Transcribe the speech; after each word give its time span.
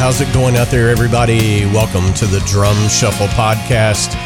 How's 0.00 0.22
it 0.22 0.32
going 0.32 0.56
out 0.56 0.68
there, 0.68 0.88
everybody? 0.88 1.66
Welcome 1.66 2.14
to 2.14 2.24
the 2.24 2.40
Drum 2.46 2.88
Shuffle 2.88 3.26
Podcast. 3.26 4.16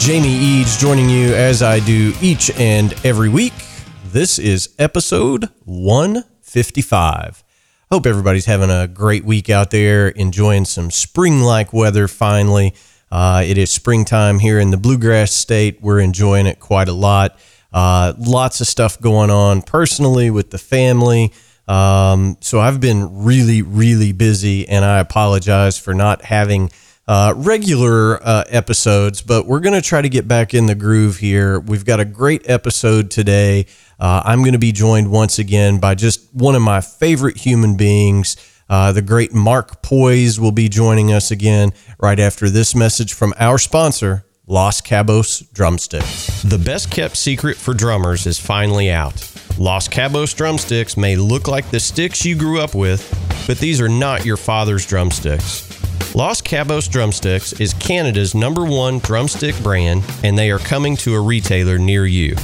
Jamie 0.00 0.34
Eads 0.34 0.76
joining 0.76 1.08
you 1.08 1.32
as 1.32 1.62
I 1.62 1.78
do 1.78 2.12
each 2.20 2.50
and 2.58 2.92
every 3.06 3.28
week. 3.28 3.52
This 4.06 4.40
is 4.40 4.70
episode 4.80 5.48
155. 5.64 7.44
Hope 7.92 8.04
everybody's 8.04 8.46
having 8.46 8.68
a 8.68 8.88
great 8.88 9.24
week 9.24 9.48
out 9.48 9.70
there, 9.70 10.08
enjoying 10.08 10.64
some 10.64 10.90
spring 10.90 11.38
like 11.38 11.72
weather 11.72 12.08
finally. 12.08 12.74
Uh, 13.08 13.44
it 13.46 13.58
is 13.58 13.70
springtime 13.70 14.40
here 14.40 14.58
in 14.58 14.72
the 14.72 14.76
Bluegrass 14.76 15.30
State. 15.30 15.80
We're 15.80 16.00
enjoying 16.00 16.46
it 16.46 16.58
quite 16.58 16.88
a 16.88 16.92
lot. 16.92 17.38
Uh, 17.72 18.12
lots 18.18 18.60
of 18.60 18.66
stuff 18.66 19.00
going 19.00 19.30
on 19.30 19.62
personally 19.62 20.30
with 20.30 20.50
the 20.50 20.58
family. 20.58 21.32
Um, 21.68 22.36
so 22.40 22.60
I've 22.60 22.80
been 22.80 23.24
really, 23.24 23.62
really 23.62 24.12
busy, 24.12 24.68
and 24.68 24.84
I 24.84 24.98
apologize 24.98 25.78
for 25.78 25.94
not 25.94 26.22
having 26.22 26.70
uh, 27.08 27.34
regular 27.36 28.22
uh, 28.22 28.44
episodes, 28.48 29.22
but 29.22 29.46
we're 29.46 29.60
going 29.60 29.74
to 29.74 29.82
try 29.82 30.00
to 30.00 30.08
get 30.08 30.28
back 30.28 30.54
in 30.54 30.66
the 30.66 30.74
groove 30.74 31.18
here. 31.18 31.58
We've 31.60 31.84
got 31.84 32.00
a 32.00 32.04
great 32.04 32.48
episode 32.48 33.10
today. 33.10 33.66
Uh, 33.98 34.22
I'm 34.24 34.40
going 34.40 34.52
to 34.52 34.58
be 34.58 34.72
joined 34.72 35.10
once 35.10 35.38
again 35.38 35.78
by 35.78 35.94
just 35.94 36.32
one 36.32 36.54
of 36.54 36.62
my 36.62 36.80
favorite 36.80 37.36
human 37.38 37.76
beings. 37.76 38.36
Uh, 38.68 38.92
the 38.92 39.02
great 39.02 39.34
Mark 39.34 39.82
Poiesz 39.82 40.38
will 40.38 40.52
be 40.52 40.68
joining 40.68 41.12
us 41.12 41.30
again 41.30 41.72
right 41.98 42.18
after 42.18 42.48
this 42.48 42.74
message 42.74 43.12
from 43.12 43.34
our 43.38 43.58
sponsor, 43.58 44.24
Los 44.48 44.80
Cabos 44.80 45.48
Drumsticks. 45.52 46.42
The 46.42 46.58
best 46.58 46.90
kept 46.90 47.16
secret 47.16 47.56
for 47.56 47.72
drummers 47.72 48.26
is 48.26 48.40
finally 48.40 48.90
out. 48.90 49.14
Los 49.56 49.86
Cabos 49.86 50.34
drumsticks 50.34 50.96
may 50.96 51.14
look 51.14 51.46
like 51.46 51.70
the 51.70 51.78
sticks 51.78 52.24
you 52.24 52.34
grew 52.34 52.60
up 52.60 52.74
with, 52.74 53.08
but 53.46 53.58
these 53.58 53.80
are 53.80 53.88
not 53.88 54.24
your 54.24 54.36
father's 54.36 54.84
drumsticks. 54.84 55.68
Los 56.16 56.42
Cabos 56.42 56.90
Drumsticks 56.90 57.52
is 57.60 57.72
Canada's 57.74 58.34
number 58.34 58.64
one 58.64 58.98
drumstick 58.98 59.56
brand, 59.62 60.02
and 60.24 60.36
they 60.36 60.50
are 60.50 60.58
coming 60.58 60.96
to 60.96 61.14
a 61.14 61.20
retailer 61.20 61.78
near 61.78 62.04
you. 62.04 62.34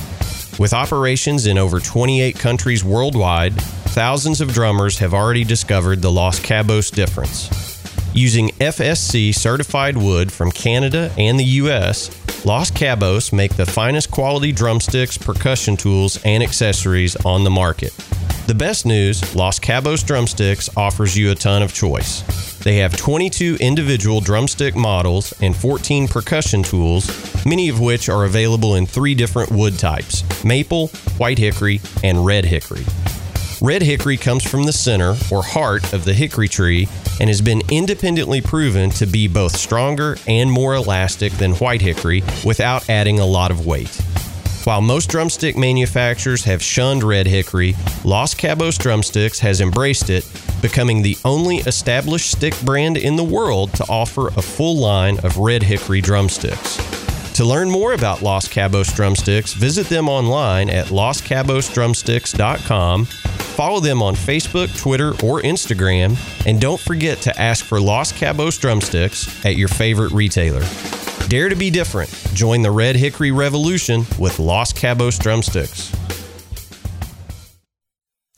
With 0.57 0.73
operations 0.73 1.47
in 1.47 1.59
over 1.59 1.81
28 1.81 2.39
countries 2.39 2.85
worldwide, 2.85 3.61
thousands 3.91 4.41
of 4.41 4.53
drummers 4.53 4.99
have 5.01 5.15
already 5.15 5.43
discovered 5.43 6.01
the 6.01 6.13
Los 6.13 6.39
Cabos 6.39 6.93
difference. 6.93 7.78
Using 8.15 8.49
FSC 8.59 9.35
certified 9.35 9.97
wood 9.97 10.33
from 10.33 10.51
Canada 10.51 11.13
and 11.19 11.39
the 11.39 11.45
US, 11.45 12.11
Los 12.45 12.71
Cabos 12.71 13.33
make 13.33 13.55
the 13.57 13.67
finest 13.67 14.11
quality 14.11 14.51
drumsticks, 14.51 15.19
percussion 15.19 15.77
tools, 15.77 16.19
and 16.25 16.43
accessories 16.43 17.17
on 17.25 17.45
the 17.45 17.51
market. 17.51 17.93
The 18.47 18.55
best 18.55 18.87
news 18.87 19.35
Los 19.37 19.59
Cabos 19.59 20.05
Drumsticks 20.07 20.71
offers 20.75 21.17
you 21.17 21.31
a 21.31 21.35
ton 21.35 21.63
of 21.63 21.75
choice. 21.75 22.23
They 22.61 22.79
have 22.79 22.97
22 22.97 23.59
individual 23.61 24.21
drumstick 24.21 24.75
models 24.75 25.35
and 25.43 25.55
14 25.55 26.09
percussion 26.09 26.63
tools, 26.63 27.45
many 27.45 27.69
of 27.69 27.79
which 27.79 28.09
are 28.09 28.25
available 28.25 28.77
in 28.77 28.87
three 28.87 29.15
different 29.15 29.53
wood 29.53 29.79
types 29.79 30.25
maple, 30.45 30.89
white 31.19 31.39
hickory, 31.39 31.81
and 32.03 32.25
red 32.25 32.47
hickory. 32.47 32.85
Red 33.61 33.83
hickory 33.83 34.17
comes 34.17 34.49
from 34.49 34.63
the 34.63 34.73
center 34.73 35.17
or 35.33 35.43
heart 35.43 35.93
of 35.93 36.05
the 36.05 36.15
hickory 36.15 36.47
tree 36.47 36.87
and 37.21 37.29
has 37.29 37.41
been 37.41 37.61
independently 37.73 38.41
proven 38.41 38.89
to 38.91 39.05
be 39.05 39.27
both 39.27 39.57
stronger 39.57 40.17
and 40.29 40.49
more 40.51 40.75
elastic 40.75 41.33
than 41.33 41.55
white 41.55 41.81
hickory 41.81 42.23
without 42.45 42.89
adding 42.89 43.19
a 43.19 43.27
lot 43.27 43.51
of 43.51 43.67
weight. 43.67 44.01
While 44.63 44.81
most 44.81 45.11
drumstick 45.11 45.57
manufacturers 45.57 46.45
have 46.45 46.63
shunned 46.63 47.03
red 47.03 47.27
hickory, 47.27 47.75
Los 48.05 48.33
Cabos 48.33 48.79
Drumsticks 48.79 49.41
has 49.41 49.61
embraced 49.61 50.09
it, 50.09 50.25
becoming 50.63 51.03
the 51.03 51.19
only 51.25 51.57
established 51.57 52.31
stick 52.31 52.55
brand 52.61 52.97
in 52.97 53.17
the 53.17 53.25
world 53.25 53.75
to 53.75 53.85
offer 53.89 54.29
a 54.29 54.43
full 54.43 54.77
line 54.77 55.19
of 55.25 55.37
red 55.37 55.65
hickory 55.65 56.01
drumsticks. 56.01 56.77
To 57.35 57.45
learn 57.45 57.71
more 57.71 57.95
about 57.95 58.23
Los 58.23 58.47
Cabos 58.47 58.95
Drumsticks, 58.95 59.55
visit 59.55 59.89
them 59.89 60.09
online 60.09 60.71
at 60.71 60.87
loscabosdrumsticks.com 60.89 63.09
Follow 63.59 63.81
them 63.81 64.03
on 64.03 64.15
Facebook, 64.15 64.69
Twitter, 64.79 65.09
or 65.25 65.43
Instagram, 65.43 66.17
and 66.47 66.61
don't 66.61 66.79
forget 66.79 67.19
to 67.23 67.37
ask 67.41 67.65
for 67.65 67.81
Los 67.81 68.13
Cabos 68.13 68.61
drumsticks 68.61 69.45
at 69.45 69.57
your 69.57 69.67
favorite 69.67 70.13
retailer. 70.13 70.63
Dare 71.27 71.49
to 71.49 71.57
be 71.57 71.69
different. 71.69 72.09
Join 72.35 72.63
the 72.63 72.71
Red 72.71 72.95
Hickory 72.95 73.33
Revolution 73.33 74.07
with 74.17 74.39
Los 74.39 74.73
Cabos 74.73 75.19
drumsticks. 75.19 75.93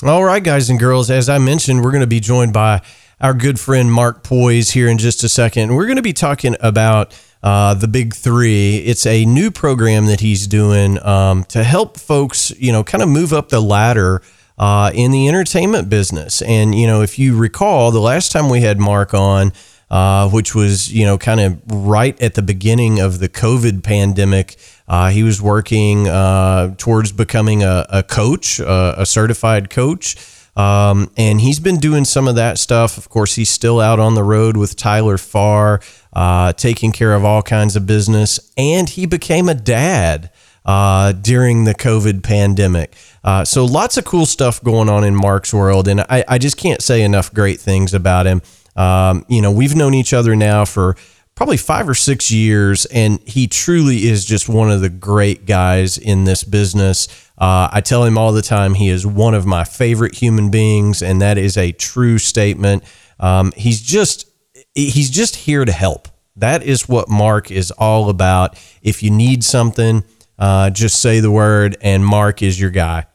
All 0.02 0.24
right, 0.24 0.42
guys 0.42 0.70
and 0.70 0.78
girls, 0.78 1.10
as 1.10 1.28
I 1.28 1.36
mentioned, 1.36 1.84
we're 1.84 1.92
going 1.92 2.00
to 2.00 2.06
be 2.06 2.20
joined 2.20 2.54
by 2.54 2.80
our 3.20 3.34
good 3.34 3.60
friend 3.60 3.92
Mark 3.92 4.24
Poiesz 4.24 4.72
here 4.72 4.88
in 4.88 4.96
just 4.96 5.22
a 5.22 5.28
second. 5.28 5.74
We're 5.74 5.84
going 5.84 5.96
to 5.96 6.02
be 6.02 6.14
talking 6.14 6.56
about 6.60 7.14
uh, 7.42 7.74
the 7.74 7.88
Big 7.88 8.14
Three. 8.14 8.78
It's 8.78 9.04
a 9.04 9.26
new 9.26 9.50
program 9.50 10.06
that 10.06 10.20
he's 10.20 10.46
doing 10.46 10.98
um, 11.04 11.44
to 11.44 11.62
help 11.62 12.00
folks, 12.00 12.52
you 12.58 12.72
know, 12.72 12.82
kind 12.82 13.02
of 13.02 13.10
move 13.10 13.34
up 13.34 13.50
the 13.50 13.60
ladder 13.60 14.22
uh, 14.60 14.90
in 14.94 15.10
the 15.10 15.26
entertainment 15.26 15.88
business. 15.88 16.42
And, 16.42 16.74
you 16.74 16.86
know, 16.86 17.00
if 17.00 17.18
you 17.18 17.34
recall, 17.36 17.90
the 17.90 18.00
last 18.00 18.30
time 18.30 18.50
we 18.50 18.60
had 18.60 18.78
Mark 18.78 19.14
on, 19.14 19.54
uh, 19.90 20.28
which 20.28 20.54
was, 20.54 20.92
you 20.92 21.06
know, 21.06 21.16
kind 21.16 21.40
of 21.40 21.58
right 21.66 22.20
at 22.20 22.34
the 22.34 22.42
beginning 22.42 23.00
of 23.00 23.20
the 23.20 23.28
COVID 23.28 23.82
pandemic, 23.82 24.56
uh, 24.86 25.08
he 25.08 25.22
was 25.22 25.40
working 25.40 26.06
uh, 26.06 26.74
towards 26.76 27.10
becoming 27.10 27.62
a, 27.62 27.86
a 27.88 28.02
coach, 28.02 28.60
a 28.60 29.06
certified 29.06 29.70
coach. 29.70 30.16
Um, 30.56 31.10
and 31.16 31.40
he's 31.40 31.58
been 31.58 31.78
doing 31.78 32.04
some 32.04 32.28
of 32.28 32.34
that 32.34 32.58
stuff. 32.58 32.98
Of 32.98 33.08
course, 33.08 33.36
he's 33.36 33.48
still 33.48 33.80
out 33.80 33.98
on 33.98 34.14
the 34.14 34.22
road 34.22 34.58
with 34.58 34.76
Tyler 34.76 35.16
Farr, 35.16 35.80
uh, 36.12 36.52
taking 36.52 36.92
care 36.92 37.14
of 37.14 37.24
all 37.24 37.40
kinds 37.40 37.76
of 37.76 37.86
business. 37.86 38.52
And 38.58 38.90
he 38.90 39.06
became 39.06 39.48
a 39.48 39.54
dad 39.54 40.30
uh, 40.64 41.12
during 41.12 41.64
the 41.64 41.74
COVID 41.74 42.22
pandemic. 42.22 42.94
Uh, 43.24 43.44
so 43.44 43.64
lots 43.64 43.96
of 43.96 44.04
cool 44.04 44.26
stuff 44.26 44.62
going 44.62 44.88
on 44.88 45.04
in 45.04 45.14
Mark's 45.14 45.52
world, 45.52 45.88
and 45.88 46.00
I, 46.02 46.24
I 46.28 46.38
just 46.38 46.56
can't 46.56 46.82
say 46.82 47.02
enough 47.02 47.32
great 47.32 47.60
things 47.60 47.94
about 47.94 48.26
him. 48.26 48.42
Um, 48.76 49.24
you 49.28 49.42
know, 49.42 49.50
we've 49.50 49.74
known 49.74 49.94
each 49.94 50.12
other 50.12 50.36
now 50.36 50.64
for 50.64 50.96
probably 51.34 51.56
five 51.56 51.88
or 51.88 51.94
six 51.94 52.30
years, 52.30 52.84
and 52.86 53.18
he 53.26 53.46
truly 53.46 54.08
is 54.08 54.24
just 54.24 54.48
one 54.48 54.70
of 54.70 54.80
the 54.80 54.90
great 54.90 55.46
guys 55.46 55.96
in 55.96 56.24
this 56.24 56.44
business. 56.44 57.08
Uh, 57.38 57.68
I 57.72 57.80
tell 57.80 58.04
him 58.04 58.18
all 58.18 58.32
the 58.32 58.42
time 58.42 58.74
he 58.74 58.90
is 58.90 59.06
one 59.06 59.32
of 59.32 59.46
my 59.46 59.64
favorite 59.64 60.14
human 60.14 60.50
beings, 60.50 61.02
and 61.02 61.20
that 61.22 61.38
is 61.38 61.56
a 61.56 61.72
true 61.72 62.18
statement. 62.18 62.84
Um, 63.18 63.52
he's 63.56 63.80
just 63.80 64.28
he's 64.74 65.10
just 65.10 65.36
here 65.36 65.64
to 65.64 65.72
help. 65.72 66.08
That 66.36 66.62
is 66.62 66.88
what 66.88 67.08
Mark 67.08 67.50
is 67.50 67.70
all 67.70 68.08
about. 68.08 68.58
If 68.82 69.02
you 69.02 69.10
need 69.10 69.42
something, 69.42 70.04
uh, 70.40 70.70
just 70.70 71.00
say 71.00 71.20
the 71.20 71.30
word, 71.30 71.76
and 71.82 72.04
Mark 72.04 72.42
is 72.42 72.58
your 72.58 72.70
guy. 72.70 73.06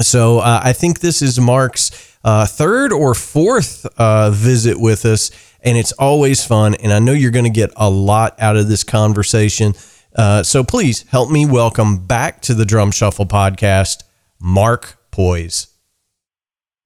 So 0.00 0.38
uh, 0.38 0.60
I 0.62 0.72
think 0.72 1.00
this 1.00 1.20
is 1.20 1.38
Mark's 1.38 2.16
uh, 2.24 2.46
third 2.46 2.92
or 2.92 3.14
fourth 3.14 3.84
uh, 3.98 4.30
visit 4.30 4.80
with 4.80 5.04
us, 5.04 5.30
and 5.62 5.76
it's 5.76 5.92
always 5.92 6.44
fun. 6.46 6.74
And 6.76 6.92
I 6.92 7.00
know 7.00 7.12
you're 7.12 7.32
going 7.32 7.44
to 7.44 7.50
get 7.50 7.70
a 7.76 7.90
lot 7.90 8.40
out 8.40 8.56
of 8.56 8.68
this 8.68 8.84
conversation. 8.84 9.74
Uh, 10.14 10.42
so 10.42 10.64
please 10.64 11.02
help 11.08 11.30
me 11.30 11.44
welcome 11.44 12.06
back 12.06 12.40
to 12.42 12.54
the 12.54 12.64
Drum 12.64 12.92
Shuffle 12.92 13.26
podcast, 13.26 14.04
Mark 14.40 14.96
Poiesz. 15.12 15.66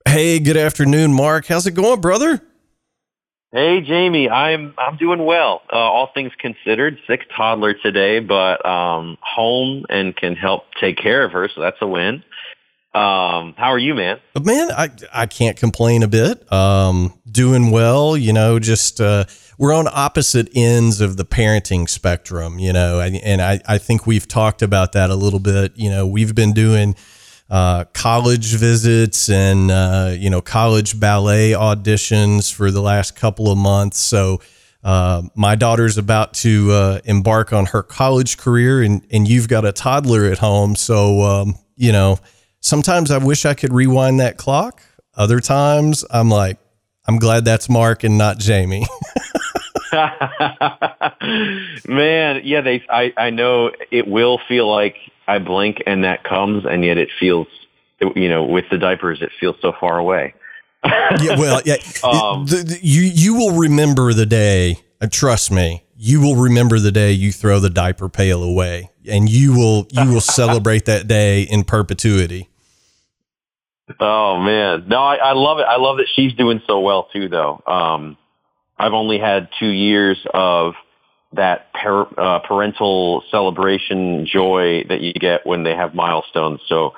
Hey, 0.07 0.41
good 0.41 0.57
afternoon, 0.57 1.13
Mark. 1.13 1.47
How's 1.47 1.67
it 1.67 1.73
going, 1.73 2.01
brother? 2.01 2.43
Hey 3.55 3.83
Jamie, 3.83 4.29
I'm 4.29 4.75
I'm 4.77 4.97
doing 4.97 5.25
well. 5.25 5.63
Uh, 5.73 5.77
all 5.77 6.11
things 6.13 6.33
considered, 6.41 6.99
sick 7.07 7.21
toddler 7.37 7.73
today, 7.73 8.19
but 8.19 8.67
um, 8.67 9.17
home 9.21 9.85
and 9.89 10.17
can 10.17 10.35
help 10.35 10.65
take 10.81 10.97
care 10.97 11.25
of 11.25 11.31
her, 11.31 11.49
so 11.55 11.61
that's 11.61 11.77
a 11.81 11.87
win. 11.87 12.25
Um, 12.95 13.55
how 13.57 13.69
are 13.69 13.79
you, 13.79 13.95
man? 13.95 14.19
Man, 14.43 14.73
I 14.73 14.89
I 15.13 15.27
can't 15.27 15.57
complain 15.57 16.03
a 16.03 16.09
bit. 16.09 16.53
Um, 16.53 17.15
doing 17.31 17.71
well, 17.71 18.17
you 18.17 18.33
know. 18.33 18.59
Just 18.59 19.01
uh, 19.01 19.25
we're 19.57 19.73
on 19.73 19.87
opposite 19.87 20.49
ends 20.57 21.01
of 21.01 21.17
the 21.17 21.25
parenting 21.25 21.89
spectrum, 21.89 22.59
you 22.59 22.73
know, 22.73 22.99
and, 22.99 23.15
and 23.19 23.41
I 23.41 23.61
I 23.69 23.79
think 23.79 24.05
we've 24.05 24.27
talked 24.27 24.63
about 24.63 24.95
that 24.95 25.11
a 25.11 25.15
little 25.15 25.39
bit. 25.39 25.77
You 25.77 25.91
know, 25.91 26.09
we've 26.09 26.35
been 26.35 26.55
doing 26.55 26.97
uh, 27.51 27.85
college 27.93 28.55
visits 28.55 29.29
and 29.29 29.71
uh, 29.71 30.15
you 30.17 30.31
know 30.31 30.41
college 30.41 30.99
ballet 30.99 31.51
auditions 31.53 32.53
for 32.53 32.71
the 32.71 32.81
last 32.81 33.17
couple 33.17 33.51
of 33.51 33.59
months. 33.59 33.99
So 33.99 34.41
uh, 34.83 35.23
my 35.35 35.55
daughter's 35.55 35.99
about 35.99 36.35
to 36.35 36.71
uh, 36.73 37.01
embark 37.05 37.53
on 37.53 37.67
her 37.67 37.83
college 37.83 38.39
career, 38.39 38.83
and 38.83 39.07
and 39.11 39.29
you've 39.29 39.49
got 39.49 39.65
a 39.65 39.73
toddler 39.73 40.25
at 40.25 40.39
home. 40.39 40.77
So 40.77 41.23
um, 41.23 41.55
you 41.77 41.93
know 41.93 42.19
sometimes 42.61 43.11
I 43.11 43.19
wish 43.19 43.45
I 43.45 43.55
could 43.55 43.73
rewind 43.73 44.21
that 44.21 44.37
clock. 44.37 44.83
Other 45.17 45.41
times 45.41 46.05
I'm 46.11 46.29
like, 46.31 46.59
I'm 47.07 47.19
glad 47.19 47.45
that's 47.45 47.69
Mark 47.69 48.05
and 48.05 48.19
not 48.19 48.39
Jamie. 48.39 48.87
Man, 51.87 52.41
yeah, 52.45 52.61
they. 52.61 52.83
I 52.89 53.13
I 53.17 53.31
know 53.31 53.71
it 53.91 54.09
will 54.09 54.41
feel 54.49 54.69
like 54.71 54.97
I 55.27 55.39
blink 55.39 55.83
and 55.87 56.05
that 56.05 56.25
comes, 56.25 56.65
and 56.65 56.85
yet 56.85 56.99
it 56.99 57.09
feels, 57.19 57.47
you 58.15 58.29
know, 58.29 58.45
with 58.45 58.65
the 58.71 58.79
diapers, 58.79 59.23
it 59.23 59.31
feels 59.41 59.57
so 59.61 59.73
far 59.79 59.99
away. 59.99 60.35
yeah, 60.85 61.39
well, 61.39 61.63
yeah, 61.65 61.77
um, 62.05 62.47
the, 62.47 62.63
the, 62.67 62.79
you 62.83 63.03
you 63.03 63.35
will 63.35 63.57
remember 63.57 64.13
the 64.13 64.27
day. 64.27 64.79
Uh, 65.01 65.07
trust 65.11 65.51
me, 65.51 65.83
you 65.97 66.21
will 66.21 66.37
remember 66.37 66.79
the 66.79 66.93
day 66.93 67.13
you 67.13 67.33
throw 67.33 67.59
the 67.59 67.71
diaper 67.71 68.09
pail 68.09 68.43
away, 68.43 68.91
and 69.09 69.29
you 69.29 69.57
will 69.57 69.87
you 69.91 70.13
will 70.13 70.21
celebrate 70.21 70.85
that 70.85 71.09
day 71.09 71.43
in 71.43 71.65
perpetuity. 71.65 72.51
Oh 74.01 74.39
man, 74.39 74.85
no, 74.89 74.99
I, 74.99 75.17
I 75.17 75.33
love 75.33 75.59
it. 75.59 75.67
I 75.69 75.77
love 75.77 75.99
that 75.99 76.07
she's 76.15 76.35
doing 76.35 76.61
so 76.67 76.81
well 76.81 77.09
too, 77.13 77.29
though. 77.29 77.63
Um, 77.67 78.17
I've 78.79 78.93
only 78.93 79.19
had 79.19 79.49
two 79.59 79.69
years 79.69 80.19
of 80.33 80.75
that 81.37 81.67
uh, 81.85 82.39
parental 82.41 83.23
celebration 83.31 84.27
joy 84.27 84.85
that 84.89 85.01
you 85.01 85.13
get 85.13 85.47
when 85.47 85.63
they 85.63 85.75
have 85.75 85.95
milestones. 85.95 86.61
So 86.69 86.95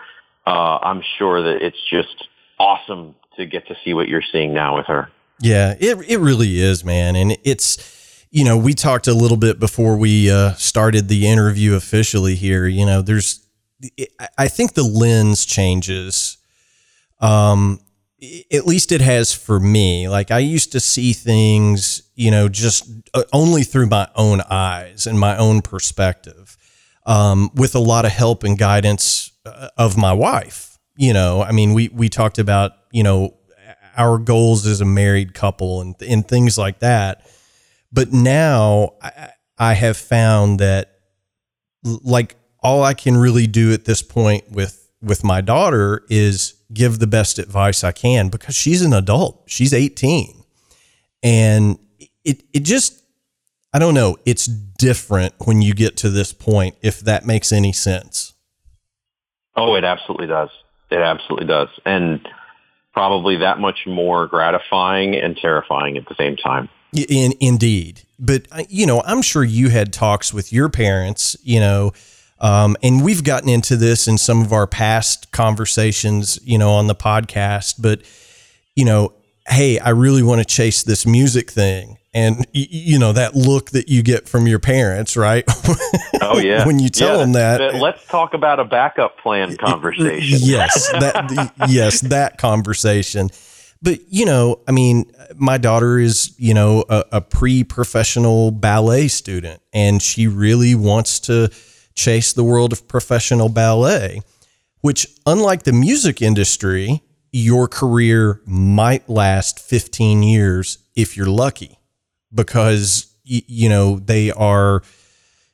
uh, 0.46 0.78
I'm 0.82 1.02
sure 1.18 1.42
that 1.42 1.64
it's 1.64 1.80
just 1.90 2.28
awesome 2.58 3.14
to 3.36 3.46
get 3.46 3.66
to 3.68 3.76
see 3.84 3.94
what 3.94 4.08
you're 4.08 4.22
seeing 4.32 4.54
now 4.54 4.76
with 4.76 4.86
her. 4.86 5.10
Yeah, 5.40 5.74
it 5.78 5.98
it 6.08 6.18
really 6.18 6.60
is, 6.60 6.84
man, 6.84 7.14
and 7.14 7.36
it's 7.44 8.24
you 8.30 8.44
know 8.44 8.56
we 8.56 8.72
talked 8.72 9.06
a 9.06 9.12
little 9.12 9.36
bit 9.36 9.60
before 9.60 9.96
we 9.96 10.30
uh, 10.30 10.54
started 10.54 11.08
the 11.08 11.26
interview 11.26 11.74
officially 11.74 12.34
here. 12.34 12.66
You 12.66 12.86
know, 12.86 13.02
there's 13.02 13.46
I 14.38 14.48
think 14.48 14.72
the 14.72 14.82
lens 14.82 15.44
changes. 15.44 16.38
Um, 17.20 17.80
at 18.52 18.66
least 18.66 18.92
it 18.92 19.00
has 19.00 19.34
for 19.34 19.60
me. 19.60 20.08
Like 20.08 20.30
I 20.30 20.38
used 20.38 20.72
to 20.72 20.80
see 20.80 21.12
things, 21.12 22.02
you 22.16 22.30
know, 22.30 22.48
just 22.48 22.90
uh, 23.14 23.22
only 23.32 23.62
through 23.62 23.86
my 23.86 24.08
own 24.16 24.40
eyes 24.50 25.06
and 25.06 25.20
my 25.20 25.36
own 25.36 25.62
perspective, 25.62 26.56
um, 27.04 27.50
with 27.54 27.74
a 27.74 27.78
lot 27.78 28.04
of 28.04 28.10
help 28.10 28.42
and 28.42 28.58
guidance 28.58 29.30
uh, 29.44 29.68
of 29.78 29.96
my 29.96 30.12
wife. 30.12 30.78
You 30.96 31.12
know, 31.12 31.42
I 31.42 31.52
mean, 31.52 31.74
we 31.74 31.88
we 31.88 32.08
talked 32.08 32.38
about 32.38 32.72
you 32.90 33.02
know 33.02 33.36
our 33.96 34.18
goals 34.18 34.66
as 34.66 34.80
a 34.80 34.84
married 34.84 35.34
couple 35.34 35.80
and 35.80 35.94
and 36.02 36.26
things 36.26 36.58
like 36.58 36.80
that. 36.80 37.30
But 37.92 38.12
now 38.12 38.94
I, 39.02 39.30
I 39.58 39.74
have 39.74 39.96
found 39.96 40.58
that 40.60 40.98
like 41.84 42.36
all 42.60 42.82
I 42.82 42.94
can 42.94 43.16
really 43.16 43.46
do 43.46 43.72
at 43.72 43.84
this 43.84 44.02
point 44.02 44.50
with 44.50 44.90
with 45.02 45.22
my 45.22 45.40
daughter 45.40 46.04
is 46.08 46.54
give 46.72 46.98
the 46.98 47.06
best 47.06 47.38
advice 47.38 47.84
I 47.84 47.92
can 47.92 48.28
because 48.28 48.54
she's 48.54 48.82
an 48.82 48.92
adult. 48.92 49.44
She's 49.46 49.72
18. 49.72 50.42
And 51.22 51.78
it 52.26 52.42
it 52.52 52.60
just 52.60 53.02
I 53.72 53.78
don't 53.78 53.94
know, 53.94 54.16
it's 54.26 54.46
different 54.46 55.34
when 55.44 55.62
you 55.62 55.74
get 55.74 55.96
to 55.98 56.10
this 56.10 56.32
point 56.32 56.76
if 56.82 57.00
that 57.00 57.24
makes 57.24 57.52
any 57.52 57.72
sense. 57.72 58.34
Oh, 59.56 59.74
it 59.74 59.84
absolutely 59.84 60.26
does. 60.26 60.50
It 60.90 60.98
absolutely 60.98 61.46
does. 61.46 61.68
And 61.84 62.26
probably 62.92 63.38
that 63.38 63.58
much 63.58 63.80
more 63.86 64.26
gratifying 64.26 65.14
and 65.14 65.36
terrifying 65.36 65.96
at 65.96 66.06
the 66.08 66.14
same 66.14 66.36
time. 66.36 66.68
In, 66.92 67.34
indeed. 67.40 68.02
But, 68.18 68.46
uh, 68.50 68.62
you 68.68 68.86
know, 68.86 69.02
I'm 69.04 69.20
sure 69.20 69.44
you 69.44 69.68
had 69.68 69.92
talks 69.92 70.32
with 70.32 70.52
your 70.52 70.68
parents, 70.68 71.36
you 71.42 71.60
know, 71.60 71.92
um, 72.40 72.76
and 72.82 73.04
we've 73.04 73.24
gotten 73.24 73.48
into 73.48 73.76
this 73.76 74.08
in 74.08 74.18
some 74.18 74.42
of 74.42 74.52
our 74.52 74.66
past 74.66 75.30
conversations, 75.32 76.38
you 76.42 76.58
know, 76.58 76.70
on 76.70 76.86
the 76.86 76.94
podcast. 76.94 77.74
But, 77.80 78.02
you 78.74 78.84
know, 78.84 79.12
hey, 79.48 79.78
I 79.78 79.90
really 79.90 80.22
want 80.22 80.40
to 80.40 80.44
chase 80.44 80.82
this 80.82 81.06
music 81.06 81.50
thing. 81.50 81.98
And, 82.12 82.46
you 82.52 82.98
know, 82.98 83.12
that 83.12 83.34
look 83.34 83.72
that 83.72 83.90
you 83.90 84.02
get 84.02 84.26
from 84.26 84.46
your 84.46 84.58
parents, 84.58 85.18
right? 85.18 85.44
Oh, 86.22 86.38
yeah. 86.42 86.66
when 86.66 86.78
you 86.78 86.88
tell 86.88 87.12
yeah, 87.12 87.16
them 87.18 87.32
that. 87.32 87.74
Let's 87.74 88.06
talk 88.06 88.32
about 88.32 88.58
a 88.58 88.64
backup 88.64 89.18
plan 89.18 89.54
conversation. 89.58 90.38
yes. 90.40 90.90
That, 90.92 91.52
yes, 91.68 92.00
that 92.00 92.38
conversation. 92.38 93.28
But, 93.82 94.00
you 94.08 94.24
know, 94.24 94.60
I 94.66 94.72
mean, 94.72 95.12
my 95.34 95.58
daughter 95.58 95.98
is, 95.98 96.34
you 96.38 96.54
know, 96.54 96.84
a, 96.88 97.04
a 97.12 97.20
pre 97.20 97.64
professional 97.64 98.50
ballet 98.50 99.08
student, 99.08 99.60
and 99.74 100.00
she 100.00 100.26
really 100.26 100.74
wants 100.74 101.20
to 101.20 101.50
chase 101.94 102.32
the 102.32 102.44
world 102.44 102.72
of 102.72 102.88
professional 102.88 103.50
ballet, 103.50 104.22
which, 104.80 105.06
unlike 105.26 105.64
the 105.64 105.72
music 105.74 106.22
industry, 106.22 107.02
your 107.36 107.68
career 107.68 108.40
might 108.46 109.10
last 109.10 109.60
15 109.60 110.22
years 110.22 110.78
if 110.94 111.18
you're 111.18 111.26
lucky 111.26 111.78
because, 112.32 113.14
you 113.24 113.68
know, 113.68 113.98
they 113.98 114.30
are, 114.30 114.82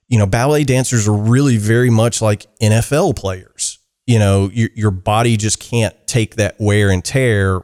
you 0.06 0.16
know, 0.16 0.26
ballet 0.26 0.62
dancers 0.62 1.08
are 1.08 1.16
really 1.16 1.56
very 1.56 1.90
much 1.90 2.22
like 2.22 2.46
NFL 2.60 3.16
players. 3.16 3.80
You 4.06 4.20
know, 4.20 4.48
your, 4.52 4.68
your 4.76 4.90
body 4.92 5.36
just 5.36 5.58
can't 5.58 5.94
take 6.06 6.36
that 6.36 6.54
wear 6.60 6.88
and 6.88 7.04
tear 7.04 7.62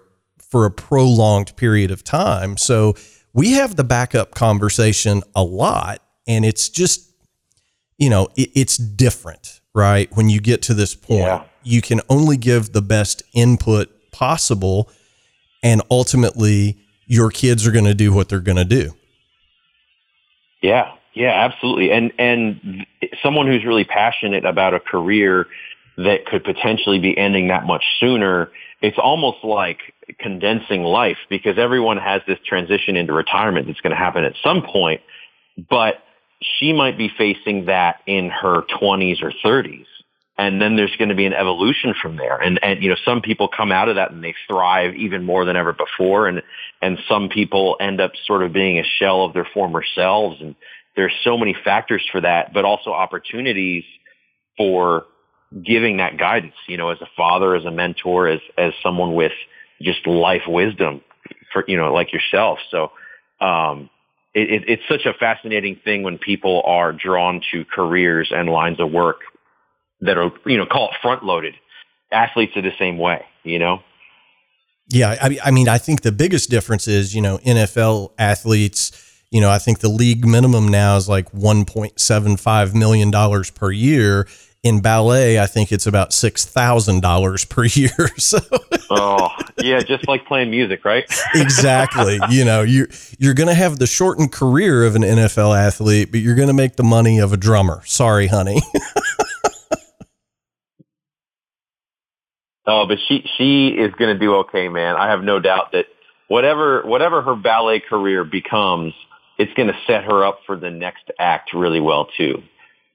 for 0.50 0.64
a 0.64 0.70
prolonged 0.70 1.54
period 1.56 1.92
of 1.92 2.02
time. 2.02 2.56
So 2.56 2.94
we 3.32 3.52
have 3.52 3.76
the 3.76 3.84
backup 3.84 4.34
conversation 4.34 5.22
a 5.36 5.44
lot, 5.44 6.02
and 6.26 6.44
it's 6.44 6.68
just 6.68 7.08
you 7.98 8.10
know, 8.10 8.28
it, 8.36 8.50
it's 8.54 8.76
different, 8.76 9.60
right? 9.74 10.08
When 10.16 10.28
you 10.28 10.40
get 10.40 10.62
to 10.62 10.74
this 10.74 10.94
point, 10.94 11.20
yeah. 11.20 11.44
you 11.62 11.82
can 11.82 12.00
only 12.08 12.36
give 12.36 12.72
the 12.72 12.82
best 12.82 13.22
input 13.32 13.92
possible, 14.18 14.90
and 15.62 15.82
ultimately, 15.90 16.76
your 17.06 17.30
kids 17.30 17.66
are 17.66 17.72
going 17.72 17.84
to 17.84 17.94
do 17.94 18.12
what 18.12 18.28
they're 18.28 18.40
going 18.40 18.56
to 18.56 18.64
do. 18.64 18.92
Yeah, 20.60 20.92
yeah, 21.14 21.32
absolutely. 21.44 21.92
And 21.92 22.12
and 22.18 22.86
someone 23.22 23.46
who's 23.46 23.64
really 23.64 23.84
passionate 23.84 24.44
about 24.44 24.74
a 24.74 24.80
career 24.80 25.46
that 25.96 26.26
could 26.26 26.44
potentially 26.44 26.98
be 26.98 27.16
ending 27.16 27.48
that 27.48 27.64
much 27.64 27.84
sooner, 27.98 28.50
it's 28.80 28.98
almost 28.98 29.42
like 29.42 29.78
condensing 30.18 30.82
life 30.82 31.18
because 31.28 31.58
everyone 31.58 31.96
has 31.96 32.22
this 32.26 32.38
transition 32.46 32.96
into 32.96 33.12
retirement 33.12 33.66
that's 33.66 33.80
going 33.80 33.90
to 33.90 33.96
happen 33.96 34.24
at 34.24 34.34
some 34.42 34.62
point, 34.62 35.00
but 35.68 35.96
she 36.40 36.72
might 36.72 36.96
be 36.96 37.10
facing 37.18 37.66
that 37.66 38.00
in 38.06 38.30
her 38.30 38.62
20s 38.80 39.22
or 39.22 39.32
30s. 39.44 39.86
And 40.38 40.62
then 40.62 40.76
there's 40.76 40.94
going 40.96 41.08
to 41.08 41.16
be 41.16 41.26
an 41.26 41.32
evolution 41.32 41.94
from 42.00 42.16
there. 42.16 42.36
And, 42.36 42.60
and, 42.62 42.80
you 42.80 42.90
know, 42.90 42.96
some 43.04 43.22
people 43.22 43.48
come 43.48 43.72
out 43.72 43.88
of 43.88 43.96
that 43.96 44.12
and 44.12 44.22
they 44.22 44.36
thrive 44.48 44.94
even 44.94 45.24
more 45.24 45.44
than 45.44 45.56
ever 45.56 45.72
before. 45.72 46.28
And, 46.28 46.42
and 46.80 46.96
some 47.08 47.28
people 47.28 47.76
end 47.80 48.00
up 48.00 48.12
sort 48.24 48.44
of 48.44 48.52
being 48.52 48.78
a 48.78 48.84
shell 48.84 49.24
of 49.24 49.34
their 49.34 49.48
former 49.52 49.82
selves. 49.96 50.40
And 50.40 50.54
there's 50.94 51.12
so 51.24 51.36
many 51.36 51.56
factors 51.64 52.06
for 52.12 52.20
that, 52.20 52.54
but 52.54 52.64
also 52.64 52.92
opportunities 52.92 53.82
for 54.56 55.06
giving 55.64 55.96
that 55.96 56.18
guidance, 56.18 56.54
you 56.68 56.76
know, 56.76 56.90
as 56.90 57.00
a 57.00 57.08
father, 57.16 57.56
as 57.56 57.64
a 57.64 57.70
mentor, 57.72 58.28
as, 58.28 58.40
as 58.56 58.72
someone 58.80 59.14
with 59.14 59.32
just 59.82 60.06
life 60.06 60.42
wisdom 60.46 61.00
for, 61.52 61.64
you 61.66 61.76
know, 61.76 61.92
like 61.92 62.12
yourself. 62.12 62.60
So, 62.70 62.92
um, 63.40 63.90
it, 64.34 64.64
it's 64.68 64.82
such 64.88 65.04
a 65.06 65.14
fascinating 65.18 65.80
thing 65.84 66.04
when 66.04 66.18
people 66.18 66.62
are 66.64 66.92
drawn 66.92 67.40
to 67.50 67.64
careers 67.64 68.28
and 68.30 68.48
lines 68.48 68.78
of 68.78 68.92
work 68.92 69.20
that 70.00 70.18
are, 70.18 70.30
you 70.46 70.56
know, 70.56 70.66
call 70.66 70.88
it 70.90 70.96
front 71.00 71.24
loaded. 71.24 71.54
Athletes 72.12 72.56
are 72.56 72.62
the 72.62 72.72
same 72.78 72.98
way, 72.98 73.24
you 73.42 73.58
know? 73.58 73.82
Yeah. 74.88 75.16
I, 75.20 75.38
I 75.44 75.50
mean, 75.50 75.68
I 75.68 75.78
think 75.78 76.02
the 76.02 76.12
biggest 76.12 76.50
difference 76.50 76.88
is, 76.88 77.14
you 77.14 77.20
know, 77.20 77.38
NFL 77.38 78.12
athletes, 78.18 78.92
you 79.30 79.40
know, 79.40 79.50
I 79.50 79.58
think 79.58 79.80
the 79.80 79.90
league 79.90 80.26
minimum 80.26 80.68
now 80.68 80.96
is 80.96 81.08
like 81.08 81.30
$1.75 81.32 82.74
million 82.74 83.12
per 83.54 83.70
year 83.70 84.26
in 84.62 84.80
ballet, 84.80 85.38
I 85.38 85.46
think 85.46 85.70
it's 85.70 85.86
about 85.86 86.12
six 86.12 86.44
thousand 86.44 87.00
dollars 87.00 87.44
per 87.44 87.64
year. 87.64 87.90
So, 88.18 88.40
oh 88.90 89.28
yeah, 89.58 89.80
just 89.80 90.08
like 90.08 90.26
playing 90.26 90.50
music, 90.50 90.84
right? 90.84 91.04
exactly. 91.34 92.18
You 92.28 92.44
know, 92.44 92.62
you 92.62 92.88
you're 93.18 93.32
going 93.32 93.48
to 93.48 93.54
have 93.54 93.78
the 93.78 93.86
shortened 93.86 94.32
career 94.32 94.84
of 94.84 94.96
an 94.96 95.02
NFL 95.02 95.56
athlete, 95.56 96.10
but 96.10 96.20
you're 96.20 96.34
going 96.34 96.48
to 96.48 96.54
make 96.54 96.76
the 96.76 96.82
money 96.82 97.18
of 97.18 97.32
a 97.32 97.36
drummer. 97.36 97.82
Sorry, 97.86 98.26
honey. 98.26 98.60
oh, 102.68 102.86
but 102.86 102.98
she 103.08 103.24
she 103.36 103.68
is 103.68 103.92
going 103.94 104.14
to 104.14 104.18
do 104.18 104.36
okay, 104.36 104.68
man. 104.68 104.94
I 104.94 105.10
have 105.10 105.24
no 105.24 105.40
doubt 105.40 105.72
that 105.72 105.86
whatever 106.28 106.82
whatever 106.84 107.22
her 107.22 107.34
ballet 107.34 107.80
career 107.80 108.22
becomes, 108.22 108.92
it's 109.38 109.52
going 109.54 109.68
to 109.68 109.78
set 109.86 110.04
her 110.04 110.24
up 110.24 110.40
for 110.46 110.56
the 110.56 110.70
next 110.70 111.10
act 111.18 111.52
really 111.54 111.80
well 111.80 112.08
too. 112.16 112.42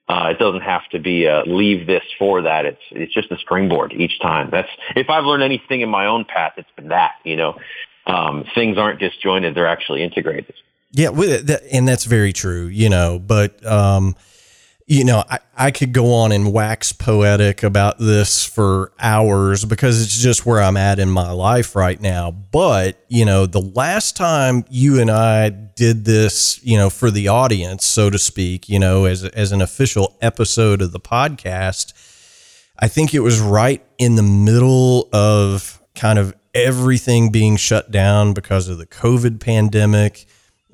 Uh, 0.07 0.29
it 0.31 0.39
doesn't 0.39 0.61
have 0.61 0.87
to 0.91 0.99
be 0.99 1.25
a 1.25 1.43
leave 1.45 1.87
this 1.87 2.03
for 2.19 2.43
that. 2.43 2.65
It's 2.65 2.81
it's 2.91 3.13
just 3.13 3.31
a 3.31 3.37
springboard 3.37 3.93
each 3.93 4.19
time. 4.21 4.49
That's 4.51 4.69
if 4.95 5.09
I've 5.09 5.25
learned 5.25 5.43
anything 5.43 5.81
in 5.81 5.89
my 5.89 6.05
own 6.05 6.25
path, 6.25 6.53
it's 6.57 6.69
been 6.75 6.89
that. 6.89 7.13
You 7.23 7.35
know, 7.35 7.55
um, 8.05 8.45
things 8.53 8.77
aren't 8.77 8.99
disjointed; 8.99 9.55
they're 9.55 9.67
actually 9.67 10.03
integrated. 10.03 10.53
Yeah, 10.91 11.09
and 11.71 11.87
that's 11.87 12.03
very 12.03 12.33
true. 12.33 12.67
You 12.67 12.89
know, 12.89 13.17
but 13.17 13.65
um, 13.65 14.15
you 14.85 15.05
know, 15.05 15.23
I, 15.29 15.39
I 15.55 15.71
could 15.71 15.93
go 15.93 16.13
on 16.13 16.31
and 16.31 16.51
wax 16.51 16.91
poetic 16.91 17.63
about 17.63 17.99
this 17.99 18.45
for 18.45 18.91
hours 18.99 19.63
because 19.65 20.01
it's 20.01 20.17
just 20.17 20.45
where 20.45 20.61
I'm 20.61 20.77
at 20.77 20.99
in 20.99 21.09
my 21.09 21.31
life 21.31 21.75
right 21.75 21.99
now. 21.99 22.31
But, 22.31 23.03
you 23.07 23.23
know, 23.23 23.45
the 23.45 23.61
last 23.61 24.17
time 24.17 24.65
you 24.69 24.99
and 24.99 25.09
I 25.09 25.49
did 25.49 26.05
this, 26.05 26.59
you 26.63 26.77
know, 26.77 26.89
for 26.89 27.11
the 27.11 27.29
audience, 27.29 27.85
so 27.85 28.09
to 28.09 28.19
speak, 28.19 28.67
you 28.67 28.79
know, 28.79 29.05
as, 29.05 29.23
as 29.23 29.51
an 29.51 29.61
official 29.61 30.17
episode 30.21 30.81
of 30.81 30.91
the 30.91 30.99
podcast, 30.99 31.93
I 32.79 32.87
think 32.87 33.13
it 33.13 33.21
was 33.21 33.39
right 33.39 33.83
in 33.97 34.15
the 34.15 34.23
middle 34.23 35.07
of 35.13 35.81
kind 35.95 36.19
of 36.19 36.35
everything 36.53 37.31
being 37.31 37.55
shut 37.55 37.89
down 37.89 38.33
because 38.33 38.67
of 38.67 38.77
the 38.77 38.85
COVID 38.85 39.39
pandemic 39.39 40.25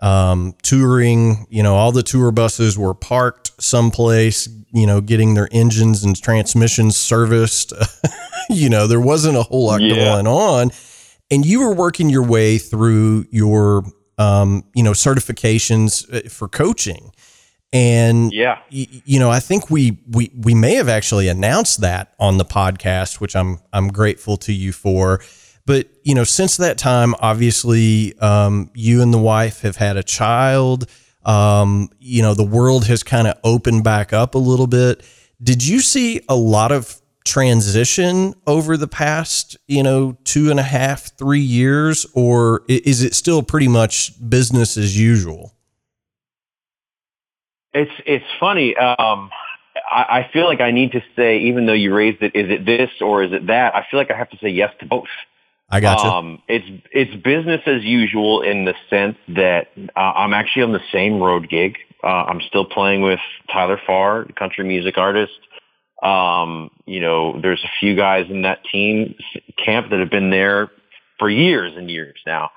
um, 0.01 0.55
touring. 0.61 1.47
You 1.49 1.63
know, 1.63 1.75
all 1.75 1.91
the 1.91 2.03
tour 2.03 2.31
buses 2.31 2.77
were 2.77 2.93
parked 2.93 3.51
someplace, 3.61 4.47
you 4.71 4.87
know, 4.87 5.01
getting 5.01 5.33
their 5.33 5.49
engines 5.51 6.03
and 6.03 6.19
transmissions 6.19 6.95
serviced. 6.95 7.73
you 8.49 8.69
know, 8.69 8.87
there 8.87 8.99
wasn't 8.99 9.37
a 9.37 9.43
whole 9.43 9.67
lot 9.67 9.81
yeah. 9.81 9.95
going 9.95 10.27
on. 10.27 10.71
And 11.31 11.45
you 11.45 11.59
were 11.59 11.73
working 11.73 12.09
your 12.09 12.23
way 12.23 12.57
through 12.57 13.25
your, 13.29 13.83
um, 14.17 14.63
you 14.73 14.83
know, 14.83 14.91
certifications 14.91 16.11
uh, 16.13 16.27
for 16.29 16.47
coaching. 16.47 17.11
And 17.71 18.33
yeah, 18.33 18.59
y- 18.71 18.87
you 19.05 19.19
know, 19.19 19.29
I 19.29 19.39
think 19.39 19.69
we 19.69 19.99
we 20.09 20.31
we 20.35 20.55
may 20.55 20.73
have 20.75 20.89
actually 20.89 21.27
announced 21.27 21.81
that 21.81 22.15
on 22.19 22.39
the 22.39 22.45
podcast, 22.45 23.21
which 23.21 23.35
I'm 23.35 23.59
I'm 23.71 23.89
grateful 23.89 24.37
to 24.37 24.53
you 24.53 24.71
for. 24.71 25.21
But 25.69 25.87
you 26.01 26.15
know, 26.15 26.23
since 26.23 26.57
that 26.57 26.79
time, 26.79 27.13
obviously, 27.19 28.17
um, 28.17 28.71
you 28.73 29.03
and 29.03 29.13
the 29.13 29.19
wife 29.19 29.61
have 29.61 29.75
had 29.75 29.97
a 29.97 30.01
child. 30.01 30.89
Um, 31.23 31.91
you 31.99 32.23
know, 32.23 32.33
the 32.33 32.43
world 32.43 32.87
has 32.87 33.03
kind 33.03 33.27
of 33.27 33.37
opened 33.43 33.83
back 33.83 34.11
up 34.11 34.33
a 34.33 34.39
little 34.39 34.65
bit. 34.65 35.05
Did 35.43 35.63
you 35.63 35.81
see 35.81 36.21
a 36.27 36.35
lot 36.35 36.71
of 36.71 36.99
transition 37.23 38.33
over 38.47 38.77
the 38.77 38.87
past, 38.87 39.57
you 39.67 39.83
know, 39.83 40.17
two 40.23 40.49
and 40.49 40.59
a 40.59 40.63
half, 40.63 41.15
three 41.19 41.39
years, 41.39 42.03
or 42.15 42.63
is 42.67 43.03
it 43.03 43.13
still 43.13 43.43
pretty 43.43 43.67
much 43.67 44.13
business 44.27 44.75
as 44.75 44.99
usual? 44.99 45.53
It's 47.75 47.91
it's 48.07 48.25
funny. 48.39 48.75
Um, 48.75 49.29
I, 49.87 50.21
I 50.21 50.29
feel 50.33 50.45
like 50.45 50.61
I 50.61 50.71
need 50.71 50.93
to 50.93 51.03
say, 51.15 51.41
even 51.41 51.67
though 51.67 51.73
you 51.73 51.93
raised 51.93 52.23
it, 52.23 52.35
is 52.35 52.49
it 52.49 52.65
this 52.65 52.89
or 53.01 53.21
is 53.21 53.33
it 53.33 53.45
that? 53.45 53.75
I 53.75 53.85
feel 53.91 53.99
like 53.99 54.09
I 54.09 54.17
have 54.17 54.31
to 54.31 54.37
say 54.39 54.49
yes 54.49 54.73
to 54.79 54.87
both. 54.87 55.05
I 55.69 55.79
got 55.79 56.03
you. 56.03 56.09
Um, 56.09 56.41
it's 56.47 56.65
it's 56.91 57.15
business 57.23 57.61
as 57.65 57.83
usual 57.83 58.41
in 58.41 58.65
the 58.65 58.73
sense 58.89 59.17
that 59.29 59.67
uh, 59.95 59.99
I'm 59.99 60.33
actually 60.33 60.63
on 60.63 60.73
the 60.73 60.81
same 60.91 61.21
road 61.21 61.49
gig. 61.49 61.77
Uh, 62.03 62.07
I'm 62.07 62.41
still 62.41 62.65
playing 62.65 63.01
with 63.01 63.19
Tyler 63.51 63.79
Farr, 63.85 64.25
country 64.37 64.65
music 64.65 64.97
artist. 64.97 65.39
Um, 66.01 66.71
you 66.85 67.01
know, 67.01 67.39
there's 67.41 67.63
a 67.63 67.69
few 67.79 67.95
guys 67.95 68.27
in 68.29 68.43
that 68.43 68.63
team 68.71 69.15
camp 69.63 69.89
that 69.91 69.99
have 69.99 70.09
been 70.09 70.29
there 70.29 70.71
for 71.19 71.29
years 71.29 71.73
and 71.75 71.89
years 71.89 72.15
now, 72.25 72.51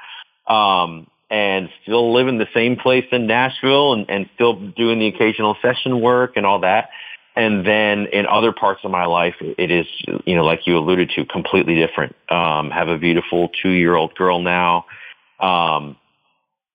um, 0.47 1.09
and 1.29 1.69
still 1.83 2.15
live 2.15 2.29
in 2.29 2.39
the 2.39 2.47
same 2.55 2.77
place 2.77 3.05
in 3.11 3.27
Nashville, 3.27 3.95
and, 3.95 4.09
and 4.09 4.31
still 4.35 4.55
doing 4.55 5.01
the 5.01 5.09
occasional 5.09 5.57
session 5.61 6.01
work 6.01 6.37
and 6.37 6.47
all 6.47 6.61
that. 6.61 6.91
And 7.35 7.67
then 7.67 8.07
in 8.13 8.27
other 8.27 8.53
parts 8.53 8.81
of 8.85 8.91
my 8.91 9.07
life, 9.07 9.37
it 9.41 9.71
is, 9.71 9.87
you 10.27 10.37
know, 10.37 10.45
like 10.45 10.67
you 10.67 10.77
alluded 10.77 11.11
to, 11.17 11.25
completely 11.25 11.77
different. 11.77 12.15
Um, 12.29 12.71
have 12.71 12.89
a 12.89 12.99
beautiful 12.99 13.51
two-year-old 13.63 14.15
girl 14.17 14.41
now. 14.41 14.85
Um, 15.41 15.97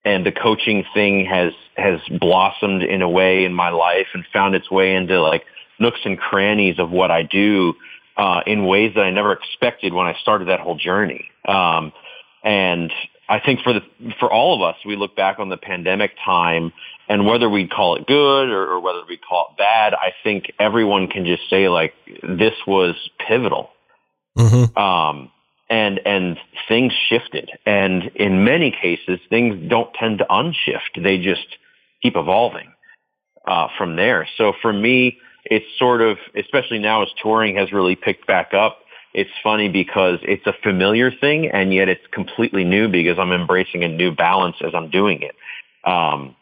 and 0.03 0.25
the 0.25 0.31
coaching 0.31 0.83
thing 0.93 1.25
has, 1.25 1.53
has 1.75 1.99
blossomed 2.19 2.81
in 2.81 3.01
a 3.01 3.09
way 3.09 3.45
in 3.45 3.53
my 3.53 3.69
life 3.69 4.07
and 4.13 4.25
found 4.33 4.55
its 4.55 4.71
way 4.71 4.95
into 4.95 5.21
like 5.21 5.43
nooks 5.79 5.99
and 6.05 6.17
crannies 6.17 6.79
of 6.79 6.89
what 6.89 7.11
I 7.11 7.21
do, 7.21 7.75
uh, 8.15 8.41
in 8.47 8.65
ways 8.65 8.93
that 8.95 9.01
I 9.01 9.11
never 9.11 9.33
expected 9.33 9.93
when 9.93 10.07
I 10.07 10.15
started 10.21 10.47
that 10.47 10.59
whole 10.59 10.75
journey. 10.75 11.29
Um, 11.47 11.93
and 12.43 12.91
I 13.29 13.39
think 13.39 13.61
for 13.61 13.73
the, 13.73 13.81
for 14.19 14.31
all 14.31 14.55
of 14.55 14.67
us, 14.67 14.77
we 14.85 14.95
look 14.95 15.15
back 15.15 15.37
on 15.37 15.49
the 15.49 15.57
pandemic 15.57 16.13
time 16.25 16.73
and 17.09 17.25
whether 17.25 17.49
we 17.49 17.67
call 17.67 17.95
it 17.95 18.05
good 18.05 18.49
or, 18.49 18.73
or 18.73 18.79
whether 18.79 19.01
we 19.07 19.17
call 19.17 19.49
it 19.51 19.57
bad, 19.57 19.93
I 19.93 20.13
think 20.23 20.51
everyone 20.59 21.07
can 21.07 21.25
just 21.25 21.49
say 21.49 21.69
like 21.69 21.93
this 22.21 22.53
was 22.65 22.95
pivotal. 23.25 23.69
Mm-hmm. 24.37 24.77
Um, 24.77 25.31
and 25.69 25.99
and 26.05 26.37
things 26.69 26.93
shifted, 27.09 27.49
and 27.65 28.03
in 28.15 28.45
many 28.45 28.71
cases, 28.71 29.19
things 29.29 29.69
don't 29.69 29.93
tend 29.93 30.19
to 30.19 30.25
unshift; 30.25 31.03
they 31.03 31.17
just 31.17 31.45
keep 32.01 32.15
evolving 32.15 32.71
uh, 33.45 33.67
from 33.77 33.97
there. 33.97 34.27
So 34.37 34.53
for 34.61 34.71
me, 34.71 35.17
it's 35.43 35.65
sort 35.77 36.01
of, 36.01 36.17
especially 36.35 36.79
now 36.79 37.03
as 37.03 37.09
touring 37.21 37.57
has 37.57 37.73
really 37.73 37.95
picked 37.95 38.27
back 38.27 38.53
up. 38.53 38.79
It's 39.13 39.31
funny 39.43 39.67
because 39.67 40.19
it's 40.21 40.45
a 40.45 40.53
familiar 40.63 41.11
thing, 41.11 41.49
and 41.49 41.73
yet 41.73 41.89
it's 41.89 42.05
completely 42.11 42.63
new 42.63 42.87
because 42.87 43.19
I'm 43.19 43.33
embracing 43.33 43.83
a 43.83 43.89
new 43.89 44.15
balance 44.15 44.55
as 44.65 44.73
I'm 44.73 44.89
doing 44.89 45.21
it. 45.21 45.35
Um, 45.89 46.35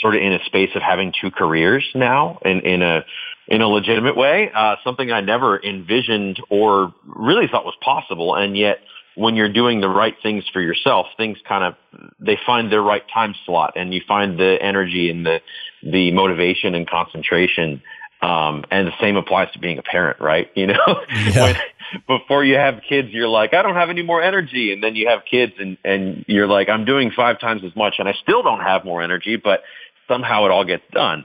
sort 0.00 0.14
of 0.14 0.22
in 0.22 0.32
a 0.32 0.44
space 0.44 0.70
of 0.74 0.82
having 0.82 1.12
two 1.20 1.30
careers 1.30 1.84
now 1.94 2.38
in, 2.44 2.60
in 2.60 2.82
a 2.82 3.04
in 3.48 3.62
a 3.62 3.66
legitimate 3.66 4.14
way, 4.16 4.50
uh, 4.54 4.76
something 4.84 5.10
I 5.10 5.22
never 5.22 5.58
envisioned 5.58 6.38
or 6.50 6.92
really 7.06 7.46
thought 7.48 7.64
was 7.64 7.76
possible. 7.80 8.34
And 8.34 8.56
yet, 8.56 8.80
when 9.14 9.36
you're 9.36 9.52
doing 9.52 9.80
the 9.80 9.88
right 9.88 10.14
things 10.22 10.44
for 10.52 10.60
yourself, 10.60 11.06
things 11.16 11.38
kind 11.48 11.64
of 11.64 11.74
they 12.20 12.38
find 12.46 12.70
their 12.70 12.82
right 12.82 13.02
time 13.12 13.34
slot, 13.46 13.72
and 13.76 13.92
you 13.92 14.02
find 14.06 14.38
the 14.38 14.58
energy 14.60 15.10
and 15.10 15.26
the 15.26 15.40
the 15.82 16.12
motivation 16.12 16.74
and 16.74 16.88
concentration. 16.88 17.82
Um, 18.20 18.64
and 18.72 18.88
the 18.88 18.92
same 19.00 19.14
applies 19.14 19.52
to 19.52 19.60
being 19.60 19.78
a 19.78 19.82
parent, 19.82 20.20
right? 20.20 20.50
You 20.56 20.66
know, 20.66 21.00
yeah. 21.08 21.42
when, 21.44 22.18
before 22.18 22.44
you 22.44 22.56
have 22.56 22.80
kids, 22.88 23.08
you're 23.12 23.28
like, 23.28 23.54
I 23.54 23.62
don't 23.62 23.76
have 23.76 23.90
any 23.90 24.02
more 24.02 24.20
energy, 24.20 24.72
and 24.72 24.82
then 24.82 24.96
you 24.96 25.08
have 25.08 25.20
kids, 25.28 25.52
and 25.58 25.78
and 25.84 26.24
you're 26.28 26.48
like, 26.48 26.68
I'm 26.68 26.84
doing 26.84 27.10
five 27.14 27.40
times 27.40 27.62
as 27.64 27.74
much, 27.76 27.94
and 27.98 28.08
I 28.08 28.14
still 28.22 28.42
don't 28.42 28.60
have 28.60 28.84
more 28.84 29.02
energy, 29.02 29.36
but 29.36 29.62
somehow 30.08 30.44
it 30.46 30.50
all 30.50 30.64
gets 30.64 30.84
done. 30.92 31.24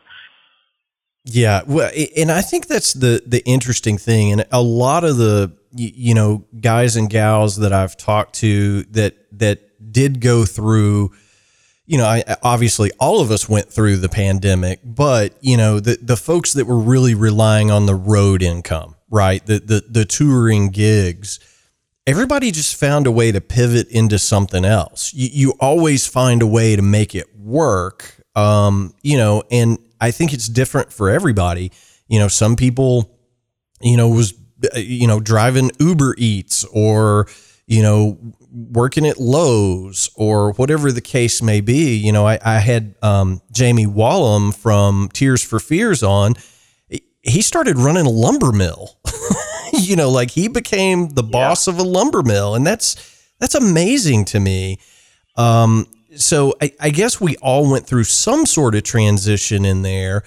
Yeah, 1.26 1.62
well, 1.66 1.90
and 2.18 2.30
I 2.30 2.42
think 2.42 2.68
that's 2.68 2.94
the 2.94 3.24
the 3.26 3.42
interesting 3.46 3.98
thing, 3.98 4.34
and 4.34 4.46
a 4.52 4.62
lot 4.62 5.06
of 5.06 5.16
the 5.18 5.54
you 5.72 6.14
know 6.14 6.44
guys 6.60 6.98
and 6.98 7.10
gals 7.10 7.58
that 7.58 7.72
I've 7.72 7.96
talked 7.96 8.36
to 8.36 8.84
that 8.92 9.16
that 9.40 9.92
did 9.92 10.20
go 10.20 10.44
through, 10.44 11.12
you 11.86 11.98
know, 11.98 12.06
I, 12.06 12.24
obviously 12.44 12.92
all 13.00 13.22
of 13.22 13.32
us 13.32 13.48
went 13.48 13.72
through 13.72 13.98
the 13.98 14.10
pandemic, 14.10 14.82
but 14.84 15.38
you 15.40 15.56
know 15.56 15.80
the 15.80 15.98
the 16.02 16.18
folks 16.18 16.54
that 16.54 16.66
were 16.66 16.80
really 16.80 17.16
relying 17.16 17.72
on 17.72 17.86
the 17.86 17.96
road 17.96 18.44
income, 18.44 18.96
right, 19.10 19.46
the 19.46 19.60
the 19.60 19.86
the 19.88 20.04
touring 20.04 20.72
gigs, 20.72 21.40
everybody 22.06 22.52
just 22.52 22.76
found 22.76 23.08
a 23.08 23.12
way 23.12 23.32
to 23.32 23.40
pivot 23.40 23.88
into 23.88 24.20
something 24.20 24.66
else. 24.66 25.14
You, 25.14 25.30
you 25.32 25.54
always 25.62 26.06
find 26.06 26.42
a 26.42 26.48
way 26.48 26.76
to 26.76 26.82
make 26.82 27.16
it 27.16 27.34
work 27.38 28.23
um, 28.36 28.94
you 29.02 29.18
know, 29.18 29.44
and 29.52 29.78
I 30.02 30.12
think 30.12 30.34
it's 30.34 30.48
different 30.48 30.92
for 30.92 31.10
everybody. 31.10 31.72
You 32.08 32.20
know, 32.20 32.28
some 32.28 32.56
people, 32.56 33.18
you 33.82 33.98
know, 33.98 34.10
was 34.10 34.34
you 34.76 35.08
know 35.08 35.20
driving 35.20 35.72
Uber 35.80 36.16
Eats 36.18 36.64
or 36.66 37.28
you 37.68 37.82
know 37.82 38.18
working 38.52 39.06
at 39.06 39.20
Lowe's 39.20 40.10
or 40.16 40.54
whatever 40.54 40.92
the 40.92 41.02
case 41.02 41.42
may 41.42 41.62
be. 41.62 41.96
You 41.96 42.12
know, 42.12 42.28
I, 42.28 42.40
I 42.44 42.60
had 42.60 42.96
um, 43.02 43.42
Jamie 43.52 43.88
Wollam 43.88 44.56
from 44.56 45.10
Tears 45.14 45.44
for 45.44 45.60
Fears 45.60 46.04
on. 46.04 46.36
He 47.22 47.42
started 47.42 47.78
running 47.78 48.06
a 48.06 48.10
lumber 48.10 48.52
mill. 48.52 48.98
you 49.74 49.96
know, 49.96 50.10
like 50.10 50.32
he 50.32 50.48
became 50.48 51.10
the 51.10 51.24
boss 51.24 51.68
yeah. 51.68 51.74
of 51.74 51.80
a 51.80 51.84
lumber 51.84 52.22
mill, 52.22 52.56
and 52.56 52.66
that's 52.66 52.96
that's 53.40 53.56
amazing 53.56 54.26
to 54.26 54.40
me. 54.40 54.80
Um, 55.36 55.88
so 56.16 56.54
I, 56.62 56.72
I, 56.80 56.90
guess 56.90 57.20
we 57.20 57.36
all 57.38 57.70
went 57.70 57.88
through 57.88 58.06
some 58.06 58.46
sort 58.46 58.76
of 58.76 58.84
transition 58.84 59.66
in 59.66 59.82
there. 59.82 60.24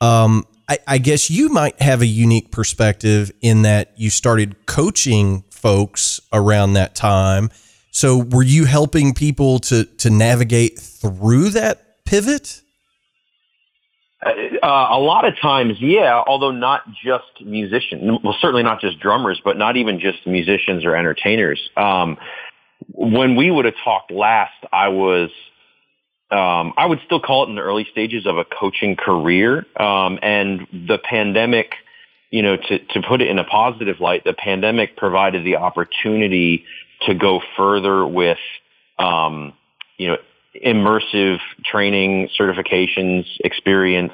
Um, 0.00 0.46
I, 0.68 0.78
I, 0.86 0.98
guess 0.98 1.30
you 1.30 1.48
might 1.48 1.80
have 1.82 2.00
a 2.00 2.06
unique 2.06 2.50
perspective 2.50 3.30
in 3.40 3.62
that 3.62 3.92
you 3.96 4.10
started 4.10 4.66
coaching 4.66 5.44
folks 5.50 6.20
around 6.32 6.74
that 6.74 6.94
time. 6.94 7.50
So 7.90 8.18
were 8.18 8.42
you 8.42 8.64
helping 8.64 9.14
people 9.14 9.58
to 9.60 9.84
to 9.84 10.10
navigate 10.10 10.78
through 10.78 11.50
that 11.50 12.04
pivot? 12.04 12.62
Uh, 14.22 14.28
a 14.62 14.98
lot 14.98 15.24
of 15.24 15.34
times, 15.40 15.80
yeah. 15.80 16.22
Although 16.26 16.50
not 16.50 16.82
just 17.02 17.24
musicians, 17.42 18.20
well, 18.22 18.36
certainly 18.40 18.62
not 18.62 18.80
just 18.80 19.00
drummers, 19.00 19.40
but 19.42 19.56
not 19.56 19.78
even 19.78 19.98
just 19.98 20.26
musicians 20.26 20.84
or 20.84 20.94
entertainers. 20.94 21.70
Um, 21.76 22.18
when 22.88 23.36
we 23.36 23.50
would 23.50 23.64
have 23.64 23.74
talked 23.84 24.10
last, 24.10 24.52
I 24.72 24.88
was 24.88 25.30
um, 26.30 26.74
I 26.76 26.86
would 26.86 27.00
still 27.04 27.20
call 27.20 27.44
it 27.44 27.48
in 27.48 27.56
the 27.56 27.62
early 27.62 27.86
stages 27.90 28.24
of 28.24 28.38
a 28.38 28.44
coaching 28.44 28.94
career. 28.94 29.66
Um, 29.76 30.18
and 30.22 30.66
the 30.72 30.98
pandemic, 30.98 31.72
you 32.30 32.42
know, 32.42 32.56
to, 32.56 32.78
to 32.78 33.02
put 33.02 33.20
it 33.20 33.28
in 33.28 33.38
a 33.38 33.44
positive 33.44 33.98
light, 33.98 34.22
the 34.24 34.32
pandemic 34.32 34.96
provided 34.96 35.44
the 35.44 35.56
opportunity 35.56 36.64
to 37.06 37.14
go 37.14 37.40
further 37.56 38.06
with, 38.06 38.38
um, 38.98 39.54
you 39.96 40.08
know, 40.08 40.18
immersive 40.64 41.38
training, 41.64 42.28
certifications, 42.38 43.24
experience 43.40 44.12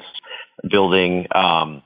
building, 0.67 1.27
um, 1.35 1.83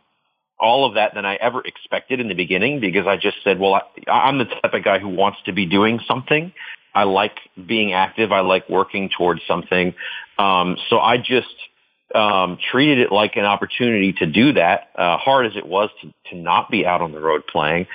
all 0.62 0.86
of 0.86 0.94
that 0.94 1.16
than 1.16 1.26
I 1.26 1.36
ever 1.36 1.62
expected 1.66 2.20
in 2.20 2.28
the 2.28 2.36
beginning 2.36 2.80
because 2.80 3.08
I 3.08 3.18
just 3.18 3.38
said, 3.44 3.60
well, 3.60 3.74
I, 3.74 4.12
I'm 4.12 4.38
the 4.38 4.46
type 4.46 4.74
of 4.74 4.84
guy 4.84 5.00
who 5.00 5.10
wants 5.10 5.40
to 5.46 5.54
be 5.54 5.66
doing 5.66 6.00
something. 6.08 6.54
I 6.94 7.04
like 7.04 7.38
being 7.68 7.94
active. 7.94 8.32
I 8.32 8.42
like 8.42 8.70
working 8.70 9.10
towards 9.18 9.42
something. 9.48 9.94
Um, 10.38 10.78
so 10.90 11.00
I 11.00 11.18
just 11.18 11.48
um, 12.14 12.58
treated 12.72 13.00
it 13.00 13.12
like 13.12 13.38
an 13.38 13.46
opportunity 13.46 14.14
to 14.14 14.26
do 14.26 14.54
that, 14.54 14.90
uh, 14.96 15.18
hard 15.18 15.48
as 15.48 15.56
it 15.56 15.66
was 15.66 15.90
to, 16.02 16.14
to 16.30 16.38
not 16.38 16.70
be 16.70 16.86
out 16.86 17.02
on 17.02 17.12
the 17.12 17.20
road 17.20 17.44
playing. 17.48 17.88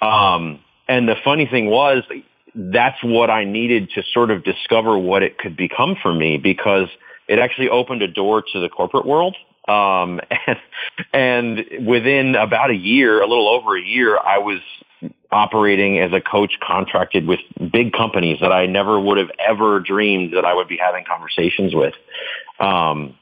Um, 0.00 0.60
and 0.88 1.08
the 1.08 1.16
funny 1.24 1.46
thing 1.46 1.66
was, 1.66 2.02
that's 2.54 3.02
what 3.02 3.30
I 3.30 3.44
needed 3.44 3.90
to 3.94 4.02
sort 4.12 4.30
of 4.30 4.44
discover 4.44 4.98
what 4.98 5.22
it 5.22 5.38
could 5.38 5.56
become 5.56 5.96
for 6.02 6.12
me 6.12 6.36
because 6.36 6.88
it 7.28 7.38
actually 7.38 7.70
opened 7.70 8.02
a 8.02 8.08
door 8.08 8.42
to 8.52 8.60
the 8.60 8.68
corporate 8.68 9.06
world. 9.06 9.36
Um, 9.68 10.20
and, 10.46 10.58
and 11.12 11.86
within 11.86 12.34
about 12.34 12.70
a 12.70 12.76
year, 12.76 13.22
a 13.22 13.26
little 13.26 13.48
over 13.48 13.76
a 13.76 13.82
year, 13.82 14.18
I 14.18 14.38
was 14.38 14.60
operating 15.30 15.98
as 15.98 16.12
a 16.12 16.20
coach 16.20 16.52
contracted 16.62 17.26
with 17.26 17.40
big 17.72 17.92
companies 17.92 18.38
that 18.40 18.52
I 18.52 18.66
never 18.66 19.00
would 19.00 19.18
have 19.18 19.30
ever 19.38 19.80
dreamed 19.80 20.34
that 20.34 20.44
I 20.44 20.54
would 20.54 20.68
be 20.68 20.76
having 20.76 21.04
conversations 21.04 21.74
with. 21.74 21.94
Um, 22.60 23.16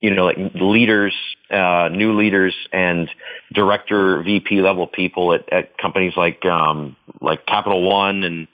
you 0.00 0.14
know, 0.14 0.24
like 0.26 0.36
leaders, 0.54 1.14
uh, 1.50 1.88
new 1.90 2.18
leaders 2.18 2.54
and 2.72 3.08
director 3.52 4.22
VP 4.22 4.60
level 4.60 4.86
people 4.86 5.32
at, 5.32 5.50
at 5.50 5.78
companies 5.78 6.12
like, 6.16 6.44
um, 6.44 6.96
like 7.20 7.46
Capital 7.46 7.82
One 7.88 8.22
and 8.22 8.48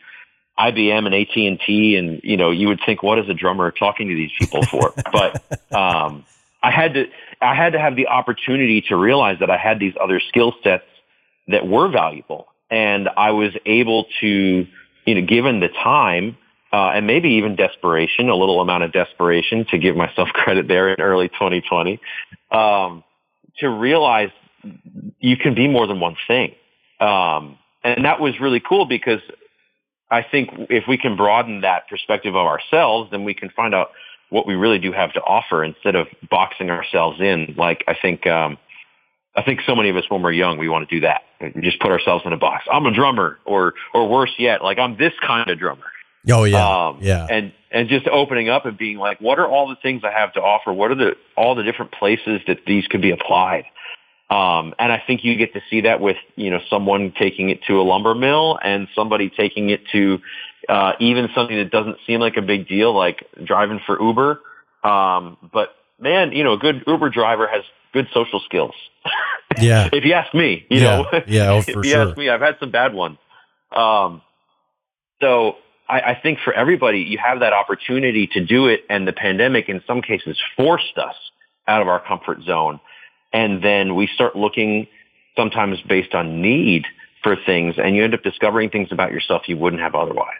IBM 0.58 1.06
and 1.06 1.14
AT&T. 1.14 1.96
And, 1.96 2.20
you 2.22 2.36
know, 2.36 2.50
you 2.50 2.68
would 2.68 2.80
think, 2.84 3.02
what 3.02 3.18
is 3.18 3.28
a 3.28 3.34
drummer 3.34 3.72
talking 3.72 4.08
to 4.08 4.14
these 4.14 4.30
people 4.38 4.62
for? 4.62 4.92
but, 5.12 5.76
um, 5.76 6.24
I 6.62 6.70
had 6.70 6.94
to, 6.94 7.04
I 7.40 7.54
had 7.54 7.72
to 7.72 7.78
have 7.78 7.96
the 7.96 8.08
opportunity 8.08 8.82
to 8.88 8.96
realize 8.96 9.38
that 9.40 9.50
I 9.50 9.56
had 9.56 9.78
these 9.80 9.94
other 10.02 10.20
skill 10.28 10.54
sets 10.62 10.84
that 11.48 11.66
were 11.66 11.88
valuable. 11.88 12.46
And 12.70 13.08
I 13.16 13.32
was 13.32 13.52
able 13.66 14.06
to, 14.20 14.66
you 15.06 15.14
know, 15.14 15.26
given 15.26 15.60
the 15.60 15.68
time, 15.68 16.36
uh, 16.72 16.90
and 16.94 17.06
maybe 17.06 17.30
even 17.30 17.56
desperation, 17.56 18.28
a 18.28 18.36
little 18.36 18.60
amount 18.60 18.84
of 18.84 18.92
desperation 18.92 19.66
to 19.70 19.78
give 19.78 19.96
myself 19.96 20.28
credit 20.32 20.68
there 20.68 20.92
in 20.92 21.00
early 21.00 21.28
2020, 21.28 22.00
um, 22.52 23.02
to 23.58 23.68
realize 23.68 24.30
you 25.18 25.36
can 25.36 25.54
be 25.54 25.66
more 25.66 25.86
than 25.86 26.00
one 26.00 26.16
thing. 26.28 26.54
Um, 27.00 27.58
and 27.82 28.04
that 28.04 28.20
was 28.20 28.38
really 28.40 28.60
cool 28.60 28.84
because 28.84 29.20
I 30.10 30.22
think 30.22 30.50
if 30.68 30.84
we 30.86 30.98
can 30.98 31.16
broaden 31.16 31.62
that 31.62 31.88
perspective 31.88 32.34
of 32.34 32.46
ourselves, 32.46 33.10
then 33.10 33.24
we 33.24 33.34
can 33.34 33.48
find 33.50 33.74
out 33.74 33.92
what 34.30 34.46
we 34.46 34.54
really 34.54 34.78
do 34.78 34.92
have 34.92 35.12
to 35.12 35.20
offer 35.20 35.62
instead 35.62 35.96
of 35.96 36.06
boxing 36.30 36.70
ourselves 36.70 37.20
in. 37.20 37.54
Like 37.56 37.84
I 37.86 37.94
think, 38.00 38.26
um, 38.26 38.58
I 39.36 39.42
think 39.42 39.60
so 39.66 39.76
many 39.76 39.90
of 39.90 39.96
us 39.96 40.04
when 40.08 40.22
we're 40.22 40.32
young, 40.32 40.58
we 40.58 40.68
want 40.68 40.88
to 40.88 40.94
do 40.94 41.00
that. 41.02 41.22
We 41.54 41.62
just 41.62 41.80
put 41.80 41.90
ourselves 41.90 42.24
in 42.26 42.32
a 42.32 42.36
box. 42.36 42.64
I'm 42.70 42.86
a 42.86 42.94
drummer 42.94 43.38
or, 43.44 43.74
or 43.94 44.08
worse 44.08 44.32
yet, 44.38 44.62
like 44.62 44.78
I'm 44.78 44.96
this 44.96 45.12
kind 45.24 45.50
of 45.50 45.58
drummer. 45.58 45.84
Oh 46.28 46.44
yeah, 46.44 46.88
um, 46.88 46.98
yeah. 47.00 47.26
And 47.30 47.52
and 47.70 47.88
just 47.88 48.06
opening 48.08 48.48
up 48.48 48.66
and 48.66 48.76
being 48.76 48.98
like, 48.98 49.20
what 49.20 49.38
are 49.38 49.48
all 49.48 49.68
the 49.68 49.76
things 49.76 50.02
I 50.04 50.10
have 50.10 50.32
to 50.34 50.40
offer? 50.40 50.72
What 50.72 50.90
are 50.90 50.94
the 50.94 51.12
all 51.36 51.54
the 51.54 51.62
different 51.62 51.92
places 51.92 52.40
that 52.46 52.58
these 52.66 52.86
could 52.88 53.00
be 53.00 53.10
applied? 53.10 53.64
Um, 54.28 54.74
and 54.78 54.92
I 54.92 55.02
think 55.04 55.24
you 55.24 55.34
get 55.36 55.54
to 55.54 55.60
see 55.70 55.82
that 55.82 56.00
with 56.00 56.16
you 56.36 56.50
know 56.50 56.60
someone 56.68 57.12
taking 57.18 57.48
it 57.50 57.62
to 57.68 57.80
a 57.80 57.82
lumber 57.82 58.14
mill 58.14 58.58
and 58.62 58.86
somebody 58.94 59.30
taking 59.30 59.70
it 59.70 59.80
to 59.92 60.18
uh, 60.68 60.92
even 61.00 61.28
something 61.34 61.56
that 61.56 61.70
doesn't 61.70 61.96
seem 62.06 62.20
like 62.20 62.36
a 62.36 62.42
big 62.42 62.68
deal, 62.68 62.94
like 62.94 63.26
driving 63.44 63.80
for 63.86 64.00
Uber. 64.00 64.40
Um, 64.82 65.36
but 65.52 65.70
man, 65.98 66.32
you 66.32 66.44
know, 66.44 66.54
a 66.54 66.58
good 66.58 66.84
Uber 66.86 67.10
driver 67.10 67.46
has 67.46 67.62
good 67.92 68.08
social 68.12 68.40
skills. 68.40 68.74
Yeah. 69.60 69.88
if 69.92 70.04
you 70.04 70.12
ask 70.12 70.32
me, 70.32 70.64
you 70.70 70.78
yeah. 70.78 70.84
know, 70.84 71.06
yeah, 71.26 71.50
oh, 71.50 71.58
if 71.58 71.66
you 71.66 71.82
sure. 71.82 72.08
ask 72.10 72.16
me, 72.16 72.28
I've 72.30 72.40
had 72.40 72.56
some 72.60 72.70
bad 72.70 72.94
ones. 72.94 73.18
Um, 73.72 74.22
so 75.20 75.56
I, 75.88 76.00
I 76.00 76.20
think 76.22 76.38
for 76.44 76.52
everybody, 76.52 77.00
you 77.00 77.18
have 77.18 77.40
that 77.40 77.52
opportunity 77.52 78.28
to 78.28 78.46
do 78.46 78.68
it, 78.68 78.84
and 78.88 79.08
the 79.08 79.12
pandemic, 79.12 79.68
in 79.68 79.82
some 79.88 80.02
cases, 80.02 80.38
forced 80.56 80.96
us 80.96 81.16
out 81.66 81.82
of 81.82 81.88
our 81.88 81.98
comfort 81.98 82.42
zone, 82.42 82.78
and 83.32 83.62
then 83.62 83.96
we 83.96 84.06
start 84.14 84.36
looking 84.36 84.86
sometimes 85.36 85.78
based 85.88 86.14
on 86.14 86.40
need 86.40 86.84
for 87.22 87.36
things, 87.36 87.76
and 87.78 87.94
you 87.94 88.04
end 88.04 88.14
up 88.14 88.22
discovering 88.22 88.70
things 88.70 88.92
about 88.92 89.12
yourself 89.12 89.48
you 89.48 89.56
wouldn't 89.56 89.82
have 89.82 89.94
otherwise. 89.94 90.34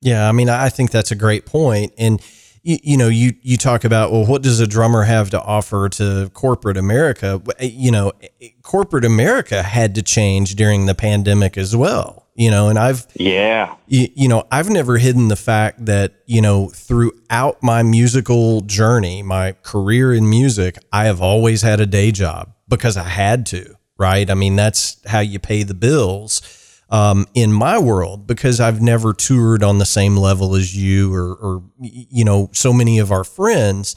Yeah, 0.00 0.28
I 0.28 0.32
mean, 0.32 0.48
I 0.48 0.68
think 0.68 0.90
that's 0.90 1.10
a 1.10 1.16
great 1.16 1.46
point, 1.46 1.92
and 1.96 2.20
you, 2.62 2.78
you 2.82 2.96
know, 2.96 3.08
you 3.08 3.34
you 3.42 3.56
talk 3.56 3.84
about 3.84 4.12
well, 4.12 4.26
what 4.26 4.42
does 4.42 4.60
a 4.60 4.66
drummer 4.66 5.04
have 5.04 5.30
to 5.30 5.40
offer 5.40 5.88
to 5.90 6.30
corporate 6.34 6.76
America? 6.76 7.40
Eh, 7.58 7.70
you 7.72 7.90
know, 7.90 8.12
eh, 8.22 8.28
eh, 8.40 8.48
corporate 8.62 9.04
America 9.04 9.62
had 9.62 9.94
to 9.94 10.02
change 10.02 10.56
during 10.56 10.86
the 10.86 10.94
pandemic 10.94 11.56
as 11.56 11.74
well 11.74 12.24
you 12.34 12.50
know 12.50 12.68
and 12.68 12.78
i've 12.78 13.06
yeah 13.14 13.74
you, 13.86 14.08
you, 14.14 14.28
know 14.28 14.44
i've 14.50 14.68
never 14.68 14.98
hidden 14.98 15.28
the 15.28 15.36
fact 15.36 15.84
that 15.84 16.14
you 16.26 16.40
know 16.40 16.68
throughout 16.68 17.62
my 17.62 17.82
musical 17.82 18.60
journey 18.62 19.22
my 19.22 19.52
career 19.62 20.12
in 20.12 20.28
music 20.28 20.76
i 20.92 21.04
have 21.04 21.20
always 21.20 21.62
had 21.62 21.80
a 21.80 21.86
day 21.86 22.10
job 22.10 22.52
because 22.68 22.96
i 22.96 23.04
had 23.04 23.46
to 23.46 23.76
right 23.98 24.30
i 24.30 24.34
mean 24.34 24.56
that's 24.56 25.00
how 25.06 25.20
you 25.20 25.38
pay 25.38 25.62
the 25.62 25.74
bills 25.74 26.60
um, 26.90 27.26
in 27.34 27.52
my 27.52 27.78
world 27.78 28.26
because 28.26 28.60
i've 28.60 28.80
never 28.80 29.12
toured 29.12 29.62
on 29.62 29.78
the 29.78 29.86
same 29.86 30.16
level 30.16 30.54
as 30.54 30.76
you 30.76 31.12
or, 31.12 31.34
or 31.34 31.62
you 31.78 32.24
know 32.24 32.50
so 32.52 32.72
many 32.72 32.98
of 32.98 33.10
our 33.10 33.24
friends 33.24 33.96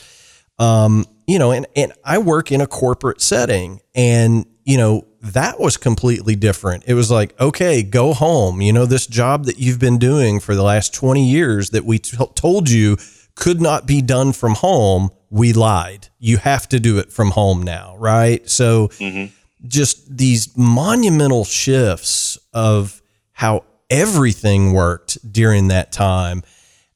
um, 0.59 1.05
you 1.27 1.37
know 1.37 1.51
and, 1.51 1.67
and 1.75 1.93
i 2.03 2.17
work 2.17 2.51
in 2.51 2.61
a 2.61 2.67
corporate 2.67 3.21
setting 3.21 3.81
and 3.93 4.45
you 4.63 4.77
know 4.77 5.05
that 5.21 5.59
was 5.59 5.77
completely 5.77 6.35
different. 6.35 6.83
It 6.87 6.93
was 6.93 7.09
like, 7.09 7.39
okay, 7.39 7.83
go 7.83 8.13
home. 8.13 8.61
You 8.61 8.73
know, 8.73 8.85
this 8.85 9.07
job 9.07 9.45
that 9.45 9.59
you've 9.59 9.79
been 9.79 9.97
doing 9.97 10.39
for 10.39 10.55
the 10.55 10.63
last 10.63 10.93
20 10.93 11.27
years 11.27 11.71
that 11.71 11.85
we 11.85 11.99
t- 11.99 12.17
told 12.35 12.69
you 12.69 12.97
could 13.35 13.61
not 13.61 13.85
be 13.85 14.01
done 14.01 14.33
from 14.33 14.55
home, 14.55 15.09
we 15.29 15.53
lied. 15.53 16.09
You 16.19 16.37
have 16.37 16.67
to 16.69 16.79
do 16.79 16.97
it 16.97 17.11
from 17.11 17.31
home 17.31 17.61
now, 17.63 17.95
right? 17.97 18.47
So, 18.49 18.87
mm-hmm. 18.89 19.33
Just 19.65 20.17
these 20.17 20.55
monumental 20.57 21.45
shifts 21.45 22.37
of 22.53 23.01
how 23.31 23.63
everything 23.89 24.73
worked 24.73 25.31
during 25.31 25.69
that 25.69 25.91
time. 25.91 26.43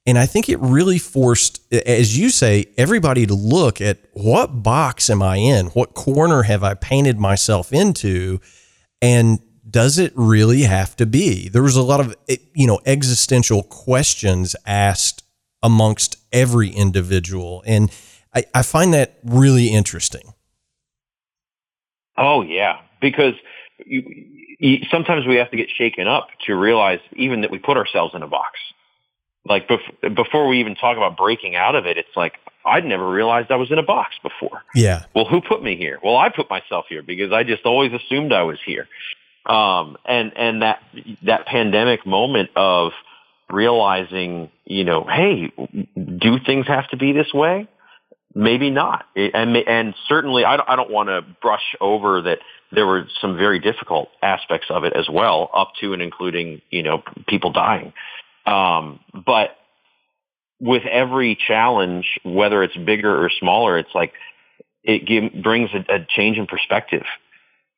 And 0.06 0.18
I 0.18 0.26
think 0.26 0.50
it 0.50 0.60
really 0.60 0.98
forced, 0.98 1.62
as 1.72 2.18
you 2.18 2.30
say, 2.30 2.66
everybody 2.78 3.26
to 3.28 3.36
look 3.36 3.82
at 3.82 4.00
what 4.14 4.64
box 4.64 5.10
am 5.10 5.22
I 5.22 5.38
in? 5.38 5.68
What 5.68 5.94
corner 5.94 6.44
have 6.44 6.64
I 6.64 6.74
painted 6.74 7.20
myself 7.20 7.72
into? 7.72 8.40
And 9.02 9.40
does 9.70 10.00
it 10.00 10.12
really 10.16 10.64
have 10.64 10.96
to 10.98 11.06
be? 11.06 11.50
There 11.50 11.64
was 11.64 11.76
a 11.76 11.84
lot 11.84 12.00
of, 12.00 12.16
eh, 12.28 12.38
you 12.54 12.68
know, 12.68 12.80
existential 12.86 13.64
questions 13.64 14.56
asked 14.66 15.24
amongst 15.64 16.18
every 16.32 16.70
individual. 16.70 17.64
And 17.66 17.92
I, 18.34 18.44
I 18.54 18.64
find 18.64 18.94
that 18.94 19.20
really 19.24 19.68
interesting. 19.68 20.34
Oh, 22.22 22.42
yeah. 22.42 22.80
Because 23.02 23.34
you, 23.86 24.04
you, 24.60 24.78
sometimes 24.92 25.26
we 25.26 25.36
have 25.36 25.52
to 25.52 25.58
get 25.58 25.70
shaken 25.76 26.08
up 26.08 26.28
to 26.46 26.56
realize 26.56 27.00
even 27.14 27.42
that 27.42 27.52
we 27.52 27.58
put 27.58 27.78
ourselves 27.78 28.14
in 28.16 28.24
a 28.24 28.28
box 28.28 28.58
like 29.46 29.68
bef- 29.68 30.16
before 30.16 30.48
we 30.48 30.60
even 30.60 30.76
talk 30.76 30.98
about 30.98 31.18
breaking 31.18 31.56
out 31.56 31.76
of 31.76 31.86
it, 31.86 31.98
it's 31.98 32.16
like 32.16 32.34
I'd 32.66 32.86
never 32.86 33.10
realized 33.10 33.52
I 33.52 33.56
was 33.56 33.72
in 33.72 33.80
a 33.80 33.84
box 33.84 34.16
before. 34.22 34.62
Yeah. 34.76 35.06
Well, 35.16 35.26
who 35.26 35.42
put 35.42 35.64
me 35.64 35.76
here? 35.76 36.00
Well, 36.04 36.18
I 36.18 36.30
put 36.30 36.50
myself 36.50 36.86
here 36.90 37.02
because 37.02 37.32
I 37.32 37.44
just 37.44 37.66
always 37.66 37.92
assumed 37.92 38.34
I 38.34 38.44
was 38.44 38.60
here. 38.66 38.88
Um, 39.46 39.98
and 40.06 40.32
and 40.36 40.62
that 40.62 40.80
that 41.24 41.48
pandemic 41.48 42.06
moment 42.06 42.52
of 42.56 42.92
realizing, 43.50 44.52
you 44.66 44.84
know, 44.84 45.06
hey, 45.10 45.52
do 45.96 46.38
things 46.46 46.68
have 46.68 46.88
to 46.90 46.98
be 46.98 47.12
this 47.12 47.34
way? 47.34 47.68
Maybe 48.34 48.70
not. 48.70 49.06
And 49.16 49.58
and 49.58 49.94
certainly, 50.08 50.46
I 50.46 50.58
don't, 50.58 50.70
I 50.70 50.76
don't 50.76 50.92
want 50.92 51.10
to 51.10 51.22
brush 51.42 51.76
over 51.82 52.22
that 52.22 52.40
there 52.72 52.88
were 52.88 53.06
some 53.20 53.36
very 53.38 53.60
difficult 53.60 54.10
aspects 54.22 54.68
of 54.70 54.86
it 54.86 54.94
as 54.94 55.10
well, 55.10 55.50
up 55.54 55.74
to 55.82 55.94
and 55.94 56.02
including, 56.02 56.62
you 56.70 56.84
know, 56.84 57.04
people 57.28 57.52
dying. 57.52 57.92
Um, 58.46 59.00
but 59.26 59.58
with 60.60 60.84
every 60.86 61.38
challenge, 61.48 62.06
whether 62.24 62.64
it's 62.64 62.78
bigger 62.78 63.24
or 63.24 63.30
smaller, 63.40 63.78
it's 63.78 63.94
like 63.94 64.14
it 64.84 65.06
give, 65.06 65.44
brings 65.44 65.70
a, 65.74 65.96
a 65.96 66.08
change 66.08 66.38
in 66.38 66.48
perspective. 66.48 67.04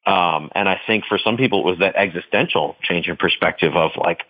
Um, 0.06 0.50
and 0.54 0.68
I 0.68 0.82
think 0.86 1.06
for 1.08 1.18
some 1.18 1.38
people 1.38 1.60
it 1.60 1.66
was 1.66 1.80
that 1.80 1.96
existential 1.96 2.76
change 2.84 3.08
in 3.08 3.16
perspective 3.16 3.74
of 3.76 3.92
like, 3.96 4.24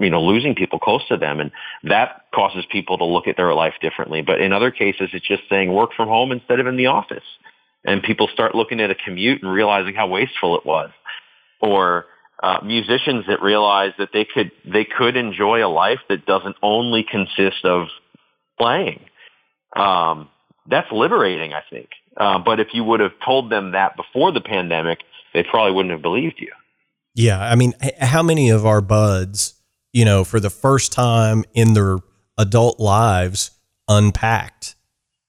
you 0.00 0.10
know, 0.10 0.22
losing 0.22 0.54
people 0.54 0.78
close 0.78 1.06
to 1.08 1.16
them. 1.16 1.40
And 1.40 1.50
that 1.84 2.26
causes 2.32 2.64
people 2.70 2.98
to 2.98 3.04
look 3.04 3.26
at 3.26 3.36
their 3.36 3.52
life 3.52 3.74
differently. 3.80 4.22
But 4.22 4.40
in 4.40 4.52
other 4.52 4.70
cases, 4.70 5.10
it's 5.12 5.26
just 5.26 5.42
saying 5.48 5.72
work 5.72 5.90
from 5.96 6.08
home 6.08 6.30
instead 6.30 6.60
of 6.60 6.68
in 6.68 6.76
the 6.76 6.86
office. 6.86 7.24
And 7.84 8.02
people 8.02 8.28
start 8.32 8.54
looking 8.54 8.80
at 8.80 8.90
a 8.90 8.94
commute 8.94 9.42
and 9.42 9.52
realizing 9.52 9.94
how 9.94 10.06
wasteful 10.06 10.56
it 10.56 10.64
was. 10.64 10.90
Or 11.60 12.06
uh, 12.40 12.60
musicians 12.64 13.24
that 13.26 13.42
realize 13.42 13.92
that 13.98 14.10
they 14.12 14.24
could, 14.24 14.52
they 14.64 14.84
could 14.84 15.16
enjoy 15.16 15.66
a 15.66 15.68
life 15.68 15.98
that 16.08 16.26
doesn't 16.26 16.56
only 16.62 17.04
consist 17.08 17.64
of 17.64 17.88
playing. 18.56 19.00
Um, 19.74 20.28
that's 20.68 20.90
liberating, 20.92 21.54
I 21.54 21.62
think. 21.68 21.88
Uh, 22.18 22.38
but 22.38 22.60
if 22.60 22.68
you 22.72 22.84
would 22.84 23.00
have 23.00 23.12
told 23.24 23.50
them 23.50 23.72
that 23.72 23.96
before 23.96 24.32
the 24.32 24.40
pandemic, 24.40 24.98
they 25.32 25.42
probably 25.42 25.72
wouldn't 25.72 25.92
have 25.92 26.02
believed 26.02 26.36
you. 26.38 26.52
Yeah, 27.14 27.40
I 27.40 27.54
mean, 27.54 27.74
how 28.00 28.22
many 28.22 28.50
of 28.50 28.66
our 28.66 28.80
buds, 28.80 29.54
you 29.92 30.04
know, 30.04 30.24
for 30.24 30.40
the 30.40 30.50
first 30.50 30.92
time 30.92 31.44
in 31.54 31.74
their 31.74 31.98
adult 32.36 32.78
lives, 32.78 33.52
unpacked 33.88 34.76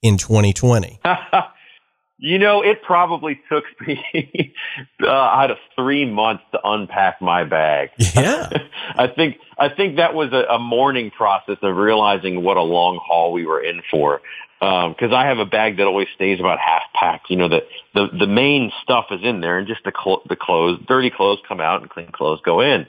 in 0.02 0.18
2020? 0.18 1.00
you 2.18 2.38
know, 2.38 2.62
it 2.62 2.82
probably 2.84 3.40
took 3.50 3.64
me 3.88 4.54
uh, 5.02 5.10
out 5.10 5.52
of 5.52 5.58
three 5.76 6.06
months 6.06 6.44
to 6.52 6.60
unpack 6.64 7.22
my 7.22 7.44
bag. 7.44 7.90
Yeah, 8.16 8.50
I 8.96 9.08
think 9.08 9.38
I 9.58 9.70
think 9.70 9.96
that 9.96 10.14
was 10.14 10.34
a, 10.34 10.54
a 10.54 10.60
morning 10.60 11.10
process 11.12 11.58
of 11.62 11.76
realizing 11.76 12.44
what 12.44 12.58
a 12.58 12.62
long 12.62 13.00
haul 13.02 13.32
we 13.32 13.46
were 13.46 13.62
in 13.62 13.82
for 13.90 14.22
because 14.60 15.12
um, 15.12 15.14
I 15.14 15.28
have 15.28 15.40
a 15.40 15.46
bag 15.46 15.78
that 15.78 15.88
always 15.88 16.08
stays 16.16 16.40
about 16.40 16.60
half 16.60 16.84
packed. 16.94 17.30
You 17.30 17.38
know, 17.38 17.48
the 17.48 17.62
the 17.94 18.08
the 18.08 18.28
main 18.28 18.72
stuff 18.84 19.06
is 19.12 19.22
in 19.24 19.40
there, 19.40 19.58
and 19.58 19.68
just 19.68 19.84
the 19.86 19.94
cl- 19.96 20.22
the 20.28 20.36
clothes, 20.36 20.80
dirty 20.88 21.10
clothes 21.10 21.40
come 21.48 21.62
out, 21.62 21.82
and 21.82 21.90
clean 21.90 22.12
clothes 22.12 22.42
go 22.44 22.60
in. 22.60 22.86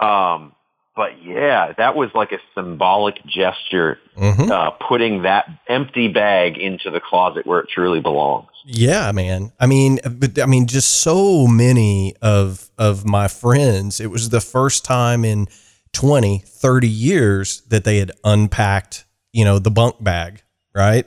Um, 0.00 0.54
but 0.96 1.22
yeah, 1.22 1.72
that 1.76 1.96
was 1.96 2.10
like 2.14 2.32
a 2.32 2.38
symbolic 2.54 3.16
gesture, 3.26 3.98
mm-hmm. 4.16 4.50
uh, 4.50 4.70
putting 4.70 5.22
that 5.22 5.46
empty 5.68 6.08
bag 6.08 6.56
into 6.56 6.90
the 6.90 7.00
closet 7.00 7.46
where 7.46 7.60
it 7.60 7.68
truly 7.72 8.00
belongs. 8.00 8.48
Yeah, 8.64 9.10
man. 9.12 9.52
I 9.58 9.66
mean, 9.66 10.00
but 10.04 10.38
I 10.38 10.46
mean, 10.46 10.66
just 10.66 11.02
so 11.02 11.46
many 11.46 12.14
of 12.22 12.70
of 12.78 13.04
my 13.04 13.28
friends. 13.28 14.00
It 14.00 14.10
was 14.10 14.30
the 14.30 14.40
first 14.40 14.84
time 14.84 15.24
in 15.24 15.46
20, 15.92 16.38
30 16.38 16.88
years 16.88 17.62
that 17.68 17.84
they 17.84 17.98
had 17.98 18.12
unpacked, 18.24 19.04
you 19.32 19.44
know, 19.44 19.58
the 19.58 19.70
bunk 19.70 20.02
bag 20.02 20.41
right? 20.74 21.06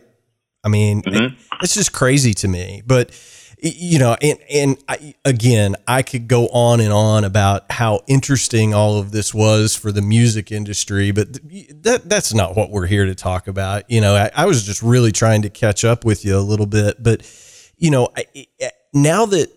I 0.63 0.69
mean, 0.69 1.03
mm-hmm. 1.03 1.25
it, 1.25 1.33
it's 1.61 1.75
just 1.75 1.93
crazy 1.93 2.33
to 2.35 2.47
me. 2.47 2.81
But 2.85 3.11
you 3.61 3.99
know, 3.99 4.17
and 4.21 4.37
and 4.49 4.77
I, 4.87 5.15
again, 5.23 5.75
I 5.87 6.01
could 6.01 6.27
go 6.27 6.47
on 6.47 6.79
and 6.79 6.91
on 6.91 7.23
about 7.23 7.71
how 7.71 8.01
interesting 8.07 8.73
all 8.73 8.99
of 8.99 9.11
this 9.11 9.33
was 9.33 9.75
for 9.75 9.91
the 9.91 10.01
music 10.01 10.51
industry, 10.51 11.11
but 11.11 11.33
that 11.83 12.01
that's 12.05 12.33
not 12.33 12.55
what 12.55 12.69
we're 12.69 12.85
here 12.85 13.05
to 13.05 13.15
talk 13.15 13.47
about. 13.47 13.89
You 13.89 14.01
know, 14.01 14.15
I, 14.15 14.31
I 14.35 14.45
was 14.45 14.63
just 14.63 14.81
really 14.81 15.11
trying 15.11 15.43
to 15.43 15.49
catch 15.49 15.85
up 15.85 16.03
with 16.03 16.25
you 16.25 16.37
a 16.37 16.39
little 16.39 16.65
bit, 16.65 17.01
but 17.01 17.25
you 17.77 17.91
know, 17.91 18.09
I, 18.15 18.25
now 18.93 19.25
that 19.27 19.51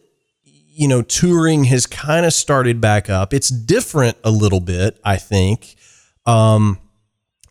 you 0.44 0.88
know 0.88 1.02
touring 1.02 1.64
has 1.64 1.86
kind 1.86 2.24
of 2.24 2.32
started 2.32 2.80
back 2.80 3.10
up, 3.10 3.34
it's 3.34 3.48
different 3.48 4.16
a 4.24 4.30
little 4.30 4.60
bit. 4.60 5.00
I 5.04 5.16
think. 5.16 5.76
Um, 6.24 6.78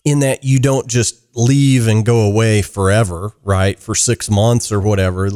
in 0.08 0.20
that 0.20 0.46
you 0.46 0.58
don't 0.58 0.88
just 0.88 1.22
leave 1.36 1.88
and 1.88 2.06
go 2.06 2.22
away 2.22 2.62
forever, 2.62 3.34
right? 3.44 3.78
For 3.78 3.94
six 3.94 4.30
months 4.30 4.72
or 4.72 4.80
whatever. 4.80 5.30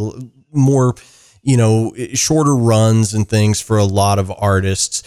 More, 0.53 0.95
you 1.41 1.57
know, 1.57 1.93
shorter 2.13 2.55
runs 2.55 3.13
and 3.13 3.27
things 3.27 3.59
for 3.59 3.77
a 3.77 3.83
lot 3.83 4.17
of 4.17 4.31
artists. 4.31 5.03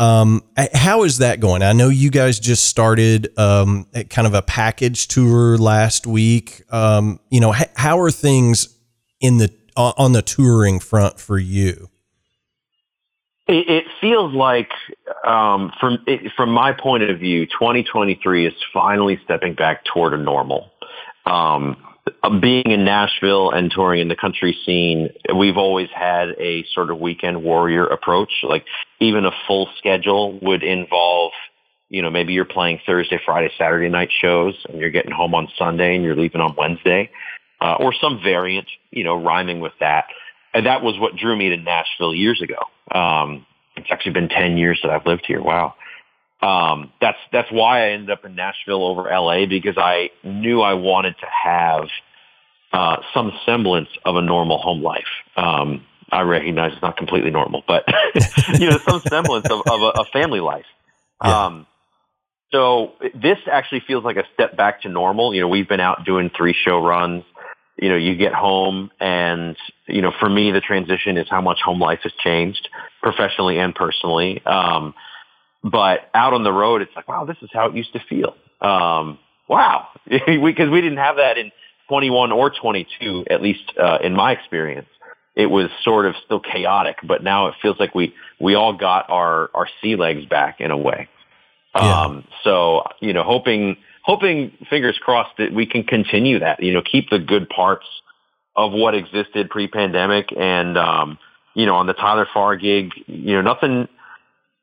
Um, 0.00 0.42
how 0.74 1.04
is 1.04 1.18
that 1.18 1.38
going? 1.38 1.62
I 1.62 1.72
know 1.72 1.88
you 1.88 2.10
guys 2.10 2.40
just 2.40 2.64
started 2.64 3.38
um, 3.38 3.86
kind 4.10 4.26
of 4.26 4.34
a 4.34 4.42
package 4.42 5.06
tour 5.06 5.56
last 5.56 6.08
week. 6.08 6.62
Um, 6.70 7.20
you 7.30 7.38
know, 7.38 7.54
how 7.76 8.00
are 8.00 8.10
things 8.10 8.76
in 9.20 9.38
the 9.38 9.54
on 9.76 10.12
the 10.12 10.22
touring 10.22 10.80
front 10.80 11.20
for 11.20 11.38
you? 11.38 11.88
It, 13.46 13.68
it 13.68 13.84
feels 14.00 14.34
like, 14.34 14.70
um, 15.26 15.72
from 15.80 15.98
it, 16.06 16.32
from 16.36 16.50
my 16.50 16.72
point 16.72 17.02
of 17.04 17.18
view, 17.18 17.46
2023 17.46 18.46
is 18.46 18.54
finally 18.72 19.18
stepping 19.24 19.54
back 19.54 19.84
toward 19.84 20.14
a 20.14 20.18
normal. 20.18 20.70
Um, 21.26 21.76
being 22.40 22.66
in 22.66 22.84
Nashville 22.84 23.50
and 23.50 23.70
touring 23.70 24.00
in 24.00 24.08
the 24.08 24.16
country 24.16 24.56
scene, 24.66 25.08
we've 25.34 25.56
always 25.56 25.88
had 25.94 26.30
a 26.38 26.64
sort 26.74 26.90
of 26.90 26.98
weekend 26.98 27.42
warrior 27.42 27.86
approach. 27.86 28.32
Like 28.42 28.64
even 29.00 29.24
a 29.24 29.30
full 29.46 29.68
schedule 29.78 30.38
would 30.40 30.62
involve, 30.62 31.32
you 31.88 32.02
know, 32.02 32.10
maybe 32.10 32.34
you're 32.34 32.44
playing 32.44 32.80
Thursday, 32.84 33.18
Friday, 33.24 33.50
Saturday 33.56 33.88
night 33.88 34.10
shows 34.20 34.54
and 34.68 34.78
you're 34.78 34.90
getting 34.90 35.12
home 35.12 35.34
on 35.34 35.48
Sunday 35.58 35.94
and 35.94 36.04
you're 36.04 36.16
leaving 36.16 36.42
on 36.42 36.54
Wednesday, 36.58 37.10
uh, 37.60 37.76
or 37.80 37.94
some 37.98 38.20
variant, 38.22 38.66
you 38.90 39.04
know, 39.04 39.22
rhyming 39.22 39.60
with 39.60 39.72
that 39.80 40.04
and 40.54 40.66
that 40.66 40.82
was 40.82 40.98
what 40.98 41.16
drew 41.16 41.36
me 41.36 41.50
to 41.50 41.56
Nashville 41.56 42.14
years 42.14 42.40
ago. 42.40 42.56
Um, 42.96 43.44
it's 43.76 43.88
actually 43.90 44.12
been 44.12 44.28
10 44.28 44.56
years 44.56 44.80
that 44.82 44.90
I've 44.90 45.06
lived 45.06 45.24
here. 45.26 45.42
Wow. 45.42 45.74
Um, 46.40 46.92
that's, 47.00 47.18
that's 47.32 47.50
why 47.50 47.86
I 47.86 47.90
ended 47.92 48.10
up 48.10 48.24
in 48.24 48.34
Nashville 48.34 48.84
over 48.84 49.02
LA 49.04 49.46
because 49.46 49.78
I 49.78 50.10
knew 50.22 50.60
I 50.60 50.74
wanted 50.74 51.14
to 51.20 51.26
have, 51.26 51.88
uh, 52.72 52.96
some 53.14 53.32
semblance 53.46 53.88
of 54.04 54.16
a 54.16 54.22
normal 54.22 54.58
home 54.58 54.82
life. 54.82 55.04
Um, 55.36 55.86
I 56.10 56.22
recognize 56.22 56.72
it's 56.72 56.82
not 56.82 56.96
completely 56.96 57.30
normal, 57.30 57.62
but 57.66 57.84
you 58.58 58.70
know, 58.70 58.78
some 58.78 59.00
semblance 59.00 59.46
of, 59.50 59.60
of 59.66 59.80
a, 59.80 60.00
a, 60.00 60.04
family 60.12 60.40
life. 60.40 60.66
Yeah. 61.22 61.46
Um, 61.46 61.66
so 62.52 62.92
this 63.14 63.38
actually 63.50 63.82
feels 63.86 64.04
like 64.04 64.16
a 64.16 64.24
step 64.34 64.56
back 64.56 64.82
to 64.82 64.88
normal. 64.88 65.34
You 65.34 65.40
know, 65.40 65.48
we've 65.48 65.68
been 65.68 65.80
out 65.80 66.04
doing 66.04 66.30
three 66.36 66.54
show 66.54 66.78
runs 66.78 67.24
you 67.76 67.88
know, 67.88 67.96
you 67.96 68.16
get 68.16 68.32
home 68.32 68.90
and, 69.00 69.56
you 69.86 70.00
know, 70.00 70.12
for 70.20 70.28
me, 70.28 70.52
the 70.52 70.60
transition 70.60 71.16
is 71.16 71.26
how 71.28 71.40
much 71.40 71.58
home 71.64 71.80
life 71.80 72.00
has 72.02 72.12
changed 72.22 72.68
professionally 73.02 73.58
and 73.58 73.74
personally. 73.74 74.44
Um, 74.44 74.94
but 75.62 76.08
out 76.14 76.34
on 76.34 76.44
the 76.44 76.52
road, 76.52 76.82
it's 76.82 76.92
like, 76.94 77.08
wow, 77.08 77.24
this 77.24 77.36
is 77.42 77.50
how 77.52 77.66
it 77.68 77.74
used 77.74 77.92
to 77.94 78.00
feel. 78.08 78.36
Um, 78.60 79.18
wow. 79.48 79.88
Because 80.08 80.26
we, 80.28 80.68
we 80.68 80.80
didn't 80.80 80.98
have 80.98 81.16
that 81.16 81.36
in 81.36 81.50
21 81.88 82.32
or 82.32 82.50
22, 82.50 83.24
at 83.28 83.42
least, 83.42 83.72
uh, 83.80 83.98
in 84.02 84.14
my 84.14 84.32
experience. 84.32 84.88
It 85.34 85.46
was 85.46 85.68
sort 85.82 86.06
of 86.06 86.14
still 86.24 86.38
chaotic, 86.38 86.98
but 87.02 87.24
now 87.24 87.48
it 87.48 87.54
feels 87.60 87.80
like 87.80 87.92
we, 87.92 88.14
we 88.40 88.54
all 88.54 88.72
got 88.72 89.10
our, 89.10 89.50
our 89.52 89.66
sea 89.82 89.96
legs 89.96 90.26
back 90.26 90.60
in 90.60 90.70
a 90.70 90.76
way. 90.76 91.08
Yeah. 91.74 92.02
Um, 92.02 92.24
so, 92.44 92.84
you 93.00 93.12
know, 93.12 93.24
hoping, 93.24 93.76
hoping, 94.04 94.52
fingers 94.70 94.98
crossed, 95.02 95.36
that 95.38 95.52
we 95.52 95.66
can 95.66 95.82
continue 95.82 96.38
that. 96.40 96.62
You 96.62 96.72
know, 96.72 96.82
keep 96.82 97.10
the 97.10 97.18
good 97.18 97.48
parts 97.48 97.86
of 98.56 98.72
what 98.72 98.94
existed 98.94 99.50
pre-pandemic, 99.50 100.28
and 100.36 100.78
um, 100.78 101.18
you 101.54 101.66
know, 101.66 101.76
on 101.76 101.86
the 101.86 101.94
Tyler 101.94 102.28
Farr 102.32 102.56
gig, 102.56 102.90
you 103.06 103.34
know, 103.34 103.42
nothing, 103.42 103.88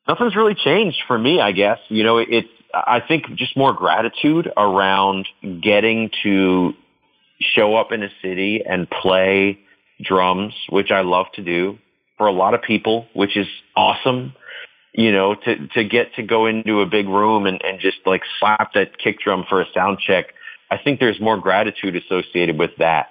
nothing's 0.08 0.36
really 0.36 0.56
changed 0.56 1.00
for 1.08 1.18
me. 1.18 1.42
I 1.42 1.52
guess 1.52 1.80
you 1.90 2.04
know, 2.04 2.18
it's 2.18 2.48
I 2.74 3.02
think 3.06 3.26
just 3.36 3.58
more 3.58 3.74
gratitude 3.74 4.50
around 4.56 5.28
getting 5.62 6.10
to 6.24 6.74
show 7.42 7.76
up 7.76 7.92
in 7.92 8.04
a 8.04 8.10
city 8.22 8.62
and 8.66 8.90
play 8.90 9.60
drums, 10.02 10.54
which 10.70 10.92
I 10.92 11.02
love 11.02 11.26
to 11.36 11.44
do 11.44 11.78
for 12.18 12.28
a 12.28 12.32
lot 12.32 12.54
of 12.54 12.62
people, 12.62 13.08
which 13.14 13.36
is 13.36 13.48
awesome 13.76 14.34
you 14.94 15.12
know, 15.12 15.36
to, 15.36 15.68
to 15.70 15.84
get 15.84 16.14
to 16.16 16.24
go 16.24 16.46
into 16.48 16.82
a 16.82 16.86
big 16.86 17.08
room 17.08 17.46
and, 17.46 17.64
and 17.64 17.80
just 17.80 17.98
like 18.06 18.22
slap 18.40 18.74
that 18.74 18.98
kick 18.98 19.20
drum 19.20 19.46
for 19.48 19.62
a 19.62 19.66
sound 19.74 20.00
check, 20.00 20.34
I 20.70 20.78
think 20.78 21.00
there's 21.00 21.20
more 21.20 21.38
gratitude 21.38 21.96
associated 21.96 22.58
with 22.58 22.72
that 22.78 23.10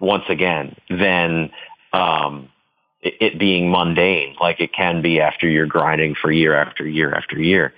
once 0.00 0.24
again 0.28 0.76
than, 0.88 1.50
um, 1.92 2.48
it, 3.00 3.38
being 3.38 3.70
mundane 3.70 4.34
like 4.40 4.60
it 4.60 4.72
can 4.72 5.02
be 5.02 5.20
after 5.20 5.48
you're 5.48 5.66
grinding 5.66 6.14
for 6.20 6.32
year 6.32 6.54
after 6.54 6.86
year 6.86 7.14
after 7.14 7.40
year. 7.40 7.72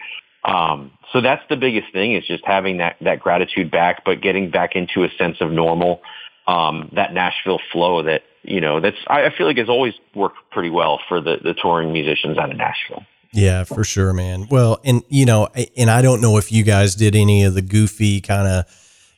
Um, 0.44 0.92
so 1.12 1.20
that's 1.20 1.42
the 1.50 1.56
biggest 1.56 1.92
thing 1.92 2.14
is 2.14 2.26
just 2.26 2.44
having 2.46 2.78
that, 2.78 2.96
that 3.02 3.20
gratitude 3.20 3.70
back, 3.70 4.04
but 4.04 4.22
getting 4.22 4.50
back 4.50 4.74
into 4.74 5.04
a 5.04 5.08
sense 5.18 5.36
of 5.40 5.50
normal, 5.50 6.00
um, 6.46 6.90
that 6.94 7.12
Nashville 7.12 7.60
flow 7.70 8.02
that, 8.04 8.22
you 8.42 8.60
know, 8.60 8.80
that's, 8.80 8.96
I, 9.06 9.26
I 9.26 9.36
feel 9.36 9.46
like 9.46 9.58
has 9.58 9.68
always 9.68 9.92
worked 10.14 10.38
pretty 10.50 10.70
well 10.70 11.00
for 11.08 11.20
the, 11.20 11.36
the 11.42 11.54
touring 11.60 11.92
musicians 11.92 12.38
out 12.38 12.50
of 12.50 12.56
Nashville. 12.56 13.04
Yeah, 13.32 13.64
for 13.64 13.84
sure, 13.84 14.12
man. 14.12 14.46
Well, 14.50 14.80
and 14.84 15.02
you 15.08 15.24
know, 15.24 15.48
and 15.76 15.90
I 15.90 16.02
don't 16.02 16.20
know 16.20 16.36
if 16.36 16.50
you 16.50 16.64
guys 16.64 16.94
did 16.94 17.14
any 17.14 17.44
of 17.44 17.54
the 17.54 17.62
goofy 17.62 18.20
kind 18.20 18.48
of, 18.48 18.64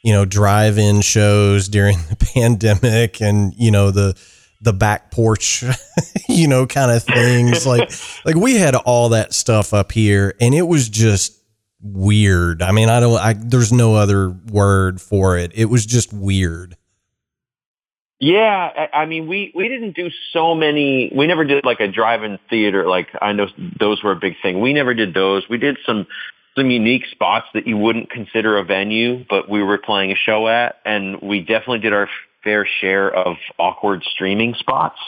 you 0.02 0.12
know, 0.12 0.24
drive-in 0.24 1.00
shows 1.00 1.68
during 1.68 1.96
the 2.10 2.16
pandemic 2.34 3.20
and, 3.22 3.54
you 3.56 3.70
know, 3.70 3.90
the 3.90 4.18
the 4.60 4.72
back 4.72 5.10
porch, 5.10 5.64
you 6.28 6.46
know, 6.46 6.66
kind 6.66 6.90
of 6.90 7.02
things. 7.02 7.66
like 7.66 7.90
like 8.24 8.36
we 8.36 8.56
had 8.56 8.76
all 8.76 9.10
that 9.10 9.32
stuff 9.32 9.72
up 9.72 9.92
here 9.92 10.34
and 10.40 10.54
it 10.54 10.66
was 10.66 10.88
just 10.88 11.38
weird. 11.80 12.62
I 12.62 12.72
mean, 12.72 12.88
I 12.88 13.00
don't 13.00 13.18
I 13.18 13.32
there's 13.32 13.72
no 13.72 13.94
other 13.94 14.30
word 14.30 15.00
for 15.00 15.38
it. 15.38 15.52
It 15.54 15.66
was 15.66 15.86
just 15.86 16.12
weird. 16.12 16.76
Yeah, 18.24 18.70
I, 18.92 19.00
I 19.02 19.06
mean, 19.06 19.26
we 19.26 19.50
we 19.52 19.66
didn't 19.68 19.96
do 19.96 20.08
so 20.32 20.54
many. 20.54 21.10
We 21.12 21.26
never 21.26 21.44
did 21.44 21.64
like 21.64 21.80
a 21.80 21.88
drive-in 21.88 22.38
theater. 22.48 22.86
Like 22.88 23.08
I 23.20 23.32
know 23.32 23.48
those 23.80 24.00
were 24.04 24.12
a 24.12 24.16
big 24.16 24.34
thing. 24.40 24.60
We 24.60 24.72
never 24.72 24.94
did 24.94 25.12
those. 25.12 25.42
We 25.50 25.58
did 25.58 25.76
some 25.84 26.06
some 26.56 26.70
unique 26.70 27.02
spots 27.10 27.46
that 27.54 27.66
you 27.66 27.76
wouldn't 27.76 28.10
consider 28.10 28.58
a 28.58 28.62
venue, 28.64 29.24
but 29.28 29.48
we 29.50 29.60
were 29.60 29.76
playing 29.76 30.12
a 30.12 30.14
show 30.14 30.46
at, 30.46 30.76
and 30.84 31.20
we 31.20 31.40
definitely 31.40 31.80
did 31.80 31.92
our 31.92 32.08
fair 32.44 32.64
share 32.80 33.12
of 33.12 33.38
awkward 33.58 34.04
streaming 34.04 34.54
spots. 34.54 34.98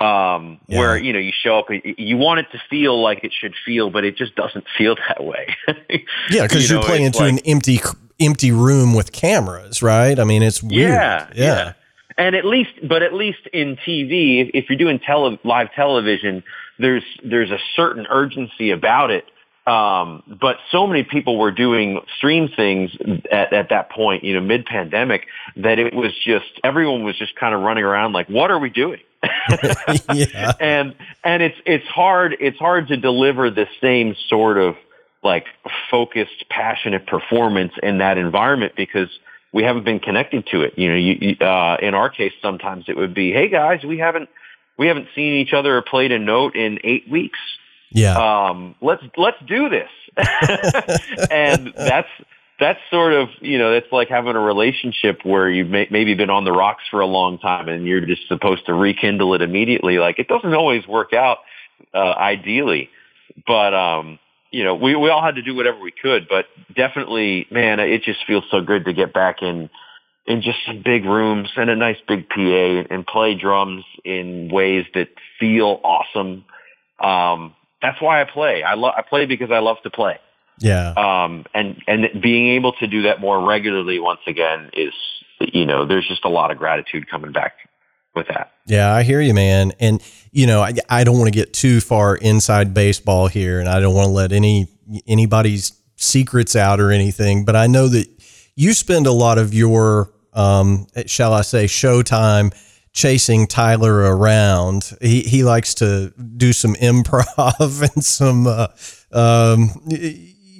Um, 0.00 0.60
Yeah. 0.66 0.78
where, 0.78 0.96
you 0.96 1.12
know, 1.12 1.18
you 1.18 1.32
show 1.42 1.58
up, 1.58 1.66
you 1.70 2.16
want 2.16 2.40
it 2.40 2.46
to 2.52 2.62
feel 2.70 3.02
like 3.02 3.22
it 3.22 3.32
should 3.38 3.52
feel, 3.66 3.90
but 3.90 4.02
it 4.06 4.16
just 4.16 4.34
doesn't 4.34 4.64
feel 4.78 4.94
that 5.08 5.22
way. 5.22 5.54
Yeah, 6.30 6.44
because 6.44 6.70
You 6.70 6.78
are 6.78 6.80
know, 6.80 6.86
playing 6.86 7.02
into 7.04 7.18
like- 7.18 7.32
an 7.32 7.38
empty 7.40 7.80
empty 8.18 8.50
room 8.50 8.94
with 8.94 9.12
cameras, 9.12 9.82
right? 9.82 10.18
I 10.18 10.24
mean, 10.24 10.42
it's 10.42 10.62
weird. 10.62 10.90
Yeah, 10.92 11.28
yeah. 11.34 11.72
And 12.20 12.36
at 12.36 12.44
least, 12.44 12.72
but 12.86 13.02
at 13.02 13.14
least 13.14 13.46
in 13.50 13.76
TV, 13.76 14.50
if, 14.52 14.68
you're 14.68 14.76
doing 14.76 14.98
tele, 14.98 15.38
live 15.42 15.72
television, 15.74 16.44
there's 16.78 17.02
there's 17.24 17.50
a 17.50 17.56
certain 17.74 18.06
urgency 18.10 18.72
about 18.72 19.10
it. 19.10 19.24
Um, 19.66 20.22
but 20.38 20.56
so 20.70 20.86
many 20.86 21.02
people 21.02 21.38
were 21.38 21.50
doing 21.50 21.98
stream 22.18 22.50
things 22.54 22.90
at, 23.32 23.54
at 23.54 23.70
that 23.70 23.90
point, 23.90 24.22
you 24.22 24.34
know, 24.34 24.40
mid 24.40 24.66
pandemic, 24.66 25.28
that 25.56 25.78
it 25.78 25.94
was 25.94 26.12
just 26.22 26.44
everyone 26.62 27.04
was 27.04 27.16
just 27.16 27.36
kind 27.36 27.54
of 27.54 27.62
running 27.62 27.84
around 27.84 28.12
like, 28.12 28.28
what 28.28 28.50
are 28.50 28.58
we 28.58 28.68
doing? 28.68 29.00
yeah. 30.14 30.52
and 30.60 30.94
and 31.24 31.42
it's 31.42 31.56
it's 31.64 31.86
hard 31.86 32.36
it's 32.38 32.58
hard 32.58 32.88
to 32.88 32.98
deliver 32.98 33.50
the 33.50 33.66
same 33.80 34.14
sort 34.28 34.58
of 34.58 34.76
like 35.22 35.46
focused 35.90 36.44
passionate 36.50 37.06
performance 37.06 37.72
in 37.82 37.98
that 37.98 38.18
environment 38.18 38.74
because 38.76 39.08
we 39.52 39.62
haven't 39.62 39.84
been 39.84 40.00
connected 40.00 40.46
to 40.46 40.62
it 40.62 40.74
you 40.76 40.88
know 40.88 40.96
you, 40.96 41.36
uh 41.40 41.76
in 41.82 41.94
our 41.94 42.08
case 42.10 42.32
sometimes 42.42 42.84
it 42.88 42.96
would 42.96 43.14
be 43.14 43.32
hey 43.32 43.48
guys 43.48 43.82
we 43.84 43.98
haven't 43.98 44.28
we 44.78 44.86
haven't 44.86 45.08
seen 45.14 45.34
each 45.34 45.52
other 45.52 45.76
or 45.76 45.82
played 45.82 46.12
a 46.12 46.18
note 46.18 46.56
in 46.56 46.78
8 46.84 47.08
weeks 47.10 47.38
Yeah. 47.90 48.16
um, 48.48 48.74
let's 48.80 49.02
let's 49.16 49.36
do 49.46 49.68
this. 49.68 49.90
and 51.30 51.72
that's 51.76 52.08
that's 52.58 52.78
sort 52.90 53.12
of 53.12 53.28
you 53.40 53.58
know 53.58 53.72
it's 53.72 53.90
like 53.92 54.08
having 54.08 54.36
a 54.36 54.40
relationship 54.40 55.20
where 55.24 55.48
you've 55.50 55.68
may, 55.68 55.86
maybe 55.90 56.14
been 56.14 56.30
on 56.30 56.44
the 56.44 56.52
rocks 56.52 56.84
for 56.90 57.00
a 57.00 57.06
long 57.06 57.38
time 57.38 57.68
and 57.68 57.86
you're 57.86 58.04
just 58.04 58.26
supposed 58.28 58.66
to 58.66 58.74
rekindle 58.74 59.34
it 59.34 59.42
immediately. 59.42 59.98
Like 59.98 60.18
it 60.18 60.28
doesn't 60.28 60.54
always 60.54 60.86
work 60.86 61.12
out 61.12 61.38
uh, 61.94 61.98
ideally, 62.16 62.88
but 63.46 63.72
um, 63.74 64.18
you 64.50 64.64
know 64.64 64.74
we 64.74 64.94
we 64.96 65.08
all 65.10 65.22
had 65.22 65.36
to 65.36 65.42
do 65.42 65.54
whatever 65.54 65.78
we 65.78 65.92
could. 65.92 66.28
But 66.28 66.46
definitely, 66.74 67.46
man, 67.50 67.80
it 67.80 68.02
just 68.02 68.20
feels 68.26 68.44
so 68.50 68.60
good 68.60 68.84
to 68.86 68.92
get 68.92 69.12
back 69.12 69.42
in 69.42 69.70
in 70.26 70.42
just 70.42 70.58
some 70.66 70.82
big 70.84 71.04
rooms 71.04 71.48
and 71.56 71.70
a 71.70 71.76
nice 71.76 71.96
big 72.06 72.28
PA 72.28 72.84
and 72.90 73.06
play 73.06 73.34
drums 73.34 73.84
in 74.04 74.48
ways 74.52 74.86
that 74.94 75.08
feel 75.38 75.80
awesome. 75.82 76.44
Um, 77.00 77.54
that's 77.82 78.00
why 78.00 78.20
I 78.20 78.24
play. 78.24 78.62
I 78.62 78.74
love 78.74 78.94
I 78.96 79.02
play 79.02 79.26
because 79.26 79.50
I 79.50 79.58
love 79.58 79.78
to 79.84 79.90
play. 79.90 80.18
yeah. 80.58 80.92
Um, 80.96 81.46
and 81.54 81.82
and 81.86 82.22
being 82.22 82.48
able 82.54 82.72
to 82.74 82.86
do 82.86 83.02
that 83.02 83.20
more 83.20 83.44
regularly 83.44 83.98
once 83.98 84.20
again 84.26 84.70
is 84.74 84.92
you 85.40 85.64
know 85.64 85.86
there's 85.86 86.06
just 86.06 86.24
a 86.24 86.28
lot 86.28 86.50
of 86.50 86.58
gratitude 86.58 87.08
coming 87.10 87.32
back 87.32 87.54
with 88.14 88.26
that. 88.28 88.52
Yeah, 88.66 88.94
I 88.94 89.02
hear 89.02 89.20
you, 89.20 89.34
man. 89.34 89.72
And 89.80 90.02
you 90.32 90.46
know, 90.46 90.62
I, 90.62 90.74
I 90.88 91.04
don't 91.04 91.18
want 91.18 91.26
to 91.26 91.38
get 91.38 91.52
too 91.52 91.80
far 91.80 92.16
inside 92.16 92.72
baseball 92.72 93.26
here, 93.26 93.58
and 93.60 93.68
I 93.68 93.80
don't 93.80 93.94
want 93.94 94.06
to 94.06 94.12
let 94.12 94.32
any 94.32 94.68
anybody's 95.06 95.72
secrets 95.96 96.56
out 96.56 96.80
or 96.80 96.90
anything. 96.90 97.44
But 97.44 97.56
I 97.56 97.66
know 97.66 97.88
that 97.88 98.08
you 98.56 98.72
spend 98.72 99.06
a 99.06 99.12
lot 99.12 99.38
of 99.38 99.54
your, 99.54 100.12
um, 100.32 100.86
shall 101.06 101.32
I 101.32 101.42
say, 101.42 101.64
showtime 101.64 102.54
chasing 102.92 103.46
Tyler 103.46 104.16
around. 104.16 104.92
He 105.00 105.22
he 105.22 105.44
likes 105.44 105.74
to 105.74 106.12
do 106.36 106.52
some 106.52 106.74
improv 106.74 107.82
and 107.94 108.04
some, 108.04 108.46
uh, 108.46 108.68
um, 109.12 109.70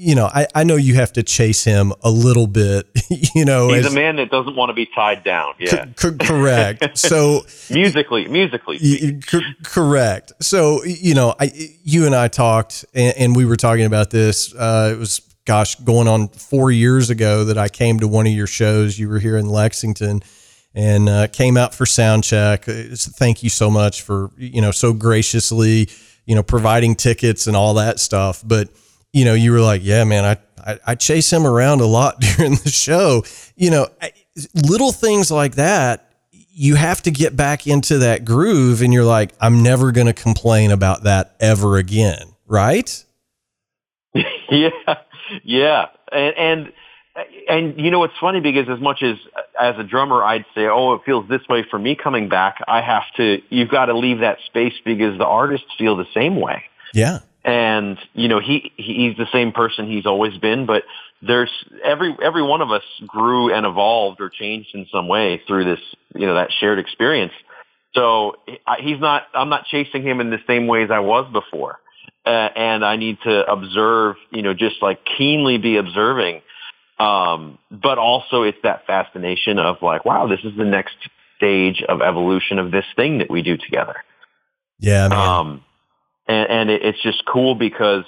you 0.03 0.15
know, 0.15 0.27
I, 0.33 0.47
I 0.55 0.65
know 0.65 0.77
you 0.77 0.95
have 0.95 1.13
to 1.13 1.23
chase 1.23 1.63
him 1.63 1.93
a 2.03 2.11
little 2.11 2.47
bit. 2.47 2.87
You 3.35 3.45
know, 3.45 3.69
He's 3.69 3.87
as- 3.87 3.93
a 3.93 3.95
man 3.95 4.17
that 4.17 4.31
doesn't 4.31 4.57
want 4.57 4.71
to 4.71 4.75
be 4.75 4.87
tied 4.87 5.23
down. 5.25 5.55
Yeah, 5.59 5.87
c- 5.97 6.17
correct. 6.19 6.97
So 6.99 7.43
musically, 7.71 8.27
musically. 8.29 8.79
Y- 8.83 8.89
speaking. 8.97 9.15
y- 9.17 9.23
cor- 9.31 9.55
correct. 9.65 10.33
So 10.41 10.83
you 10.85 11.15
know, 11.15 11.35
I 11.39 11.51
you 11.85 12.07
and 12.07 12.15
I 12.15 12.29
talked, 12.29 12.85
and, 12.95 13.15
and 13.17 13.37
we 13.37 13.45
were 13.45 13.57
talking 13.57 13.85
about 13.85 14.11
this. 14.11 14.55
Uh, 14.55 14.93
it 14.95 14.99
was 14.99 15.21
gosh, 15.45 15.75
going 15.77 16.09
on 16.09 16.29
four 16.29 16.71
years 16.71 17.11
ago 17.11 17.45
that 17.45 17.59
I 17.59 17.69
came 17.69 18.01
to 18.01 18.09
one 18.09 18.27
of 18.27 18.33
your 18.33 18.47
shows. 18.47 18.99
You 18.99 19.09
were 19.09 19.19
here 19.19 19.37
in 19.37 19.49
Lexington, 19.49 20.23
and 20.75 21.09
uh, 21.09 21.27
came 21.29 21.57
out 21.57 21.75
for 21.75 21.87
sound 21.87 22.25
check. 22.25 22.65
Thank 22.65 23.43
you 23.43 23.51
so 23.51 23.71
much 23.71 24.03
for 24.03 24.31
you 24.37 24.61
know 24.61 24.71
so 24.71 24.93
graciously 24.93 25.89
you 26.27 26.35
know 26.35 26.43
providing 26.43 26.95
tickets 26.95 27.47
and 27.47 27.57
all 27.57 27.75
that 27.75 28.01
stuff. 28.01 28.43
But 28.45 28.69
you 29.13 29.25
know, 29.25 29.35
you 29.35 29.53
were 29.53 29.61
like, 29.61 29.83
yeah, 29.85 30.05
man, 30.05 30.25
I. 30.25 30.37
I, 30.63 30.79
I 30.89 30.95
chase 30.95 31.33
him 31.33 31.47
around 31.47 31.81
a 31.81 31.87
lot 31.87 32.21
during 32.37 32.57
the 32.57 32.69
show. 32.69 33.25
You 33.57 33.71
know, 33.71 33.89
I, 34.03 34.13
little 34.55 34.93
things 34.93 35.31
like 35.31 35.55
that 35.55 36.07
you 36.53 36.75
have 36.75 37.01
to 37.01 37.11
get 37.11 37.35
back 37.35 37.67
into 37.67 37.97
that 37.97 38.27
groove 38.27 38.83
and 38.83 38.93
you're 38.93 39.05
like 39.05 39.33
i'm 39.41 39.63
never 39.63 39.93
going 39.93 40.07
to 40.07 40.13
complain 40.13 40.71
about 40.71 41.05
that 41.05 41.35
ever 41.41 41.79
again 41.79 42.35
right 42.47 43.05
yeah, 44.51 44.71
yeah, 45.45 45.87
and, 46.11 46.35
and 46.37 46.73
and 47.49 47.81
you 47.81 47.91
know 47.91 48.03
it's 48.05 48.15
funny 48.21 48.41
because 48.41 48.69
as 48.69 48.81
much 48.81 49.03
as 49.03 49.17
as 49.61 49.77
a 49.79 49.85
drummer 49.85 50.23
I'd 50.23 50.45
say, 50.55 50.67
oh, 50.67 50.95
it 50.95 51.03
feels 51.05 51.29
this 51.29 51.43
way 51.49 51.65
for 51.71 51.79
me 51.79 51.95
coming 51.95 52.29
back. 52.29 52.59
I 52.67 52.81
have 52.81 53.05
to. 53.17 53.39
You've 53.51 53.69
got 53.69 53.87
to 53.87 53.97
leave 53.97 54.21
that 54.21 54.39
space 54.47 54.75
because 54.85 55.19
the 55.19 55.27
artists 55.27 55.67
feel 55.79 55.97
the 55.97 56.09
same 56.13 56.41
way. 56.41 56.65
yeah 56.93 57.21
and 57.45 57.99
you 58.13 58.29
know 58.29 58.41
he 58.41 58.73
he's 58.77 59.17
the 59.17 59.27
same 59.33 59.53
person 59.53 59.87
he's 59.87 60.07
always 60.07 60.37
been 60.39 60.67
but 60.67 60.85
there's 61.23 61.51
every 61.85 62.17
every 62.23 62.43
one 62.43 62.61
of 62.63 62.71
us 62.71 62.83
grew 63.07 63.53
and 63.53 63.67
evolved 63.67 64.21
or 64.21 64.31
changed 64.31 64.71
in 64.75 64.87
some 64.93 65.09
way 65.09 65.41
through 65.47 65.65
this 65.65 65.81
you 66.15 66.27
know 66.27 66.35
that 66.35 66.51
shared 66.61 66.79
experience. 66.79 67.33
So 67.95 68.37
he's 68.79 69.01
not 69.01 69.25
i'm 69.35 69.49
not 69.49 69.67
chasing 69.67 70.03
him 70.03 70.21
in 70.21 70.31
the 70.31 70.39
same 70.47 70.67
way 70.67 70.83
as 70.83 70.91
i 70.91 71.01
was 71.01 71.31
before. 71.33 71.79
Uh, 72.25 72.29
and 72.29 72.85
i 72.85 72.97
need 72.97 73.19
to 73.25 73.51
observe 73.51 74.17
you 74.31 74.43
know 74.43 74.55
just 74.55 74.77
like 74.83 75.01
keenly 75.19 75.59
be 75.59 75.77
observing. 75.77 76.43
Um 76.99 77.59
but 77.71 77.99
also 77.99 78.43
it's 78.43 78.59
that 78.63 78.87
fascination 78.87 79.59
of 79.59 79.77
like 79.83 80.05
wow 80.05 80.27
this 80.27 80.41
is 80.45 80.57
the 80.57 80.65
next 80.65 80.97
stage 81.37 81.83
of 81.87 82.01
evolution 82.01 82.59
of 82.59 82.71
this 82.71 82.85
thing 82.97 83.19
that 83.19 83.31
we 83.31 83.43
do 83.43 83.57
together. 83.57 83.97
Yeah 84.79 85.09
man. 85.09 85.19
um, 85.19 85.65
and, 86.31 86.51
and 86.51 86.71
it, 86.71 86.83
it's 86.83 87.03
just 87.03 87.25
cool 87.27 87.55
because 87.55 88.05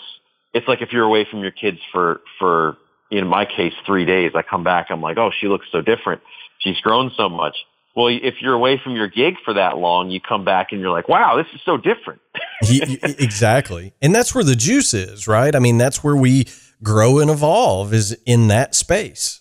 it's 0.54 0.68
like 0.68 0.82
if 0.82 0.92
you're 0.92 1.04
away 1.04 1.26
from 1.30 1.40
your 1.40 1.50
kids 1.50 1.78
for 1.92 2.20
for 2.38 2.76
in 3.10 3.26
my 3.26 3.44
case 3.44 3.74
three 3.84 4.06
days, 4.06 4.32
I 4.34 4.42
come 4.42 4.64
back, 4.64 4.86
I'm 4.90 5.02
like, 5.02 5.18
oh, 5.18 5.30
she 5.38 5.46
looks 5.46 5.66
so 5.70 5.82
different. 5.82 6.22
She's 6.60 6.80
grown 6.80 7.10
so 7.16 7.28
much. 7.28 7.56
Well, 7.94 8.06
if 8.06 8.36
you're 8.40 8.54
away 8.54 8.80
from 8.82 8.96
your 8.96 9.08
gig 9.08 9.34
for 9.44 9.52
that 9.52 9.76
long, 9.76 10.08
you 10.10 10.18
come 10.18 10.46
back 10.46 10.68
and 10.72 10.80
you're 10.80 10.90
like, 10.90 11.10
wow, 11.10 11.36
this 11.36 11.46
is 11.54 11.60
so 11.64 11.76
different. 11.76 12.20
Exactly 12.62 13.92
and 14.00 14.14
that's 14.14 14.34
where 14.34 14.44
the 14.44 14.54
juice 14.54 14.94
is 14.94 15.26
right 15.26 15.56
i 15.56 15.58
mean 15.58 15.78
that's 15.78 16.04
where 16.04 16.14
we 16.14 16.46
grow 16.80 17.18
and 17.18 17.28
evolve 17.28 17.92
is 17.92 18.16
in 18.24 18.46
that 18.48 18.74
space 18.74 19.40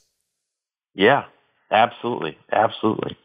yeah, 0.93 1.25
absolutely, 1.71 2.37
absolutely. 2.51 3.15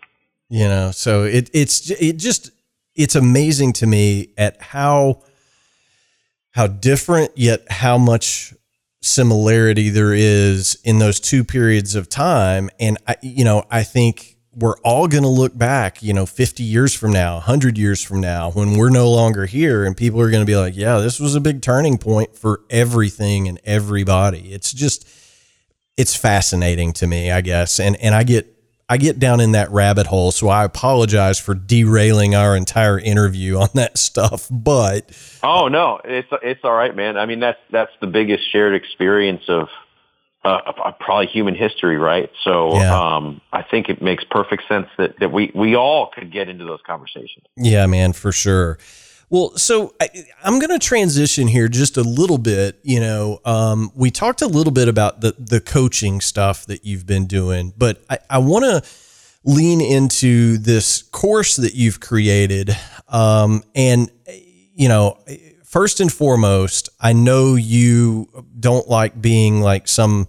you 0.48 0.68
know 0.68 0.90
so 0.90 1.24
it 1.24 1.50
it's 1.52 1.90
it 1.90 2.18
just 2.18 2.50
it's 2.94 3.14
amazing 3.14 3.72
to 3.74 3.86
me 3.86 4.32
at 4.38 4.60
how 4.60 5.22
how 6.56 6.66
different 6.66 7.30
yet 7.36 7.70
how 7.70 7.98
much 7.98 8.54
similarity 9.02 9.90
there 9.90 10.14
is 10.14 10.78
in 10.84 10.98
those 10.98 11.20
two 11.20 11.44
periods 11.44 11.94
of 11.94 12.08
time. 12.08 12.70
And 12.80 12.96
I 13.06 13.16
you 13.20 13.44
know 13.44 13.64
I 13.70 13.82
think 13.82 14.38
we're 14.54 14.78
all 14.78 15.06
going 15.06 15.22
to 15.22 15.28
look 15.28 15.56
back 15.56 16.02
you 16.02 16.14
know 16.14 16.24
50 16.24 16.62
years 16.62 16.94
from 16.94 17.12
now 17.12 17.34
100 17.34 17.76
years 17.76 18.02
from 18.02 18.22
now 18.22 18.50
when 18.50 18.78
we're 18.78 18.88
no 18.88 19.10
longer 19.10 19.44
here 19.44 19.84
and 19.84 19.94
people 19.94 20.18
are 20.18 20.30
going 20.30 20.40
to 20.40 20.46
be 20.46 20.56
like 20.56 20.74
yeah 20.74 20.96
this 20.98 21.20
was 21.20 21.34
a 21.34 21.40
big 21.42 21.60
turning 21.60 21.98
point 21.98 22.34
for 22.34 22.62
everything 22.70 23.48
and 23.48 23.60
everybody. 23.64 24.54
It's 24.54 24.72
just 24.72 25.06
it's 25.98 26.16
fascinating 26.16 26.94
to 26.94 27.06
me 27.06 27.30
I 27.30 27.42
guess. 27.42 27.78
And 27.78 27.96
and 27.96 28.14
I 28.14 28.24
get 28.24 28.55
I 28.88 28.98
get 28.98 29.18
down 29.18 29.40
in 29.40 29.52
that 29.52 29.70
rabbit 29.72 30.06
hole, 30.06 30.30
so 30.30 30.48
I 30.48 30.64
apologize 30.64 31.40
for 31.40 31.54
derailing 31.54 32.36
our 32.36 32.56
entire 32.56 32.98
interview 32.98 33.58
on 33.58 33.68
that 33.74 33.98
stuff. 33.98 34.46
But 34.50 35.10
Oh 35.42 35.68
no, 35.68 36.00
it's 36.04 36.28
it's 36.42 36.60
all 36.62 36.74
right, 36.74 36.94
man. 36.94 37.16
I 37.16 37.26
mean, 37.26 37.40
that's 37.40 37.58
that's 37.70 37.90
the 38.00 38.06
biggest 38.06 38.50
shared 38.52 38.74
experience 38.74 39.42
of 39.48 39.68
uh, 40.44 40.92
probably 41.00 41.26
human 41.26 41.56
history, 41.56 41.96
right? 41.96 42.30
So 42.44 42.76
Yeah. 42.76 43.16
um, 43.16 43.40
I 43.52 43.62
think 43.62 43.88
it 43.88 44.00
makes 44.00 44.22
perfect 44.30 44.62
sense 44.68 44.86
that 44.98 45.18
that 45.18 45.32
we 45.32 45.50
we 45.54 45.74
all 45.74 46.10
could 46.14 46.30
get 46.30 46.48
into 46.48 46.64
those 46.64 46.80
conversations. 46.86 47.46
yeah, 47.56 47.86
man, 47.86 48.12
for 48.12 48.30
sure. 48.30 48.78
Well, 49.28 49.56
so 49.56 49.94
I, 50.00 50.08
I'm 50.44 50.58
going 50.58 50.70
to 50.70 50.78
transition 50.78 51.48
here 51.48 51.68
just 51.68 51.96
a 51.96 52.02
little 52.02 52.38
bit. 52.38 52.78
You 52.82 53.00
know, 53.00 53.40
um, 53.44 53.90
we 53.94 54.10
talked 54.10 54.42
a 54.42 54.46
little 54.46 54.72
bit 54.72 54.88
about 54.88 55.20
the 55.20 55.34
the 55.38 55.60
coaching 55.60 56.20
stuff 56.20 56.66
that 56.66 56.84
you've 56.84 57.06
been 57.06 57.26
doing, 57.26 57.72
but 57.76 58.04
I, 58.08 58.18
I 58.30 58.38
want 58.38 58.64
to 58.64 58.82
lean 59.44 59.80
into 59.80 60.58
this 60.58 61.02
course 61.02 61.56
that 61.56 61.74
you've 61.74 62.00
created. 62.00 62.76
Um, 63.08 63.62
and, 63.76 64.10
you 64.74 64.88
know, 64.88 65.18
first 65.64 66.00
and 66.00 66.12
foremost, 66.12 66.88
I 67.00 67.12
know 67.12 67.54
you 67.54 68.28
don't 68.58 68.88
like 68.88 69.22
being 69.22 69.60
like 69.60 69.86
some, 69.86 70.26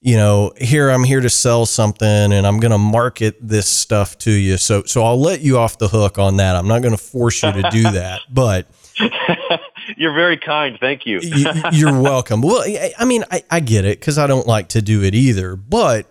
you 0.00 0.16
know, 0.16 0.52
here 0.58 0.88
I'm 0.90 1.04
here 1.04 1.20
to 1.20 1.28
sell 1.28 1.66
something 1.66 2.08
and 2.08 2.46
I'm 2.46 2.58
going 2.58 2.70
to 2.70 2.78
market 2.78 3.36
this 3.40 3.66
stuff 3.66 4.16
to 4.18 4.30
you. 4.30 4.56
So, 4.56 4.82
so 4.84 5.04
I'll 5.04 5.20
let 5.20 5.40
you 5.42 5.58
off 5.58 5.78
the 5.78 5.88
hook 5.88 6.18
on 6.18 6.38
that. 6.38 6.56
I'm 6.56 6.66
not 6.66 6.80
going 6.80 6.96
to 6.96 7.02
force 7.02 7.42
you 7.42 7.52
to 7.52 7.68
do 7.70 7.82
that, 7.82 8.22
but 8.30 8.66
you're 9.96 10.14
very 10.14 10.38
kind. 10.38 10.78
Thank 10.80 11.04
you. 11.04 11.20
you're 11.72 12.00
welcome. 12.02 12.40
Well, 12.40 12.64
I 12.98 13.04
mean, 13.04 13.24
I, 13.30 13.42
I 13.50 13.60
get 13.60 13.84
it 13.84 14.00
because 14.00 14.16
I 14.16 14.26
don't 14.26 14.46
like 14.46 14.68
to 14.70 14.80
do 14.80 15.02
it 15.02 15.14
either, 15.14 15.54
but 15.54 16.06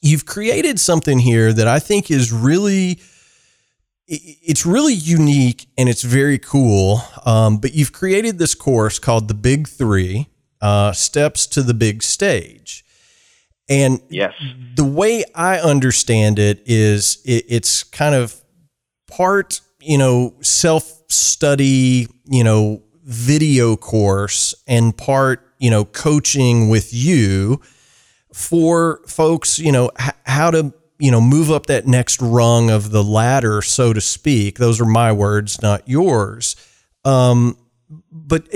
you've 0.00 0.24
created 0.24 0.78
something 0.78 1.18
here 1.18 1.52
that 1.52 1.66
I 1.66 1.80
think 1.80 2.10
is 2.10 2.32
really 2.32 3.00
it's 4.12 4.66
really 4.66 4.94
unique 4.94 5.68
and 5.78 5.88
it's 5.88 6.02
very 6.02 6.38
cool. 6.38 7.02
Um, 7.24 7.58
but 7.58 7.74
you've 7.74 7.92
created 7.92 8.38
this 8.38 8.56
course 8.56 8.98
called 8.98 9.28
the 9.28 9.34
Big 9.34 9.68
Three 9.68 10.28
uh, 10.60 10.92
Steps 10.92 11.46
to 11.48 11.62
the 11.62 11.74
Big 11.74 12.02
Stage. 12.02 12.84
And 13.70 14.02
yes. 14.10 14.34
the 14.74 14.84
way 14.84 15.24
I 15.32 15.60
understand 15.60 16.40
it 16.40 16.60
is 16.66 17.22
it, 17.24 17.44
it's 17.48 17.84
kind 17.84 18.16
of 18.16 18.34
part, 19.06 19.60
you 19.80 19.96
know, 19.96 20.34
self 20.40 21.02
study, 21.08 22.08
you 22.26 22.42
know, 22.42 22.82
video 23.04 23.76
course 23.76 24.54
and 24.66 24.96
part, 24.96 25.46
you 25.58 25.70
know, 25.70 25.84
coaching 25.84 26.68
with 26.68 26.92
you 26.92 27.60
for 28.34 29.02
folks, 29.06 29.60
you 29.60 29.70
know, 29.70 29.90
h- 30.00 30.10
how 30.26 30.50
to, 30.50 30.74
you 30.98 31.12
know, 31.12 31.20
move 31.20 31.50
up 31.50 31.66
that 31.66 31.86
next 31.86 32.20
rung 32.20 32.70
of 32.70 32.90
the 32.90 33.04
ladder, 33.04 33.62
so 33.62 33.92
to 33.92 34.00
speak. 34.00 34.58
Those 34.58 34.80
are 34.80 34.86
my 34.86 35.12
words, 35.12 35.62
not 35.62 35.88
yours. 35.88 36.56
Um, 37.04 37.56
but 38.10 38.48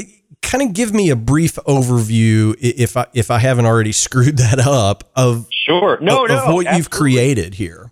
kind 0.44 0.62
of 0.62 0.72
give 0.72 0.92
me 0.92 1.10
a 1.10 1.16
brief 1.16 1.54
overview, 1.66 2.54
if 2.60 2.96
I 2.96 3.06
if 3.14 3.30
I 3.30 3.38
haven't 3.38 3.66
already 3.66 3.92
screwed 4.06 4.38
that 4.38 4.58
up, 4.58 5.04
of 5.16 5.46
sure, 5.66 5.98
no, 6.00 6.24
of, 6.24 6.28
no, 6.28 6.38
of 6.38 6.54
what 6.54 6.66
absolutely. 6.66 6.76
you've 6.76 6.90
created 6.90 7.54
here. 7.54 7.90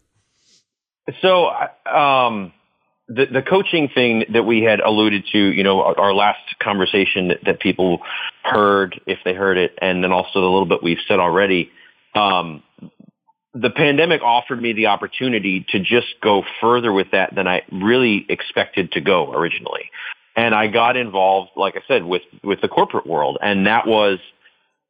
So, 1.21 1.51
um, 1.93 2.53
the, 3.09 3.27
the 3.27 3.43
coaching 3.43 3.89
thing 3.89 4.25
that 4.33 4.45
we 4.45 4.63
had 4.63 4.81
alluded 4.81 5.25
to, 5.33 5.39
you 5.39 5.65
know, 5.65 5.83
our, 5.83 5.99
our 5.99 6.15
last 6.15 6.59
conversation 6.61 7.29
that, 7.29 7.45
that, 7.45 7.61
people 7.61 8.01
heard, 8.45 9.01
if 9.07 9.19
they 9.25 9.35
heard 9.35 9.59
it, 9.59 9.77
and 9.83 10.03
then 10.03 10.13
also 10.13 10.41
the 10.41 10.47
little 10.47 10.67
bit 10.67 10.83
we've 10.83 11.01
said 11.09 11.19
already, 11.19 11.71
um, 12.15 12.63
the 13.55 13.71
pandemic 13.71 14.23
offered 14.23 14.63
me 14.63 14.73
the 14.73 14.87
opportunity 14.87 15.67
to 15.71 15.81
just 15.81 16.15
go 16.23 16.43
further 16.61 16.93
with 16.93 17.11
that 17.11 17.35
than 17.35 17.47
I 17.47 17.63
really 17.71 18.25
expected 18.29 18.93
to 18.93 19.01
go 19.01 19.33
originally. 19.33 19.91
And 20.35 20.55
I 20.55 20.67
got 20.69 20.97
involved, 20.97 21.51
like 21.57 21.77
I 21.77 21.83
said, 21.87 22.05
with, 22.05 22.23
with 22.43 22.61
the 22.61 22.69
corporate 22.69 23.07
world. 23.07 23.39
And 23.43 23.67
that 23.67 23.87
was, 23.87 24.19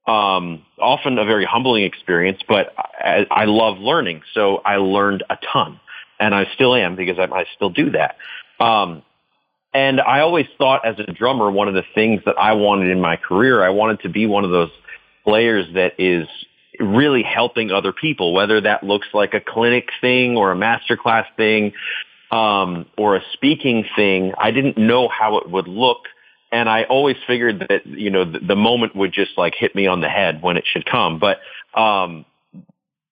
um, 0.07 0.65
often 0.81 1.19
a 1.19 1.25
very 1.25 1.45
humbling 1.45 1.85
experience, 1.85 2.41
but 2.49 2.75
I, 2.77 3.27
I 3.31 3.45
love 3.45 3.79
learning. 3.79 4.23
So 4.35 4.57
I 4.65 4.77
learned 4.77 5.25
a 5.31 5.39
ton 5.53 5.81
and 6.19 6.35
I 6.35 6.47
still 6.55 6.75
am 6.75 6.97
because 6.97 7.19
I, 7.19 7.25
I 7.25 7.45
still 7.57 7.71
do 7.71 7.91
that. 7.91 8.17
Um, 8.59 9.03
and 9.75 10.01
I 10.01 10.21
always 10.21 10.47
thought 10.59 10.87
as 10.87 10.97
a 10.99 11.13
drummer, 11.13 11.51
one 11.51 11.69
of 11.69 11.75
the 11.75 11.85
things 11.95 12.21
that 12.27 12.37
I 12.39 12.53
wanted 12.53 12.91
in 12.91 13.01
my 13.01 13.17
career, 13.17 13.65
I 13.65 13.71
wanted 13.71 14.01
to 14.01 14.09
be 14.09 14.27
one 14.27 14.45
of 14.45 14.51
those 14.51 14.71
players 15.25 15.67
that 15.75 15.95
is 15.99 16.29
really 16.79 17.23
helping 17.23 17.71
other 17.71 17.93
people, 17.93 18.35
whether 18.35 18.61
that 18.61 18.83
looks 18.83 19.07
like 19.15 19.35
a 19.35 19.41
clinic 19.41 19.89
thing 20.01 20.37
or 20.37 20.53
a 20.53 20.57
masterclass 20.57 21.27
thing, 21.37 21.73
um, 22.33 22.87
or 22.97 23.17
a 23.17 23.23
speaking 23.35 23.85
thing. 23.95 24.33
I 24.39 24.51
didn't 24.51 24.79
know 24.79 25.09
how 25.09 25.37
it 25.39 25.49
would 25.49 25.69
look. 25.69 25.99
And 26.51 26.69
I 26.69 26.85
always 26.85 27.17
figured 27.27 27.67
that, 27.69 27.87
you 27.87 28.11
know, 28.11 28.31
the, 28.31 28.41
the 28.41 28.57
moment 28.57 28.97
would 28.97 29.13
just 29.13 29.39
like 29.39 29.55
hit 29.57 29.75
me 29.75 29.87
on 29.87 30.01
the 30.01 30.09
head 30.09 30.43
when 30.43 30.57
it 30.57 30.65
should 30.67 30.85
come. 30.85 31.19
But, 31.19 31.39
um, 31.79 32.25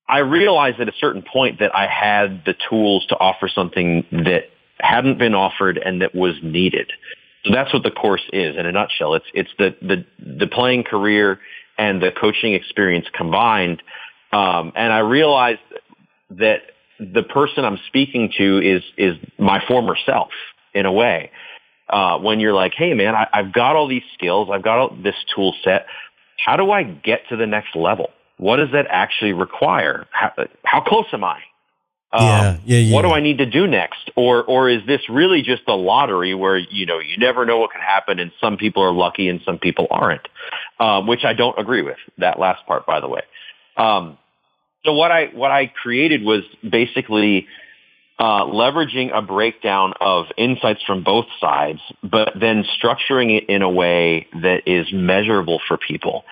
I 0.08 0.18
realized 0.18 0.80
at 0.80 0.88
a 0.88 0.94
certain 0.98 1.22
point 1.22 1.60
that 1.60 1.74
I 1.74 1.86
had 1.86 2.44
the 2.44 2.54
tools 2.68 3.06
to 3.10 3.16
offer 3.16 3.48
something 3.48 4.04
that 4.10 4.50
hadn't 4.80 5.18
been 5.18 5.34
offered 5.34 5.78
and 5.78 6.02
that 6.02 6.14
was 6.14 6.34
needed. 6.42 6.90
So 7.44 7.54
that's 7.54 7.72
what 7.72 7.84
the 7.84 7.92
course 7.92 8.24
is 8.32 8.56
in 8.56 8.66
a 8.66 8.72
nutshell. 8.72 9.14
It's 9.14 9.26
it's 9.32 9.50
the 9.56 9.76
the 9.80 10.04
the 10.18 10.46
playing 10.46 10.82
career 10.82 11.38
and 11.78 12.02
the 12.02 12.10
coaching 12.10 12.54
experience 12.54 13.06
combined. 13.14 13.82
Um, 14.32 14.72
and 14.74 14.92
I 14.92 14.98
realized 14.98 15.60
that 16.30 16.62
the 17.00 17.22
person 17.22 17.64
I'm 17.64 17.78
speaking 17.88 18.32
to 18.38 18.58
is 18.58 18.82
is 18.96 19.16
my 19.38 19.62
former 19.66 19.96
self 20.06 20.30
in 20.74 20.86
a 20.86 20.92
way. 20.92 21.30
Uh, 21.88 22.18
when 22.18 22.38
you're 22.38 22.54
like, 22.54 22.72
hey 22.76 22.94
man, 22.94 23.14
I, 23.14 23.26
I've 23.32 23.52
got 23.52 23.74
all 23.74 23.88
these 23.88 24.04
skills, 24.14 24.48
I've 24.52 24.62
got 24.62 24.78
all 24.78 24.96
this 25.02 25.16
tool 25.34 25.54
set. 25.64 25.86
How 26.44 26.56
do 26.56 26.70
I 26.70 26.84
get 26.84 27.22
to 27.30 27.36
the 27.36 27.46
next 27.46 27.74
level? 27.74 28.10
what 28.40 28.56
does 28.56 28.70
that 28.72 28.86
actually 28.88 29.34
require? 29.34 30.06
How, 30.12 30.32
how 30.64 30.80
close 30.80 31.04
am 31.12 31.22
I? 31.22 31.40
Um, 32.12 32.26
yeah, 32.26 32.56
yeah, 32.64 32.78
yeah. 32.78 32.94
What 32.94 33.02
do 33.02 33.10
I 33.10 33.20
need 33.20 33.38
to 33.38 33.46
do 33.46 33.66
next? 33.66 34.10
Or, 34.16 34.42
or 34.42 34.70
is 34.70 34.80
this 34.86 35.02
really 35.10 35.42
just 35.42 35.62
a 35.68 35.74
lottery 35.74 36.34
where, 36.34 36.56
you 36.56 36.86
know, 36.86 36.98
you 36.98 37.18
never 37.18 37.44
know 37.44 37.58
what 37.58 37.70
can 37.70 37.82
happen 37.82 38.18
and 38.18 38.32
some 38.40 38.56
people 38.56 38.82
are 38.82 38.92
lucky 38.92 39.28
and 39.28 39.40
some 39.44 39.58
people 39.58 39.86
aren't, 39.90 40.26
um, 40.80 41.06
which 41.06 41.22
I 41.24 41.34
don't 41.34 41.56
agree 41.58 41.82
with 41.82 41.98
that 42.18 42.40
last 42.40 42.66
part, 42.66 42.86
by 42.86 42.98
the 42.98 43.08
way. 43.08 43.20
Um, 43.76 44.16
so 44.84 44.94
what 44.94 45.10
I, 45.10 45.26
what 45.34 45.50
I 45.50 45.66
created 45.66 46.22
was 46.22 46.42
basically, 46.68 47.46
uh, 48.18 48.44
leveraging 48.44 49.16
a 49.16 49.22
breakdown 49.22 49.94
of 49.98 50.26
insights 50.36 50.82
from 50.86 51.02
both 51.02 51.24
sides, 51.40 51.80
but 52.02 52.32
then 52.38 52.64
structuring 52.78 53.34
it 53.34 53.48
in 53.48 53.62
a 53.62 53.70
way 53.70 54.26
that 54.42 54.60
is 54.66 54.86
measurable 54.92 55.58
for 55.66 55.78
people 55.78 56.24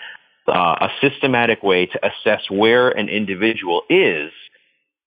uh, 0.49 0.77
a 0.81 0.89
systematic 1.01 1.63
way 1.63 1.87
to 1.87 2.01
assess 2.07 2.43
where 2.51 2.91
an 2.91 3.09
individual 3.09 3.83
is 3.89 4.33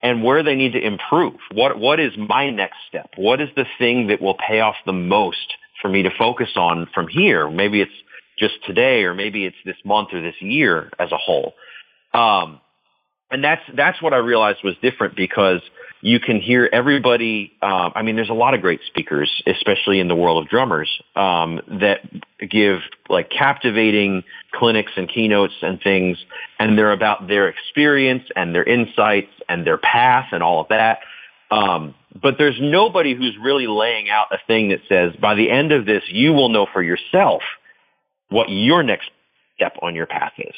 and 0.01 0.23
where 0.23 0.43
they 0.43 0.55
need 0.55 0.73
to 0.73 0.79
improve. 0.85 1.35
What, 1.51 1.79
what 1.79 1.99
is 1.99 2.11
my 2.17 2.49
next 2.49 2.77
step? 2.87 3.09
What 3.17 3.41
is 3.41 3.49
the 3.55 3.65
thing 3.77 4.07
that 4.07 4.21
will 4.21 4.35
pay 4.35 4.59
off 4.59 4.75
the 4.85 4.93
most 4.93 5.53
for 5.81 5.89
me 5.89 6.03
to 6.03 6.09
focus 6.17 6.49
on 6.55 6.87
from 6.93 7.07
here? 7.07 7.49
Maybe 7.49 7.81
it's 7.81 7.91
just 8.37 8.55
today 8.65 9.03
or 9.03 9.13
maybe 9.13 9.45
it's 9.45 9.57
this 9.65 9.75
month 9.85 10.09
or 10.13 10.21
this 10.21 10.39
year 10.39 10.91
as 10.99 11.11
a 11.11 11.17
whole. 11.17 11.53
Um, 12.13 12.59
and 13.31 13.43
that's, 13.43 13.61
that's 13.75 14.01
what 14.01 14.13
I 14.13 14.17
realized 14.17 14.59
was 14.63 14.75
different 14.81 15.15
because 15.15 15.61
you 16.01 16.19
can 16.19 16.41
hear 16.41 16.67
everybody. 16.71 17.53
Uh, 17.61 17.91
I 17.93 18.01
mean, 18.01 18.15
there's 18.15 18.29
a 18.29 18.33
lot 18.33 18.53
of 18.53 18.61
great 18.61 18.81
speakers, 18.87 19.41
especially 19.45 19.99
in 19.99 20.07
the 20.07 20.15
world 20.15 20.43
of 20.43 20.49
drummers, 20.49 20.89
um, 21.15 21.61
that 21.79 22.01
give 22.49 22.79
like 23.07 23.29
captivating 23.29 24.23
clinics 24.51 24.91
and 24.97 25.07
keynotes 25.07 25.53
and 25.61 25.79
things, 25.81 26.17
and 26.59 26.77
they're 26.77 26.91
about 26.91 27.27
their 27.27 27.47
experience 27.47 28.23
and 28.35 28.53
their 28.53 28.63
insights 28.63 29.31
and 29.47 29.65
their 29.65 29.77
path 29.77 30.29
and 30.31 30.41
all 30.41 30.59
of 30.59 30.67
that. 30.69 30.99
Um, 31.51 31.93
but 32.19 32.35
there's 32.37 32.57
nobody 32.59 33.13
who's 33.13 33.37
really 33.41 33.67
laying 33.67 34.09
out 34.09 34.27
a 34.31 34.37
thing 34.47 34.69
that 34.69 34.79
says, 34.89 35.13
by 35.21 35.35
the 35.35 35.51
end 35.51 35.71
of 35.71 35.85
this, 35.85 36.03
you 36.07 36.33
will 36.33 36.49
know 36.49 36.65
for 36.71 36.81
yourself 36.81 37.43
what 38.29 38.49
your 38.49 38.81
next 38.81 39.09
step 39.55 39.77
on 39.81 39.93
your 39.93 40.07
path 40.07 40.33
is. 40.37 40.55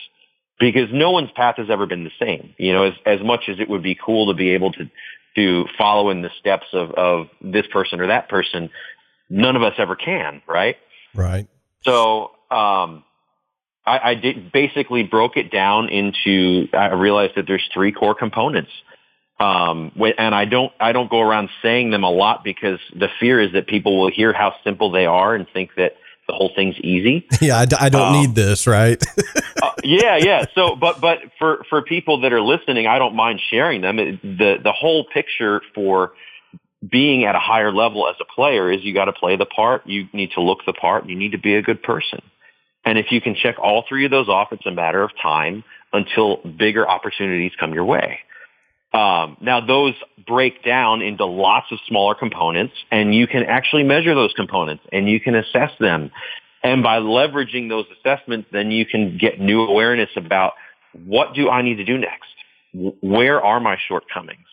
Because 0.60 0.90
no 0.94 1.12
one's 1.12 1.32
path 1.32 1.56
has 1.58 1.70
ever 1.70 1.86
been 1.86 2.04
the 2.04 2.12
same. 2.20 2.54
You 2.58 2.74
know, 2.74 2.84
as, 2.84 2.94
as 3.06 3.20
much 3.22 3.50
as 3.50 3.60
it 3.60 3.70
would 3.70 3.84
be 3.84 3.96
cool 3.96 4.28
to 4.28 4.34
be 4.34 4.52
able 4.52 4.72
to 4.74 4.90
to 5.36 5.66
follow 5.78 6.12
in 6.12 6.22
the 6.22 6.30
steps 6.40 6.68
of, 6.74 6.92
of 6.92 7.28
this 7.42 7.66
person 7.68 8.00
or 8.00 8.08
that 8.08 8.30
person, 8.30 8.70
none 9.30 9.56
of 9.56 9.64
us 9.64 9.74
ever 9.80 9.96
can, 9.96 10.44
right? 10.48 10.78
Right. 11.16 11.48
So 11.82 12.32
um, 12.52 13.04
I, 13.86 14.12
I 14.12 14.16
did 14.16 14.52
basically 14.52 15.04
broke 15.04 15.38
it 15.38 15.52
down 15.52 15.90
into. 15.90 16.68
I 16.74 16.94
realized 16.94 17.34
that 17.36 17.46
there's 17.48 17.68
three 17.74 17.92
core 17.92 18.16
components, 18.16 18.72
um, 19.40 19.92
and 20.18 20.34
I 20.34 20.46
don't 20.46 20.72
I 20.80 20.92
don't 20.92 21.10
go 21.10 21.20
around 21.20 21.50
saying 21.62 21.92
them 21.92 22.04
a 22.04 22.10
lot 22.10 22.44
because 22.44 22.80
the 22.96 23.10
fear 23.20 23.42
is 23.42 23.54
that 23.54 23.68
people 23.68 24.00
will 24.00 24.12
hear 24.12 24.34
how 24.34 24.54
simple 24.64 24.92
they 24.92 25.06
are 25.06 25.36
and 25.36 25.48
think 25.52 25.72
that 25.78 25.94
the 26.28 26.34
whole 26.34 26.52
thing's 26.56 26.78
easy. 26.80 27.28
Yeah, 27.42 27.58
I, 27.58 27.66
I 27.80 27.90
don't 27.90 28.14
um, 28.16 28.22
need 28.22 28.36
this, 28.36 28.68
right? 28.68 29.04
uh, 29.62 29.72
yeah, 29.84 30.18
yeah. 30.18 30.46
So, 30.56 30.76
but 30.76 31.02
but 31.02 31.20
for 31.38 31.66
for 31.70 31.82
people 31.82 32.22
that 32.22 32.32
are 32.32 32.42
listening, 32.42 32.88
I 32.88 33.00
don't 33.00 33.16
mind 33.16 33.42
sharing 33.50 33.82
them. 33.82 34.00
It, 34.00 34.22
the 34.22 34.56
the 34.64 34.72
whole 34.72 35.06
picture 35.06 35.62
for 35.76 36.14
being 36.88 37.26
at 37.26 37.36
a 37.36 37.40
higher 37.40 37.72
level 37.72 38.08
as 38.08 38.16
a 38.22 38.26
player 38.26 38.72
is 38.72 38.84
you 38.84 38.94
got 38.94 39.06
to 39.06 39.14
play 39.14 39.36
the 39.36 39.46
part, 39.46 39.86
you 39.86 40.08
need 40.14 40.32
to 40.32 40.42
look 40.42 40.60
the 40.66 40.74
part, 40.74 41.08
you 41.08 41.16
need 41.16 41.32
to 41.32 41.38
be 41.38 41.56
a 41.56 41.62
good 41.62 41.82
person. 41.82 42.22
And 42.86 42.98
if 42.98 43.12
you 43.12 43.22
can 43.22 43.36
check 43.36 43.58
all 43.60 43.86
three 43.88 44.06
of 44.06 44.12
those 44.12 44.28
off, 44.28 44.50
it's 44.52 44.66
a 44.66 44.72
matter 44.72 45.02
of 45.02 45.12
time 45.22 45.64
until 45.94 46.38
bigger 46.38 46.88
opportunities 46.88 47.52
come 47.60 47.74
your 47.74 47.86
way. 47.86 48.20
Um, 48.94 49.38
now 49.42 49.60
those 49.66 49.96
break 50.28 50.64
down 50.64 51.02
into 51.02 51.26
lots 51.26 51.72
of 51.72 51.80
smaller 51.88 52.14
components 52.14 52.74
and 52.92 53.14
you 53.14 53.26
can 53.28 53.44
actually 53.44 53.84
measure 53.84 54.14
those 54.14 54.34
components 54.34 54.84
and 54.92 55.10
you 55.10 55.20
can 55.20 55.36
assess 55.36 55.72
them. 55.80 56.12
And 56.64 56.84
by 56.84 57.00
leveraging 57.00 57.70
those 57.70 57.86
assessments, 57.98 58.50
then 58.52 58.72
you 58.72 58.86
can 58.86 59.18
get 59.18 59.40
new 59.40 59.64
awareness 59.64 60.10
about 60.16 60.54
what 61.06 61.34
do 61.34 61.50
I 61.50 61.64
need 61.64 61.76
to 61.76 61.84
do 61.84 61.98
next? 61.98 62.30
Where 63.02 63.42
are 63.42 63.60
my 63.60 63.78
shortcomings? 63.88 64.46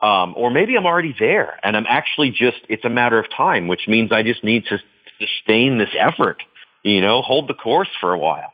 Um, 0.00 0.34
or 0.36 0.50
maybe 0.50 0.76
I'm 0.76 0.86
already 0.86 1.14
there 1.18 1.58
and 1.62 1.76
I'm 1.76 1.86
actually 1.88 2.30
just, 2.30 2.58
it's 2.68 2.84
a 2.84 2.90
matter 2.90 3.18
of 3.18 3.26
time, 3.34 3.66
which 3.66 3.88
means 3.88 4.12
I 4.12 4.22
just 4.22 4.44
need 4.44 4.64
to 4.66 4.78
sustain 5.18 5.78
this 5.78 5.90
effort, 5.98 6.42
you 6.82 7.00
know, 7.00 7.22
hold 7.22 7.48
the 7.48 7.54
course 7.54 7.88
for 8.00 8.12
a 8.12 8.18
while. 8.18 8.52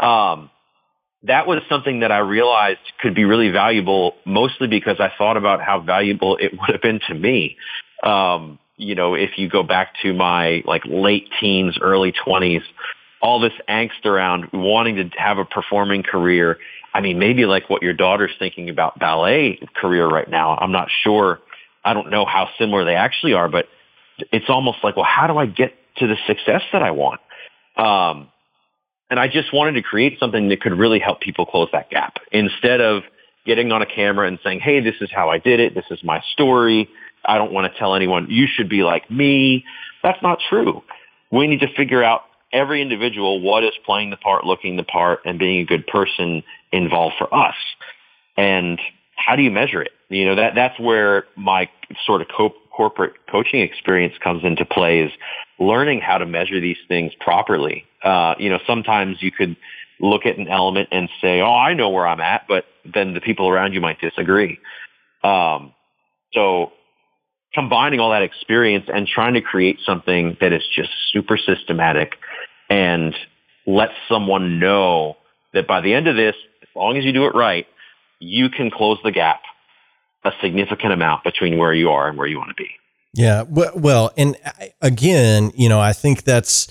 Um, 0.00 0.50
that 1.24 1.46
was 1.46 1.62
something 1.68 2.00
that 2.00 2.10
I 2.10 2.18
realized 2.18 2.80
could 3.00 3.14
be 3.14 3.24
really 3.24 3.50
valuable, 3.50 4.14
mostly 4.24 4.68
because 4.68 4.96
I 5.00 5.12
thought 5.18 5.36
about 5.36 5.60
how 5.60 5.80
valuable 5.80 6.36
it 6.36 6.52
would 6.52 6.70
have 6.70 6.82
been 6.82 7.00
to 7.08 7.14
me. 7.14 7.56
Um, 8.02 8.58
you 8.76 8.94
know, 8.94 9.14
if 9.14 9.36
you 9.36 9.48
go 9.48 9.62
back 9.62 9.94
to 10.02 10.14
my 10.14 10.62
like 10.64 10.82
late 10.86 11.28
teens, 11.38 11.78
early 11.80 12.12
twenties, 12.12 12.62
all 13.20 13.38
this 13.38 13.52
angst 13.68 14.06
around 14.06 14.48
wanting 14.52 14.96
to 14.96 15.10
have 15.18 15.36
a 15.38 15.44
performing 15.44 16.02
career. 16.02 16.56
I 16.94 17.00
mean, 17.00 17.18
maybe 17.18 17.44
like 17.44 17.68
what 17.68 17.82
your 17.82 17.92
daughter's 17.92 18.32
thinking 18.38 18.70
about 18.70 18.98
ballet 18.98 19.60
career 19.76 20.08
right 20.08 20.28
now. 20.28 20.56
I'm 20.56 20.72
not 20.72 20.88
sure. 21.02 21.40
I 21.84 21.92
don't 21.94 22.10
know 22.10 22.24
how 22.24 22.48
similar 22.58 22.84
they 22.84 22.94
actually 22.94 23.34
are, 23.34 23.48
but 23.48 23.68
it's 24.32 24.48
almost 24.48 24.78
like, 24.82 24.96
well, 24.96 25.04
how 25.04 25.26
do 25.26 25.36
I 25.36 25.46
get 25.46 25.74
to 25.96 26.06
the 26.06 26.16
success 26.26 26.62
that 26.72 26.82
I 26.82 26.90
want? 26.90 27.20
Um, 27.76 28.28
and 29.10 29.18
I 29.18 29.28
just 29.28 29.52
wanted 29.52 29.72
to 29.72 29.82
create 29.82 30.18
something 30.18 30.48
that 30.48 30.60
could 30.60 30.78
really 30.78 31.00
help 31.00 31.20
people 31.20 31.44
close 31.44 31.68
that 31.72 31.90
gap 31.90 32.18
instead 32.32 32.80
of 32.80 33.02
getting 33.44 33.72
on 33.72 33.82
a 33.82 33.86
camera 33.86 34.28
and 34.28 34.38
saying, 34.44 34.60
Hey, 34.60 34.80
this 34.80 34.94
is 35.00 35.10
how 35.12 35.28
I 35.28 35.38
did 35.38 35.60
it. 35.60 35.74
This 35.74 35.86
is 35.90 36.02
my 36.04 36.22
story. 36.32 36.88
I 37.24 37.36
don't 37.36 37.52
want 37.52 37.70
to 37.70 37.78
tell 37.78 37.94
anyone 37.94 38.26
you 38.30 38.46
should 38.46 38.68
be 38.68 38.82
like 38.82 39.10
me. 39.10 39.64
That's 40.02 40.22
not 40.22 40.38
true. 40.48 40.82
We 41.30 41.46
need 41.46 41.60
to 41.60 41.72
figure 41.76 42.02
out 42.02 42.22
every 42.52 42.82
individual 42.82 43.40
what 43.40 43.64
is 43.64 43.72
playing 43.84 44.10
the 44.10 44.16
part, 44.16 44.44
looking 44.44 44.76
the 44.76 44.82
part, 44.82 45.20
and 45.24 45.38
being 45.38 45.60
a 45.60 45.64
good 45.64 45.86
person 45.86 46.42
involved 46.72 47.16
for 47.18 47.32
us. 47.34 47.54
And 48.36 48.80
how 49.16 49.36
do 49.36 49.42
you 49.42 49.50
measure 49.50 49.82
it? 49.82 49.92
You 50.08 50.24
know, 50.26 50.36
that, 50.36 50.54
that's 50.54 50.78
where 50.80 51.24
my 51.36 51.68
sort 52.06 52.22
of 52.22 52.28
co- 52.34 52.54
corporate 52.74 53.14
coaching 53.30 53.60
experience 53.60 54.14
comes 54.22 54.44
into 54.44 54.64
play 54.64 55.00
is 55.00 55.12
learning 55.58 56.00
how 56.00 56.18
to 56.18 56.26
measure 56.26 56.60
these 56.60 56.78
things 56.88 57.12
properly. 57.20 57.84
Uh, 58.02 58.34
you 58.38 58.48
know, 58.48 58.58
sometimes 58.66 59.18
you 59.20 59.30
could 59.30 59.56
look 60.00 60.26
at 60.26 60.38
an 60.38 60.48
element 60.48 60.88
and 60.92 61.08
say, 61.20 61.40
oh, 61.40 61.54
I 61.54 61.74
know 61.74 61.90
where 61.90 62.06
I'm 62.06 62.20
at, 62.20 62.46
but 62.48 62.64
then 62.84 63.14
the 63.14 63.20
people 63.20 63.48
around 63.48 63.74
you 63.74 63.80
might 63.80 64.00
disagree. 64.00 64.58
Um, 65.22 65.74
so 66.32 66.72
combining 67.52 68.00
all 68.00 68.10
that 68.10 68.22
experience 68.22 68.86
and 68.92 69.06
trying 69.06 69.34
to 69.34 69.40
create 69.40 69.78
something 69.84 70.36
that 70.40 70.52
is 70.52 70.62
just 70.74 70.90
super 71.12 71.36
systematic 71.36 72.12
and 72.68 73.14
let 73.66 73.90
someone 74.08 74.58
know 74.58 75.16
that 75.52 75.66
by 75.66 75.80
the 75.80 75.92
end 75.92 76.06
of 76.06 76.16
this, 76.16 76.36
as 76.62 76.68
long 76.74 76.96
as 76.96 77.04
you 77.04 77.12
do 77.12 77.26
it 77.26 77.34
right, 77.34 77.66
you 78.20 78.48
can 78.48 78.70
close 78.70 78.98
the 79.02 79.10
gap 79.10 79.40
a 80.24 80.30
significant 80.42 80.92
amount 80.92 81.24
between 81.24 81.58
where 81.58 81.72
you 81.72 81.90
are 81.90 82.08
and 82.08 82.16
where 82.16 82.26
you 82.26 82.38
want 82.38 82.50
to 82.50 82.54
be. 82.54 82.70
Yeah. 83.14 83.42
Well, 83.48 84.12
and 84.16 84.36
again, 84.80 85.50
you 85.56 85.68
know, 85.68 85.80
I 85.80 85.92
think 85.92 86.22
that's 86.22 86.68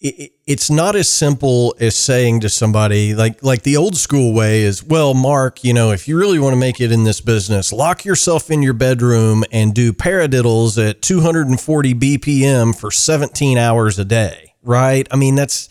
it's 0.00 0.70
not 0.70 0.94
as 0.94 1.08
simple 1.08 1.74
as 1.80 1.96
saying 1.96 2.38
to 2.38 2.48
somebody 2.48 3.16
like 3.16 3.42
like 3.42 3.62
the 3.62 3.76
old 3.76 3.96
school 3.96 4.32
way 4.32 4.62
is 4.62 4.84
well 4.84 5.12
mark 5.12 5.64
you 5.64 5.74
know 5.74 5.90
if 5.90 6.06
you 6.06 6.16
really 6.16 6.38
want 6.38 6.52
to 6.52 6.56
make 6.56 6.80
it 6.80 6.92
in 6.92 7.02
this 7.02 7.20
business 7.20 7.72
lock 7.72 8.04
yourself 8.04 8.48
in 8.48 8.62
your 8.62 8.74
bedroom 8.74 9.42
and 9.50 9.74
do 9.74 9.92
paradiddles 9.92 10.78
at 10.78 11.02
240 11.02 11.94
bpm 11.94 12.78
for 12.78 12.92
17 12.92 13.58
hours 13.58 13.98
a 13.98 14.04
day 14.04 14.48
right? 14.68 15.08
I 15.10 15.16
mean 15.16 15.34
that's 15.34 15.68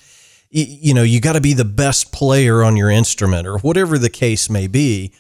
you 0.50 0.94
know 0.94 1.04
you 1.04 1.22
got 1.22 1.34
to 1.34 1.42
be 1.42 1.54
the 1.54 1.66
best 1.66 2.12
player 2.12 2.64
on 2.64 2.76
your 2.76 2.90
instrument 2.90 3.48
or 3.48 3.60
whatever 3.60 3.98
the 3.98 4.10
case 4.10 4.50
may 4.50 4.68
be. 4.68 5.14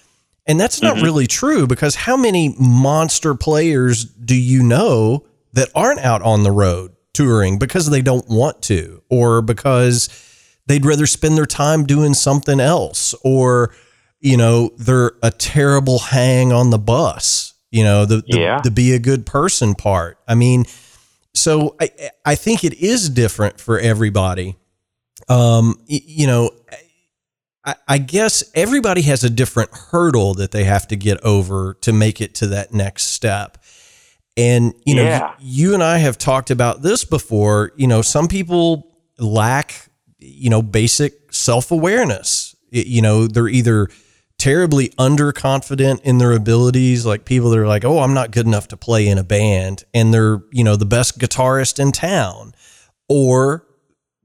And 0.46 0.60
that's 0.60 0.82
not 0.82 0.96
mm-hmm. 0.96 1.06
really 1.06 1.28
true 1.28 1.68
because 1.68 1.96
how 1.96 2.16
many 2.16 2.56
monster 2.58 3.36
players 3.36 4.06
do 4.06 4.36
you 4.36 4.64
know 4.64 5.26
that 5.54 5.70
aren't 5.76 6.00
out 6.00 6.22
on 6.22 6.44
the 6.44 6.52
road 6.52 6.96
touring 7.18 7.58
because 7.58 7.90
they 7.90 8.02
don't 8.02 8.28
want 8.30 8.62
to 8.62 9.02
or 9.10 9.42
because 9.42 10.10
they'd 10.68 10.86
rather 10.86 11.08
spend 11.08 11.38
their 11.38 11.46
time 11.46 11.86
doing 11.86 12.14
something 12.14 12.60
else 12.60 13.16
or 13.24 13.74
you 14.20 14.38
know 14.38 14.72
they're 14.78 15.14
a 15.24 15.32
terrible 15.32 16.00
hang 16.00 16.52
on 16.52 16.70
the 16.70 16.78
bus 16.78 17.54
you 17.72 17.84
know 17.84 18.06
the, 18.06 18.18
the, 18.28 18.40
yeah. 18.40 18.62
the 18.62 18.72
be 18.72 18.94
a 18.94 19.00
good 19.00 19.26
person 19.26 19.76
part. 19.76 20.18
I 20.28 20.36
mean 20.36 20.66
so 21.34 21.76
i 21.80 21.90
i 22.26 22.36
think 22.36 22.64
it 22.64 22.74
is 22.76 23.10
different 23.10 23.60
for 23.60 23.80
everybody. 23.80 24.56
Um 25.30 25.80
you 25.88 26.28
know 26.28 26.52
I, 27.66 27.76
I 27.88 27.98
guess 27.98 28.44
everybody 28.56 29.02
has 29.04 29.24
a 29.24 29.30
different 29.30 29.72
hurdle 29.72 30.34
that 30.36 30.52
they 30.52 30.64
have 30.64 30.88
to 30.88 30.96
get 30.96 31.22
over 31.24 31.76
to 31.82 31.92
make 31.92 32.22
it 32.22 32.34
to 32.36 32.48
that 32.48 32.74
next 32.74 33.08
step 33.08 33.57
and, 34.38 34.74
you 34.86 34.96
know, 34.96 35.04
yeah. 35.04 35.34
you 35.40 35.74
and 35.74 35.84
I 35.84 35.98
have 35.98 36.18
talked 36.18 36.52
about 36.52 36.84
this 36.84 37.04
before. 37.04 37.72
You 37.76 37.88
know, 37.88 38.04
some 38.04 38.28
people 38.28 38.96
lack, 39.18 39.90
you 40.20 40.52
know, 40.52 40.62
basic 40.62 41.34
self 41.34 41.72
awareness. 41.72 42.56
You 42.70 43.02
know, 43.02 43.26
they're 43.28 43.48
either 43.48 43.90
terribly 44.38 44.90
underconfident 44.90 46.02
in 46.02 46.20
their 46.20 46.34
abilities, 46.34 47.06
like 47.06 47.26
people 47.26 47.50
that 47.50 47.58
are 47.58 47.68
like, 47.68 47.84
oh, 47.84 48.00
I'm 48.00 48.14
not 48.14 48.30
good 48.30 48.46
enough 48.46 48.68
to 48.68 48.78
play 48.78 49.08
in 49.08 49.18
a 49.18 49.24
band, 49.24 49.84
and 49.94 50.14
they're, 50.14 50.44
you 50.52 50.64
know, 50.64 50.76
the 50.76 50.86
best 50.86 51.18
guitarist 51.18 51.80
in 51.80 51.92
town. 51.92 52.54
Or, 53.10 53.66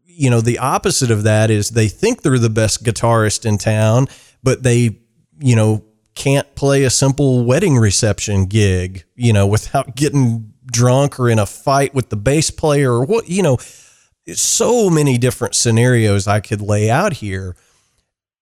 you 0.05 0.29
know, 0.29 0.43
the 0.43 0.59
opposite 0.59 1.11
of 1.11 1.23
that 1.23 1.51
is 1.51 1.71
they 1.71 1.89
think 1.89 2.21
they're 2.21 2.39
the 2.39 2.51
best 2.51 2.85
guitarist 2.85 3.47
in 3.47 3.57
town, 3.57 4.09
but 4.43 4.63
they, 4.63 4.99
you 5.41 5.57
know, 5.57 5.85
can't 6.15 6.55
play 6.55 6.85
a 6.85 6.91
simple 6.91 7.45
wedding 7.45 7.77
reception 7.77 8.47
gig, 8.47 9.05
you 9.15 9.33
know, 9.33 9.47
without 9.57 9.97
getting 9.97 10.53
drunk 10.67 11.19
or 11.19 11.29
in 11.29 11.39
a 11.39 11.47
fight 11.47 11.95
with 11.95 12.09
the 12.11 12.17
bass 12.17 12.51
player 12.51 12.93
or 12.93 13.05
what, 13.05 13.29
you 13.29 13.43
know, 13.43 13.59
so 14.35 14.89
many 14.89 15.19
different 15.19 15.55
scenarios 15.55 16.27
I 16.27 16.41
could 16.41 16.61
lay 16.61 16.91
out 16.91 17.15
here. 17.15 17.57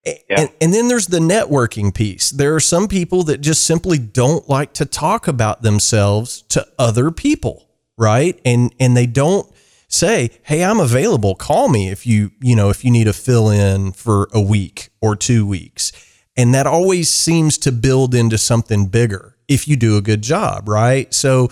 Yeah. 0.05 0.13
And, 0.29 0.49
and, 0.59 0.73
then 0.73 0.87
there's 0.87 1.07
the 1.07 1.19
networking 1.19 1.93
piece. 1.93 2.31
There 2.31 2.55
are 2.55 2.59
some 2.59 2.87
people 2.87 3.23
that 3.23 3.39
just 3.39 3.63
simply 3.63 3.99
don't 3.99 4.49
like 4.49 4.73
to 4.73 4.85
talk 4.85 5.27
about 5.27 5.61
themselves 5.61 6.41
to 6.49 6.67
other 6.79 7.11
people, 7.11 7.67
right? 7.99 8.39
And 8.43 8.73
and 8.79 8.97
they 8.97 9.05
don't 9.05 9.47
say, 9.87 10.31
"Hey, 10.41 10.63
I'm 10.63 10.79
available. 10.79 11.35
Call 11.35 11.69
me 11.69 11.89
if 11.89 12.07
you, 12.07 12.31
you 12.41 12.55
know, 12.55 12.71
if 12.71 12.83
you 12.83 12.89
need 12.89 13.07
a 13.07 13.13
fill 13.13 13.51
in 13.51 13.91
for 13.91 14.27
a 14.33 14.41
week 14.41 14.89
or 15.01 15.15
2 15.15 15.45
weeks." 15.45 15.91
And 16.37 16.53
that 16.53 16.65
always 16.65 17.09
seems 17.09 17.57
to 17.59 17.71
build 17.71 18.15
into 18.15 18.37
something 18.37 18.87
bigger 18.87 19.35
if 19.47 19.67
you 19.67 19.75
do 19.75 19.97
a 19.97 20.01
good 20.01 20.21
job, 20.21 20.69
right? 20.69 21.13
So, 21.13 21.49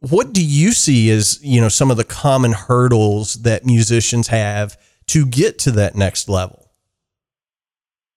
what 0.00 0.32
do 0.32 0.44
you 0.44 0.72
see 0.72 1.10
as 1.10 1.42
you 1.42 1.60
know 1.60 1.68
some 1.68 1.90
of 1.90 1.96
the 1.96 2.04
common 2.04 2.52
hurdles 2.52 3.42
that 3.42 3.64
musicians 3.64 4.28
have 4.28 4.76
to 5.06 5.24
get 5.24 5.58
to 5.60 5.70
that 5.72 5.94
next 5.94 6.28
level? 6.28 6.70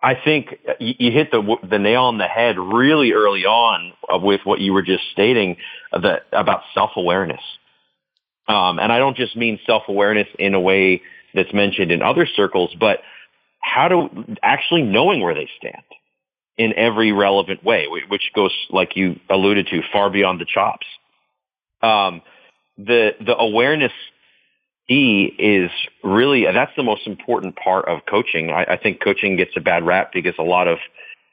I 0.01 0.13
think 0.13 0.59
you 0.79 1.11
hit 1.11 1.31
the 1.31 1.57
the 1.67 1.79
nail 1.79 2.03
on 2.03 2.17
the 2.17 2.27
head 2.27 2.59
really 2.59 3.13
early 3.13 3.45
on 3.45 3.93
with 4.21 4.41
what 4.43 4.59
you 4.59 4.73
were 4.73 4.81
just 4.81 5.03
stating 5.11 5.57
that 5.91 6.23
about 6.31 6.61
self 6.73 6.91
awareness, 6.95 7.41
um, 8.47 8.77
and 8.77 8.91
I 8.91 8.99
don't 8.99 9.15
just 9.15 9.35
mean 9.35 9.59
self 9.65 9.83
awareness 9.87 10.27
in 10.37 10.53
a 10.53 10.59
way 10.59 11.01
that's 11.33 11.53
mentioned 11.53 11.91
in 11.91 12.01
other 12.01 12.25
circles, 12.25 12.75
but 12.79 13.01
how 13.65 13.87
to 13.87 14.37
actually 14.43 14.83
knowing 14.83 15.21
where 15.21 15.33
they 15.33 15.49
stand 15.57 15.83
in 16.57 16.73
every 16.77 17.11
relevant 17.11 17.63
way, 17.63 17.87
which 18.07 18.31
goes, 18.33 18.53
like 18.69 18.95
you 18.95 19.19
alluded 19.29 19.67
to, 19.67 19.81
far 19.91 20.09
beyond 20.09 20.39
the 20.39 20.45
chops. 20.45 20.85
Um, 21.81 22.21
the 22.77 23.15
the 23.25 23.35
awareness 23.35 23.91
D 24.87 25.33
is 25.39 25.71
really 26.03 26.45
that's 26.45 26.71
the 26.77 26.83
most 26.83 27.07
important 27.07 27.55
part 27.55 27.87
of 27.87 28.05
coaching. 28.05 28.51
I, 28.51 28.65
I 28.73 28.77
think 28.77 29.01
coaching 29.01 29.35
gets 29.35 29.51
a 29.57 29.61
bad 29.61 29.85
rap 29.85 30.11
because 30.13 30.35
a 30.37 30.43
lot 30.43 30.67
of 30.67 30.77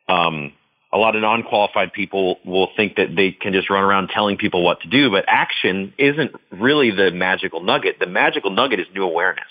um, 0.09 0.53
a 0.93 0.99
lot 0.99 1.15
of 1.15 1.23
non-qualified 1.23 1.93
people 1.93 2.39
will 2.45 2.71
think 2.77 2.97
that 2.97 3.15
they 3.15 3.33
can 3.33 3.53
just 3.53 3.71
run 3.71 3.85
around 3.85 4.09
telling 4.09 4.37
people 4.37 4.63
what 4.65 4.81
to 4.81 4.89
do, 4.89 5.11
but 5.11 5.25
action 5.29 5.93
isn't 5.99 6.33
really 6.51 6.91
the 6.91 7.11
magical 7.11 7.63
nugget. 7.63 7.99
The 7.99 8.07
magical 8.07 8.51
nugget 8.51 8.81
is 8.81 8.87
new 8.95 9.03
awareness. 9.03 9.45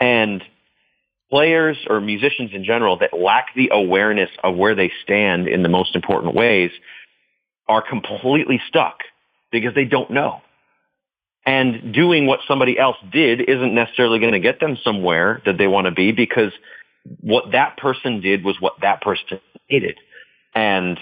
And 0.00 0.42
players 1.30 1.76
or 1.88 2.00
musicians 2.00 2.50
in 2.52 2.64
general 2.64 2.98
that 2.98 3.12
lack 3.12 3.54
the 3.54 3.70
awareness 3.72 4.30
of 4.42 4.56
where 4.56 4.74
they 4.74 4.90
stand 5.02 5.48
in 5.48 5.62
the 5.62 5.68
most 5.68 5.96
important 5.96 6.34
ways 6.34 6.70
are 7.68 7.82
completely 7.82 8.60
stuck 8.68 8.98
because 9.50 9.74
they 9.74 9.84
don't 9.84 10.10
know. 10.10 10.42
And 11.46 11.92
doing 11.92 12.26
what 12.26 12.40
somebody 12.48 12.78
else 12.78 12.96
did 13.12 13.40
isn't 13.48 13.74
necessarily 13.74 14.18
going 14.18 14.32
to 14.32 14.40
get 14.40 14.60
them 14.60 14.78
somewhere 14.82 15.42
that 15.44 15.58
they 15.58 15.66
want 15.66 15.86
to 15.86 15.90
be 15.90 16.12
because 16.12 16.52
what 17.20 17.52
that 17.52 17.76
person 17.76 18.20
did 18.20 18.44
was 18.44 18.56
what 18.60 18.74
that 18.80 19.02
person 19.02 19.40
needed. 19.70 19.98
And 20.54 20.98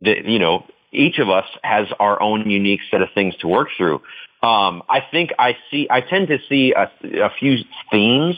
the, 0.00 0.14
you 0.24 0.38
know, 0.38 0.64
each 0.92 1.18
of 1.18 1.28
us 1.28 1.44
has 1.62 1.86
our 2.00 2.20
own 2.20 2.48
unique 2.48 2.80
set 2.90 3.02
of 3.02 3.08
things 3.14 3.36
to 3.40 3.48
work 3.48 3.68
through. 3.76 4.00
Um, 4.42 4.82
I 4.88 5.00
think 5.10 5.32
I 5.38 5.56
see, 5.70 5.86
I 5.90 6.00
tend 6.00 6.28
to 6.28 6.38
see 6.48 6.72
a, 6.72 6.90
a 7.24 7.30
few 7.38 7.58
themes 7.90 8.36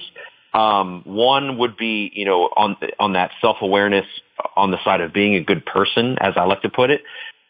Um, 0.53 1.03
one 1.05 1.59
would 1.59 1.77
be, 1.77 2.11
you 2.15 2.25
know, 2.25 2.49
on 2.57 2.77
on 2.99 3.13
that 3.13 3.31
self 3.41 3.59
awareness 3.61 4.07
on 4.57 4.71
the 4.71 4.83
side 4.85 5.01
of 5.01 5.13
being 5.13 5.35
a 5.37 5.41
good 5.41 5.65
person, 5.65 6.17
as 6.21 6.35
I 6.37 6.45
like 6.45 6.63
to 6.63 6.71
put 6.71 6.91
it. 6.91 7.03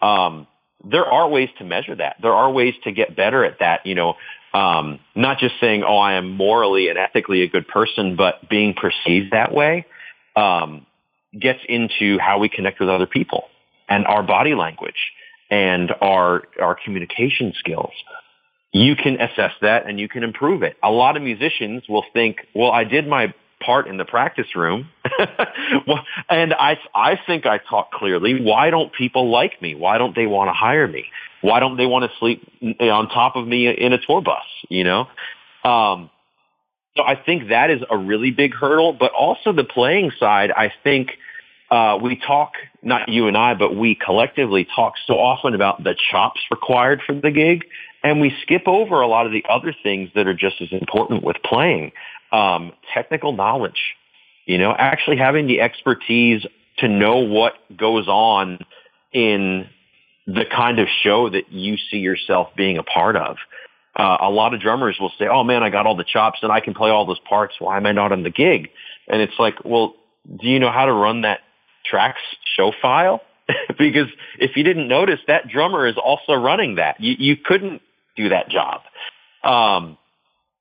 Um, 0.03 0.47
there 0.85 1.07
are 1.07 1.29
ways 1.29 1.49
to 1.59 1.65
measure 1.65 1.95
that. 1.95 2.17
There 2.23 2.33
are 2.33 2.51
ways 2.51 2.75
to 2.85 2.93
get 2.93 3.17
better 3.17 3.45
at 3.45 3.59
that. 3.61 3.87
You 3.87 3.95
know, 3.95 4.15
um, 4.53 5.01
not 5.15 5.39
just 5.39 5.55
saying, 5.61 5.83
"Oh, 5.83 5.97
I 5.97 6.15
am 6.15 6.31
morally 6.31 6.89
and 6.89 6.99
ethically 6.99 7.43
a 7.43 7.49
good 7.49 7.69
person," 7.69 8.17
but 8.17 8.49
being 8.49 8.75
perceived 8.75 9.33
that 9.33 9.53
way 9.53 9.87
um, 10.37 10.87
gets 11.39 11.61
into 11.69 12.19
how 12.19 12.39
we 12.39 12.49
connect 12.49 12.81
with 12.81 12.89
other 12.89 13.07
people 13.07 13.45
and 13.89 14.07
our 14.07 14.23
body 14.23 14.55
language 14.55 15.13
and 15.51 15.93
our 16.01 16.43
our 16.61 16.77
communication 16.85 17.53
skills. 17.59 17.93
You 18.73 18.95
can 18.97 19.21
assess 19.21 19.53
that 19.62 19.87
and 19.87 19.99
you 19.99 20.09
can 20.09 20.23
improve 20.23 20.62
it. 20.62 20.77
A 20.83 20.91
lot 20.91 21.16
of 21.16 21.23
musicians 21.23 21.83
will 21.89 22.05
think, 22.12 22.47
"Well, 22.55 22.71
I 22.71 22.85
did 22.85 23.09
my 23.09 23.35
part 23.61 23.87
in 23.87 23.97
the 23.97 24.05
practice 24.05 24.57
room. 24.57 24.89
and 26.29 26.55
I, 26.55 26.79
I 26.95 27.18
think 27.27 27.47
I 27.47 27.59
talk 27.59 27.93
clearly. 27.93 28.43
Why 28.43 28.71
don't 28.71 28.93
people 28.93 29.31
like 29.31 29.61
me? 29.62 29.75
Why 29.75 29.99
don't 29.99 30.16
they 30.16 30.27
want 30.27 30.49
to 30.49 30.53
hire 30.53 30.89
me? 30.89 31.05
Why 31.43 31.61
don't 31.61 31.77
they 31.77 31.87
want 31.87 32.11
to 32.11 32.18
sleep 32.18 32.51
on 32.81 33.09
top 33.09 33.37
of 33.37 33.47
me 33.47 33.68
in 33.68 33.93
a 33.93 33.99
tour 33.99 34.21
bus? 34.23 34.45
You 34.68 34.85
know? 34.85 35.01
Um, 35.64 36.11
so 36.97 37.05
I 37.05 37.14
think 37.14 37.51
that 37.51 37.71
is 37.71 37.83
a 37.89 37.97
really 37.97 38.31
big 38.31 38.55
hurdle, 38.55 38.93
but 38.93 39.12
also 39.12 39.53
the 39.53 39.64
playing 39.64 40.11
side, 40.18 40.51
I 40.51 40.73
think, 40.83 41.11
uh, 41.71 41.99
we 42.03 42.16
talk, 42.16 42.55
not 42.83 43.09
you 43.09 43.29
and 43.29 43.37
I, 43.37 43.55
but 43.55 43.77
we 43.77 43.95
collectively 43.95 44.66
talk 44.75 44.95
so 45.07 45.14
often 45.14 45.55
about 45.55 45.85
the 45.85 45.95
chops 46.11 46.41
required 46.51 47.01
for 47.07 47.14
the 47.14 47.31
gig, 47.31 47.64
and 48.03 48.21
we 48.21 48.35
skip 48.43 48.62
over 48.66 49.01
a 49.01 49.07
lot 49.07 49.27
of 49.27 49.33
the 49.33 49.45
other 49.49 49.75
things 49.83 50.11
that 50.14 50.27
are 50.27 50.35
just 50.35 50.61
as 50.61 50.68
important 50.73 51.23
with 51.23 51.37
playing 51.45 51.93
um, 52.33 52.73
technical 52.93 53.33
knowledge, 53.33 53.95
you 54.47 54.59
know, 54.59 54.75
actually 54.77 55.16
having 55.16 55.47
the 55.47 55.61
expertise 55.61 56.45
to 56.79 56.89
know 56.89 57.18
what 57.18 57.55
goes 57.77 58.09
on 58.09 58.59
in 59.12 59.68
the 60.27 60.45
kind 60.45 60.79
of 60.79 60.89
show 61.03 61.31
that 61.31 61.53
you 61.53 61.77
see 61.91 61.99
yourself 61.99 62.49
being 62.57 62.79
a 62.79 62.83
part 62.83 63.16
of. 63.16 63.37
Uh, 63.97 64.16
a 64.21 64.31
lot 64.31 64.55
of 64.55 64.61
drummers 64.61 64.97
will 65.01 65.12
say, 65.18 65.27
"Oh 65.29 65.45
man, 65.45 65.62
I 65.62 65.71
got 65.71 65.87
all 65.87 65.97
the 65.97 66.05
chops 66.05 66.39
and 66.43 66.51
I 66.51 66.61
can 66.61 66.75
play 66.75 66.91
all 66.91 67.07
those 67.07 67.18
parts. 67.29 67.57
Why 67.59 67.77
am 67.77 67.87
I 67.87 67.93
not 67.93 68.12
on 68.12 68.23
the 68.23 68.31
gig?" 68.31 68.71
And 69.09 69.21
it's 69.21 69.39
like, 69.39 69.57
well, 69.64 69.95
do 70.41 70.47
you 70.47 70.61
know 70.61 70.71
how 70.71 70.87
to 70.87 70.93
run 70.93 71.23
that 71.23 71.41
tracks 71.91 72.20
show 72.57 72.72
file? 72.80 73.20
because 73.78 74.09
if 74.38 74.57
you 74.57 74.62
didn't 74.62 74.88
notice, 74.88 75.20
that 75.26 75.49
drummer 75.49 75.86
is 75.86 75.97
also 75.97 76.34
running 76.34 76.76
that. 76.76 77.01
You, 77.01 77.16
you 77.18 77.36
couldn't 77.36 77.82
do 78.16 78.28
that 78.28 78.49
job. 78.49 78.82
Um, 79.43 79.97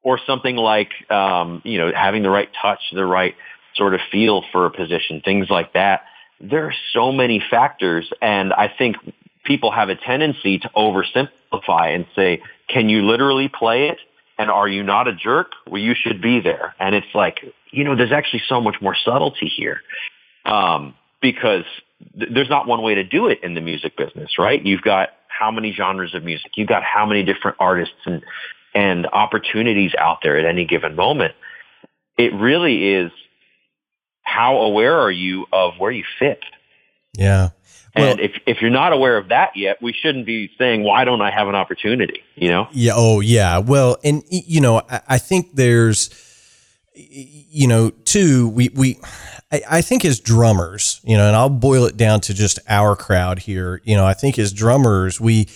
or 0.02 0.20
something 0.26 0.56
like 0.56 0.92
um, 1.12 1.62
you 1.66 1.78
know 1.78 1.92
having 1.94 2.24
the 2.24 2.30
right 2.30 2.50
touch, 2.62 2.80
the 2.94 3.06
right 3.06 3.36
sort 3.76 3.94
of 3.94 4.00
feel 4.12 4.44
for 4.52 4.66
a 4.66 4.72
position, 4.72 5.22
things 5.24 5.48
like 5.50 5.74
that. 5.74 6.02
There 6.40 6.66
are 6.66 6.74
so 6.94 7.12
many 7.12 7.44
factors, 7.50 8.10
and 8.22 8.54
I 8.54 8.72
think 8.76 8.96
people 9.44 9.72
have 9.72 9.90
a 9.90 9.96
tendency 9.96 10.60
to 10.60 10.70
oversimplify 10.70 11.94
and 11.94 12.06
say, 12.16 12.42
"Can 12.70 12.90
you 12.90 13.06
literally 13.06 13.50
play 13.50 13.90
it?" 13.90 14.00
And 14.38 14.50
are 14.50 14.70
you 14.70 14.84
not 14.84 15.10
a 15.10 15.14
jerk? 15.14 15.52
Well, 15.68 15.82
you 15.82 15.94
should 15.94 16.22
be 16.22 16.40
there. 16.40 16.74
And 16.80 16.96
it's 16.96 17.14
like, 17.14 17.44
you 17.72 17.84
know, 17.84 17.98
there's 17.98 18.14
actually 18.14 18.42
so 18.48 18.62
much 18.62 18.78
more 18.82 18.96
subtlety 18.96 19.48
here. 19.48 19.82
Um, 20.46 20.96
because 21.22 21.66
th- 22.18 22.30
there's 22.34 22.50
not 22.50 22.68
one 22.68 22.82
way 22.82 22.96
to 22.96 23.04
do 23.04 23.28
it 23.28 23.40
in 23.44 23.54
the 23.54 23.62
music 23.62 23.98
business, 23.98 24.32
right? 24.38 24.64
You've 24.64 24.82
got 24.82 25.10
how 25.28 25.52
many 25.52 25.72
genres 25.74 26.14
of 26.14 26.24
music? 26.24 26.52
You've 26.56 26.68
got 26.68 26.84
how 26.84 27.06
many 27.06 27.24
different 27.24 27.58
artists 27.60 27.96
and 28.06 28.24
and 28.74 29.08
opportunities 29.08 29.92
out 29.98 30.20
there 30.22 30.38
at 30.38 30.46
any 30.46 30.66
given 30.66 30.96
moment. 30.96 31.34
It 32.18 32.34
really 32.34 32.94
is 32.94 33.12
how 34.22 34.58
aware 34.58 35.00
are 35.00 35.12
you 35.12 35.46
of 35.52 35.74
where 35.80 35.92
you 35.92 36.04
fit? 36.20 36.40
Yeah. 37.18 37.50
Well, 37.96 38.12
and 38.12 38.20
if 38.20 38.32
if 38.46 38.62
you're 38.62 38.70
not 38.70 38.94
aware 38.94 39.18
of 39.18 39.30
that 39.30 39.56
yet, 39.56 39.82
we 39.82 39.94
shouldn't 39.94 40.26
be 40.26 40.52
saying, 40.58 40.84
"Why 40.84 41.06
don't 41.06 41.22
I 41.22 41.32
have 41.32 41.48
an 41.48 41.56
opportunity?" 41.56 42.22
You 42.36 42.50
know? 42.50 42.68
Yeah. 42.72 42.94
Oh, 42.96 43.20
yeah. 43.20 43.58
Well, 43.58 43.98
and 44.04 44.24
you 44.30 44.62
know, 44.62 44.82
I, 44.90 45.02
I 45.08 45.18
think 45.18 45.56
there's, 45.56 46.10
you 46.94 47.68
know, 47.68 47.90
too. 47.90 48.50
We 48.50 48.70
we, 48.70 49.00
I, 49.52 49.62
I 49.70 49.82
think 49.82 50.06
as 50.06 50.20
drummers, 50.20 51.02
you 51.04 51.18
know, 51.18 51.28
and 51.28 51.36
I'll 51.36 51.50
boil 51.50 51.86
it 51.86 51.98
down 51.98 52.22
to 52.22 52.34
just 52.34 52.60
our 52.68 52.96
crowd 52.96 53.40
here. 53.40 53.82
You 53.84 53.96
know, 53.96 54.06
I 54.06 54.14
think 54.14 54.38
as 54.38 54.54
drummers, 54.54 55.20
we 55.20 55.48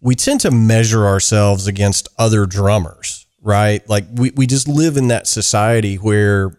we 0.00 0.14
tend 0.14 0.40
to 0.40 0.50
measure 0.50 1.06
ourselves 1.06 1.66
against 1.66 2.08
other 2.18 2.44
drummers, 2.44 3.26
right? 3.40 3.88
Like 3.88 4.04
we, 4.12 4.32
we 4.36 4.46
just 4.46 4.68
live 4.68 4.98
in 4.98 5.08
that 5.08 5.26
society 5.26 5.96
where, 5.96 6.58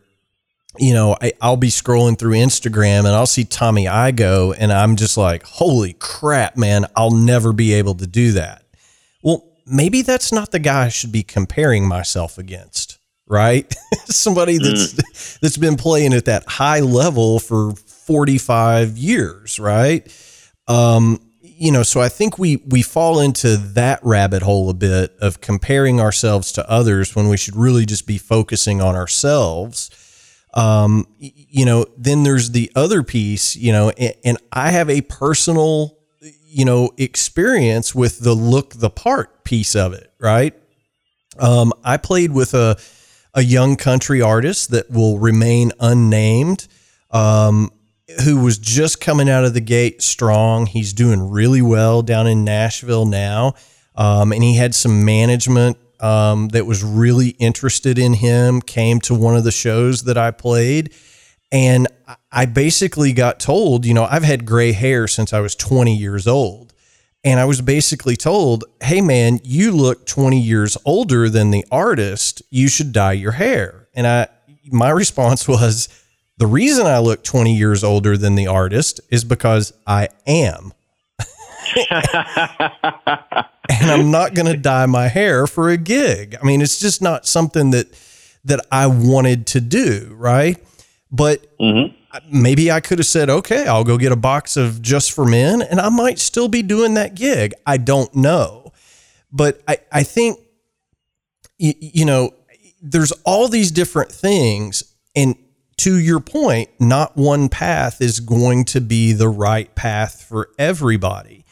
you 0.80 0.96
know, 0.96 1.16
I, 1.22 1.32
will 1.44 1.56
be 1.56 1.68
scrolling 1.68 2.18
through 2.18 2.34
Instagram 2.34 3.00
and 3.00 3.10
I'll 3.10 3.28
see 3.28 3.44
Tommy 3.44 3.86
Igoe 3.86 4.56
and 4.58 4.74
I'm 4.74 4.96
just 4.96 5.16
like, 5.16 5.44
holy 5.44 5.94
crap, 5.94 6.58
man, 6.58 6.88
I'll 6.96 7.12
never 7.12 7.54
be 7.54 7.74
able 7.74 7.94
to 7.96 8.08
do 8.08 8.32
that. 8.32 8.64
Well, 9.22 9.46
maybe 9.68 10.02
that's 10.02 10.32
not 10.32 10.52
the 10.52 10.60
guy 10.60 10.86
I 10.86 10.90
should 10.90 11.12
be 11.12 11.22
comparing 11.24 11.88
myself 11.88 12.40
against, 12.40 12.98
right? 13.28 13.74
Somebody 14.06 14.58
that's 14.58 14.94
mm. 14.94 15.40
that's 15.40 15.58
been 15.58 15.78
playing 15.78 16.14
at 16.14 16.26
that 16.26 16.48
high 16.48 16.82
level 16.82 17.40
for 17.40 17.74
45 17.76 18.98
years, 18.98 19.60
right? 19.60 20.08
Um, 20.68 21.20
you 21.42 21.72
know, 21.72 21.84
so 21.84 22.02
I 22.02 22.10
think 22.10 22.38
we 22.38 22.58
we 22.58 22.82
fall 22.82 23.20
into 23.20 23.56
that 23.58 24.00
rabbit 24.04 24.42
hole 24.42 24.70
a 24.70 24.74
bit 24.74 25.16
of 25.20 25.42
comparing 25.42 26.02
ourselves 26.02 26.52
to 26.54 26.70
others 26.70 27.16
when 27.16 27.30
we 27.30 27.38
should 27.38 27.56
really 27.56 27.86
just 27.86 28.06
be 28.06 28.18
focusing 28.18 28.82
on 28.82 28.96
ourselves. 28.96 29.90
Um, 30.54 31.08
you 31.18 31.66
know, 31.66 31.86
then 31.98 32.24
there's 32.24 32.52
the 32.52 32.72
other 32.76 33.04
piece, 33.04 33.56
you 33.56 33.72
know, 33.74 33.90
and, 33.90 34.14
and 34.24 34.38
I 34.54 34.72
have 34.72 34.90
a 34.90 35.02
personal, 35.02 35.98
you 36.46 36.64
know, 36.64 36.92
experience 36.98 37.94
with 37.94 38.20
the 38.20 38.34
look 38.34 38.74
the 38.74 38.90
part 38.90 39.44
piece 39.44 39.76
of 39.76 39.94
it, 39.94 40.12
right? 40.20 40.54
Um, 41.40 41.74
I 41.84 41.98
played 41.98 42.32
with 42.32 42.54
a 42.54 42.78
a 43.36 43.44
young 43.44 43.76
country 43.76 44.22
artist 44.22 44.72
that 44.72 44.90
will 44.90 45.20
remain 45.20 45.72
unnamed. 45.80 46.68
Um, 47.12 47.72
who 48.24 48.40
was 48.40 48.58
just 48.58 49.02
coming 49.02 49.30
out 49.30 49.46
of 49.46 49.54
the 49.54 49.62
gate 49.62 50.02
strong. 50.02 50.66
He's 50.68 50.94
doing 50.94 51.30
really 51.30 51.62
well 51.62 52.02
down 52.02 52.28
in 52.28 52.44
Nashville 52.44 53.06
now. 53.06 53.54
Um, 53.96 54.32
and 54.32 54.44
he 54.44 54.56
had 54.56 54.76
some 54.76 55.06
management 55.06 55.78
um, 56.00 56.50
that 56.50 56.66
was 56.66 56.84
really 56.84 57.30
interested 57.30 57.98
in 57.98 58.14
him, 58.14 58.62
came 58.62 59.00
to 59.02 59.16
one 59.16 59.36
of 59.36 59.44
the 59.44 59.52
shows 59.52 60.04
that 60.04 60.18
I 60.18 60.32
played. 60.32 60.94
And 61.52 61.88
I 62.32 62.46
basically 62.46 63.14
got 63.14 63.40
told, 63.40 63.86
you 63.86 63.94
know, 63.94 64.06
I've 64.06 64.24
had 64.24 64.46
gray 64.46 64.74
hair 64.74 65.08
since 65.08 65.34
I 65.34 65.40
was 65.40 65.56
20 65.56 65.96
years 65.96 66.28
old. 66.28 66.74
And 67.26 67.40
I 67.40 67.46
was 67.46 67.60
basically 67.60 68.16
told, 68.16 68.64
hey, 68.82 69.02
man, 69.02 69.42
you 69.44 69.72
look 69.72 70.06
20 70.06 70.40
years 70.40 70.78
older 70.86 71.28
than 71.28 71.52
the 71.52 71.66
artist. 71.72 72.44
You 72.52 72.70
should 72.70 72.94
dye 72.94 73.14
your 73.14 73.34
hair. 73.34 73.90
And 73.96 74.06
I, 74.06 74.28
my 74.72 74.92
response 74.92 75.48
was, 75.48 75.90
the 76.38 76.48
reason 76.48 76.86
I 76.86 77.00
look 77.00 77.24
20 77.24 77.56
years 77.56 77.84
older 77.84 78.18
than 78.18 78.36
the 78.36 78.48
artist 78.48 79.00
is 79.10 79.24
because 79.24 79.74
I 79.88 80.10
am. 80.28 80.74
and 81.90 83.46
I'm 83.70 84.12
not 84.12 84.34
going 84.34 84.48
to 84.48 84.58
dye 84.58 84.86
my 84.86 85.08
hair 85.08 85.48
for 85.48 85.70
a 85.70 85.78
gig. 85.78 86.36
I 86.40 86.46
mean, 86.46 86.62
it's 86.62 86.80
just 86.80 87.02
not 87.02 87.26
something 87.26 87.72
that 87.72 87.88
that 88.44 88.64
I 88.72 88.86
wanted 88.86 89.48
to 89.48 89.62
do, 89.62 90.14
right? 90.16 90.64
But 91.12 91.58
mm-hmm. 91.58 91.96
Maybe 92.30 92.72
I 92.72 92.80
could 92.80 93.00
have 93.00 93.08
said, 93.08 93.30
"Okay, 93.30 93.66
I'll 93.68 93.84
go 93.84 93.98
get 93.98 94.12
a 94.12 94.18
box 94.18 94.58
of 94.58 94.82
Just 94.82 95.12
for 95.12 95.26
Men," 95.26 95.62
and 95.62 95.80
I 95.80 95.90
might 95.90 96.20
still 96.20 96.48
be 96.48 96.62
doing 96.62 96.94
that 96.96 97.16
gig. 97.16 97.54
I 97.66 97.78
don't 97.78 98.14
know, 98.16 98.72
but 99.32 99.62
I 99.68 99.78
I 99.92 100.04
think 100.04 100.40
you, 101.58 101.74
you 101.80 102.06
know 102.06 102.34
there's 102.82 103.12
all 103.24 103.48
these 103.48 103.72
different 103.72 104.12
things, 104.12 104.84
and 105.16 105.36
to 105.78 105.98
your 105.98 106.20
point, 106.20 106.70
not 106.80 107.18
one 107.18 107.50
path 107.50 108.02
is 108.02 108.20
going 108.20 108.66
to 108.66 108.82
be 108.82 109.12
the 109.12 109.28
right 109.28 109.74
path 109.76 110.24
for 110.28 110.50
everybody. 110.58 111.46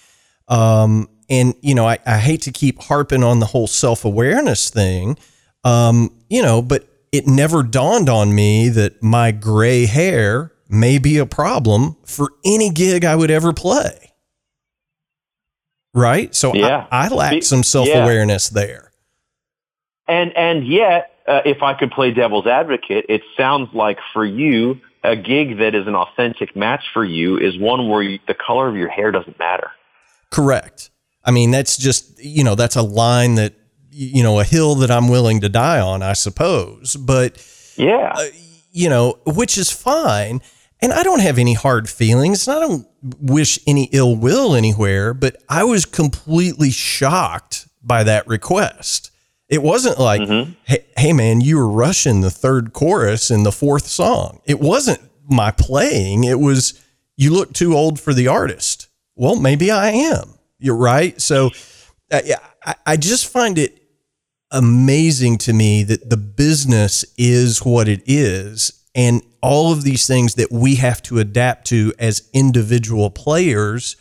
Um, 0.47 1.09
and, 1.29 1.55
you 1.61 1.75
know, 1.75 1.87
I, 1.87 1.99
I, 2.05 2.17
hate 2.17 2.41
to 2.43 2.51
keep 2.51 2.81
harping 2.81 3.23
on 3.23 3.39
the 3.39 3.45
whole 3.45 3.67
self 3.67 4.05
awareness 4.05 4.69
thing, 4.69 5.17
um, 5.63 6.13
you 6.29 6.41
know, 6.41 6.61
but 6.61 6.87
it 7.11 7.27
never 7.27 7.63
dawned 7.63 8.09
on 8.09 8.33
me 8.33 8.69
that 8.69 9.01
my 9.01 9.31
gray 9.31 9.85
hair 9.85 10.52
may 10.69 10.97
be 10.97 11.17
a 11.17 11.25
problem 11.25 11.97
for 12.05 12.31
any 12.45 12.69
gig 12.69 13.05
I 13.05 13.15
would 13.15 13.31
ever 13.31 13.53
play. 13.53 14.13
Right. 15.93 16.33
So 16.33 16.53
yeah. 16.53 16.87
I, 16.91 17.05
I 17.05 17.09
lack 17.09 17.43
some 17.43 17.63
self 17.63 17.87
awareness 17.87 18.51
yeah. 18.51 18.61
there. 18.61 18.91
And, 20.07 20.35
and 20.35 20.67
yet, 20.67 21.11
uh, 21.27 21.41
if 21.45 21.61
I 21.61 21.73
could 21.73 21.91
play 21.91 22.11
devil's 22.11 22.47
advocate, 22.47 23.05
it 23.07 23.21
sounds 23.37 23.69
like 23.73 23.97
for 24.11 24.25
you, 24.25 24.81
a 25.03 25.15
gig 25.15 25.59
that 25.59 25.75
is 25.75 25.87
an 25.87 25.95
authentic 25.95 26.55
match 26.55 26.83
for 26.93 27.03
you 27.03 27.37
is 27.37 27.57
one 27.57 27.89
where 27.89 28.01
you, 28.01 28.19
the 28.27 28.33
color 28.33 28.67
of 28.67 28.75
your 28.75 28.89
hair 28.89 29.11
doesn't 29.11 29.37
matter. 29.37 29.71
Correct. 30.29 30.89
I 31.23 31.31
mean, 31.31 31.51
that's 31.51 31.77
just, 31.77 32.21
you 32.23 32.43
know, 32.43 32.55
that's 32.55 32.75
a 32.75 32.81
line 32.81 33.35
that, 33.35 33.53
you 33.91 34.23
know, 34.23 34.39
a 34.39 34.43
hill 34.43 34.75
that 34.75 34.89
I'm 34.89 35.07
willing 35.07 35.41
to 35.41 35.49
die 35.49 35.79
on, 35.79 36.01
I 36.01 36.13
suppose. 36.13 36.95
But, 36.95 37.45
Yeah. 37.77 38.13
Uh, 38.15 38.25
you 38.73 38.89
know, 38.89 39.19
which 39.25 39.57
is 39.57 39.71
fine. 39.71 40.41
And 40.81 40.91
I 40.91 41.03
don't 41.03 41.21
have 41.21 41.37
any 41.37 41.53
hard 41.53 41.87
feelings. 41.87 42.45
And 42.45 42.57
I 42.57 42.59
don't 42.59 42.87
wish 43.21 43.57
any 43.65 43.87
ill 43.93 44.17
will 44.17 44.53
anywhere, 44.53 45.13
but 45.13 45.37
I 45.47 45.63
was 45.63 45.85
completely 45.85 46.71
shocked 46.71 47.69
by 47.81 48.03
that 48.03 48.27
request. 48.27 49.11
It 49.47 49.61
wasn't 49.61 49.99
like, 49.99 50.21
mm-hmm. 50.21 50.53
hey, 50.63 50.85
hey, 50.97 51.13
man, 51.13 51.39
you 51.39 51.57
were 51.57 51.69
rushing 51.69 52.21
the 52.21 52.31
third 52.31 52.73
chorus 52.73 53.29
in 53.29 53.43
the 53.43 53.51
fourth 53.51 53.87
song. 53.87 54.41
It 54.45 54.59
wasn't 54.59 54.99
my 55.29 55.51
playing. 55.51 56.23
It 56.23 56.39
was, 56.39 56.83
you 57.15 57.31
look 57.31 57.53
too 57.53 57.75
old 57.75 57.99
for 57.99 58.13
the 58.13 58.27
artist. 58.27 58.87
Well, 59.15 59.35
maybe 59.35 59.69
I 59.69 59.89
am. 59.89 60.33
You're 60.57 60.75
right. 60.75 61.21
So 61.21 61.51
I, 62.11 62.75
I 62.85 62.97
just 62.97 63.27
find 63.27 63.57
it 63.57 63.82
amazing 64.53 65.37
to 65.39 65.53
me 65.53 65.83
that 65.83 66.09
the 66.09 66.17
business 66.17 67.03
is 67.17 67.59
what 67.59 67.87
it 67.87 68.03
is. 68.05 68.83
And 68.95 69.23
all 69.41 69.73
of 69.73 69.83
these 69.83 70.07
things 70.07 70.35
that 70.35 70.51
we 70.51 70.75
have 70.75 71.01
to 71.03 71.19
adapt 71.19 71.67
to 71.67 71.93
as 71.99 72.29
individual 72.31 73.09
players 73.09 73.97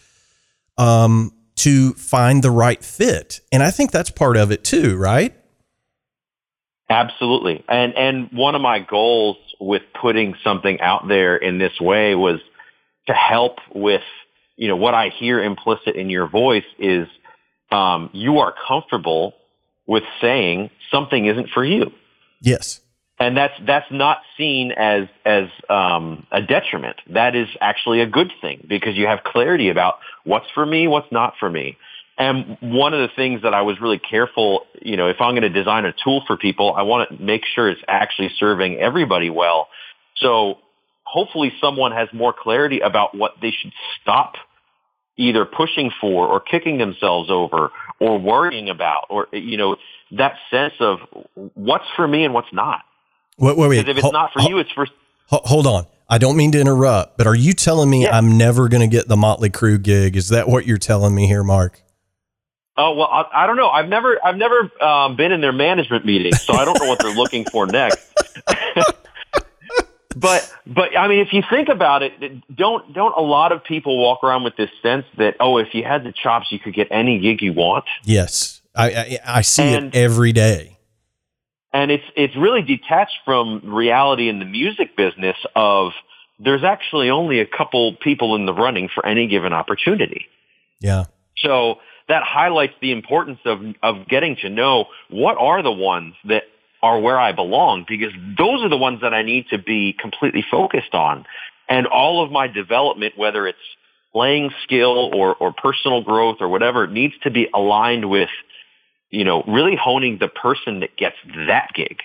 um, 0.78 1.32
to 1.57 1.94
find 1.94 2.44
the 2.44 2.50
right 2.50 2.84
fit. 2.84 3.40
And 3.50 3.62
I 3.62 3.70
think 3.70 3.90
that's 3.90 4.11
part 4.11 4.36
of 4.36 4.53
it 4.53 4.62
too, 4.62 4.96
right? 4.96 5.34
Absolutely. 6.88 7.64
And 7.68 7.94
and 7.96 8.28
one 8.32 8.55
of 8.55 8.61
my 8.61 8.80
goals 8.80 9.38
with 9.59 9.82
putting 10.00 10.34
something 10.44 10.80
out 10.80 11.09
there 11.09 11.36
in 11.36 11.59
this 11.59 11.80
way 11.80 12.14
was 12.14 12.40
to 13.07 13.14
help 13.14 13.59
with, 13.74 14.03
you 14.57 14.68
know, 14.68 14.76
what 14.76 14.92
I 14.92 15.09
hear 15.09 15.42
implicit 15.42 15.96
in 15.96 16.11
your 16.11 16.28
voice 16.28 16.64
is 16.78 17.09
um, 17.70 18.11
you 18.12 18.38
are 18.38 18.55
comfortable 18.68 19.34
with 19.87 20.05
saying 20.20 20.70
something 20.91 21.26
isn't 21.26 21.49
for 21.51 21.64
you. 21.64 21.93
Yes. 22.41 22.80
And 23.18 23.37
that's 23.37 23.55
that's 23.66 23.91
not 23.91 24.18
seen 24.37 24.72
as 24.72 25.07
as 25.24 25.45
um, 25.70 26.26
a 26.33 26.43
detriment. 26.43 26.97
That 27.11 27.37
is 27.37 27.47
actually 27.61 28.01
a 28.01 28.07
good 28.07 28.33
thing 28.41 28.66
because 28.68 28.97
you 28.97 29.07
have 29.07 29.22
clarity 29.22 29.68
about 29.68 29.95
what's 30.24 30.51
for 30.55 30.66
me, 30.66 30.89
what's 30.89 31.11
not 31.12 31.35
for 31.39 31.49
me. 31.49 31.76
And 32.18 32.59
one 32.61 32.95
of 32.95 33.01
the 33.01 33.14
things 33.14 33.43
that 33.43 33.55
I 33.55 33.62
was 33.62 33.80
really 33.80 33.99
careful, 33.99 34.66
you 34.80 34.97
know, 34.97 35.09
if 35.09 35.16
I'm 35.20 35.33
going 35.33 35.43
to 35.43 35.49
design 35.49 35.85
a 35.87 35.95
tool 36.05 36.22
for 36.26 36.37
people, 36.37 36.74
I 36.74 36.83
want 36.83 37.09
to 37.09 37.22
make 37.22 37.43
sure 37.55 37.68
it's 37.68 37.80
actually 37.89 38.30
serving 38.39 38.76
everybody 38.76 39.30
well. 39.30 39.68
So 40.16 40.59
hopefully 41.05 41.53
someone 41.61 41.93
has 41.93 42.09
more 42.12 42.35
clarity 42.37 42.80
about 42.80 43.16
what 43.16 43.33
they 43.41 43.51
should 43.51 43.72
stop 44.01 44.35
either 45.23 45.45
pushing 45.45 45.91
for 46.01 46.27
or 46.27 46.41
kicking 46.41 46.79
themselves 46.79 47.31
over 47.31 47.70
or 48.01 48.18
worrying 48.18 48.68
about 48.68 49.07
or, 49.09 49.29
you 49.33 49.57
know, 49.57 49.77
that 50.12 50.35
sense 50.51 50.75
of 50.81 50.99
what's 51.55 51.87
for 51.97 52.07
me 52.07 52.25
and 52.25 52.35
what's 52.35 52.53
not. 52.53 52.83
Wait, 53.39 53.57
wait, 53.57 53.68
wait. 53.68 53.77
Because 53.79 53.91
if 53.91 53.97
it's 53.99 54.03
hold, 54.03 54.12
not 54.12 54.33
for 54.33 54.41
hold, 54.41 54.51
you, 54.51 54.59
it's 54.59 54.73
for. 54.73 54.87
Hold 55.29 55.66
on. 55.66 55.87
I 56.09 56.18
don't 56.18 56.37
mean 56.37 56.53
to 56.53 56.61
interrupt, 56.61 57.16
but 57.16 57.27
are 57.27 57.35
you 57.35 57.55
telling 57.55 57.89
me 57.89 58.03
yeah. 58.03 58.16
I'm 58.16 58.37
never 58.37 58.68
going 58.68 58.83
to 58.83 58.95
get 58.95 59.09
the 59.09 59.16
Motley 59.16 59.49
Crue 59.49 59.81
gig? 59.81 60.16
Is 60.16 60.29
that 60.29 60.47
what 60.47 60.66
you're 60.66 60.77
telling 60.77 61.14
me 61.14 61.27
here, 61.27 61.43
Mark? 61.43 61.81
Oh 62.77 62.95
well, 62.95 63.09
I, 63.11 63.45
I 63.45 63.47
don't 63.47 63.57
know. 63.57 63.68
I've 63.68 63.89
never, 63.89 64.18
I've 64.25 64.37
never 64.37 64.70
um, 64.83 65.16
been 65.16 65.33
in 65.33 65.41
their 65.41 65.53
management 65.53 66.05
meetings, 66.05 66.43
so 66.43 66.55
I 66.55 66.64
don't 66.64 66.79
know 66.81 66.89
what 66.89 66.99
they're 67.01 67.14
looking 67.14 67.45
for 67.47 67.66
next. 67.66 68.12
but, 70.16 70.52
but 70.66 70.96
I 70.96 71.08
mean, 71.08 71.20
if 71.20 71.32
you 71.32 71.42
think 71.48 71.68
about 71.68 72.02
it, 72.02 72.12
don't 72.54 72.92
don't 72.92 73.14
a 73.16 73.22
lot 73.22 73.52
of 73.52 73.64
people 73.64 74.00
walk 74.00 74.22
around 74.24 74.44
with 74.44 74.56
this 74.56 74.70
sense 74.82 75.04
that 75.18 75.36
oh, 75.40 75.58
if 75.58 75.68
you 75.74 75.84
had 75.84 76.04
the 76.04 76.12
chops, 76.12 76.46
you 76.50 76.58
could 76.58 76.74
get 76.74 76.88
any 76.90 77.18
gig 77.18 77.42
you 77.42 77.52
want? 77.52 77.84
Yes, 78.04 78.62
I 78.74 78.90
I, 78.90 79.18
I 79.26 79.40
see 79.42 79.62
and, 79.62 79.86
it 79.86 79.94
every 79.94 80.32
day. 80.32 80.78
And 81.72 81.90
it's 81.90 82.04
it's 82.16 82.36
really 82.36 82.62
detached 82.62 83.18
from 83.24 83.74
reality 83.74 84.28
in 84.28 84.38
the 84.38 84.44
music 84.44 84.96
business 84.96 85.36
of 85.56 85.92
there's 86.38 86.64
actually 86.64 87.10
only 87.10 87.40
a 87.40 87.46
couple 87.46 87.96
people 87.96 88.34
in 88.36 88.46
the 88.46 88.52
running 88.54 88.88
for 88.92 89.04
any 89.06 89.26
given 89.26 89.52
opportunity. 89.52 90.26
Yeah. 90.80 91.04
So 91.38 91.76
that 92.08 92.22
highlights 92.24 92.74
the 92.80 92.92
importance 92.92 93.38
of, 93.44 93.60
of 93.82 94.08
getting 94.08 94.36
to 94.42 94.48
know 94.48 94.86
what 95.08 95.36
are 95.38 95.62
the 95.62 95.72
ones 95.72 96.14
that 96.24 96.44
are 96.83 96.99
where 96.99 97.18
I 97.18 97.33
belong 97.33 97.85
because 97.89 98.12
those 98.37 98.62
are 98.62 98.68
the 98.68 98.76
ones 98.76 99.03
that 99.03 99.14
I 99.14 99.22
need 99.22 99.47
to 99.51 99.59
be 99.59 99.95
completely 99.99 100.45
focused 100.51 100.95
on. 100.95 101.24
And 101.68 101.87
all 101.87 102.24
of 102.24 102.33
my 102.33 102.49
development, 102.49 103.16
whether 103.16 103.47
it's 103.47 103.59
playing 104.12 104.51
skill 104.64 105.11
or, 105.14 105.35
or 105.37 105.53
personal 105.53 106.03
growth 106.03 106.39
or 106.41 106.49
whatever, 106.49 106.87
needs 106.87 107.14
to 107.22 107.30
be 107.30 107.49
aligned 107.55 108.11
with, 108.11 108.28
you 109.11 109.24
know, 109.24 109.43
really 109.47 109.76
honing 109.76 110.18
the 110.18 110.28
person 110.28 110.80
that 110.80 110.97
gets 110.97 111.16
that 111.47 111.68
gig. 111.74 111.99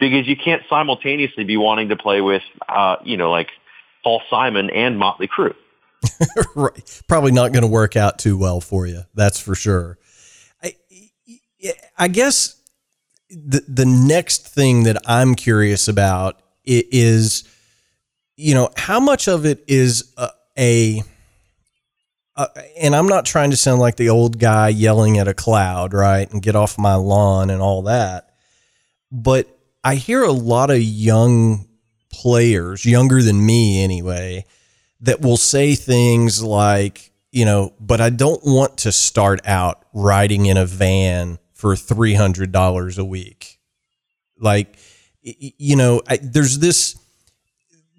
Because 0.00 0.26
you 0.26 0.36
can't 0.36 0.62
simultaneously 0.68 1.44
be 1.44 1.56
wanting 1.56 1.90
to 1.90 1.96
play 1.96 2.20
with, 2.20 2.42
uh, 2.68 2.96
you 3.04 3.16
know, 3.16 3.30
like 3.30 3.48
Paul 4.02 4.20
Simon 4.28 4.70
and 4.70 4.98
Motley 4.98 5.28
Crue. 5.28 5.54
right. 6.54 7.02
Probably 7.08 7.32
not 7.32 7.52
going 7.52 7.62
to 7.62 7.68
work 7.68 7.96
out 7.96 8.18
too 8.18 8.36
well 8.36 8.60
for 8.60 8.86
you. 8.86 9.02
That's 9.14 9.40
for 9.40 9.54
sure. 9.54 9.98
I, 10.62 10.74
I 11.96 12.08
guess 12.08 12.55
the 13.30 13.64
the 13.66 13.86
next 13.86 14.46
thing 14.46 14.84
that 14.84 15.02
I'm 15.06 15.34
curious 15.34 15.88
about 15.88 16.40
is, 16.64 17.44
you 18.36 18.54
know, 18.54 18.70
how 18.76 19.00
much 19.00 19.28
of 19.28 19.46
it 19.46 19.64
is 19.66 20.12
a, 20.16 20.30
a 20.58 21.02
uh, 22.36 22.48
and 22.78 22.94
I'm 22.94 23.06
not 23.06 23.24
trying 23.24 23.50
to 23.50 23.56
sound 23.56 23.80
like 23.80 23.96
the 23.96 24.10
old 24.10 24.38
guy 24.38 24.68
yelling 24.68 25.18
at 25.18 25.28
a 25.28 25.34
cloud, 25.34 25.94
right? 25.94 26.30
And 26.30 26.42
get 26.42 26.54
off 26.54 26.78
my 26.78 26.94
lawn 26.94 27.50
and 27.50 27.62
all 27.62 27.82
that. 27.82 28.34
But 29.10 29.48
I 29.82 29.94
hear 29.94 30.22
a 30.22 30.32
lot 30.32 30.70
of 30.70 30.82
young 30.82 31.66
players, 32.12 32.84
younger 32.84 33.22
than 33.22 33.44
me 33.44 33.82
anyway, 33.82 34.44
that 35.00 35.20
will 35.20 35.36
say 35.36 35.74
things 35.74 36.42
like, 36.42 37.10
you 37.30 37.44
know, 37.44 37.72
but 37.80 38.00
I 38.00 38.10
don't 38.10 38.42
want 38.44 38.78
to 38.78 38.92
start 38.92 39.40
out 39.46 39.84
riding 39.94 40.46
in 40.46 40.56
a 40.56 40.66
van 40.66 41.38
for 41.56 41.74
$300 41.74 42.98
a 42.98 43.04
week. 43.04 43.58
Like, 44.38 44.76
you 45.22 45.74
know, 45.74 46.02
I, 46.06 46.18
there's 46.18 46.58
this 46.58 46.96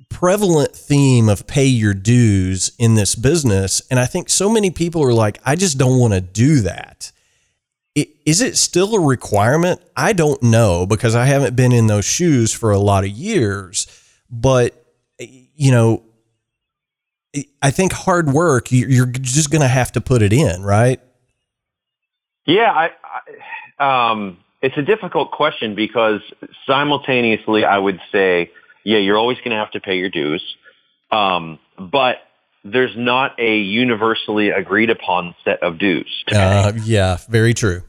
prevalent 0.10 0.76
theme 0.76 1.28
of 1.28 1.48
pay 1.48 1.66
your 1.66 1.96
dues 1.96 2.72
in 2.78 2.94
this 2.94 3.16
business. 3.16 3.82
And 3.90 4.00
I 4.00 4.06
think 4.06 4.30
so 4.30 4.48
many 4.48 4.70
people 4.70 5.04
are 5.04 5.14
like, 5.14 5.40
I 5.44 5.56
just 5.56 5.80
don't 5.80 6.00
want 6.00 6.14
to 6.14 6.22
do 6.22 6.62
that. 6.62 7.12
Is 7.96 8.42
it 8.42 8.58
still 8.58 8.94
a 8.94 9.00
requirement? 9.00 9.82
I 9.96 10.14
don't 10.14 10.42
know 10.44 10.86
because 10.86 11.16
I 11.16 11.26
haven't 11.26 11.56
been 11.56 11.72
in 11.72 11.88
those 11.88 12.06
shoes 12.06 12.54
for 12.54 12.70
a 12.70 12.78
lot 12.78 13.06
of 13.06 13.10
years. 13.10 13.88
But, 14.30 14.86
you 15.18 15.72
know, 15.72 16.04
I 17.60 17.72
think 17.72 17.92
hard 17.92 18.30
work, 18.30 18.72
you're 18.72 19.08
just 19.08 19.50
going 19.50 19.64
to 19.64 19.68
have 19.68 19.92
to 19.94 20.02
put 20.02 20.22
it 20.22 20.32
in, 20.32 20.62
right? 20.62 21.02
Yeah, 22.48 22.72
I, 22.72 22.90
I, 23.78 24.12
um, 24.12 24.38
it's 24.62 24.78
a 24.78 24.82
difficult 24.82 25.32
question 25.32 25.76
because 25.76 26.22
simultaneously, 26.66 27.66
I 27.66 27.78
would 27.78 28.00
say, 28.12 28.52
yeah, 28.84 28.98
you're 29.00 29.18
always 29.18 29.38
going 29.40 29.52
to 29.52 29.58
have 29.58 29.72
to 29.72 29.82
pay 29.82 29.98
your 29.98 30.10
dues, 30.10 30.42
um, 31.12 31.60
but 31.78 32.16
there's 32.64 32.96
not 32.96 33.40
a 33.40 33.58
universally 33.58 34.50
agreed 34.50 34.90
upon 34.90 35.36
set 35.44 35.62
of 35.62 35.78
dues. 35.78 36.24
Uh, 36.32 36.72
yeah, 36.84 37.18
very 37.30 37.54
true. 37.54 37.84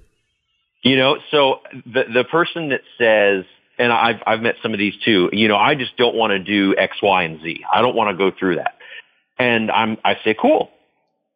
You 0.82 0.96
know, 0.96 1.18
so 1.30 1.61
the 1.86 2.04
the 2.12 2.24
person 2.24 2.70
that 2.70 2.82
says, 2.98 3.44
and 3.78 3.92
I've 3.92 4.22
I've 4.26 4.40
met 4.40 4.56
some 4.62 4.72
of 4.72 4.78
these 4.78 4.94
too. 5.04 5.30
You 5.32 5.48
know, 5.48 5.56
I 5.56 5.74
just 5.74 5.96
don't 5.96 6.14
want 6.14 6.32
to 6.32 6.38
do 6.38 6.76
X, 6.76 6.96
Y, 7.02 7.22
and 7.22 7.40
Z. 7.42 7.64
I 7.72 7.80
don't 7.80 7.96
want 7.96 8.11
to 8.11 8.16
go 8.16 8.34
through 8.36 8.56
that. 8.56 8.74
And 9.38 9.70
I'm, 9.70 9.98
I 10.04 10.16
say, 10.24 10.34
cool. 10.40 10.70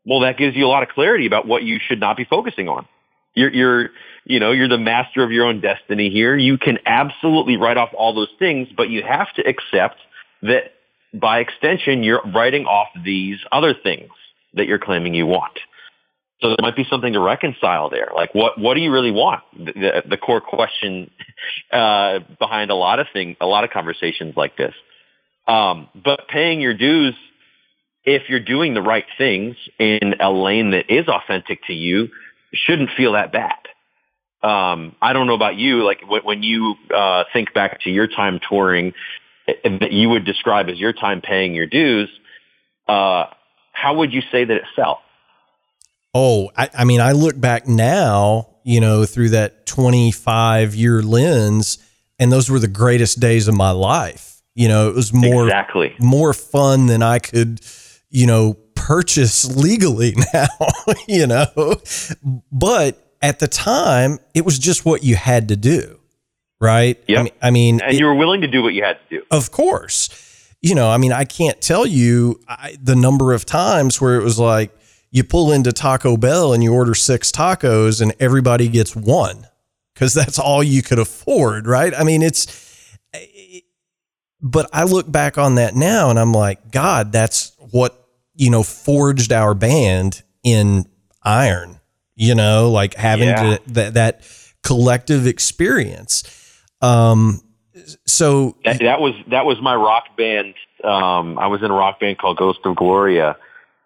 Well, 0.05 0.21
that 0.21 0.37
gives 0.37 0.57
you 0.57 0.67
a 0.67 0.69
lot 0.69 0.83
of 0.83 0.89
clarity 0.89 1.27
about 1.27 1.47
what 1.47 1.63
you 1.63 1.79
should 1.85 2.01
not 2.01 2.17
be 2.17 2.25
focusing 2.25 2.69
on. 2.69 2.87
You're, 3.35 3.53
you're, 3.53 3.91
you 4.25 4.41
know, 4.41 4.53
you're 4.53 4.69
the 4.69 4.79
master 4.79 5.23
of 5.23 5.33
your 5.33 5.47
own 5.47 5.61
destiny 5.61 6.11
here. 6.11 6.37
You 6.37 6.59
can 6.59 6.79
absolutely 6.87 7.57
write 7.57 7.77
off 7.77 7.91
all 7.97 8.15
those 8.15 8.33
things, 8.39 8.69
but 8.77 8.89
you 8.91 9.03
have 9.03 9.33
to 9.35 9.43
accept 9.43 9.97
that 10.43 10.73
by 11.15 11.41
extension, 11.41 12.03
you're 12.03 12.23
writing 12.35 12.67
off 12.67 12.89
these 13.05 13.39
other 13.51 13.75
things 13.75 14.11
that 14.55 14.67
you're 14.67 14.79
claiming 14.79 15.15
you 15.15 15.27
want. 15.27 15.59
So 16.41 16.49
there 16.49 16.57
might 16.61 16.77
be 16.77 16.85
something 16.91 17.13
to 17.13 17.21
reconcile 17.21 17.89
there. 17.89 18.09
Like 18.15 18.35
what, 18.35 18.59
what 18.59 18.75
do 18.75 18.81
you 18.81 18.93
really 18.93 19.13
want? 19.13 19.43
The, 19.57 20.03
the, 20.09 20.17
core 20.17 20.41
question, 20.41 21.11
uh, 21.73 22.21
behind 22.39 22.71
a 22.71 22.75
lot 22.75 22.99
of 22.99 23.07
things, 23.13 23.37
a 23.41 23.47
lot 23.47 23.65
of 23.65 23.71
conversations 23.71 24.35
like 24.37 24.57
this. 24.57 24.75
Um, 25.47 25.89
but 25.95 26.29
paying 26.29 26.61
your 26.61 26.75
dues 26.75 27.15
if 28.05 28.29
you're 28.29 28.41
doing 28.41 28.75
the 28.75 28.83
right 28.83 29.05
things 29.17 29.57
in 29.79 30.15
a 30.21 30.31
lane 30.31 30.73
that 30.73 30.91
is 30.93 31.07
authentic 31.09 31.65
to 31.67 31.73
you, 31.73 32.09
shouldn't 32.55 32.91
feel 32.97 33.13
that 33.13 33.33
bad. 33.33 33.55
Um, 34.43 34.97
I 35.01 35.13
don't 35.13 35.27
know 35.27 35.35
about 35.35 35.57
you, 35.57 35.85
like 35.85 36.01
when 36.25 36.43
you 36.43 36.75
uh, 36.95 37.25
think 37.33 37.55
back 37.55 37.81
to 37.83 37.91
your 37.91 38.09
time 38.09 38.41
touring 38.49 38.93
that 39.47 39.93
you 39.93 40.09
would 40.11 40.25
describe 40.25 40.69
as 40.69 40.79
your 40.79 40.93
time 40.93 41.21
paying 41.21 41.55
your 41.55 41.67
dues, 41.67 42.09
uh, 42.89 43.27
how 43.73 43.95
would 43.95 44.13
you 44.13 44.21
say 44.33 44.45
that 44.45 44.57
it 44.57 44.65
felt? 44.75 44.99
Oh, 46.15 46.51
I, 46.57 46.69
I 46.79 46.85
mean, 46.85 47.01
I 47.01 47.13
look 47.13 47.41
back 47.41 47.67
now, 47.67 48.49
you 48.65 48.81
know, 48.81 49.05
through 49.05 49.31
that 49.31 49.65
25 49.67 50.75
year 50.75 51.03
lens, 51.03 51.79
and 52.19 52.31
those 52.31 52.51
were 52.51 52.59
the 52.59 52.69
greatest 52.69 53.21
days 53.21 53.49
of 53.49 53.55
my 53.55 53.71
life. 53.71 54.43
You 54.55 54.69
know, 54.69 54.89
it 54.89 54.95
was 54.95 55.13
more 55.13 55.45
exactly 55.45 55.95
more 55.99 56.35
fun 56.35 56.87
than 56.87 57.03
I 57.03 57.19
could, 57.19 57.61
you 58.11 58.27
know, 58.27 58.59
purchase 58.87 59.45
legally 59.57 60.15
now, 60.35 60.47
you 61.09 61.27
know. 61.27 61.47
But 62.51 62.99
at 63.21 63.39
the 63.39 63.49
time, 63.49 64.19
it 64.35 64.45
was 64.45 64.59
just 64.59 64.85
what 64.85 65.03
you 65.05 65.17
had 65.17 65.49
to 65.49 65.57
do, 65.57 65.99
right? 66.61 66.99
Yep. 67.09 67.19
I 67.19 67.23
mean, 67.23 67.33
I 67.43 67.51
mean 67.51 67.81
and 67.83 67.95
it- 67.95 67.99
you 67.99 68.07
were 68.07 68.15
willing 68.15 68.41
to 68.43 68.49
do 68.49 68.63
what 68.63 68.75
you 68.75 68.83
had 68.83 68.99
to 69.09 69.19
do. 69.19 69.25
of 69.31 69.51
course. 69.51 70.09
You 70.61 70.77
know, 70.77 70.89
I 70.91 70.97
mean, 70.97 71.13
I 71.13 71.25
can't 71.25 71.61
tell 71.61 71.85
you 71.87 72.41
I, 72.47 72.77
the 72.81 72.95
number 72.95 73.33
of 73.33 73.45
times 73.45 74.01
where 74.01 74.15
it 74.15 74.23
was 74.23 74.39
like 74.39 74.71
you 75.11 75.25
pull 75.25 75.51
into 75.53 75.73
Taco 75.73 76.17
Bell 76.17 76.53
and 76.53 76.63
you 76.63 76.73
order 76.73 76.95
six 76.95 77.33
tacos 77.33 78.01
and 78.01 78.15
everybody 78.21 78.69
gets 78.69 78.95
one 78.95 79.49
because 79.93 80.15
that's 80.15 80.39
all 80.39 80.63
you 80.63 80.81
could 80.83 81.01
afford, 81.01 81.67
right? 81.67 81.93
I 81.99 82.05
mean, 82.05 82.23
it's, 82.23 82.47
eh, 83.13 83.19
eh, 83.55 83.61
but 84.41 84.71
I 84.73 84.85
look 84.85 85.11
back 85.11 85.37
on 85.37 85.57
that 85.57 85.75
now 85.75 86.11
and 86.11 86.19
I'm 86.19 86.33
like, 86.33 86.71
God, 86.71 87.11
that's 87.13 87.53
what, 87.59 88.02
you 88.35 88.51
know, 88.51 88.63
forged 88.63 89.33
our 89.33 89.55
band 89.55 90.23
in 90.43 90.87
iron, 91.23 91.81
you 92.15 92.35
know, 92.35 92.71
like 92.71 92.95
having 92.95 93.29
Yeah. 93.29 93.57
to, 93.57 93.73
that, 93.75 93.95
that 93.95 94.23
collective 94.63 95.27
experience. 95.27 96.23
Um, 96.81 97.41
so 98.07 98.57
That, 98.65 98.81
that 98.81 99.01
was 99.01 99.15
that 99.31 99.45
was 99.45 99.61
my 99.61 99.75
rock 99.75 100.17
band. 100.17 100.55
Um, 100.85 101.39
I 101.39 101.47
was 101.47 101.63
in 101.63 101.71
a 101.71 101.75
rock 101.75 102.01
band 102.01 102.19
called 102.19 102.37
Ghost 102.37 102.61
of 102.65 102.77
Gloria 102.77 103.37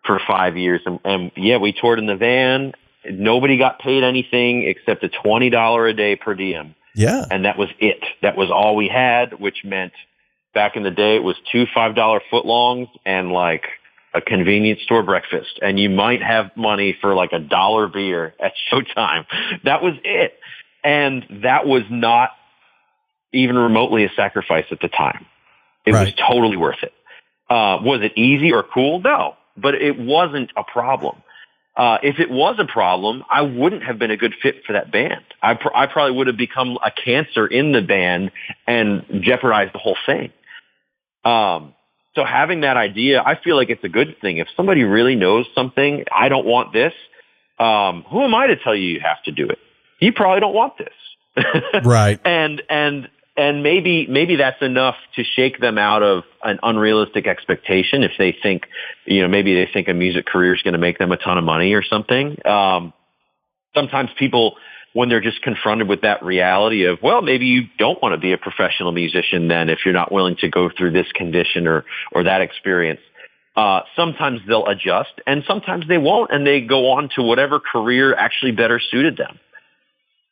for 0.04 0.20
five 0.26 0.56
years, 0.56 0.80
and, 0.86 0.98
and 1.04 1.30
yeah, 1.36 1.58
we 1.58 1.72
toured 1.72 1.98
in 1.98 2.06
the 2.06 2.16
van. 2.16 2.72
Nobody 3.08 3.58
got 3.58 3.78
paid 3.78 4.02
anything 4.02 4.64
except 4.64 5.04
a 5.04 5.08
twenty 5.08 5.50
dollar 5.50 5.86
a 5.86 5.94
day 5.94 6.16
per 6.16 6.34
diem, 6.34 6.74
yeah, 6.94 7.24
and 7.30 7.44
that 7.44 7.56
was 7.58 7.68
it. 7.78 8.02
That 8.22 8.36
was 8.36 8.50
all 8.50 8.76
we 8.76 8.88
had, 8.88 9.38
which 9.38 9.58
meant 9.64 9.92
back 10.54 10.76
in 10.76 10.82
the 10.82 10.90
day 10.90 11.16
it 11.16 11.22
was 11.22 11.36
two 11.52 11.66
five 11.72 11.94
dollar 11.94 12.20
footlongs 12.32 12.88
and 13.04 13.30
like 13.30 13.64
a 14.16 14.20
convenience 14.20 14.80
store 14.82 15.02
breakfast, 15.02 15.58
and 15.62 15.78
you 15.78 15.90
might 15.90 16.22
have 16.22 16.50
money 16.56 16.96
for 17.00 17.14
like 17.14 17.32
a 17.32 17.38
dollar 17.38 17.86
beer 17.86 18.34
at 18.40 18.52
showtime. 18.72 19.26
That 19.64 19.82
was 19.82 19.94
it, 20.04 20.34
and 20.82 21.24
that 21.42 21.66
was 21.66 21.82
not 21.90 22.30
even 23.32 23.56
remotely 23.56 24.04
a 24.04 24.10
sacrifice 24.16 24.64
at 24.70 24.80
the 24.80 24.88
time. 24.88 25.26
It 25.84 25.92
was 25.92 26.12
totally 26.14 26.56
worth 26.56 26.82
it. 26.82 26.92
Uh, 27.48 27.78
was 27.82 28.00
it 28.02 28.12
easy 28.16 28.52
or 28.52 28.64
cool? 28.64 29.00
No, 29.00 29.34
but 29.56 29.74
it 29.74 29.98
wasn't 29.98 30.50
a 30.56 30.64
problem. 30.64 31.22
Uh, 31.76 31.98
if 32.02 32.18
it 32.18 32.30
was 32.30 32.56
a 32.58 32.64
problem, 32.64 33.22
I 33.30 33.42
wouldn't 33.42 33.82
have 33.82 33.98
been 33.98 34.10
a 34.10 34.16
good 34.16 34.34
fit 34.42 34.64
for 34.66 34.72
that 34.72 34.90
band. 34.90 35.22
I, 35.42 35.54
pr- 35.54 35.74
I 35.74 35.86
probably 35.86 36.16
would 36.16 36.26
have 36.26 36.36
become 36.36 36.78
a 36.82 36.90
cancer 36.90 37.46
in 37.46 37.72
the 37.72 37.82
band 37.82 38.32
and 38.66 39.04
jeopardized 39.20 39.74
the 39.74 39.78
whole 39.78 39.96
thing. 40.06 40.32
Um, 41.24 41.74
so 42.16 42.24
having 42.24 42.62
that 42.62 42.76
idea, 42.76 43.22
I 43.22 43.38
feel 43.40 43.54
like 43.54 43.70
it's 43.70 43.84
a 43.84 43.88
good 43.88 44.16
thing. 44.20 44.38
If 44.38 44.48
somebody 44.56 44.82
really 44.82 45.14
knows 45.14 45.46
something, 45.54 46.04
I 46.12 46.28
don't 46.28 46.46
want 46.46 46.72
this. 46.72 46.94
Um, 47.58 48.04
who 48.10 48.22
am 48.24 48.34
I 48.34 48.48
to 48.48 48.56
tell 48.56 48.74
you 48.74 48.88
you 48.88 49.00
have 49.00 49.22
to 49.24 49.32
do 49.32 49.48
it? 49.48 49.58
You 50.00 50.12
probably 50.12 50.40
don't 50.40 50.54
want 50.54 50.74
this. 50.78 51.44
right. 51.84 52.18
and 52.24 52.62
and 52.68 53.08
and 53.36 53.62
maybe 53.62 54.06
maybe 54.06 54.36
that's 54.36 54.62
enough 54.62 54.96
to 55.16 55.22
shake 55.22 55.60
them 55.60 55.76
out 55.76 56.02
of 56.02 56.24
an 56.42 56.58
unrealistic 56.62 57.26
expectation 57.26 58.02
if 58.02 58.12
they 58.18 58.34
think 58.42 58.62
you 59.04 59.20
know 59.20 59.28
maybe 59.28 59.54
they 59.54 59.70
think 59.70 59.88
a 59.88 59.92
music 59.92 60.24
career 60.24 60.54
is 60.54 60.62
going 60.62 60.72
to 60.72 60.78
make 60.78 60.98
them 60.98 61.12
a 61.12 61.18
ton 61.18 61.36
of 61.36 61.44
money 61.44 61.74
or 61.74 61.82
something 61.82 62.38
um 62.46 62.94
sometimes 63.74 64.08
people 64.18 64.56
when 64.96 65.10
they're 65.10 65.20
just 65.20 65.42
confronted 65.42 65.86
with 65.88 66.00
that 66.00 66.22
reality 66.24 66.84
of 66.84 66.98
well 67.02 67.20
maybe 67.20 67.46
you 67.46 67.64
don't 67.78 68.00
want 68.02 68.14
to 68.14 68.18
be 68.18 68.32
a 68.32 68.38
professional 68.38 68.92
musician 68.92 69.46
then 69.48 69.68
if 69.68 69.80
you're 69.84 69.94
not 69.94 70.10
willing 70.10 70.36
to 70.36 70.48
go 70.48 70.70
through 70.76 70.90
this 70.90 71.10
condition 71.12 71.66
or 71.66 71.84
or 72.12 72.24
that 72.24 72.40
experience 72.40 73.00
uh, 73.56 73.80
sometimes 73.94 74.40
they'll 74.48 74.66
adjust 74.66 75.12
and 75.26 75.42
sometimes 75.46 75.86
they 75.88 75.98
won't 75.98 76.30
and 76.32 76.46
they 76.46 76.60
go 76.60 76.90
on 76.92 77.08
to 77.14 77.22
whatever 77.22 77.60
career 77.60 78.14
actually 78.14 78.52
better 78.52 78.80
suited 78.90 79.16
them 79.16 79.38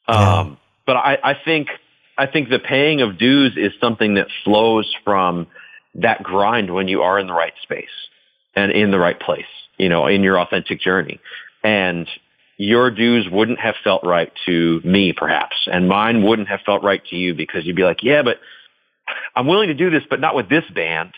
Yeah. 0.09 0.41
um, 0.41 0.59
but 0.87 0.97
I, 0.97 1.19
I 1.23 1.35
think 1.45 1.69
I 2.17 2.27
think 2.27 2.49
the 2.49 2.59
paying 2.59 3.03
of 3.03 3.19
dues 3.19 3.53
is 3.57 3.73
something 3.81 4.15
that 4.15 4.29
flows 4.45 4.95
from 5.05 5.47
that 5.97 6.23
grind 6.23 6.73
when 6.73 6.89
you 6.89 7.03
are 7.03 7.19
in 7.19 7.27
the 7.27 7.33
right 7.33 7.53
space 7.63 7.97
and 8.57 8.73
in 8.73 8.91
the 8.91 8.99
right 8.99 9.19
place, 9.19 9.53
you 9.79 9.89
know, 9.89 10.07
in 10.07 10.23
your 10.23 10.39
authentic 10.39 10.81
journey. 10.81 11.21
And 11.63 12.09
your 12.57 12.91
dues 12.91 13.27
wouldn't 13.31 13.59
have 13.61 13.75
felt 13.83 14.05
right 14.05 14.33
to 14.47 14.81
me, 14.85 15.13
perhaps, 15.13 15.57
and 15.71 15.89
mine 15.89 16.23
wouldn't 16.23 16.49
have 16.49 16.61
felt 16.65 16.83
right 16.83 17.05
to 17.07 17.17
you 17.17 17.35
because 17.35 17.65
you'd 17.65 17.77
be 17.77 17.83
like, 17.85 18.03
yeah, 18.03 18.23
but 18.23 18.39
I'm 19.35 19.47
willing 19.47 19.69
to 19.69 19.75
do 19.75 19.91
this, 19.91 20.03
but 20.09 20.21
not 20.21 20.35
with 20.35 20.49
this 20.49 20.65
band. 20.75 21.13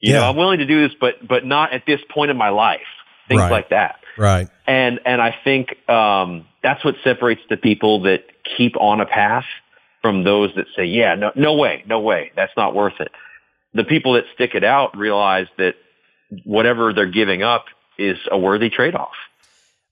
You 0.00 0.14
Yeah. 0.14 0.20
know, 0.20 0.30
I'm 0.30 0.36
willing 0.36 0.58
to 0.60 0.66
do 0.66 0.88
this, 0.88 0.96
but 1.00 1.26
but 1.26 1.44
not 1.44 1.72
at 1.72 1.84
this 1.86 2.00
point 2.10 2.30
in 2.30 2.36
my 2.36 2.48
life. 2.48 2.80
Things 3.28 3.40
Right. 3.42 3.50
like 3.50 3.68
that 3.68 4.00
Right. 4.16 4.48
and 4.66 4.98
and 5.04 5.20
I 5.22 5.36
think 5.44 5.76
um, 5.88 6.46
that's 6.62 6.84
what 6.84 6.96
separates 7.04 7.42
the 7.48 7.56
people 7.56 8.00
that 8.02 8.24
keep 8.56 8.76
on 8.80 9.00
a 9.00 9.06
path 9.06 9.44
from 10.02 10.24
those 10.24 10.52
that 10.56 10.66
say, 10.74 10.86
"Yeah, 10.86 11.14
no, 11.14 11.30
no 11.36 11.54
way, 11.54 11.84
no 11.86 12.00
way, 12.00 12.32
that's 12.34 12.56
not 12.56 12.74
worth 12.74 12.98
it." 13.00 13.12
The 13.74 13.84
people 13.84 14.14
that 14.14 14.24
stick 14.34 14.54
it 14.54 14.64
out 14.64 14.96
realize 14.96 15.46
that 15.58 15.76
whatever 16.44 16.92
they're 16.92 17.06
giving 17.06 17.42
up 17.42 17.66
is 17.98 18.18
a 18.30 18.38
worthy 18.38 18.70
trade-off. 18.70 19.14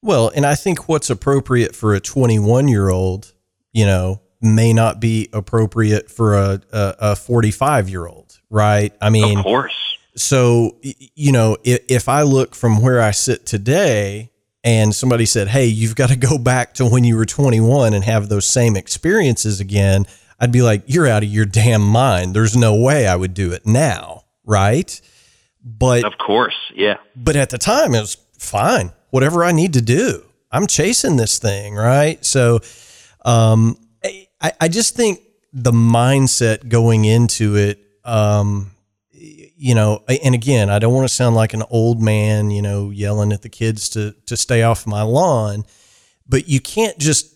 Well, 0.02 0.30
and 0.34 0.46
I 0.46 0.54
think 0.54 0.88
what's 0.88 1.10
appropriate 1.10 1.74
for 1.74 1.94
a 1.94 2.00
21 2.00 2.68
year 2.68 2.88
old, 2.88 3.32
you 3.72 3.84
know, 3.84 4.20
may 4.40 4.72
not 4.72 5.00
be 5.00 5.28
appropriate 5.32 6.10
for 6.10 6.34
a 6.34 6.60
a 6.72 7.16
45 7.16 7.88
year 7.88 8.06
old, 8.06 8.38
right? 8.50 8.94
I 9.00 9.10
mean, 9.10 9.38
of 9.38 9.44
course, 9.44 9.98
so 10.14 10.76
you 10.82 11.32
know, 11.32 11.56
if, 11.64 11.80
if 11.88 12.08
I 12.08 12.22
look 12.22 12.54
from 12.54 12.80
where 12.80 13.00
I 13.00 13.10
sit 13.10 13.46
today, 13.46 14.30
and 14.62 14.94
somebody 14.94 15.26
said, 15.26 15.48
"Hey, 15.48 15.66
you've 15.66 15.96
got 15.96 16.10
to 16.10 16.16
go 16.16 16.38
back 16.38 16.74
to 16.74 16.86
when 16.86 17.04
you 17.04 17.16
were 17.16 17.26
21 17.26 17.94
and 17.94 18.04
have 18.04 18.28
those 18.28 18.46
same 18.46 18.76
experiences 18.76 19.60
again," 19.60 20.06
I'd 20.38 20.52
be 20.52 20.62
like, 20.62 20.84
"You're 20.86 21.08
out 21.08 21.24
of 21.24 21.28
your 21.28 21.46
damn 21.46 21.82
mind. 21.82 22.34
There's 22.34 22.56
no 22.56 22.76
way 22.76 23.08
I 23.08 23.16
would 23.16 23.34
do 23.34 23.52
it 23.52 23.66
now, 23.66 24.24
right?" 24.44 25.00
But 25.64 26.04
of 26.04 26.16
course, 26.18 26.56
yeah, 26.74 26.98
but 27.16 27.34
at 27.34 27.50
the 27.50 27.58
time 27.58 27.94
it 27.94 28.00
was 28.00 28.16
fine 28.38 28.92
whatever 29.10 29.44
i 29.44 29.52
need 29.52 29.72
to 29.74 29.82
do. 29.82 30.22
I'm 30.50 30.66
chasing 30.66 31.16
this 31.16 31.38
thing 31.38 31.74
right? 31.74 32.24
So 32.24 32.60
um 33.24 33.76
i 34.40 34.52
i 34.60 34.68
just 34.68 34.94
think 34.96 35.20
the 35.52 35.72
mindset 35.72 36.68
going 36.68 37.04
into 37.04 37.56
it 37.56 37.78
um 38.04 38.70
you 39.10 39.74
know 39.74 40.04
and 40.22 40.34
again 40.34 40.70
i 40.70 40.78
don't 40.78 40.94
want 40.94 41.04
to 41.08 41.12
sound 41.12 41.34
like 41.34 41.52
an 41.54 41.64
old 41.70 42.00
man 42.00 42.50
you 42.50 42.62
know 42.62 42.90
yelling 42.90 43.32
at 43.32 43.42
the 43.42 43.48
kids 43.48 43.88
to 43.90 44.12
to 44.26 44.36
stay 44.36 44.62
off 44.62 44.86
my 44.86 45.02
lawn 45.02 45.64
but 46.28 46.48
you 46.48 46.60
can't 46.60 46.96
just 46.98 47.34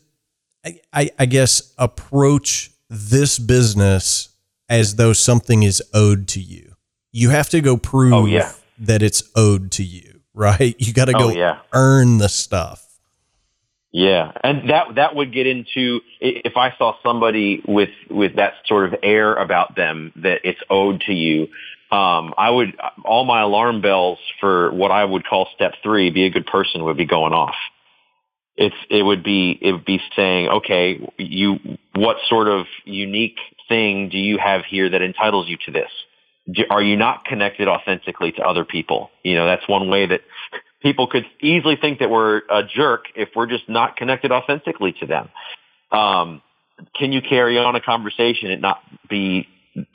i 0.65 0.79
i, 0.93 1.11
I 1.19 1.27
guess 1.27 1.75
approach 1.79 2.71
this 2.89 3.39
business 3.39 4.29
as 4.69 4.95
though 4.97 5.13
something 5.13 5.63
is 5.65 5.83
owed 5.93 6.29
to 6.29 6.41
you. 6.41 6.75
You 7.11 7.31
have 7.31 7.49
to 7.51 7.61
go 7.61 7.77
prove 7.77 8.13
Oh, 8.13 8.27
yeah. 8.27 8.53
that 8.79 9.03
it's 9.03 9.23
owed 9.37 9.71
to 9.73 9.83
you, 9.83 10.12
right? 10.35 10.75
You 10.81 10.93
got 10.93 11.07
to 11.07 11.13
go 11.13 11.31
Oh, 11.31 11.31
yeah. 11.31 11.59
earn 11.73 12.19
the 12.19 12.29
stuff. 12.29 12.87
Yeah, 13.95 14.33
and 14.43 14.71
that 14.71 14.95
that 14.95 15.15
would 15.15 15.35
get 15.35 15.47
into 15.47 16.01
if 16.19 16.57
I 16.57 16.75
saw 16.79 16.95
somebody 17.03 17.63
with 17.69 17.91
with 18.11 18.37
that 18.37 18.55
sort 18.65 18.87
of 18.87 18.99
air 19.03 19.35
about 19.35 19.77
them 19.77 20.13
that 20.17 20.41
it's 20.45 20.61
owed 20.71 21.03
to 21.03 21.13
you. 21.13 21.43
Um, 21.95 22.33
I 22.39 22.49
would 22.49 22.75
all 23.05 23.27
my 23.27 23.43
alarm 23.43 23.83
bells 23.83 24.19
for 24.41 24.73
what 24.73 24.91
I 24.91 25.05
would 25.05 25.27
call 25.27 25.47
step 25.55 25.75
three, 25.83 26.09
be 26.11 26.25
a 26.25 26.31
good 26.31 26.47
person, 26.47 26.85
would 26.85 26.97
be 26.97 27.05
going 27.05 27.35
off. 27.35 27.55
It's 28.57 28.75
it 28.89 29.03
would 29.03 29.23
be 29.23 29.59
it 29.61 29.73
would 29.73 29.85
be 29.85 30.01
saying, 30.17 30.49
okay, 30.49 31.07
you 31.19 31.59
what 31.95 32.17
sort 32.31 32.49
of 32.49 32.65
unique 32.87 33.37
thing 33.69 34.09
do 34.09 34.17
you 34.17 34.39
have 34.39 34.65
here 34.65 34.89
that 34.89 35.03
entitles 35.03 35.49
you 35.49 35.59
to 35.67 35.71
this? 35.71 35.91
Are 36.71 36.83
you 36.83 36.97
not 36.97 37.25
connected 37.25 37.69
authentically 37.69 38.33
to 38.33 38.43
other 38.43 38.65
people? 38.65 39.11
You 39.23 39.35
know, 39.35 39.47
that's 39.47 39.67
one 39.69 39.89
way 39.89 40.07
that 40.07 40.23
people 40.83 41.07
could 41.07 41.25
easily 41.41 41.77
think 41.81 42.01
that 42.01 42.11
we're 42.11 42.43
a 42.51 42.63
jerk 42.65 43.05
if 43.15 43.31
we're 43.37 43.47
just 43.47 43.69
not 43.69 43.97
connected 43.97 44.33
authentically 44.33 44.93
to 45.01 45.07
them. 45.07 45.29
Um, 45.93 46.43
can 46.97 47.13
you 47.13 47.21
carry 47.23 47.59
on 47.59 47.77
a 47.77 47.81
conversation 47.81 48.51
and 48.51 48.61
not 48.61 48.83
be, 49.09 49.47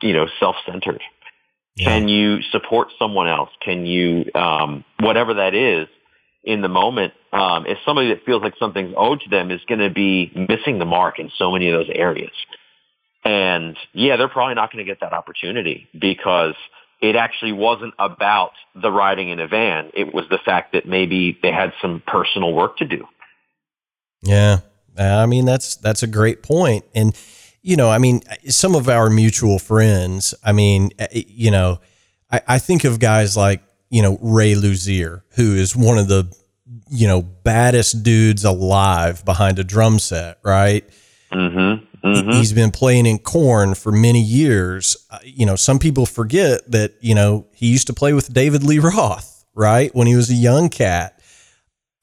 you 0.02 0.14
know, 0.14 0.28
self-centered? 0.40 1.02
Can 1.78 2.08
you 2.08 2.42
support 2.52 2.88
someone 2.98 3.28
else? 3.28 3.50
Can 3.64 3.86
you, 3.86 4.26
um, 4.34 4.84
whatever 5.00 5.36
that 5.36 5.54
is 5.54 5.88
in 6.44 6.62
the 6.62 6.70
moment, 6.70 7.14
um, 7.34 7.66
if 7.68 7.78
somebody 7.86 8.08
that 8.10 8.26
feels 8.26 8.42
like 8.42 8.54
something's 8.58 8.94
owed 8.98 9.20
to 9.22 9.30
them 9.30 9.52
is 9.52 9.60
going 9.68 9.80
to 9.80 9.90
be 9.90 10.32
missing 10.50 10.80
the 10.80 10.86
mark 10.86 11.20
in 11.20 11.30
so 11.38 11.52
many 11.52 11.70
of 11.70 11.78
those 11.78 11.94
areas. 11.94 12.32
And 13.24 13.78
yeah, 13.94 14.16
they're 14.16 14.30
probably 14.30 14.56
not 14.56 14.72
going 14.72 14.86
to 14.86 14.90
get 14.90 15.02
that 15.02 15.14
opportunity 15.14 15.88
because 15.98 16.56
it 17.02 17.16
actually 17.16 17.52
wasn't 17.52 17.94
about 18.00 18.52
the 18.74 18.92
riding 18.92 19.30
in 19.30 19.40
a 19.40 19.48
van. 19.48 19.92
It 19.94 20.14
was 20.14 20.26
the 20.30 20.38
fact 20.38 20.74
that 20.74 20.88
maybe 20.88 21.38
they 21.42 21.52
had 21.52 21.74
some 21.82 22.02
personal 22.08 22.54
work 22.54 22.78
to 22.78 22.86
do. 22.86 23.06
Yeah. 24.22 24.60
I 24.98 25.28
mean, 25.28 25.46
that's, 25.46 25.76
that's 25.76 26.02
a 26.02 26.08
great 26.08 26.42
point. 26.42 26.86
And, 26.96 27.16
you 27.62 27.76
know, 27.76 27.90
I 27.92 28.00
mean, 28.00 28.22
some 28.48 28.74
of 28.74 28.90
our 28.90 29.10
mutual 29.10 29.60
friends, 29.60 30.34
I 30.44 30.54
mean, 30.54 30.90
uh, 31.00 31.08
you 31.12 31.52
know, 31.52 31.80
I, 32.32 32.42
I 32.48 32.60
think 32.60 32.84
of 32.84 33.00
guys 33.00 33.38
like, 33.38 33.62
you 33.90 34.02
know, 34.02 34.18
Ray 34.22 34.54
Luzier, 34.54 35.22
who 35.36 35.54
is 35.54 35.76
one 35.76 35.98
of 35.98 36.08
the, 36.08 36.34
you 36.90 37.08
know, 37.08 37.22
baddest 37.22 38.04
dudes 38.04 38.44
alive 38.44 39.24
behind 39.24 39.60
a 39.60 39.64
drum 39.64 40.00
set, 40.00 40.40
right? 40.44 40.84
Mm-hmm. 41.32 41.86
Mm-hmm. 42.04 42.32
He's 42.32 42.54
been 42.54 42.72
playing 42.72 43.06
in 43.06 43.20
Korn 43.20 43.76
for 43.76 43.92
many 43.92 44.22
years. 44.22 44.98
Uh, 45.10 45.20
you 45.24 45.46
know, 45.46 45.56
some 45.56 45.80
people 45.80 46.06
forget 46.06 46.70
that, 46.72 46.94
you 47.02 47.16
know, 47.16 47.48
he 47.54 47.68
used 47.68 47.88
to 47.88 47.94
play 47.94 48.14
with 48.14 48.32
David 48.34 48.64
Lee 48.64 48.80
Roth, 48.80 49.46
right? 49.56 49.94
When 49.96 50.08
he 50.08 50.16
was 50.16 50.30
a 50.30 50.36
young 50.36 50.70
cat. 50.70 51.14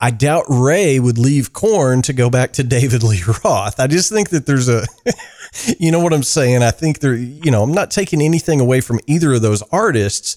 I 0.01 0.11
doubt 0.11 0.45
Ray 0.49 1.01
would 1.01 1.17
leave 1.17 1.53
Korn 1.53 2.03
to 2.03 2.13
go 2.13 2.29
back 2.29 2.53
to 2.55 2.63
David 2.63 3.03
Lee 3.03 3.23
Roth. 3.45 3.81
I 3.81 3.87
just 3.87 4.11
think 4.11 4.31
that 4.31 4.45
there's 4.45 4.69
a, 4.69 4.85
you 5.79 5.91
know 5.91 6.01
what 6.01 6.13
I'm 6.13 6.23
saying? 6.25 6.63
I 6.63 6.73
think 6.73 6.99
there, 6.99 7.15
you 7.15 7.51
know, 7.51 7.63
I'm 7.63 7.73
not 7.73 7.91
taking 7.91 8.21
anything 8.21 8.61
away 8.61 8.81
from 8.81 9.01
either 9.07 9.33
of 9.33 9.43
those 9.43 9.63
artists. 9.71 10.37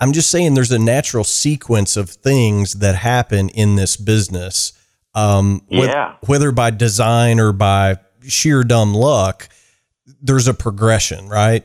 I'm 0.00 0.12
just 0.12 0.30
saying 0.30 0.54
there's 0.54 0.72
a 0.72 0.78
natural 0.78 1.24
sequence 1.24 1.96
of 1.96 2.10
things 2.10 2.74
that 2.74 2.94
happen 2.94 3.50
in 3.50 3.76
this 3.76 3.96
business. 3.96 4.72
Um, 5.14 5.62
yeah. 5.68 6.14
wh- 6.14 6.28
whether 6.28 6.50
by 6.52 6.70
design 6.70 7.38
or 7.38 7.52
by 7.52 7.98
sheer 8.28 8.64
dumb 8.64 8.94
luck, 8.94 9.48
there's 10.20 10.48
a 10.48 10.54
progression, 10.54 11.28
right? 11.28 11.64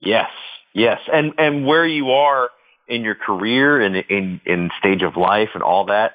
Yes, 0.00 0.30
yes, 0.74 1.00
and 1.12 1.34
and 1.38 1.66
where 1.66 1.86
you 1.86 2.10
are 2.10 2.50
in 2.88 3.02
your 3.02 3.14
career 3.14 3.80
and 3.80 3.96
in 3.96 4.40
in 4.46 4.70
stage 4.78 5.02
of 5.02 5.16
life 5.16 5.50
and 5.54 5.62
all 5.62 5.86
that, 5.86 6.14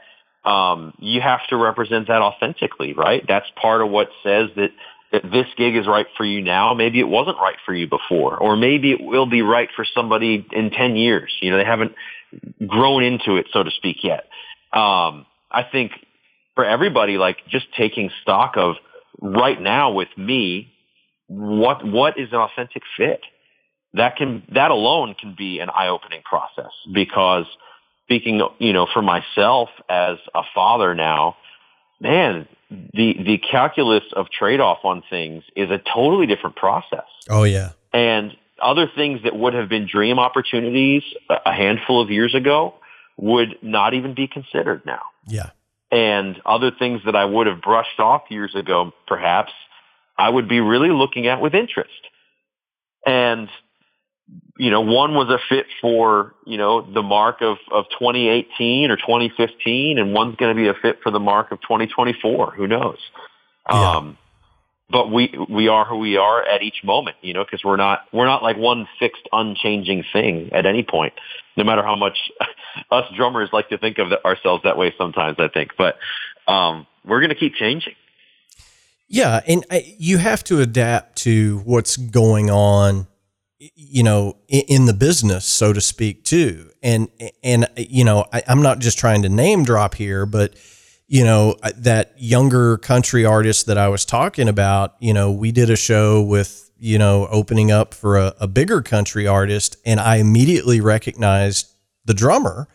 um, 0.49 0.93
you 0.99 1.21
have 1.21 1.45
to 1.49 1.55
represent 1.55 2.07
that 2.07 2.21
authentically, 2.21 2.93
right? 2.93 3.23
That's 3.27 3.45
part 3.61 3.81
of 3.81 3.89
what 3.89 4.09
says 4.23 4.49
that 4.55 4.71
that 5.11 5.23
this 5.31 5.45
gig 5.55 5.75
is 5.75 5.87
right 5.87 6.07
for 6.17 6.25
you 6.25 6.41
now. 6.41 6.73
Maybe 6.73 6.99
it 6.99 7.07
wasn't 7.07 7.37
right 7.37 7.57
for 7.65 7.73
you 7.73 7.87
before, 7.87 8.37
or 8.37 8.55
maybe 8.55 8.91
it 8.91 9.01
will 9.01 9.27
be 9.27 9.41
right 9.41 9.69
for 9.75 9.85
somebody 9.93 10.45
in 10.51 10.71
ten 10.71 10.95
years. 10.95 11.31
You 11.41 11.51
know, 11.51 11.57
they 11.57 11.65
haven't 11.65 11.93
grown 12.67 13.03
into 13.03 13.37
it, 13.37 13.47
so 13.53 13.63
to 13.63 13.71
speak, 13.71 14.03
yet. 14.03 14.25
Um, 14.73 15.25
I 15.51 15.63
think 15.71 15.91
for 16.55 16.65
everybody, 16.65 17.17
like 17.17 17.37
just 17.47 17.67
taking 17.77 18.09
stock 18.21 18.53
of 18.57 18.75
right 19.19 19.59
now 19.59 19.91
with 19.91 20.09
me, 20.17 20.71
what 21.27 21.85
what 21.85 22.19
is 22.19 22.29
an 22.31 22.39
authentic 22.39 22.83
fit? 22.97 23.21
That 23.93 24.17
can 24.17 24.43
that 24.53 24.71
alone 24.71 25.15
can 25.19 25.35
be 25.37 25.59
an 25.59 25.69
eye 25.69 25.87
opening 25.87 26.21
process 26.23 26.71
because 26.93 27.45
speaking, 28.03 28.41
you 28.59 28.73
know, 28.73 28.87
for 28.91 29.01
myself 29.01 29.69
as 29.89 30.17
a 30.33 30.41
father 30.53 30.93
now, 30.93 31.37
man, 31.99 32.47
the 32.69 33.15
the 33.25 33.37
calculus 33.37 34.03
of 34.13 34.29
trade 34.29 34.59
off 34.59 34.79
on 34.83 35.03
things 35.09 35.43
is 35.55 35.69
a 35.71 35.79
totally 35.93 36.27
different 36.27 36.55
process. 36.55 37.05
Oh 37.29 37.43
yeah. 37.43 37.71
And 37.93 38.35
other 38.61 38.89
things 38.93 39.21
that 39.23 39.35
would 39.35 39.53
have 39.53 39.69
been 39.69 39.87
dream 39.87 40.19
opportunities 40.19 41.03
a 41.29 41.53
handful 41.53 42.01
of 42.01 42.09
years 42.09 42.35
ago 42.35 42.75
would 43.17 43.57
not 43.61 43.93
even 43.93 44.13
be 44.13 44.27
considered 44.27 44.85
now. 44.85 45.01
Yeah. 45.27 45.51
And 45.91 46.41
other 46.45 46.71
things 46.71 47.01
that 47.05 47.15
I 47.15 47.25
would 47.25 47.47
have 47.47 47.61
brushed 47.61 47.99
off 47.99 48.23
years 48.29 48.55
ago, 48.55 48.91
perhaps, 49.07 49.51
I 50.17 50.29
would 50.29 50.47
be 50.47 50.59
really 50.59 50.89
looking 50.89 51.27
at 51.27 51.41
with 51.41 51.53
interest. 51.53 51.91
And, 53.05 53.49
you 54.57 54.71
know, 54.71 54.81
one 54.81 55.13
was 55.13 55.29
a 55.29 55.37
fit 55.47 55.67
for, 55.81 56.33
you 56.45 56.57
know, 56.57 56.81
the 56.81 57.03
mark 57.03 57.41
of, 57.41 57.57
of 57.71 57.85
2018 57.99 58.89
or 58.89 58.95
2015, 58.95 59.99
and 59.99 60.13
one's 60.13 60.35
going 60.37 60.55
to 60.55 60.59
be 60.59 60.67
a 60.67 60.73
fit 60.73 60.99
for 61.03 61.11
the 61.11 61.19
mark 61.19 61.51
of 61.51 61.61
2024. 61.61 62.53
Who 62.55 62.67
knows? 62.67 62.97
Yeah. 63.69 63.95
Um, 63.97 64.17
but 64.89 65.11
we 65.11 65.33
we 65.49 65.67
are 65.67 65.85
who 65.85 65.97
we 65.97 66.17
are 66.17 66.43
at 66.43 66.61
each 66.61 66.83
moment, 66.83 67.17
you 67.21 67.33
know, 67.33 67.43
because 67.43 67.63
we're 67.63 67.75
not 67.75 68.01
we're 68.13 68.27
not 68.27 68.43
like 68.43 68.57
one 68.57 68.87
fixed, 68.99 69.27
unchanging 69.31 70.03
thing 70.13 70.49
at 70.53 70.65
any 70.65 70.83
point. 70.83 71.13
No 71.57 71.63
matter 71.63 71.83
how 71.83 71.95
much 71.95 72.17
us 72.91 73.05
drummers 73.15 73.49
like 73.51 73.69
to 73.69 73.77
think 73.77 73.97
of 73.97 74.11
ourselves 74.23 74.63
that 74.63 74.77
way 74.77 74.93
sometimes, 74.97 75.37
I 75.39 75.47
think, 75.47 75.71
but 75.77 75.97
um, 76.47 76.85
we're 77.03 77.19
going 77.19 77.29
to 77.29 77.35
keep 77.35 77.55
changing. 77.55 77.93
Yeah, 79.07 79.41
and 79.47 79.65
I, 79.69 79.95
you 79.97 80.17
have 80.17 80.43
to 80.45 80.61
adapt 80.61 81.17
to 81.19 81.59
what's 81.59 81.95
going 81.95 82.49
on, 82.49 83.07
you 83.59 84.03
know, 84.03 84.37
in, 84.47 84.63
in 84.67 84.85
the 84.85 84.93
business, 84.93 85.45
so 85.45 85.73
to 85.73 85.81
speak, 85.81 86.23
too. 86.23 86.69
And 86.81 87.09
and 87.43 87.67
you 87.75 88.03
know, 88.03 88.25
I, 88.31 88.43
I'm 88.47 88.61
not 88.61 88.79
just 88.79 88.99
trying 88.99 89.23
to 89.23 89.29
name 89.29 89.63
drop 89.63 89.95
here, 89.95 90.25
but 90.25 90.55
you 91.07 91.23
know, 91.23 91.55
uh, 91.61 91.71
that 91.77 92.13
younger 92.17 92.77
country 92.77 93.25
artist 93.25 93.67
that 93.67 93.77
I 93.77 93.89
was 93.89 94.05
talking 94.05 94.47
about, 94.47 94.95
you 94.99 95.13
know, 95.13 95.31
we 95.31 95.51
did 95.51 95.69
a 95.69 95.75
show 95.75 96.21
with, 96.21 96.71
you 96.77 96.97
know, 96.97 97.27
opening 97.27 97.71
up 97.71 97.93
for 97.93 98.17
a, 98.17 98.33
a 98.39 98.47
bigger 98.47 98.81
country 98.81 99.27
artist, 99.27 99.77
and 99.85 99.99
I 99.99 100.17
immediately 100.17 100.81
recognized 100.81 101.67
the 102.05 102.13
drummer. 102.13 102.67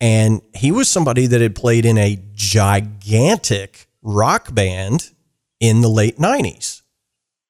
And 0.00 0.42
he 0.54 0.70
was 0.70 0.88
somebody 0.88 1.26
that 1.26 1.40
had 1.40 1.54
played 1.54 1.84
in 1.84 1.98
a 1.98 2.22
gigantic 2.34 3.88
rock 4.02 4.54
band 4.54 5.10
in 5.60 5.80
the 5.80 5.88
late 5.88 6.18
90s. 6.18 6.82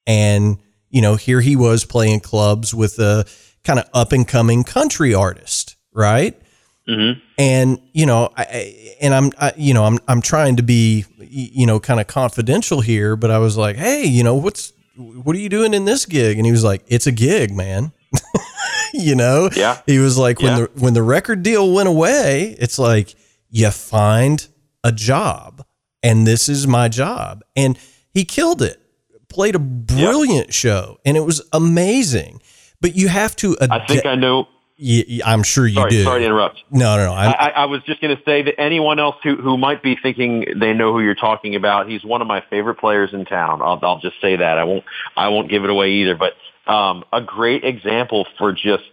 And, 0.07 0.59
you 0.89 1.03
know, 1.03 1.17
here 1.17 1.43
he 1.43 1.57
was 1.57 1.85
playing 1.85 2.21
clubs 2.21 2.75
with 2.75 2.99
a 2.99 3.27
kind 3.65 3.79
of 3.79 3.87
up 3.93 4.13
and 4.13 4.27
coming 4.27 4.65
country 4.65 5.13
artist, 5.13 5.77
right? 5.93 6.41
Mm-hmm. 6.89 7.21
And, 7.39 7.81
you 7.93 8.07
know, 8.07 8.31
I, 8.37 8.97
and 9.01 9.15
I'm, 9.15 9.31
I, 9.39 9.53
you 9.57 9.75
know, 9.75 9.85
I'm, 9.85 9.99
I'm 10.09 10.23
trying 10.23 10.57
to 10.57 10.63
be, 10.63 11.05
you 11.19 11.67
know, 11.67 11.79
kind 11.79 12.01
of 12.01 12.07
confidential 12.07 12.81
here, 12.81 13.15
but 13.15 13.31
I 13.31 13.39
was 13.39 13.57
like, 13.57 13.77
hey, 13.77 14.05
you 14.05 14.25
know, 14.25 14.35
what's, 14.35 14.73
what 14.97 15.37
are 15.37 15.39
you 15.39 15.49
doing 15.51 15.75
in 15.75 15.85
this 15.85 16.07
gig? 16.07 16.39
And 16.39 16.47
he 16.47 16.53
was 16.53 16.65
like, 16.65 16.83
it's 16.89 17.07
a 17.07 17.13
gig, 17.13 17.55
man. 17.55 17.93
you 18.95 19.15
know? 19.15 19.51
Yeah. 19.55 19.81
He 19.87 19.99
was 19.99 20.17
like, 20.17 20.41
when 20.41 20.59
Yeah. 20.59 20.67
the, 20.75 20.81
when 20.81 20.95
the 20.95 21.03
record 21.03 21.43
deal 21.43 21.73
went 21.73 21.89
away, 21.89 22.57
it's 22.59 22.79
like, 22.79 23.15
you 23.51 23.71
find 23.71 24.47
a 24.85 24.93
job 24.93 25.65
and 26.03 26.27
this 26.27 26.49
is 26.49 26.67
my 26.67 26.89
job. 26.89 27.43
And 27.57 27.79
he 28.13 28.25
killed 28.25 28.63
it, 28.63 28.81
played 29.29 29.55
a 29.55 29.59
brilliant 29.59 30.55
show 30.55 30.99
and 31.05 31.17
it 31.17 31.21
was 31.21 31.47
amazing. 31.53 32.41
But 32.81 32.95
you 32.95 33.09
have 33.09 33.35
to, 33.37 33.57
I 33.61 33.85
think 33.87 34.07
I 34.07 34.15
know. 34.15 34.47
I, 34.81 35.21
I'm 35.25 35.43
sure 35.43 35.67
you 35.67 35.75
Sorry, 35.75 35.91
do. 35.91 36.05
sorry 36.05 36.21
to 36.21 36.27
interrupt. 36.27 36.63
No, 36.71 36.97
no, 36.97 37.07
no. 37.07 37.13
I'm, 37.13 37.35
I, 37.39 37.51
I 37.51 37.65
was 37.67 37.83
just 37.85 38.01
going 38.01 38.17
to 38.17 38.23
say 38.25 38.43
that 38.43 38.61
anyone 38.61 38.99
else 39.01 39.17
who, 39.23 39.37
who 39.37 39.59
might 39.59 39.83
be 39.83 39.97
thinking 40.01 40.47
they 40.61 40.73
know 40.73 40.93
who 40.93 41.01
you're 41.01 41.15
talking 41.15 41.57
about, 41.57 41.89
he's 41.89 42.05
one 42.05 42.23
of 42.23 42.29
my 42.29 42.45
favorite 42.49 42.77
players 42.77 43.11
in 43.13 43.25
town. 43.25 43.61
I'll, 43.63 43.79
I'll 43.83 44.01
just 44.01 44.21
say 44.21 44.37
that. 44.37 44.59
I 44.59 44.65
won't 44.65 44.85
I 45.17 45.29
won't 45.29 45.51
give 45.51 45.65
it 45.65 45.71
away 45.71 45.93
either. 45.93 46.17
But 46.17 46.35
um, 46.73 47.05
a 47.13 47.21
great 47.21 47.65
example 47.65 48.27
for 48.39 48.53
just 48.53 48.85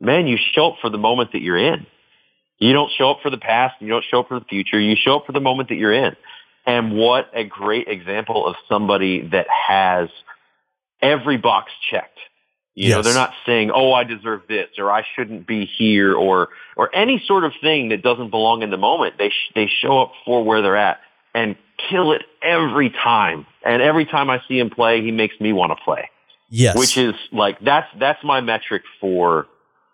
man, 0.00 0.26
you 0.26 0.38
show 0.54 0.72
up 0.72 0.76
for 0.80 0.90
the 0.90 0.98
moment 0.98 1.32
that 1.32 1.42
you're 1.42 1.58
in. 1.58 1.86
You 2.58 2.72
don't 2.72 2.90
show 2.96 3.10
up 3.10 3.18
for 3.22 3.30
the 3.30 3.38
past. 3.38 3.74
You 3.80 3.88
don't 3.88 4.04
show 4.10 4.20
up 4.20 4.28
for 4.28 4.38
the 4.38 4.46
future. 4.46 4.80
You 4.80 4.96
show 4.96 5.16
up 5.18 5.26
for 5.26 5.32
the 5.32 5.40
moment 5.40 5.68
that 5.68 5.76
you're 5.76 5.92
in. 5.92 6.16
And 6.64 6.96
what 6.96 7.30
a 7.34 7.44
great 7.44 7.88
example 7.88 8.46
of 8.46 8.56
somebody 8.68 9.28
that 9.28 9.46
has 9.48 10.08
every 11.02 11.36
box 11.36 11.70
checked. 11.90 12.18
You 12.78 12.90
know, 12.90 13.02
they're 13.02 13.14
not 13.14 13.32
saying, 13.46 13.70
"Oh, 13.74 13.92
I 13.94 14.04
deserve 14.04 14.42
this," 14.48 14.68
or 14.78 14.92
"I 14.92 15.02
shouldn't 15.14 15.46
be 15.46 15.64
here," 15.64 16.14
or 16.14 16.50
or 16.76 16.94
any 16.94 17.22
sort 17.26 17.44
of 17.44 17.52
thing 17.60 17.88
that 17.88 18.02
doesn't 18.02 18.30
belong 18.30 18.62
in 18.62 18.70
the 18.70 18.76
moment. 18.76 19.14
They 19.18 19.30
sh- 19.30 19.52
they 19.54 19.66
show 19.66 19.98
up 20.02 20.12
for 20.26 20.44
where 20.44 20.60
they're 20.60 20.76
at 20.76 21.00
and 21.34 21.56
kill 21.90 22.12
it 22.12 22.22
every 22.42 22.90
time. 22.90 23.46
And 23.64 23.80
every 23.80 24.04
time 24.04 24.28
I 24.28 24.42
see 24.46 24.58
him 24.58 24.68
play, 24.70 25.02
he 25.02 25.10
makes 25.10 25.40
me 25.40 25.52
want 25.52 25.72
to 25.76 25.82
play. 25.82 26.10
yes. 26.50 26.76
Which 26.76 26.98
is 26.98 27.14
like 27.32 27.58
that's 27.60 27.88
that's 27.98 28.22
my 28.22 28.42
metric 28.42 28.82
for, 29.00 29.46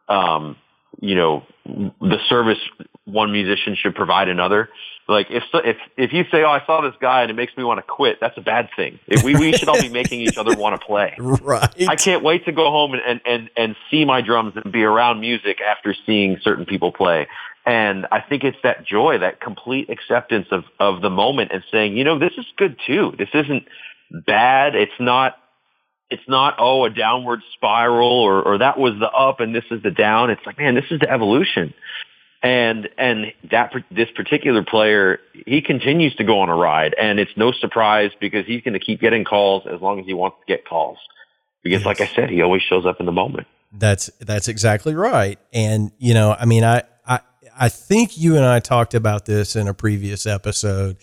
um, 0.09 0.57
you 1.01 1.15
know, 1.15 1.45
the 1.65 2.19
service 2.29 2.59
one 3.05 3.33
musician 3.33 3.77
should 3.77 3.95
provide 3.95 4.29
another. 4.29 4.69
Like 5.09 5.27
if 5.31 5.43
if 5.53 5.77
if 5.97 6.13
you 6.13 6.25
say, 6.31 6.45
"Oh, 6.45 6.51
I 6.51 6.65
saw 6.65 6.81
this 6.81 6.95
guy 7.01 7.23
and 7.23 7.31
it 7.31 7.35
makes 7.35 7.57
me 7.57 7.65
want 7.65 7.79
to 7.79 7.83
quit," 7.83 8.19
that's 8.21 8.39
a 8.39 8.41
bad 8.41 8.69
thing. 8.77 9.01
If 9.09 9.25
we 9.25 9.35
we 9.35 9.53
should 9.53 9.69
all 9.69 9.81
be 9.81 9.89
making 9.89 10.21
each 10.21 10.37
other 10.37 10.55
want 10.57 10.81
to 10.81 10.87
play. 10.87 11.17
right. 11.19 11.89
I 11.89 11.97
can't 11.97 12.23
wait 12.23 12.45
to 12.45 12.53
go 12.53 12.71
home 12.71 12.95
and, 12.95 13.03
and, 13.05 13.21
and, 13.27 13.51
and 13.57 13.77
see 13.91 14.05
my 14.05 14.21
drums 14.21 14.55
and 14.63 14.73
be 14.73 14.85
around 14.85 15.21
music 15.21 15.61
after 15.61 15.95
seeing 16.07 16.39
certain 16.43 16.67
people 16.67 16.93
play. 16.93 17.27
And 17.65 18.07
I 18.11 18.21
think 18.21 18.43
it's 18.45 18.59
that 18.63 18.85
joy, 18.85 19.19
that 19.19 19.41
complete 19.41 19.89
acceptance 19.89 20.49
of, 20.51 20.65
of 20.81 21.01
the 21.01 21.11
moment 21.11 21.53
and 21.53 21.63
saying, 21.71 21.97
you 21.97 22.05
know, 22.05 22.19
this 22.19 22.33
is 22.37 22.45
good 22.57 22.77
too. 22.87 23.13
This 23.17 23.29
isn't 23.35 23.65
bad. 24.11 24.75
It's 24.75 24.93
not, 24.99 25.37
it's 26.11 26.29
not, 26.29 26.57
oh, 26.59 26.85
a 26.85 26.91
downward 26.91 27.41
spiral 27.55 28.21
or, 28.21 28.43
or 28.43 28.59
that 28.59 28.79
was 28.79 28.95
the 28.99 29.09
up 29.09 29.41
and 29.41 29.55
this 29.55 29.65
is 29.71 29.83
the 29.83 29.93
down. 29.93 30.31
It's 30.31 30.45
like, 30.45 30.59
man, 30.59 30.75
this 30.75 30.87
is 30.91 31.01
the 31.01 31.11
evolution. 31.11 31.73
And, 32.43 32.89
and 32.99 33.33
that, 33.51 33.73
this 33.91 34.11
particular 34.17 34.65
player, 34.65 35.21
he 35.47 35.63
continues 35.63 36.15
to 36.17 36.25
go 36.25 36.41
on 36.41 36.49
a 36.49 36.57
ride 36.57 36.95
and 37.01 37.21
it's 37.21 37.31
no 37.37 37.53
surprise 37.53 38.11
because 38.21 38.47
he's 38.47 38.63
going 38.63 38.75
to 38.75 38.81
keep 38.81 39.01
getting 39.01 39.25
calls 39.25 39.65
as 39.67 39.81
long 39.81 40.01
as 40.01 40.07
he 40.07 40.15
wants 40.15 40.39
to 40.41 40.53
get 40.53 40.67
calls. 40.67 40.99
Because 41.63 41.85
like 41.85 42.01
I 42.01 42.07
said, 42.07 42.29
he 42.31 42.43
always 42.43 42.63
shows 42.63 42.85
up 42.85 42.99
in 42.99 43.07
the 43.07 43.13
moment. 43.13 43.47
That's 43.73 44.11
that's 44.21 44.49
exactly 44.49 44.95
right. 44.95 45.39
And 45.53 45.93
you 45.99 46.13
know, 46.13 46.37
I 46.39 46.45
mean, 46.45 46.65
I 46.65 46.83
I 47.07 47.21
I 47.57 47.69
think 47.69 48.19
you 48.19 48.37
and 48.37 48.45
I 48.45 48.59
talked 48.59 48.95
about 48.95 49.25
this 49.27 49.55
in 49.55 49.69
a 49.69 49.75
previous 49.75 50.27
episode. 50.27 50.97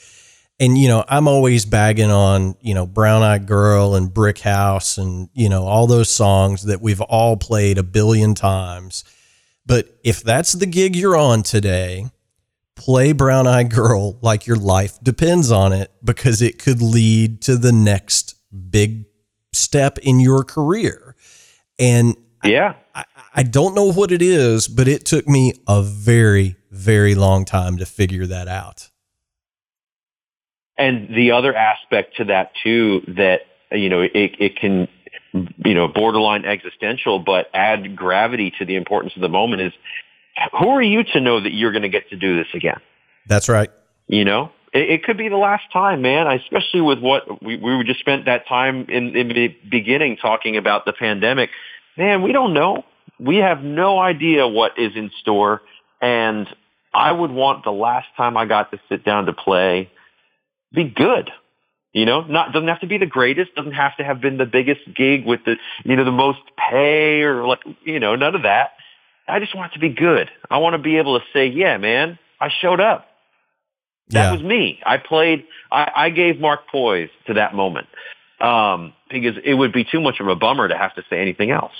and 0.59 0.77
you 0.77 0.89
know, 0.89 1.05
I'm 1.07 1.27
always 1.27 1.65
bagging 1.65 2.11
on, 2.11 2.55
you 2.61 2.73
know, 2.73 2.85
Brown 2.85 3.23
Eyed 3.23 3.47
Girl 3.47 3.95
and 3.95 4.13
Brick 4.13 4.39
House 4.39 4.97
and, 4.97 5.29
you 5.33 5.47
know, 5.47 5.63
all 5.63 5.87
those 5.87 6.09
songs 6.09 6.63
that 6.63 6.81
we've 6.81 7.01
all 7.01 7.37
played 7.37 7.77
a 7.77 7.83
billion 7.83 8.35
times. 8.35 9.05
But 9.69 9.99
if 10.03 10.23
that's 10.23 10.53
the 10.53 10.65
gig 10.65 10.95
you're 10.95 11.15
on 11.15 11.43
today, 11.43 12.07
play 12.75 13.11
Brown 13.11 13.45
Eyed 13.45 13.69
Girl 13.69 14.17
like 14.19 14.47
your 14.47 14.57
life 14.57 14.97
depends 15.03 15.51
on 15.51 15.73
it 15.73 15.91
because 16.03 16.41
it 16.41 16.57
could 16.57 16.81
lead 16.81 17.43
to 17.43 17.55
the 17.55 17.71
next 17.71 18.33
big 18.71 19.05
step 19.53 19.99
in 19.99 20.19
your 20.19 20.43
career. 20.43 21.15
And 21.77 22.17
yeah, 22.43 22.77
I, 22.95 23.05
I 23.35 23.43
don't 23.43 23.75
know 23.75 23.93
what 23.93 24.11
it 24.11 24.23
is, 24.23 24.67
but 24.67 24.87
it 24.87 25.05
took 25.05 25.27
me 25.27 25.53
a 25.67 25.83
very, 25.83 26.55
very 26.71 27.13
long 27.13 27.45
time 27.45 27.77
to 27.77 27.85
figure 27.85 28.25
that 28.25 28.47
out. 28.47 28.89
And 30.79 31.15
the 31.15 31.29
other 31.29 31.55
aspect 31.55 32.17
to 32.17 32.23
that 32.23 32.53
too, 32.63 33.01
that 33.09 33.41
you 33.71 33.89
know, 33.89 34.01
it 34.01 34.11
it 34.39 34.55
can 34.55 34.87
you 35.33 35.73
know 35.73 35.87
borderline 35.87 36.45
existential, 36.45 37.19
but 37.19 37.47
add 37.53 37.95
gravity 37.95 38.51
to 38.59 38.65
the 38.65 38.75
importance 38.75 39.13
of 39.15 39.21
the 39.21 39.29
moment 39.29 39.61
is 39.61 39.73
who 40.57 40.69
are 40.69 40.81
you 40.81 41.03
to 41.03 41.19
know 41.19 41.41
that 41.41 41.53
you're 41.53 41.71
going 41.71 41.83
to 41.83 41.89
get 41.89 42.09
to 42.09 42.15
do 42.15 42.37
this 42.37 42.47
again? 42.53 42.79
That's 43.27 43.49
right. 43.49 43.69
You 44.07 44.25
know, 44.25 44.51
it, 44.73 44.89
it, 44.89 45.03
could 45.03 45.17
be 45.17 45.29
the 45.29 45.37
last 45.37 45.63
time, 45.71 46.01
man. 46.01 46.27
Especially 46.27 46.81
with 46.81 46.99
what 46.99 47.43
we 47.43 47.57
we 47.57 47.83
just 47.83 47.99
spent 47.99 48.25
that 48.25 48.47
time 48.47 48.85
in 48.89 49.15
in 49.15 49.27
the 49.29 49.55
beginning 49.69 50.17
talking 50.17 50.57
about 50.57 50.85
the 50.85 50.93
pandemic. 50.93 51.49
Man, 51.97 52.21
we 52.21 52.31
don't 52.31 52.53
know. 52.53 52.85
We 53.19 53.37
have 53.37 53.61
no 53.61 53.99
idea 53.99 54.47
what 54.47 54.79
is 54.79 54.93
in 54.95 55.11
store, 55.21 55.61
and 56.01 56.47
I 56.93 57.11
would 57.11 57.31
want 57.31 57.63
the 57.63 57.71
last 57.71 58.07
time 58.15 58.37
I 58.37 58.45
got 58.45 58.71
to 58.71 58.79
sit 58.89 59.03
down 59.03 59.25
to 59.25 59.33
play 59.33 59.91
be 60.71 60.83
good. 60.83 61.31
You 61.91 62.05
know, 62.05 62.21
not 62.21 62.53
doesn't 62.53 62.67
have 62.67 62.81
to 62.81 62.87
be 62.87 62.99
the 62.99 63.07
greatest, 63.07 63.55
doesn't 63.55 63.71
have 63.71 63.97
to 63.97 64.03
have 64.03 64.21
been 64.21 64.37
the 64.37 64.45
biggest 64.45 64.81
gig 64.95 65.25
with 65.25 65.43
the 65.45 65.55
you 65.83 65.95
know 65.95 66.03
the 66.03 66.11
most 66.11 66.39
pay 66.69 67.21
or 67.23 67.47
like 67.47 67.59
you 67.83 67.99
know 67.99 68.15
none 68.15 68.35
of 68.35 68.43
that. 68.43 68.71
I 69.27 69.39
just 69.39 69.55
want 69.55 69.71
it 69.71 69.75
to 69.75 69.79
be 69.79 69.89
good. 69.89 70.29
I 70.49 70.57
want 70.57 70.73
to 70.73 70.77
be 70.77 70.97
able 70.97 71.19
to 71.19 71.25
say, 71.33 71.47
yeah, 71.47 71.77
man, 71.77 72.17
I 72.39 72.49
showed 72.49 72.79
up. 72.79 73.07
That 74.09 74.25
yeah. 74.25 74.31
was 74.31 74.41
me. 74.41 74.79
I 74.85 74.97
played. 74.97 75.45
I, 75.71 75.91
I 75.95 76.09
gave 76.09 76.39
Mark 76.39 76.67
poise 76.71 77.09
to 77.27 77.35
that 77.35 77.53
moment 77.53 77.87
um, 78.41 78.93
because 79.09 79.35
it 79.43 79.53
would 79.53 79.71
be 79.71 79.83
too 79.83 80.01
much 80.01 80.19
of 80.19 80.27
a 80.27 80.35
bummer 80.35 80.67
to 80.67 80.77
have 80.77 80.95
to 80.95 81.03
say 81.09 81.19
anything 81.19 81.51
else. 81.51 81.73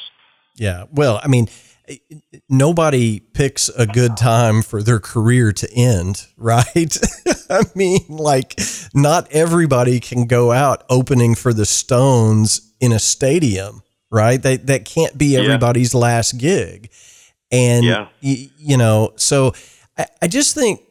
Yeah. 0.56 0.86
Well, 0.92 1.20
I 1.24 1.28
mean, 1.28 1.48
nobody 2.50 3.20
picks 3.20 3.70
a 3.70 3.86
good 3.86 4.18
time 4.18 4.62
for 4.62 4.82
their 4.82 5.00
career 5.00 5.52
to 5.54 5.72
end, 5.74 6.26
right? 6.38 6.98
I 7.50 7.64
mean, 7.76 8.06
like, 8.10 8.60
not 8.94 9.32
everybody 9.32 10.00
can 10.00 10.26
go 10.26 10.52
out 10.52 10.84
opening 10.90 11.36
for 11.36 11.54
the 11.54 11.66
Stones 11.66 12.74
in 12.80 12.92
a 12.92 13.00
stadium, 13.00 13.82
right? 14.12 14.42
That 14.42 14.68
that 14.68 14.86
can't 14.86 15.18
be 15.18 15.38
everybody's 15.38 15.94
yeah. 15.94 16.00
last 16.00 16.38
gig, 16.38 16.92
and 17.52 17.86
yeah. 17.86 18.08
y- 18.24 18.50
you 18.58 18.78
know, 18.78 19.14
so 19.16 19.54
I, 19.98 20.06
I 20.22 20.28
just 20.28 20.56
think 20.56 20.82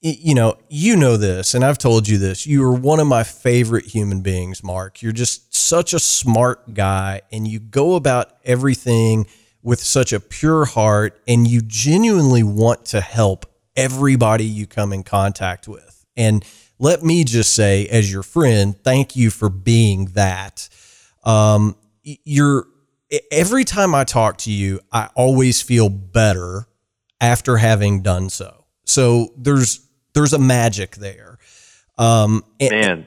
you 0.00 0.34
know, 0.34 0.56
you 0.68 0.96
know 0.96 1.16
this, 1.16 1.54
and 1.54 1.64
I've 1.64 1.78
told 1.78 2.06
you 2.06 2.18
this. 2.18 2.46
You 2.46 2.64
are 2.64 2.74
one 2.74 3.00
of 3.00 3.08
my 3.08 3.24
favorite 3.24 3.86
human 3.86 4.20
beings, 4.20 4.62
Mark. 4.62 5.02
You're 5.02 5.12
just 5.12 5.54
such 5.54 5.92
a 5.92 5.98
smart 5.98 6.74
guy, 6.74 7.22
and 7.32 7.48
you 7.48 7.58
go 7.58 7.96
about 7.96 8.30
everything 8.44 9.26
with 9.62 9.80
such 9.80 10.12
a 10.12 10.20
pure 10.20 10.64
heart 10.64 11.20
and 11.26 11.46
you 11.46 11.60
genuinely 11.60 12.42
want 12.42 12.84
to 12.86 13.00
help 13.00 13.46
everybody 13.76 14.44
you 14.44 14.66
come 14.66 14.92
in 14.92 15.02
contact 15.02 15.68
with. 15.68 16.04
And 16.16 16.44
let 16.78 17.02
me 17.02 17.24
just 17.24 17.54
say, 17.54 17.86
as 17.86 18.12
your 18.12 18.22
friend, 18.22 18.76
thank 18.82 19.16
you 19.16 19.30
for 19.30 19.48
being 19.48 20.06
that. 20.14 20.68
Um, 21.24 21.76
you're 22.02 22.66
every 23.30 23.64
time 23.64 23.94
I 23.94 24.04
talk 24.04 24.38
to 24.38 24.52
you, 24.52 24.80
I 24.92 25.08
always 25.14 25.62
feel 25.62 25.88
better 25.88 26.66
after 27.20 27.56
having 27.56 28.02
done 28.02 28.30
so. 28.30 28.64
So 28.84 29.32
there's 29.36 29.86
there's 30.14 30.32
a 30.32 30.38
magic 30.38 30.96
there. 30.96 31.38
Um, 31.98 32.44
Man, 32.60 33.06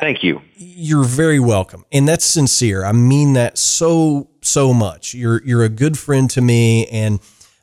Thank 0.00 0.22
you. 0.22 0.40
You're 0.56 1.04
very 1.04 1.38
welcome. 1.38 1.84
And 1.92 2.08
that's 2.08 2.24
sincere. 2.24 2.84
I 2.84 2.92
mean 2.92 3.34
that 3.34 3.58
so, 3.58 4.30
so 4.46 4.74
much. 4.74 5.14
You're, 5.14 5.42
you're 5.44 5.64
a 5.64 5.68
good 5.68 5.98
friend 5.98 6.30
to 6.30 6.40
me. 6.40 6.86
And, 6.86 7.20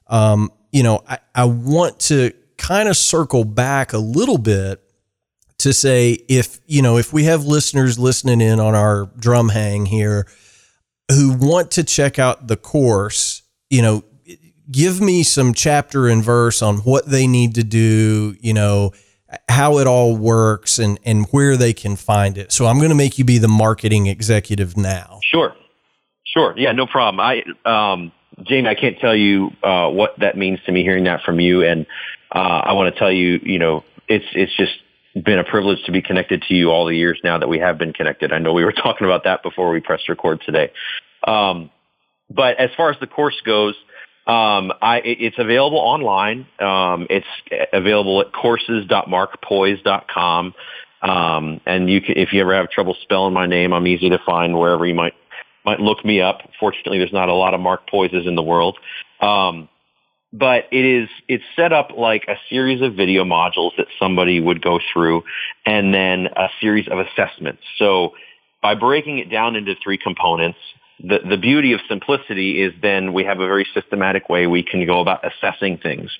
um, 0.08 0.52
you 0.72 0.84
know, 0.84 1.04
I, 1.08 1.20
I 1.34 1.46
want 1.46 2.00
to 2.02 2.32
kind 2.58 2.90
of 2.90 2.98
circle 2.98 3.44
back 3.44 3.94
a 3.94 3.98
little 3.98 4.38
bit 4.38 4.82
to 5.60 5.74
say 5.74 6.18
if, 6.28 6.60
you 6.66 6.82
know, 6.82 6.98
if 6.98 7.14
we 7.14 7.26
have 7.26 7.46
listeners 7.46 8.00
listening 8.00 8.42
in 8.42 8.60
on 8.60 8.76
our 8.76 9.12
drum 9.18 9.50
hang 9.50 9.86
here 9.86 10.28
who 11.12 11.34
want 11.34 11.72
to 11.72 11.84
check 11.84 12.20
out 12.20 12.48
the 12.48 12.58
course, 12.58 13.44
you 13.70 13.82
know, 13.82 14.04
give 14.72 15.02
me 15.02 15.24
some 15.24 15.54
chapter 15.54 16.08
and 16.08 16.24
verse 16.24 16.62
on 16.62 16.78
what 16.78 17.06
they 17.06 17.28
need 17.28 17.56
to 17.56 17.64
do, 17.64 18.36
you 18.40 18.54
know, 18.54 18.92
how 19.50 19.78
it 19.78 19.88
all 19.88 20.16
works 20.16 20.80
and 20.80 21.00
and 21.06 21.26
where 21.32 21.56
they 21.58 21.74
can 21.74 21.96
find 21.96 22.38
it. 22.38 22.52
So 22.52 22.66
I'm 22.66 22.78
going 22.78 22.90
to 22.90 22.96
make 22.96 23.18
you 23.18 23.26
be 23.26 23.38
the 23.38 23.48
marketing 23.48 24.08
executive 24.08 24.76
now. 24.78 25.20
Sure, 25.24 25.54
sure, 26.26 26.54
yeah, 26.58 26.72
no 26.72 26.88
problem. 26.88 27.20
I, 27.20 27.44
um, 27.66 28.12
Jamie, 28.44 28.70
I 28.70 28.76
can't 28.76 28.98
tell 29.00 29.16
you 29.16 29.52
uh, 29.64 29.90
what 29.90 30.20
that 30.20 30.38
means 30.38 30.60
to 30.66 30.72
me 30.72 30.84
hearing 30.84 31.06
that 31.06 31.24
from 31.24 31.40
you, 31.40 31.64
and 31.64 31.86
uh, 32.34 32.62
I 32.66 32.74
want 32.74 32.94
to 32.94 33.00
tell 33.00 33.12
you, 33.12 33.40
you 33.44 33.60
know, 33.60 33.84
it's 34.08 34.26
it's 34.34 34.56
just 34.56 34.74
been 35.26 35.40
a 35.40 35.44
privilege 35.44 35.84
to 35.86 35.92
be 35.92 36.02
connected 36.02 36.42
to 36.44 36.54
you 36.54 36.70
all 36.70 36.86
the 36.86 36.96
years 36.96 37.20
now 37.24 37.38
that 37.38 37.50
we 37.50 37.60
have 37.60 37.78
been 37.78 37.92
connected. 37.94 38.32
I 38.32 38.40
know 38.40 38.54
we 38.54 38.64
were 38.64 38.72
talking 38.84 39.06
about 39.06 39.26
that 39.26 39.44
before 39.44 39.70
we 39.72 39.82
pressed 39.82 40.08
record 40.10 40.42
today. 40.46 40.72
Um, 41.28 41.70
but 42.30 42.58
as 42.58 42.70
far 42.78 42.90
as 42.90 42.98
the 43.00 43.08
course 43.08 43.40
goes, 43.46 43.76
um, 44.28 44.72
I, 44.82 45.02
it's 45.04 45.38
available 45.38 45.80
online. 45.80 46.48
Um, 46.60 47.08
it's 47.10 47.28
available 47.74 48.22
at 48.22 48.32
courses.markpoiesz.com. 48.32 50.54
Um, 51.02 51.60
and 51.66 51.90
you 51.90 52.00
can, 52.02 52.18
if 52.18 52.32
you 52.32 52.42
ever 52.42 52.54
have 52.54 52.70
trouble 52.70 52.96
spelling 53.02 53.34
my 53.34 53.48
name, 53.48 53.74
I'm 53.74 53.88
easy 53.88 54.10
to 54.10 54.20
find 54.26 54.58
wherever 54.58 54.86
you 54.86 54.94
might 54.94 55.16
might 55.66 55.80
look 55.80 56.04
me 56.04 56.22
up. 56.22 56.42
Fortunately, 56.60 56.98
there's 56.98 57.14
not 57.14 57.30
a 57.30 57.34
lot 57.34 57.54
of 57.54 57.60
Mark 57.60 57.90
Poises 57.90 58.28
in 58.28 58.36
the 58.36 58.44
world. 58.44 58.78
Um, 59.20 59.70
but 60.34 60.66
it 60.72 60.86
is 60.86 61.10
it's 61.28 61.44
set 61.56 61.74
up 61.74 61.92
like 61.98 62.26
a 62.28 62.36
series 62.50 62.82
of 62.82 62.96
video 62.96 63.24
modules 63.24 63.72
that 63.78 63.88
somebody 64.00 64.40
would 64.40 64.62
go 64.62 64.80
through, 64.94 65.24
and 65.66 65.94
then 65.94 66.28
a 66.36 66.48
series 66.62 66.88
of 66.88 67.00
assessments. 67.00 67.64
So 67.78 68.14
by 68.62 68.76
breaking 68.76 69.18
it 69.18 69.30
down 69.30 69.56
into 69.56 69.76
three 69.84 69.98
components, 69.98 70.60
the, 71.04 71.20
the 71.28 71.38
beauty 71.38 71.74
of 71.74 71.80
simplicity 71.90 72.62
is 72.62 72.74
then 72.82 73.12
we 73.12 73.24
have 73.24 73.40
a 73.40 73.48
very 73.48 73.68
systematic 73.74 74.30
way 74.30 74.48
we 74.48 74.64
can 74.64 74.86
go 74.86 75.02
about 75.02 75.26
assessing 75.26 75.78
things. 75.78 76.12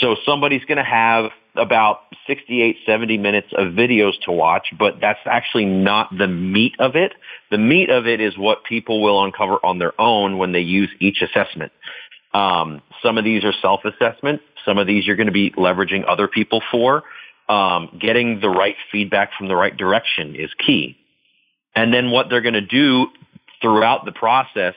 So 0.00 0.16
somebody's 0.24 0.64
going 0.64 0.78
to 0.78 0.84
have 0.84 1.30
about 1.56 2.00
68, 2.26 2.76
70 2.86 3.18
minutes 3.18 3.48
of 3.56 3.74
videos 3.74 4.12
to 4.24 4.32
watch, 4.32 4.68
but 4.78 4.94
that's 5.00 5.20
actually 5.26 5.66
not 5.66 6.08
the 6.16 6.26
meat 6.26 6.74
of 6.78 6.96
it. 6.96 7.12
The 7.50 7.58
meat 7.58 7.90
of 7.90 8.06
it 8.06 8.20
is 8.20 8.36
what 8.36 8.64
people 8.64 9.02
will 9.02 9.22
uncover 9.22 9.58
on 9.64 9.78
their 9.78 9.98
own 10.00 10.38
when 10.38 10.52
they 10.52 10.60
use 10.60 10.90
each 11.00 11.22
assessment. 11.22 11.72
Um, 12.32 12.82
some 13.02 13.18
of 13.18 13.24
these 13.24 13.44
are 13.44 13.52
self-assessment. 13.62 14.40
Some 14.64 14.78
of 14.78 14.86
these 14.86 15.06
you're 15.06 15.16
going 15.16 15.26
to 15.28 15.32
be 15.32 15.50
leveraging 15.50 16.04
other 16.08 16.26
people 16.26 16.62
for. 16.70 17.04
Um, 17.48 17.98
getting 18.00 18.40
the 18.40 18.48
right 18.48 18.76
feedback 18.90 19.30
from 19.36 19.48
the 19.48 19.54
right 19.54 19.76
direction 19.76 20.34
is 20.34 20.50
key. 20.66 20.96
And 21.76 21.92
then 21.92 22.10
what 22.10 22.30
they're 22.30 22.40
going 22.40 22.54
to 22.54 22.60
do 22.62 23.08
throughout 23.60 24.04
the 24.06 24.12
process 24.12 24.74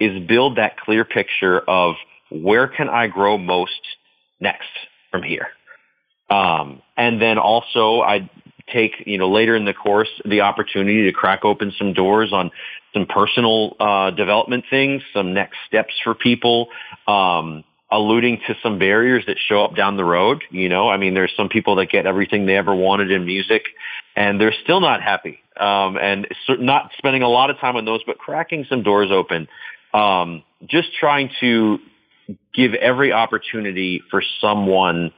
is 0.00 0.26
build 0.26 0.56
that 0.56 0.78
clear 0.78 1.04
picture 1.04 1.60
of 1.60 1.94
where 2.30 2.68
can 2.68 2.88
I 2.88 3.06
grow 3.06 3.38
most 3.38 3.80
next 4.40 4.68
from 5.10 5.22
here. 5.22 5.48
Um, 6.28 6.82
and 6.96 7.20
then 7.20 7.38
also 7.38 8.00
I 8.00 8.30
take, 8.72 9.04
you 9.06 9.18
know, 9.18 9.30
later 9.30 9.54
in 9.54 9.64
the 9.64 9.74
course, 9.74 10.08
the 10.24 10.40
opportunity 10.40 11.04
to 11.04 11.12
crack 11.12 11.44
open 11.44 11.72
some 11.78 11.92
doors 11.92 12.32
on 12.32 12.50
some 12.92 13.06
personal 13.06 13.76
uh, 13.78 14.10
development 14.10 14.64
things, 14.68 15.02
some 15.12 15.34
next 15.34 15.56
steps 15.66 15.94
for 16.02 16.14
people, 16.14 16.68
um, 17.06 17.62
alluding 17.90 18.40
to 18.48 18.56
some 18.62 18.78
barriers 18.78 19.24
that 19.26 19.36
show 19.38 19.64
up 19.64 19.76
down 19.76 19.96
the 19.96 20.04
road. 20.04 20.42
You 20.50 20.68
know, 20.68 20.88
I 20.88 20.96
mean, 20.96 21.14
there's 21.14 21.32
some 21.36 21.48
people 21.48 21.76
that 21.76 21.90
get 21.90 22.06
everything 22.06 22.46
they 22.46 22.56
ever 22.56 22.74
wanted 22.74 23.10
in 23.12 23.24
music 23.24 23.62
and 24.16 24.40
they're 24.40 24.54
still 24.64 24.80
not 24.80 25.02
happy. 25.02 25.38
Um, 25.58 25.96
and 25.96 26.26
not 26.48 26.90
spending 26.98 27.22
a 27.22 27.28
lot 27.28 27.48
of 27.48 27.58
time 27.58 27.76
on 27.76 27.86
those, 27.86 28.02
but 28.06 28.18
cracking 28.18 28.66
some 28.68 28.82
doors 28.82 29.10
open. 29.10 29.48
Um, 29.94 30.42
just 30.66 30.88
trying 30.98 31.30
to 31.40 31.78
give 32.52 32.74
every 32.74 33.12
opportunity 33.12 34.02
for 34.10 34.22
someone 34.40 35.12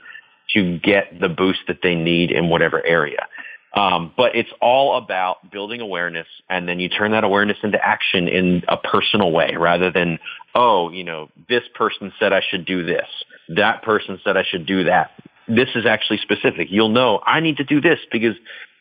to 0.55 0.79
get 0.79 1.21
the 1.21 1.29
boost 1.29 1.61
that 1.69 1.79
they 1.83 1.95
need 1.95 2.31
in 2.31 2.49
whatever 2.49 2.85
area. 2.85 3.27
Um, 3.75 4.13
but 4.17 4.35
it's 4.35 4.51
all 4.61 4.97
about 4.97 5.51
building 5.53 5.81
awareness 5.81 6.27
and 6.49 6.67
then 6.69 6.81
you 6.81 6.89
turn 6.89 7.13
that 7.13 7.23
awareness 7.23 7.59
into 7.63 7.79
action 7.85 8.27
in 8.27 8.65
a 8.67 8.77
personal 8.77 9.31
way 9.31 9.55
rather 9.59 9.91
than, 9.93 10.19
oh, 10.55 10.91
you 10.91 11.05
know, 11.05 11.29
this 11.49 11.63
person 11.75 12.13
said 12.19 12.33
I 12.33 12.41
should 12.49 12.65
do 12.65 12.83
this. 12.85 13.07
That 13.51 13.83
person 13.83 14.19
said 14.25 14.37
I 14.37 14.45
should 14.49 14.67
do 14.67 14.85
that. 14.85 15.11
this 15.49 15.69
is 15.75 15.87
actually 15.87 16.19
specific. 16.19 16.69
You'll 16.71 16.91
know 16.91 17.21
I 17.25 17.41
need 17.41 17.57
to 17.57 17.65
do 17.65 17.81
this 17.81 17.99
because 18.13 18.37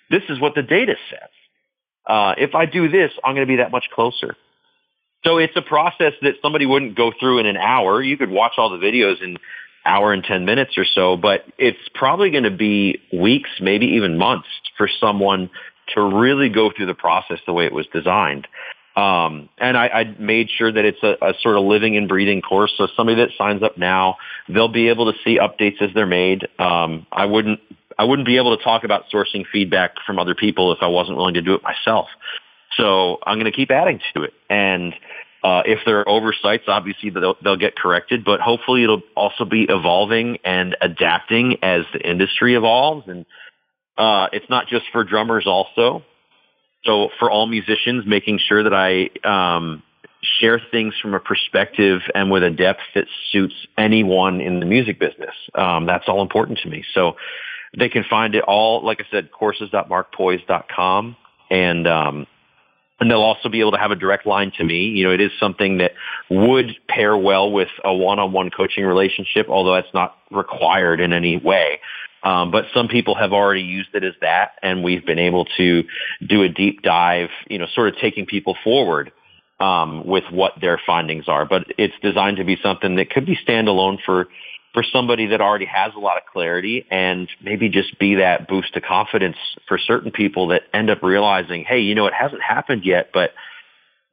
this 0.10 0.24
is 0.30 0.40
what 0.40 0.56
the 0.56 0.62
data 0.62 0.96
says. 1.10 1.30
Uh, 2.06 2.36
if 2.38 2.56
I 2.56 2.66
do 2.66 2.90
this, 2.90 3.12
I'm 3.24 3.36
going 3.36 3.48
to 3.48 3.52
be 3.52 3.58
that 3.58 3.72
much 3.72 3.86
closer. 3.94 4.36
So 5.26 5.38
it's 5.38 5.56
a 5.56 5.62
process 5.62 6.14
that 6.22 6.36
somebody 6.42 6.66
wouldn't 6.66 6.96
go 6.96 7.12
through 7.20 7.40
in 7.40 7.46
an 7.46 7.58
hour. 7.58 8.02
You 8.02 8.18
could 8.18 8.30
watch 8.30 8.54
all 8.58 8.70
the 8.70 8.78
videos 8.78 9.22
in 9.22 9.38
hour 9.88 10.14
and 10.14 10.24
10 10.24 10.46
minutes 10.46 10.78
or 10.78 10.86
so, 10.86 11.18
but 11.18 11.46
it's 11.58 11.80
probably 11.96 12.30
going 12.30 12.44
to 12.44 12.52
be 12.52 13.02
weeks, 13.12 13.50
maybe 13.62 13.88
even 13.88 14.18
months 14.18 14.48
for 14.78 14.88
someone 15.00 15.50
to 15.96 16.02
really 16.02 16.50
go 16.50 16.72
through 16.76 16.86
the 16.88 16.94
process 16.94 17.40
the 17.46 17.54
way 17.54 17.66
it 17.66 17.74
was 17.74 17.88
designed. 17.94 18.48
Um, 18.96 19.50
and 19.60 19.78
I, 19.78 19.88
I 19.88 20.04
made 20.20 20.50
sure 20.50 20.72
that 20.72 20.84
it's 20.84 21.02
a, 21.04 21.18
a 21.22 21.34
sort 21.42 21.56
of 21.56 21.64
living 21.64 21.96
and 21.96 22.08
breathing 22.08 22.42
course. 22.42 22.74
So 22.78 22.88
somebody 22.98 23.22
that 23.22 23.30
signs 23.38 23.62
up 23.62 23.78
now, 23.78 24.18
they'll 24.50 24.68
be 24.68 24.90
able 24.90 25.12
to 25.12 25.18
see 25.24 25.38
updates 25.40 25.82
as 25.82 25.92
they're 25.94 26.08
made. 26.08 26.48
Um, 26.58 27.06
I 27.12 27.26
wouldn't, 27.26 27.60
I 28.00 28.06
wouldn't 28.06 28.26
be 28.26 28.38
able 28.38 28.58
to 28.58 28.64
talk 28.64 28.84
about 28.84 29.04
sourcing 29.14 29.46
feedback 29.52 29.96
from 30.06 30.18
other 30.18 30.36
people 30.36 30.72
if 30.72 30.80
I 30.82 30.88
wasn't 30.88 31.18
willing 31.18 31.36
to 31.36 31.44
do 31.44 31.54
it 31.54 31.62
myself. 31.64 32.08
So 32.76 33.20
I'm 33.26 33.38
going 33.38 33.52
to 33.52 33.56
keep 33.56 33.72
adding 33.72 34.00
to 34.16 34.24
it. 34.24 34.34
And 34.50 34.94
uh, 35.48 35.64
if 35.66 35.80
there 35.86 36.00
are 36.00 36.10
oversights, 36.10 36.66
obviously 36.68 37.10
they'll, 37.10 37.38
they'll 37.42 37.56
get 37.56 37.74
corrected, 37.78 38.26
but 38.26 38.42
hopefully 38.42 38.84
it'll 38.84 39.02
also 39.16 39.46
be 39.46 39.66
evolving 39.70 40.40
and 40.44 40.76
adapting 40.82 41.56
as 41.64 41.84
the 41.94 42.00
industry 42.00 42.56
evolves. 42.56 43.08
And 43.08 43.26
uh, 43.98 44.28
it's 44.34 44.50
not 44.50 44.68
just 44.68 44.84
for 44.92 45.06
drummers 45.06 45.48
also. 45.48 46.04
So 46.84 47.10
for 47.18 47.32
all 47.32 47.48
musicians, 47.48 48.04
making 48.06 48.40
sure 48.46 48.62
that 48.64 48.74
I 48.74 49.10
um, 49.24 49.84
share 50.22 50.62
things 50.70 50.94
from 51.02 51.14
a 51.14 51.20
perspective 51.22 52.02
and 52.14 52.30
with 52.30 52.44
a 52.44 52.50
depth 52.50 52.82
that 52.96 53.06
suits 53.32 53.56
anyone 53.78 54.42
in 54.42 54.60
the 54.60 54.66
music 54.66 55.00
business. 55.00 55.34
Um, 55.56 55.86
that's 55.86 56.10
all 56.10 56.22
important 56.22 56.60
to 56.64 56.70
me. 56.70 56.84
So 56.94 57.16
they 57.78 57.88
can 57.88 58.04
find 58.10 58.36
it 58.36 58.44
all, 58.44 58.86
like 58.86 59.00
I 59.00 59.06
said, 59.10 59.32
courses.markpoiesz.com. 59.32 61.16
And 61.50 61.88
um, 61.88 62.28
and 63.00 63.12
they'll 63.12 63.22
also 63.22 63.50
be 63.50 63.60
able 63.60 63.72
to 63.72 63.78
have 63.78 63.92
a 63.92 63.96
direct 63.96 64.26
line 64.26 64.52
to 64.58 64.64
me. 64.64 64.86
You 64.86 65.06
know, 65.06 65.12
it 65.12 65.22
is 65.22 65.32
something 65.40 65.78
that 65.78 65.92
would 66.30 66.76
pair 66.88 67.16
well 67.16 67.52
with 67.52 67.70
a 67.84 67.94
one-on-one 67.94 68.50
coaching 68.50 68.86
relationship, 68.86 69.48
although 69.50 69.76
that's 69.76 69.94
not 69.94 70.18
required 70.32 71.00
in 71.00 71.14
any 71.14 71.38
way. 71.38 71.80
Um, 72.24 72.52
but 72.52 72.66
some 72.74 72.88
people 72.88 73.16
have 73.16 73.32
already 73.32 73.62
used 73.62 73.90
it 73.94 74.04
as 74.04 74.14
that, 74.22 74.54
and 74.64 74.84
we've 74.84 75.06
been 75.06 75.20
able 75.20 75.46
to 75.58 75.84
do 76.28 76.42
a 76.42 76.50
deep 76.50 76.82
dive, 76.82 77.30
you 77.48 77.60
know, 77.60 77.68
sort 77.74 77.90
of 77.90 78.00
taking 78.02 78.26
people 78.26 78.58
forward 78.64 79.12
um, 79.60 80.06
with 80.06 80.24
what 80.32 80.54
their 80.60 80.82
findings 80.86 81.28
are. 81.28 81.46
But 81.46 81.68
it's 81.78 81.94
designed 82.02 82.38
to 82.38 82.44
be 82.44 82.58
something 82.62 82.96
that 82.96 83.12
could 83.12 83.26
be 83.26 83.38
standalone 83.48 84.00
for 84.04 84.28
for 84.78 84.84
somebody 84.94 85.26
that 85.26 85.42
already 85.42 85.66
has 85.66 85.92
a 85.96 86.00
lot 86.00 86.18
of 86.18 86.24
clarity 86.32 86.86
and 86.92 87.28
maybe 87.42 87.68
just 87.68 87.98
be 87.98 88.14
that 88.14 88.48
boost 88.48 88.76
to 88.76 88.80
confidence 88.80 89.38
for 89.68 89.80
certain 89.80 90.12
people 90.12 90.50
that 90.50 90.62
end 90.72 90.92
up 90.92 91.02
realizing, 91.02 91.64
hey, 91.64 91.80
you 91.80 91.96
know, 91.96 92.06
it 92.06 92.14
hasn't 92.14 92.44
happened 92.44 92.86
yet, 92.86 93.10
but 93.12 93.32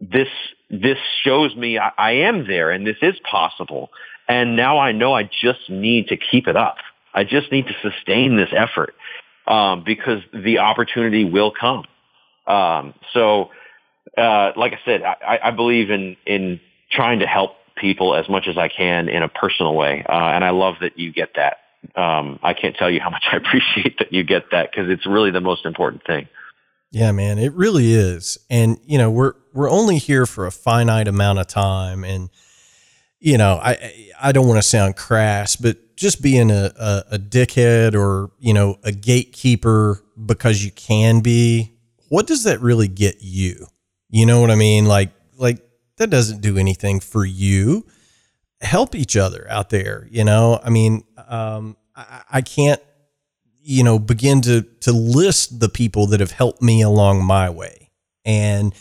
this 0.00 0.28
this 0.70 0.96
shows 1.22 1.54
me 1.54 1.78
I, 1.78 1.90
I 1.98 2.10
am 2.12 2.46
there 2.46 2.70
and 2.70 2.86
this 2.86 2.96
is 3.02 3.14
possible. 3.30 3.90
And 4.26 4.56
now 4.56 4.78
I 4.78 4.92
know 4.92 5.12
I 5.12 5.24
just 5.24 5.68
need 5.68 6.08
to 6.08 6.16
keep 6.16 6.48
it 6.48 6.56
up. 6.56 6.76
I 7.12 7.24
just 7.24 7.52
need 7.52 7.66
to 7.66 7.74
sustain 7.82 8.38
this 8.38 8.48
effort 8.56 8.94
um, 9.46 9.84
because 9.84 10.22
the 10.32 10.60
opportunity 10.60 11.26
will 11.26 11.52
come. 11.52 11.84
Um, 12.46 12.94
so, 13.12 13.50
uh, 14.16 14.52
like 14.56 14.72
I 14.72 14.80
said, 14.86 15.02
I, 15.02 15.40
I 15.44 15.50
believe 15.50 15.90
in 15.90 16.16
in 16.24 16.58
trying 16.90 17.18
to 17.18 17.26
help 17.26 17.50
people 17.76 18.14
as 18.14 18.28
much 18.28 18.46
as 18.48 18.56
I 18.56 18.68
can 18.68 19.08
in 19.08 19.22
a 19.22 19.28
personal 19.28 19.74
way. 19.74 20.04
Uh, 20.08 20.12
and 20.12 20.44
I 20.44 20.50
love 20.50 20.76
that 20.80 20.98
you 20.98 21.12
get 21.12 21.30
that. 21.36 21.58
Um, 22.00 22.38
I 22.42 22.54
can't 22.54 22.76
tell 22.76 22.90
you 22.90 23.00
how 23.00 23.10
much 23.10 23.24
I 23.30 23.36
appreciate 23.44 23.98
that 23.98 24.12
you 24.12 24.24
get 24.24 24.50
that 24.50 24.70
because 24.70 24.90
it's 24.90 25.06
really 25.06 25.30
the 25.30 25.40
most 25.40 25.66
important 25.66 26.04
thing. 26.06 26.28
Yeah, 26.90 27.10
man, 27.10 27.38
it 27.38 27.52
really 27.54 27.92
is. 27.92 28.38
And 28.48 28.78
you 28.86 28.98
know, 28.98 29.10
we're 29.10 29.34
we're 29.52 29.70
only 29.70 29.98
here 29.98 30.26
for 30.26 30.46
a 30.46 30.52
finite 30.52 31.08
amount 31.08 31.40
of 31.40 31.48
time, 31.48 32.04
and 32.04 32.30
you 33.18 33.36
know, 33.36 33.58
I 33.60 34.12
I 34.22 34.30
don't 34.30 34.46
want 34.46 34.58
to 34.58 34.62
sound 34.62 34.96
crass, 34.96 35.56
but 35.56 35.96
just 35.96 36.22
being 36.22 36.50
a, 36.52 36.72
a, 36.78 37.04
a 37.12 37.18
dickhead 37.18 37.94
or 37.94 38.30
you 38.38 38.54
know 38.54 38.78
a 38.84 38.92
gatekeeper 38.92 40.04
because 40.24 40.64
you 40.64 40.70
can 40.70 41.20
be, 41.20 41.76
what 42.10 42.28
does 42.28 42.44
that 42.44 42.60
really 42.60 42.88
get 42.88 43.16
you? 43.20 43.66
You 44.10 44.26
know 44.26 44.40
what 44.40 44.52
I 44.52 44.54
mean? 44.54 44.84
Like 44.84 45.10
like 45.36 45.58
that 45.96 46.10
doesn't 46.10 46.40
do 46.40 46.58
anything 46.58 47.00
for 47.00 47.24
you. 47.24 47.86
Help 48.60 48.94
each 48.94 49.16
other 49.16 49.46
out 49.50 49.70
there. 49.70 50.08
You 50.10 50.24
know, 50.24 50.60
I 50.62 50.70
mean, 50.70 51.04
um, 51.28 51.76
I, 51.94 52.22
I 52.32 52.40
can't, 52.40 52.80
you 53.62 53.82
know, 53.82 53.98
begin 53.98 54.40
to 54.42 54.62
to 54.80 54.92
list 54.92 55.60
the 55.60 55.68
people 55.68 56.06
that 56.08 56.20
have 56.20 56.30
helped 56.30 56.62
me 56.62 56.82
along 56.82 57.24
my 57.24 57.50
way. 57.50 57.90
And 58.24 58.74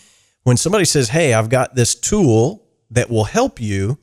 when 0.43 0.57
somebody 0.57 0.85
says, 0.85 1.09
"Hey, 1.09 1.33
I've 1.33 1.49
got 1.49 1.75
this 1.75 1.95
tool 1.95 2.65
that 2.91 3.09
will 3.09 3.25
help 3.25 3.59
you," 3.61 3.97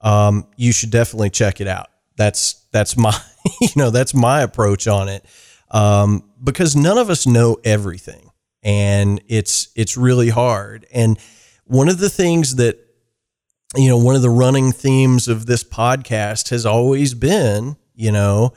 um, 0.00 0.46
you 0.56 0.72
should 0.72 0.90
definitely 0.90 1.30
check 1.30 1.60
it 1.60 1.68
out. 1.68 1.88
That's 2.16 2.64
that's 2.72 2.96
my, 2.96 3.18
you 3.60 3.68
know, 3.76 3.90
that's 3.90 4.14
my 4.14 4.42
approach 4.42 4.86
on 4.86 5.08
it. 5.08 5.24
Um, 5.70 6.30
because 6.42 6.76
none 6.76 6.98
of 6.98 7.08
us 7.08 7.26
know 7.26 7.58
everything, 7.64 8.30
and 8.62 9.22
it's 9.28 9.68
it's 9.74 9.96
really 9.96 10.28
hard. 10.28 10.86
And 10.92 11.18
one 11.72 11.88
of 11.88 11.96
the 11.96 12.10
things 12.10 12.56
that 12.56 12.78
you 13.74 13.88
know 13.88 13.96
one 13.96 14.14
of 14.14 14.20
the 14.20 14.28
running 14.28 14.72
themes 14.72 15.26
of 15.26 15.46
this 15.46 15.64
podcast 15.64 16.50
has 16.50 16.66
always 16.66 17.14
been 17.14 17.76
you 17.94 18.12
know 18.12 18.52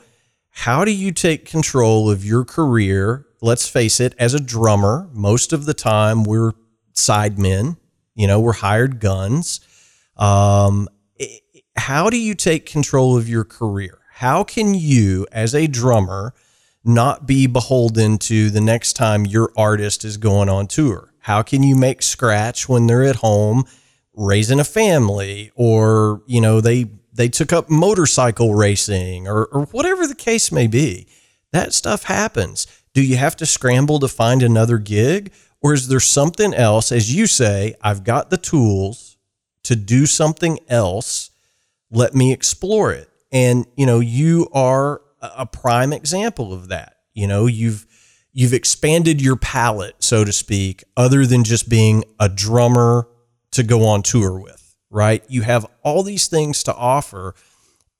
how 0.50 0.84
do 0.84 0.90
you 0.92 1.12
take 1.12 1.44
control 1.44 2.10
of 2.10 2.24
your 2.24 2.44
career? 2.44 3.26
Let's 3.40 3.68
face 3.68 4.00
it 4.00 4.14
as 4.18 4.34
a 4.34 4.40
drummer 4.40 5.08
most 5.12 5.54
of 5.54 5.64
the 5.64 5.72
time 5.72 6.24
we're 6.24 6.52
sidemen 6.92 7.78
you 8.14 8.26
know 8.26 8.38
we're 8.38 8.52
hired 8.52 9.00
guns. 9.00 9.60
Um, 10.18 10.86
how 11.76 12.10
do 12.10 12.18
you 12.18 12.34
take 12.34 12.66
control 12.66 13.16
of 13.16 13.30
your 13.30 13.44
career? 13.44 13.98
How 14.12 14.44
can 14.44 14.74
you 14.74 15.26
as 15.32 15.54
a 15.54 15.66
drummer 15.66 16.34
not 16.84 17.26
be 17.26 17.46
beholden 17.46 18.18
to 18.18 18.50
the 18.50 18.60
next 18.60 18.92
time 18.92 19.24
your 19.24 19.52
artist 19.56 20.04
is 20.04 20.18
going 20.18 20.50
on 20.50 20.66
tour 20.66 21.14
how 21.26 21.42
can 21.42 21.60
you 21.64 21.74
make 21.74 22.02
scratch 22.02 22.68
when 22.68 22.86
they're 22.86 23.02
at 23.02 23.16
home 23.16 23.64
raising 24.14 24.60
a 24.60 24.64
family 24.64 25.50
or, 25.56 26.22
you 26.24 26.40
know, 26.40 26.60
they 26.60 26.88
they 27.12 27.28
took 27.28 27.52
up 27.52 27.68
motorcycle 27.68 28.54
racing 28.54 29.26
or, 29.26 29.46
or 29.46 29.64
whatever 29.66 30.06
the 30.06 30.14
case 30.14 30.52
may 30.52 30.68
be. 30.68 31.08
That 31.50 31.74
stuff 31.74 32.04
happens. 32.04 32.68
Do 32.94 33.02
you 33.02 33.16
have 33.16 33.34
to 33.36 33.46
scramble 33.46 33.98
to 33.98 34.06
find 34.06 34.40
another 34.40 34.78
gig? 34.78 35.32
Or 35.60 35.74
is 35.74 35.88
there 35.88 35.98
something 35.98 36.54
else, 36.54 36.92
as 36.92 37.12
you 37.12 37.26
say, 37.26 37.74
I've 37.82 38.04
got 38.04 38.30
the 38.30 38.36
tools 38.36 39.16
to 39.64 39.74
do 39.74 40.06
something 40.06 40.60
else? 40.68 41.32
Let 41.90 42.14
me 42.14 42.32
explore 42.32 42.92
it. 42.92 43.10
And, 43.32 43.66
you 43.76 43.86
know, 43.86 43.98
you 43.98 44.46
are 44.52 45.00
a 45.20 45.44
prime 45.44 45.92
example 45.92 46.52
of 46.52 46.68
that. 46.68 46.98
You 47.14 47.26
know, 47.26 47.46
you've 47.46 47.84
you've 48.36 48.52
expanded 48.52 49.22
your 49.22 49.34
palette, 49.34 49.96
so 49.98 50.22
to 50.22 50.30
speak, 50.30 50.84
other 50.94 51.24
than 51.24 51.42
just 51.42 51.70
being 51.70 52.04
a 52.20 52.28
drummer 52.28 53.08
to 53.50 53.62
go 53.62 53.86
on 53.86 54.02
tour 54.02 54.38
with, 54.38 54.76
right? 54.90 55.24
You 55.26 55.40
have 55.40 55.64
all 55.82 56.02
these 56.02 56.26
things 56.26 56.62
to 56.64 56.74
offer. 56.74 57.34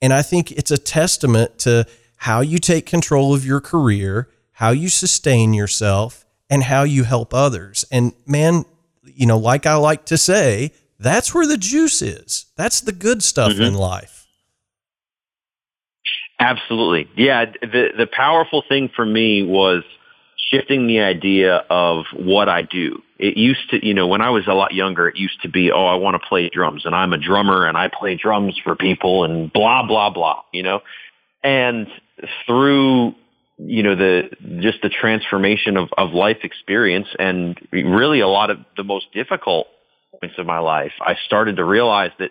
And 0.03 0.13
I 0.13 0.21
think 0.21 0.53
it's 0.53 0.71
a 0.71 0.77
testament 0.77 1.59
to 1.61 1.87
how 2.17 2.43
you 2.43 2.59
take 2.59 2.85
control 2.85 3.33
of 3.33 3.47
your 3.47 3.63
career, 3.63 4.29
how 4.53 4.73
you 4.73 4.91
sustain 4.91 5.55
yourself, 5.55 6.27
and 6.51 6.65
how 6.65 6.83
you 6.83 7.05
help 7.05 7.33
others. 7.33 7.87
And 7.91 8.13
man, 8.27 8.67
you 9.05 9.25
know, 9.25 9.39
like 9.39 9.65
I 9.65 9.77
like 9.77 10.05
to 10.07 10.19
say, 10.19 10.73
that's 10.99 11.35
where 11.35 11.47
the 11.47 11.57
juice 11.57 12.03
is. 12.03 12.45
That's 12.57 12.83
the 12.83 12.93
good 12.93 13.23
stuff 13.23 13.53
mm-hmm. 13.53 13.63
in 13.63 13.75
life. 13.75 14.27
Absolutely. 16.39 17.09
Yeah. 17.17 17.47
The, 17.63 17.93
the 17.97 18.07
powerful 18.07 18.63
thing 18.69 18.91
for 18.95 19.07
me 19.07 19.43
was 19.43 19.83
shifting 20.51 20.87
the 20.87 21.01
idea 21.01 21.65
of 21.71 22.05
what 22.15 22.49
I 22.49 22.63
do. 22.63 23.03
It 23.19 23.37
used 23.37 23.71
to, 23.71 23.85
you 23.85 23.95
know, 23.95 24.07
when 24.07 24.21
I 24.21 24.31
was 24.31 24.47
a 24.47 24.53
lot 24.53 24.75
younger, 24.75 25.09
it 25.09 25.17
used 25.17 25.41
to 25.43 25.49
be, 25.49 25.73
oh, 25.73 25.87
I 25.87 25.95
want 25.95 26.21
to 26.21 26.29
play 26.29 26.49
drums 26.51 26.85
and 26.85 26.95
I'm 26.95 27.13
a 27.13 27.19
drummer 27.19 27.67
and 27.67 27.77
I 27.77 27.89
play 27.89 28.17
drums 28.17 28.59
for 28.63 28.77
people 28.77 29.25
and 29.25 29.53
blah, 29.53 29.87
blah, 29.87 30.11
blah, 30.11 30.43
you 30.53 30.63
know? 30.63 30.81
And 31.43 31.87
through, 32.47 33.15
you 33.59 33.83
know, 33.83 33.97
the, 33.97 34.31
just 34.61 34.83
the 34.83 34.91
transformation 34.91 35.77
of, 35.77 35.89
of 35.97 36.13
life 36.13 36.39
experience 36.43 37.09
and 37.19 37.59
really 37.73 38.21
a 38.21 38.29
lot 38.29 38.51
of 38.51 38.59
the 38.77 38.85
most 38.85 39.07
difficult 39.13 39.67
points 40.21 40.37
of 40.39 40.47
my 40.47 40.59
life, 40.59 40.93
I 41.01 41.17
started 41.25 41.57
to 41.57 41.65
realize 41.65 42.11
that, 42.19 42.31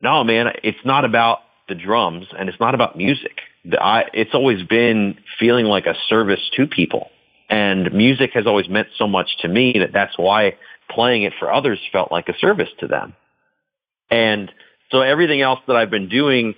no, 0.00 0.22
man, 0.22 0.52
it's 0.62 0.84
not 0.84 1.04
about 1.04 1.40
the 1.68 1.74
drums 1.74 2.26
and 2.38 2.48
it's 2.48 2.60
not 2.60 2.74
about 2.76 2.96
music. 2.96 3.40
I, 3.72 4.04
it's 4.12 4.34
always 4.34 4.62
been 4.62 5.18
feeling 5.40 5.66
like 5.66 5.86
a 5.86 5.94
service 6.08 6.40
to 6.56 6.68
people 6.68 7.10
and 7.48 7.92
music 7.92 8.32
has 8.34 8.46
always 8.46 8.68
meant 8.68 8.88
so 8.96 9.06
much 9.06 9.38
to 9.42 9.48
me 9.48 9.74
that 9.78 9.92
that's 9.92 10.18
why 10.18 10.56
playing 10.90 11.22
it 11.22 11.32
for 11.38 11.52
others 11.52 11.78
felt 11.92 12.10
like 12.10 12.28
a 12.28 12.38
service 12.38 12.68
to 12.80 12.86
them. 12.86 13.14
And 14.10 14.52
so 14.90 15.00
everything 15.00 15.40
else 15.40 15.60
that 15.66 15.76
I've 15.76 15.90
been 15.90 16.08
doing, 16.08 16.54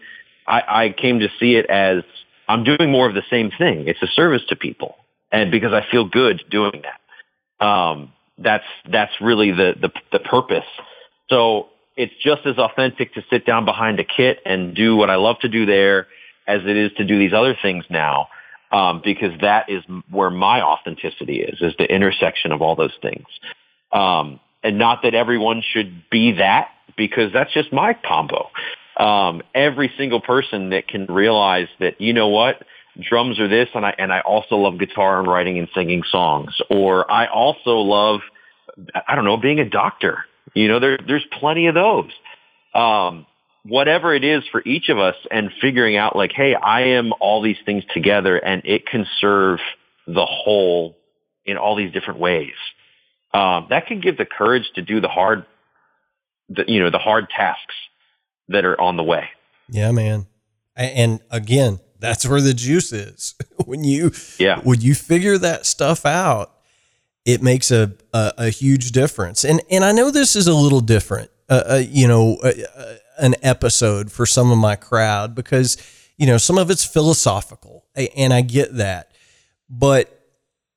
I, 0.47 0.63
I 0.85 0.95
came 0.97 1.21
to 1.21 1.29
see 1.39 1.57
it 1.57 1.67
as 1.67 2.03
I'm 2.47 2.65
doing 2.65 2.91
more 2.91 3.09
of 3.09 3.15
the 3.15 3.23
same 3.31 3.51
thing. 3.51 3.89
It's 3.89 4.03
a 4.03 4.07
service 4.07 4.43
to 4.49 4.57
people. 4.57 4.97
And 5.31 5.51
because 5.51 5.73
I 5.73 5.87
feel 5.91 6.07
good 6.07 6.43
doing 6.51 6.83
that. 6.83 7.67
Um, 7.67 8.13
that's, 8.39 8.65
that's 8.91 9.13
really 9.21 9.51
the, 9.51 9.75
the, 9.81 9.91
the 10.13 10.21
purpose. 10.21 10.65
So 11.29 11.69
it's 11.97 12.15
just 12.23 12.47
as 12.47 12.57
authentic 12.57 13.13
to 13.15 13.25
sit 13.29 13.45
down 13.45 13.65
behind 13.65 13.99
a 14.01 14.05
kit 14.05 14.39
and 14.47 14.75
do 14.75 14.97
what 14.97 15.11
I 15.11 15.17
love 15.17 15.39
to 15.41 15.49
do 15.49 15.67
there 15.67 16.07
as 16.47 16.63
it 16.65 16.77
is 16.77 16.93
to 16.97 17.05
do 17.05 17.19
these 17.19 17.33
other 17.33 17.57
things 17.61 17.85
now. 17.91 18.29
Um, 18.71 19.01
because 19.03 19.33
that 19.41 19.71
is 19.71 19.83
where 20.11 20.29
my 20.29 20.61
authenticity 20.61 21.41
is, 21.41 21.63
is 21.63 21.73
the 21.79 21.87
intersection 21.91 22.53
of 22.53 22.61
all 22.61 22.77
those 22.77 22.93
things. 23.01 23.27
Um, 23.93 24.41
and 24.63 24.77
not 24.77 25.05
that 25.05 25.15
everyone 25.15 25.63
should 25.73 26.11
be 26.11 26.33
that 26.33 26.69
because 26.95 27.33
that's 27.33 27.51
just 27.55 27.73
my 27.73 27.95
combo. 27.95 28.51
Um, 28.99 29.43
every 29.55 29.91
single 29.97 30.21
person 30.21 30.71
that 30.71 30.87
can 30.87 31.07
realize 31.07 31.69
that, 31.81 31.99
you 31.99 32.13
know 32.13 32.29
what, 32.29 32.63
drums 33.01 33.41
are 33.41 33.49
this 33.49 33.71
and 33.75 33.87
I, 33.87 33.95
and 33.97 34.13
I 34.13 34.21
also 34.21 34.57
love 34.57 34.79
guitar 34.79 35.19
and 35.19 35.27
writing 35.27 35.59
and 35.59 35.69
singing 35.75 36.03
songs, 36.11 36.55
or 36.69 37.11
I 37.11 37.27
also 37.27 37.77
love, 37.79 38.21
I 39.07 39.15
don't 39.15 39.25
know, 39.25 39.39
being 39.39 39.61
a 39.61 39.69
doctor 39.69 40.25
you 40.55 40.69
know, 40.69 40.81
there, 40.81 40.99
there's 41.07 41.25
plenty 41.39 41.67
of 41.67 41.75
those. 41.75 42.11
Um, 42.75 43.27
whatever 43.65 44.15
it 44.15 44.25
is 44.25 44.43
for 44.51 44.63
each 44.65 44.89
of 44.89 44.99
us 44.99 45.17
and 45.31 45.51
figuring 45.61 45.97
out 45.97 46.17
like, 46.17 46.33
hey, 46.33 46.55
I 46.55 46.81
am 46.81 47.13
all 47.21 47.43
these 47.43 47.59
things 47.65 47.85
together 47.93 48.37
and 48.37 48.63
it 48.65 48.87
can 48.87 49.07
serve 49.21 49.59
the 50.07 50.25
whole 50.25 50.97
in 51.45 51.57
all 51.57 51.77
these 51.77 51.93
different 51.93 52.21
ways. 52.21 52.55
Um, 53.35 53.67
that 53.71 53.87
can 53.87 54.01
give 54.01 54.17
the 54.17 54.25
courage 54.25 54.65
to 54.75 54.83
do 54.83 55.01
the 55.01 55.09
hard, 55.09 55.45
the, 56.49 56.65
you 56.67 56.81
know, 56.81 56.91
the 56.91 56.99
hard 56.99 57.29
tasks 57.29 57.75
that 58.49 58.65
are 58.65 58.81
on 58.81 58.97
the 58.97 59.03
way. 59.03 59.29
Yeah, 59.69 59.93
man. 59.93 60.27
And 60.77 61.21
again, 61.31 61.81
that's 61.99 62.27
where 62.27 62.41
the 62.41 62.55
juice 62.55 62.93
is. 62.93 63.35
when 63.65 63.85
you, 63.85 64.13
yeah, 64.39 64.61
when 64.61 64.81
you 64.81 64.95
figure 64.95 65.37
that 65.39 65.67
stuff 65.67 66.07
out, 66.07 66.53
it 67.25 67.43
makes 67.43 67.71
a, 67.71 67.93
a, 68.15 68.33
a 68.39 68.49
huge 68.49 68.93
difference. 68.93 69.45
And 69.45 69.61
and 69.71 69.85
I 69.85 69.93
know 69.93 70.11
this 70.11 70.37
is 70.37 70.47
a 70.47 70.55
little 70.55 70.81
different, 70.81 71.31
uh, 71.51 71.63
uh, 71.69 71.83
you 71.87 72.09
know, 72.09 72.39
uh, 72.43 72.53
uh, 72.77 72.95
an 73.19 73.35
episode 73.43 74.11
for 74.13 74.27
some 74.27 74.51
of 74.51 74.59
my 74.59 74.77
crowd 74.77 75.35
because 75.35 75.77
you 76.17 76.27
know 76.27 76.39
some 76.39 76.59
of 76.59 76.71
it's 76.71 76.85
philosophical, 76.85 77.87
and 77.95 78.33
I 78.33 78.41
get 78.41 78.77
that. 78.77 79.13
But 79.69 80.15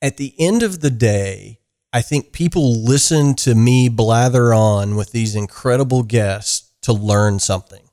at 0.01 0.17
the 0.17 0.33
end 0.37 0.63
of 0.63 0.81
the 0.81 0.89
day, 0.89 1.59
I 1.93 2.01
think 2.01 2.31
people 2.31 2.83
listen 2.83 3.35
to 3.35 3.55
me 3.55 3.89
blather 3.89 4.53
on 4.53 4.95
with 4.95 5.11
these 5.11 5.35
incredible 5.35 6.03
guests 6.03 6.69
to 6.81 6.93
learn 6.93 7.39
something, 7.39 7.83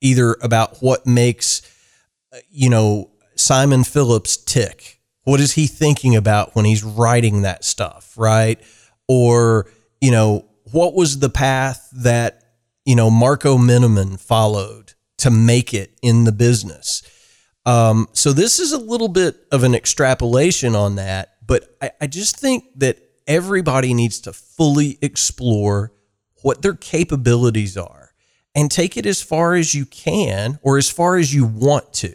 either 0.00 0.36
about 0.42 0.78
what 0.82 1.06
makes, 1.06 1.62
uh, 2.32 2.38
you 2.50 2.68
know, 2.68 3.10
Simon 3.36 3.84
Phillips 3.84 4.36
tick 4.36 4.94
what 5.24 5.40
is 5.40 5.52
he 5.52 5.66
thinking 5.66 6.14
about 6.14 6.54
when 6.54 6.64
he's 6.64 6.84
writing 6.84 7.42
that 7.42 7.64
stuff, 7.64 8.14
right? 8.16 8.60
Or, 9.08 9.66
you 10.00 10.10
know, 10.10 10.46
what 10.70 10.94
was 10.94 11.18
the 11.18 11.30
path 11.30 11.88
that, 11.92 12.43
you 12.84 12.94
know, 12.94 13.10
Marco 13.10 13.58
Minnemann 13.58 14.16
followed 14.16 14.94
to 15.18 15.30
make 15.30 15.72
it 15.72 15.98
in 16.02 16.24
the 16.24 16.32
business? 16.32 17.02
Um, 17.66 18.08
so 18.12 18.32
this 18.32 18.58
is 18.58 18.72
a 18.72 18.78
little 18.78 19.08
bit 19.08 19.36
of 19.50 19.62
an 19.62 19.74
extrapolation 19.74 20.74
on 20.74 20.96
that, 20.96 21.36
but 21.46 21.76
I, 21.80 21.90
I 22.02 22.06
just 22.06 22.38
think 22.38 22.64
that 22.76 22.98
everybody 23.26 23.94
needs 23.94 24.20
to 24.20 24.32
fully 24.32 24.98
explore 25.00 25.92
what 26.42 26.60
their 26.60 26.74
capabilities 26.74 27.76
are 27.76 28.10
and 28.54 28.70
take 28.70 28.96
it 28.96 29.06
as 29.06 29.22
far 29.22 29.54
as 29.54 29.74
you 29.74 29.86
can 29.86 30.58
or 30.62 30.76
as 30.76 30.90
far 30.90 31.16
as 31.16 31.34
you 31.34 31.46
want 31.46 31.92
to. 31.94 32.14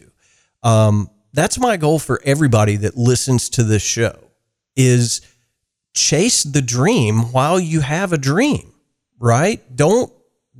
Um, 0.62 1.10
that's 1.34 1.60
my 1.60 1.78
goal 1.78 2.00
for 2.00 2.22
everybody 2.24 2.76
that 2.78 2.98
listens 2.98 3.50
to 3.50 3.64
this 3.64 3.82
show 3.82 4.18
is 4.76 5.22
chase 5.94 6.44
the 6.44 6.62
dream 6.62 7.32
while 7.32 7.60
you 7.60 7.82
have 7.82 8.14
a 8.14 8.18
dream, 8.18 8.74
right? 9.20 9.62
Don't 9.76 10.12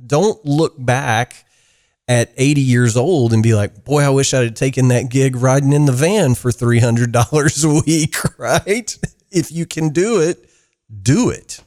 don't 0.06 0.44
look 0.44 0.74
back 0.78 1.46
at 2.08 2.32
80 2.36 2.60
years 2.60 2.96
old 2.96 3.32
and 3.32 3.42
be 3.42 3.54
like, 3.54 3.84
boy, 3.84 4.02
I 4.02 4.10
wish 4.10 4.34
I'd 4.34 4.44
have 4.44 4.54
taken 4.54 4.88
that 4.88 5.08
gig 5.10 5.36
riding 5.36 5.72
in 5.72 5.86
the 5.86 5.92
van 5.92 6.34
for 6.34 6.50
$300 6.50 7.64
a 7.64 7.82
week, 7.86 8.16
right? 8.38 8.98
If 9.30 9.52
you 9.52 9.64
can 9.66 9.90
do 9.90 10.20
it, 10.20 10.48
do 11.02 11.30
it. 11.30 11.62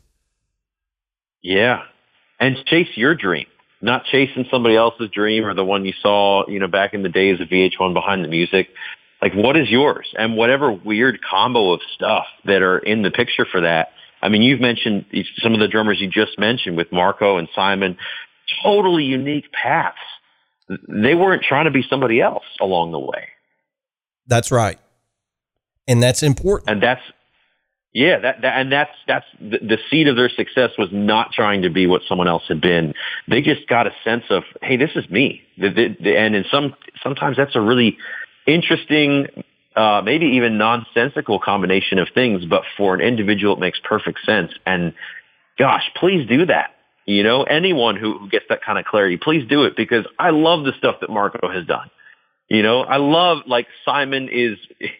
Yeah. 1.42 1.84
And 2.40 2.58
chase 2.66 2.90
your 2.96 3.16
dream, 3.16 3.46
not 3.82 4.04
chasing 4.06 4.46
somebody 4.52 4.76
else's 4.76 5.10
dream 5.12 5.46
or 5.46 5.54
the 5.54 5.64
one 5.64 5.86
you 5.86 5.94
saw, 6.02 6.46
you 6.48 6.60
know, 6.60 6.68
back 6.68 6.94
in 6.94 7.04
the 7.04 7.10
days 7.10 7.40
of 7.40 7.48
VH1 7.48 7.94
behind 7.94 8.24
the 8.24 8.28
music 8.28 8.70
like 9.24 9.34
what 9.34 9.56
is 9.56 9.70
yours 9.70 10.14
and 10.20 10.36
whatever 10.36 10.70
weird 10.70 11.20
combo 11.24 11.72
of 11.72 11.80
stuff 11.96 12.26
that 12.44 12.62
are 12.62 12.78
in 12.78 13.04
the 13.04 13.10
picture 13.10 13.46
for 13.50 13.62
that. 13.62 13.94
I 14.22 14.28
mean, 14.28 14.42
you've 14.42 14.60
mentioned 14.60 15.06
some 15.42 15.54
of 15.54 15.62
the 15.62 15.70
drummers 15.70 16.02
you 16.02 16.10
just 16.10 16.38
mentioned 16.38 16.76
with 16.76 16.92
Marco 16.92 17.38
and 17.38 17.48
Simon, 17.56 17.98
totally 18.64 19.04
unique 19.04 19.52
paths. 19.52 19.98
They 20.88 21.16
weren't 21.16 21.44
trying 21.44 21.66
to 21.66 21.72
be 21.72 21.84
somebody 21.90 22.22
else 22.22 22.44
along 22.60 22.92
the 22.92 23.00
way. 23.00 23.30
That's 24.28 24.52
right. 24.52 24.80
And 25.88 26.02
that's 26.02 26.24
important. 26.24 26.70
And 26.70 26.82
that's, 26.82 27.02
yeah, 27.94 28.20
that, 28.20 28.42
that 28.42 28.60
and 28.60 28.72
that's, 28.72 28.92
that's 29.08 29.26
the, 29.40 29.60
the 29.60 29.78
seed 29.90 30.08
of 30.08 30.16
their 30.16 30.30
success 30.30 30.72
was 30.78 30.90
not 30.92 31.32
trying 31.34 31.64
to 31.64 31.70
be 31.70 31.88
what 31.88 32.02
someone 32.08 32.28
else 32.28 32.44
had 32.48 32.62
been. 32.62 32.94
They 33.28 33.42
just 33.42 33.68
got 33.68 33.88
a 33.88 33.92
sense 34.04 34.24
of, 34.30 34.44
hey, 34.62 34.78
this 34.78 34.92
is 34.96 35.10
me. 35.10 35.42
And 35.58 36.36
in 36.36 36.46
some, 36.50 36.76
sometimes 37.04 37.38
that's 37.38 37.56
a 37.56 37.62
really, 37.62 37.98
interesting, 38.46 39.28
uh, 39.76 40.02
maybe 40.04 40.26
even 40.26 40.58
nonsensical 40.58 41.40
combination 41.40 41.98
of 41.98 42.10
things, 42.14 42.44
but 42.44 42.64
for 42.76 42.94
an 42.94 43.00
individual, 43.00 43.54
it 43.54 43.60
makes 43.60 43.80
perfect 43.82 44.20
sense. 44.26 44.52
And 44.66 44.94
gosh, 45.58 45.84
please 45.96 46.28
do 46.28 46.46
that. 46.48 46.73
You 47.06 47.24
know, 47.24 47.44
anyone 47.44 47.96
who, 47.98 48.18
who 48.18 48.30
gets 48.30 48.46
that 48.50 48.64
kind 48.64 48.80
of 48.80 48.86
clarity, 48.86 49.18
please 49.18 49.48
do 49.48 49.64
it 49.64 49.76
because 49.76 50.06
I 50.18 50.30
love 50.30 50.64
the 50.64 50.72
stuff 50.78 50.98
that 51.02 51.10
Marco 51.10 51.50
has 51.50 51.66
done. 51.66 51.90
You 52.50 52.62
know, 52.62 52.82
I 52.82 52.98
love 52.98 53.40
like 53.48 53.68
Simon 53.86 54.30
is 54.32 54.58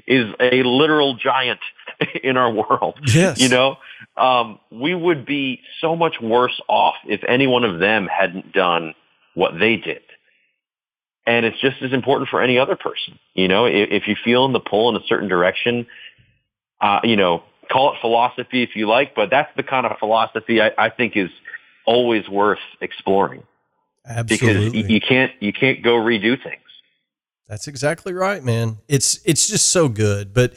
is 0.08 0.34
a 0.40 0.64
literal 0.64 1.16
giant 1.16 1.60
in 2.24 2.38
our 2.38 2.52
world. 2.52 3.00
Yes. 3.14 3.40
You 3.40 3.50
know, 3.50 3.78
um, 4.18 4.60
we 4.72 4.96
would 4.96 5.26
be 5.26 5.62
so 5.80 5.96
much 5.96 6.16
worse 6.22 6.60
off 6.68 6.96
if 7.08 7.22
any 7.28 7.48
one 7.48 7.64
of 7.64 7.80
them 7.80 8.08
hadn't 8.08 8.54
done 8.54 8.96
what 9.34 9.60
they 9.60 9.78
did. 9.78 10.02
And 11.26 11.46
it's 11.46 11.60
just 11.62 11.82
as 11.82 11.94
important 11.94 12.30
for 12.30 12.42
any 12.42 12.58
other 12.58 12.76
person. 12.76 13.20
You 13.34 13.48
know, 13.48 13.66
if, 13.66 13.90
if 13.92 14.08
you 14.08 14.16
feel 14.24 14.46
in 14.46 14.54
the 14.54 14.60
pull 14.60 14.90
in 14.90 15.02
a 15.02 15.06
certain 15.08 15.30
direction, 15.30 15.88
uh, 16.82 17.00
you 17.04 17.16
know, 17.16 17.44
call 17.72 17.94
it 17.94 18.00
philosophy 18.02 18.64
if 18.64 18.76
you 18.76 18.88
like, 18.88 19.16
but 19.16 19.30
that's 19.30 19.50
the 19.56 19.64
kind 19.64 19.86
of 19.86 19.98
philosophy 20.00 20.62
I, 20.62 20.72
I 20.78 20.90
think 20.90 21.16
is 21.16 21.30
always 21.86 22.28
worth 22.30 22.60
exploring. 22.82 23.44
Absolutely. 24.06 24.70
Because 24.72 24.90
you 24.92 25.02
can't 25.02 25.32
you 25.40 25.54
can't 25.54 25.82
go 25.82 25.96
redo 25.96 26.42
things. 26.42 26.60
That's 27.48 27.68
exactly 27.68 28.14
right, 28.14 28.44
man. 28.44 28.78
It's 28.88 29.20
it's 29.26 29.48
just 29.48 29.70
so 29.70 29.88
good. 29.88 30.34
But 30.34 30.54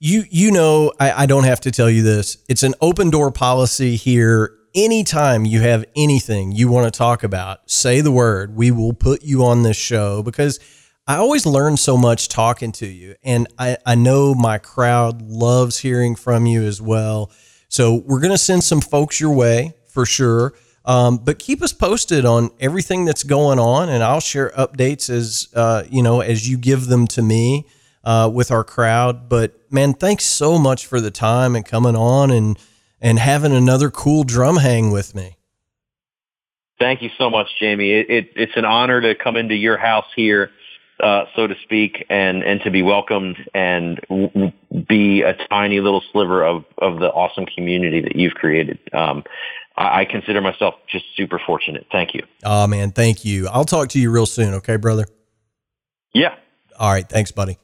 you 0.00 0.24
you 0.30 0.50
know, 0.50 0.92
I, 0.98 1.22
I 1.22 1.26
don't 1.26 1.44
have 1.44 1.60
to 1.60 1.70
tell 1.70 1.90
you 1.90 2.02
this. 2.02 2.38
It's 2.48 2.62
an 2.62 2.74
open 2.80 3.10
door 3.10 3.30
policy 3.30 3.96
here 3.96 4.54
anytime 4.74 5.44
you 5.44 5.60
have 5.60 5.84
anything 5.96 6.52
you 6.52 6.68
want 6.68 6.92
to 6.92 6.96
talk 6.96 7.22
about, 7.22 7.70
say 7.70 8.00
the 8.00 8.12
word. 8.12 8.56
We 8.56 8.70
will 8.70 8.92
put 8.92 9.22
you 9.22 9.44
on 9.44 9.62
this 9.62 9.76
show 9.76 10.22
because 10.22 10.60
I 11.06 11.16
always 11.16 11.46
learn 11.46 11.76
so 11.76 11.96
much 11.96 12.28
talking 12.28 12.70
to 12.72 12.86
you. 12.86 13.14
And 13.24 13.46
I, 13.58 13.78
I 13.86 13.94
know 13.94 14.34
my 14.34 14.58
crowd 14.58 15.22
loves 15.22 15.78
hearing 15.78 16.14
from 16.14 16.46
you 16.46 16.62
as 16.62 16.82
well. 16.82 17.30
So 17.68 18.02
we're 18.06 18.20
going 18.20 18.32
to 18.32 18.38
send 18.38 18.62
some 18.62 18.80
folks 18.80 19.20
your 19.20 19.32
way 19.32 19.74
for 19.88 20.04
sure. 20.04 20.54
Um, 20.88 21.18
but 21.18 21.38
keep 21.38 21.62
us 21.62 21.74
posted 21.74 22.24
on 22.24 22.50
everything 22.58 23.04
that's 23.04 23.22
going 23.22 23.58
on, 23.58 23.90
and 23.90 24.02
I'll 24.02 24.20
share 24.20 24.50
updates 24.56 25.10
as 25.10 25.48
uh, 25.54 25.84
you 25.90 26.02
know 26.02 26.22
as 26.22 26.48
you 26.48 26.56
give 26.56 26.86
them 26.86 27.06
to 27.08 27.22
me 27.22 27.66
uh, 28.04 28.30
with 28.32 28.50
our 28.50 28.64
crowd. 28.64 29.28
But 29.28 29.70
man, 29.70 29.92
thanks 29.92 30.24
so 30.24 30.58
much 30.58 30.86
for 30.86 31.00
the 31.00 31.10
time 31.10 31.54
and 31.54 31.64
coming 31.64 31.94
on 31.94 32.30
and 32.30 32.58
and 33.02 33.18
having 33.18 33.52
another 33.52 33.90
cool 33.90 34.24
drum 34.24 34.56
hang 34.56 34.90
with 34.90 35.14
me. 35.14 35.36
Thank 36.78 37.02
you 37.02 37.10
so 37.18 37.28
much, 37.28 37.48
Jamie. 37.60 37.90
It, 37.90 38.08
it, 38.08 38.32
it's 38.36 38.56
an 38.56 38.64
honor 38.64 39.00
to 39.00 39.14
come 39.14 39.36
into 39.36 39.56
your 39.56 39.76
house 39.76 40.06
here, 40.14 40.50
uh, 41.00 41.24
so 41.34 41.46
to 41.48 41.54
speak, 41.64 42.06
and, 42.08 42.42
and 42.44 42.60
to 42.62 42.70
be 42.70 42.82
welcomed 42.82 43.36
and 43.52 44.00
w- 44.08 44.52
be 44.88 45.22
a 45.22 45.34
tiny 45.50 45.80
little 45.80 46.02
sliver 46.12 46.44
of, 46.44 46.64
of 46.78 47.00
the 47.00 47.08
awesome 47.08 47.46
community 47.46 48.00
that 48.00 48.14
you've 48.14 48.34
created. 48.34 48.78
Um, 48.92 49.24
I, 49.78 50.00
I 50.00 50.04
consider 50.04 50.40
myself 50.40 50.74
just 50.90 51.04
super 51.16 51.40
fortunate. 51.44 51.86
Thank 51.90 52.12
you. 52.12 52.22
Oh, 52.44 52.66
man. 52.66 52.90
Thank 52.90 53.24
you. 53.24 53.48
I'll 53.48 53.64
talk 53.64 53.88
to 53.90 54.00
you 54.00 54.10
real 54.10 54.26
soon. 54.26 54.54
Okay, 54.54 54.76
brother? 54.76 55.06
Yeah. 56.12 56.34
All 56.78 56.90
right. 56.90 57.08
Thanks, 57.08 57.30
buddy. 57.32 57.56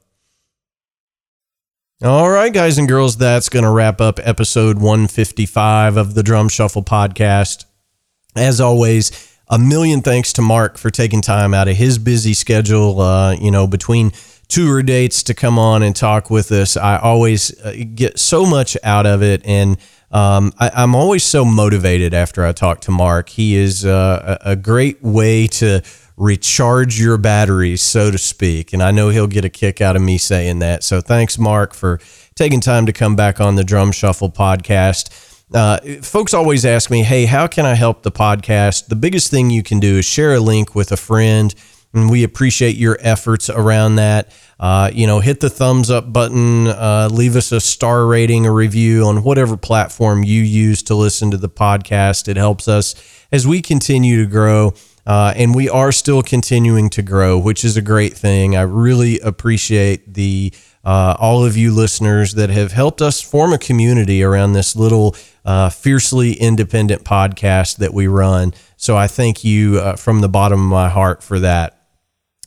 All 2.03 2.29
right, 2.29 2.53
guys 2.53 2.77
and 2.77 2.89
girls, 2.89 3.17
that's 3.17 3.49
going 3.49 3.65
to 3.65 3.71
wrap 3.71 4.01
up 4.01 4.21
episode 4.23 4.77
155 4.77 5.97
of 5.97 6.15
the 6.15 6.23
Drum 6.23 6.49
Shuffle 6.49 6.83
podcast. 6.83 7.65
As 8.37 8.61
always, 8.61 9.33
a 9.49 9.59
million 9.59 10.03
thanks 10.03 10.33
to 10.35 10.43
Mark 10.43 10.77
for 10.77 10.91
taking 10.91 11.23
time 11.23 11.55
out 11.55 11.69
of 11.69 11.77
his 11.77 11.99
busy 11.99 12.35
schedule, 12.35 13.01
uh, 13.01 13.33
you 13.35 13.51
know, 13.51 13.67
between 13.67 14.11
tour 14.49 14.83
dates 14.83 15.23
to 15.23 15.35
come 15.35 15.59
on 15.59 15.83
and 15.83 15.95
talk 15.97 16.31
with 16.31 16.53
us. 16.53 16.77
I 16.77 16.99
always 16.99 17.59
uh, 17.61 17.75
get 17.95 18.19
so 18.19 18.45
much 18.45 18.77
out 18.83 19.07
of 19.07 19.23
it, 19.23 19.41
and 19.47 19.79
um, 20.15 20.53
I, 20.61 20.85
am 20.85 20.95
always 20.95 21.25
so 21.25 21.45
motivated 21.45 22.15
after 22.15 22.47
I 22.47 22.53
talk 22.53 22.81
to 22.83 22.93
Mark. 22.93 23.31
He 23.31 23.57
is 23.57 23.85
uh, 23.85 24.39
a, 24.43 24.55
great 24.55 25.03
way 25.03 25.49
to 25.49 25.83
recharge 26.17 27.01
your 27.01 27.19
batteries, 27.19 27.83
so 27.83 28.13
to 28.13 28.17
speak. 28.17 28.73
And 28.73 28.81
I 28.81 28.93
know 28.93 29.09
he'll 29.09 29.27
get 29.27 29.45
a 29.45 29.49
kick 29.49 29.81
out 29.81 29.97
of 29.97 30.03
me 30.03 30.17
saying 30.17 30.61
that. 30.61 30.85
So 30.85 31.01
thanks, 31.01 31.37
Mark, 31.37 31.75
for 31.75 31.99
taking 32.37 32.61
time 32.61 32.87
to 32.87 32.93
come 32.93 33.17
back 33.17 33.41
on 33.41 33.57
the 33.57 33.65
Drum 33.65 33.91
Shuffle 33.91 34.31
podcast. 34.31 35.11
Uh, 35.53 35.81
folks 36.01 36.33
always 36.33 36.65
ask 36.65 36.93
me, 36.93 37.03
hey, 37.03 37.27
how 37.27 37.49
can 37.49 37.67
I 37.67 37.75
help 37.75 38.05
the 38.05 38.13
podcast? 38.13 38.87
The 38.87 38.97
biggest 38.97 39.33
thing 39.33 39.51
you 39.51 39.65
can 39.65 39.81
do 39.81 39.99
is 39.99 40.05
share 40.05 40.35
a 40.35 40.41
link 40.41 40.77
with 40.77 40.93
a 40.93 40.97
friend 40.97 41.53
and 41.95 42.11
we 42.11 42.25
appreciate 42.25 42.77
your 42.77 42.99
efforts 43.01 43.49
around 43.49 43.97
that. 43.97 44.31
Uh, 44.59 44.91
you 44.93 45.07
know, 45.07 45.21
hit 45.21 45.41
the 45.41 45.51
thumbs 45.51 45.91
up 45.91 46.13
button, 46.13 46.69
uh, 46.69 47.09
leave 47.11 47.37
us 47.37 47.53
a 47.53 47.61
star 47.61 48.07
rating, 48.07 48.47
a 48.47 48.53
review 48.53 49.05
on 49.05 49.23
whatever 49.23 49.57
platform 49.57 50.25
you 50.25 50.43
use 50.43 50.83
to 50.83 50.95
listen 50.95 51.31
to 51.31 51.37
the 51.37 51.49
podcast. 51.49 52.29
It 52.29 52.37
helps 52.37 52.69
us 52.69 52.95
as 53.33 53.47
we 53.47 53.63
continue 53.63 54.23
to 54.23 54.31
grow. 54.31 54.75
Uh, 55.07 55.35
and 55.37 55.55
we 55.55 55.69
are 55.69 55.93
still 55.93 56.23
continuing 56.23 56.89
to 56.89 57.03
grow, 57.03 57.39
which 57.39 57.63
is 57.63 57.77
a 57.77 57.83
great 57.83 58.15
thing. 58.15 58.57
I 58.57 58.63
really 58.63 59.21
appreciate 59.21 60.15
the 60.15 60.51
uh, 60.83 61.17
all 61.19 61.45
of 61.45 61.57
you 61.57 61.73
listeners 61.73 62.35
that 62.35 62.51
have 62.51 62.73
helped 62.73 63.01
us 63.03 63.21
form 63.21 63.53
a 63.53 63.59
community 63.59 64.23
around 64.23 64.53
this 64.53 64.77
little 64.77 65.17
uh, 65.45 65.71
fiercely 65.71 66.35
independent 66.35 67.05
podcast 67.05 67.77
that 67.79 67.93
we 67.93 68.07
run. 68.07 68.55
So 68.77 68.97
I 68.97 69.07
thank 69.07 69.45
you 69.45 69.79
uh, 69.79 69.97
from 69.97 70.21
the 70.21 70.29
bottom 70.29 70.61
of 70.61 70.67
my 70.67 70.89
heart 70.89 71.23
for 71.23 71.39
that. 71.41 71.84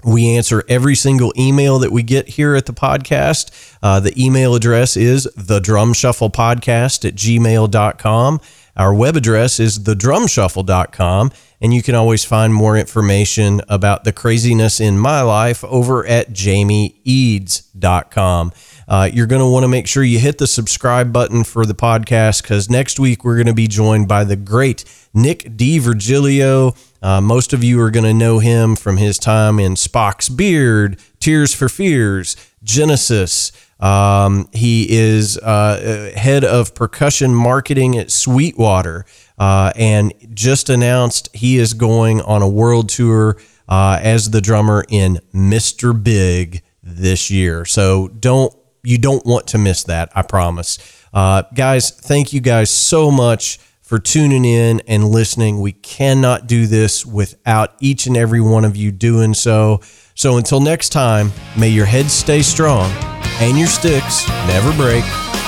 We 0.04 0.36
answer 0.36 0.64
every 0.70 0.96
single 0.96 1.34
email 1.38 1.80
that 1.80 1.92
we 1.92 2.04
get 2.04 2.30
here 2.30 2.56
at 2.56 2.68
the 2.68 2.74
podcast. 2.74 3.78
Uh, 3.82 4.00
the 4.00 4.14
email 4.22 4.56
address 4.56 4.96
is 4.96 5.24
the 5.36 5.60
drum 5.60 5.94
shuffle 5.94 6.30
podcast 6.30 7.08
at 7.08 7.16
gmail.com. 7.16 8.40
Our 8.78 8.94
web 8.94 9.16
address 9.16 9.60
is 9.60 9.80
thedrumshuffle.com. 9.80 11.32
And 11.60 11.74
you 11.74 11.82
can 11.82 11.96
always 11.96 12.24
find 12.24 12.54
more 12.54 12.78
information 12.78 13.62
about 13.68 14.04
the 14.04 14.14
craziness 14.14 14.80
in 14.80 15.00
my 15.00 15.22
life 15.22 15.64
over 15.64 16.06
at 16.06 16.30
jamieeads.com. 16.30 18.52
Uh, 18.88 19.10
you're 19.12 19.26
going 19.26 19.42
to 19.42 19.48
want 19.48 19.64
to 19.64 19.68
make 19.68 19.88
sure 19.88 20.04
you 20.04 20.20
hit 20.20 20.38
the 20.38 20.46
subscribe 20.46 21.12
button 21.12 21.44
for 21.44 21.66
the 21.66 21.74
podcast 21.74 22.44
because 22.44 22.70
next 22.70 23.00
week 23.00 23.24
we're 23.24 23.38
going 23.38 23.48
to 23.48 23.56
be 23.56 23.68
joined 23.68 24.08
by 24.08 24.24
the 24.24 24.36
great 24.36 24.86
Nick 25.16 25.58
D'Virgilio. 25.58 26.78
Uh, 27.02 27.22
most 27.22 27.54
of 27.54 27.64
you 27.64 27.80
are 27.82 27.92
going 27.92 28.06
to 28.06 28.14
know 28.14 28.40
him 28.40 28.76
from 28.76 28.98
his 28.98 29.18
time 29.18 29.60
in 29.60 29.74
Spock's 29.76 30.30
Beard, 30.30 31.00
Tears 31.20 31.54
for 31.54 31.70
Fears, 31.70 32.36
Genesis. 32.64 33.52
Um, 33.80 34.50
he 34.54 34.88
is 34.90 35.38
uh, 35.38 36.12
head 36.16 36.44
of 36.44 36.74
percussion 36.74 37.34
marketing 37.34 37.98
at 37.98 38.10
Sweetwater 38.10 39.06
uh, 39.38 39.72
and 39.76 40.14
just 40.34 40.70
announced 40.70 41.30
he 41.36 41.58
is 41.58 41.74
going 41.74 42.22
on 42.22 42.42
a 42.42 42.48
world 42.48 42.90
tour 42.90 43.38
uh, 43.70 44.00
as 44.02 44.32
the 44.32 44.42
drummer 44.42 44.84
in 44.90 45.20
Mr. 45.34 45.94
Big 46.02 46.64
this 46.82 47.30
year. 47.30 47.66
So 47.66 48.08
don't 48.08 48.54
you 48.84 48.98
don't 48.98 49.26
want 49.26 49.48
to 49.48 49.58
miss 49.58 49.84
that. 49.84 50.10
I 50.16 50.22
promise, 50.22 50.78
uh, 51.14 51.44
guys. 51.54 51.92
Thank 51.92 52.32
you 52.32 52.40
guys 52.40 52.70
so 52.70 53.12
much 53.12 53.60
for 53.88 54.00
tuning 54.00 54.44
in 54.44 54.82
and 54.86 55.08
listening. 55.08 55.62
We 55.62 55.72
cannot 55.72 56.46
do 56.46 56.68
this 56.68 57.06
without 57.06 57.74
each 57.80 58.06
and 58.06 58.18
every 58.18 58.42
one 58.42 58.66
of 58.66 58.76
you 58.76 58.92
doing 58.92 59.34
so. 59.34 59.80
So 60.14 60.36
until 60.36 60.60
next 60.60 60.90
time, 60.90 61.32
may 61.58 61.70
your 61.70 61.86
heads 61.86 62.12
stay 62.12 62.42
strong 62.42 62.92
and 63.40 63.58
your 63.58 63.68
sticks 63.68 64.28
never 64.46 64.74
break. 64.74 65.06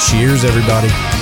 Cheers, 0.08 0.46
everybody. 0.46 1.19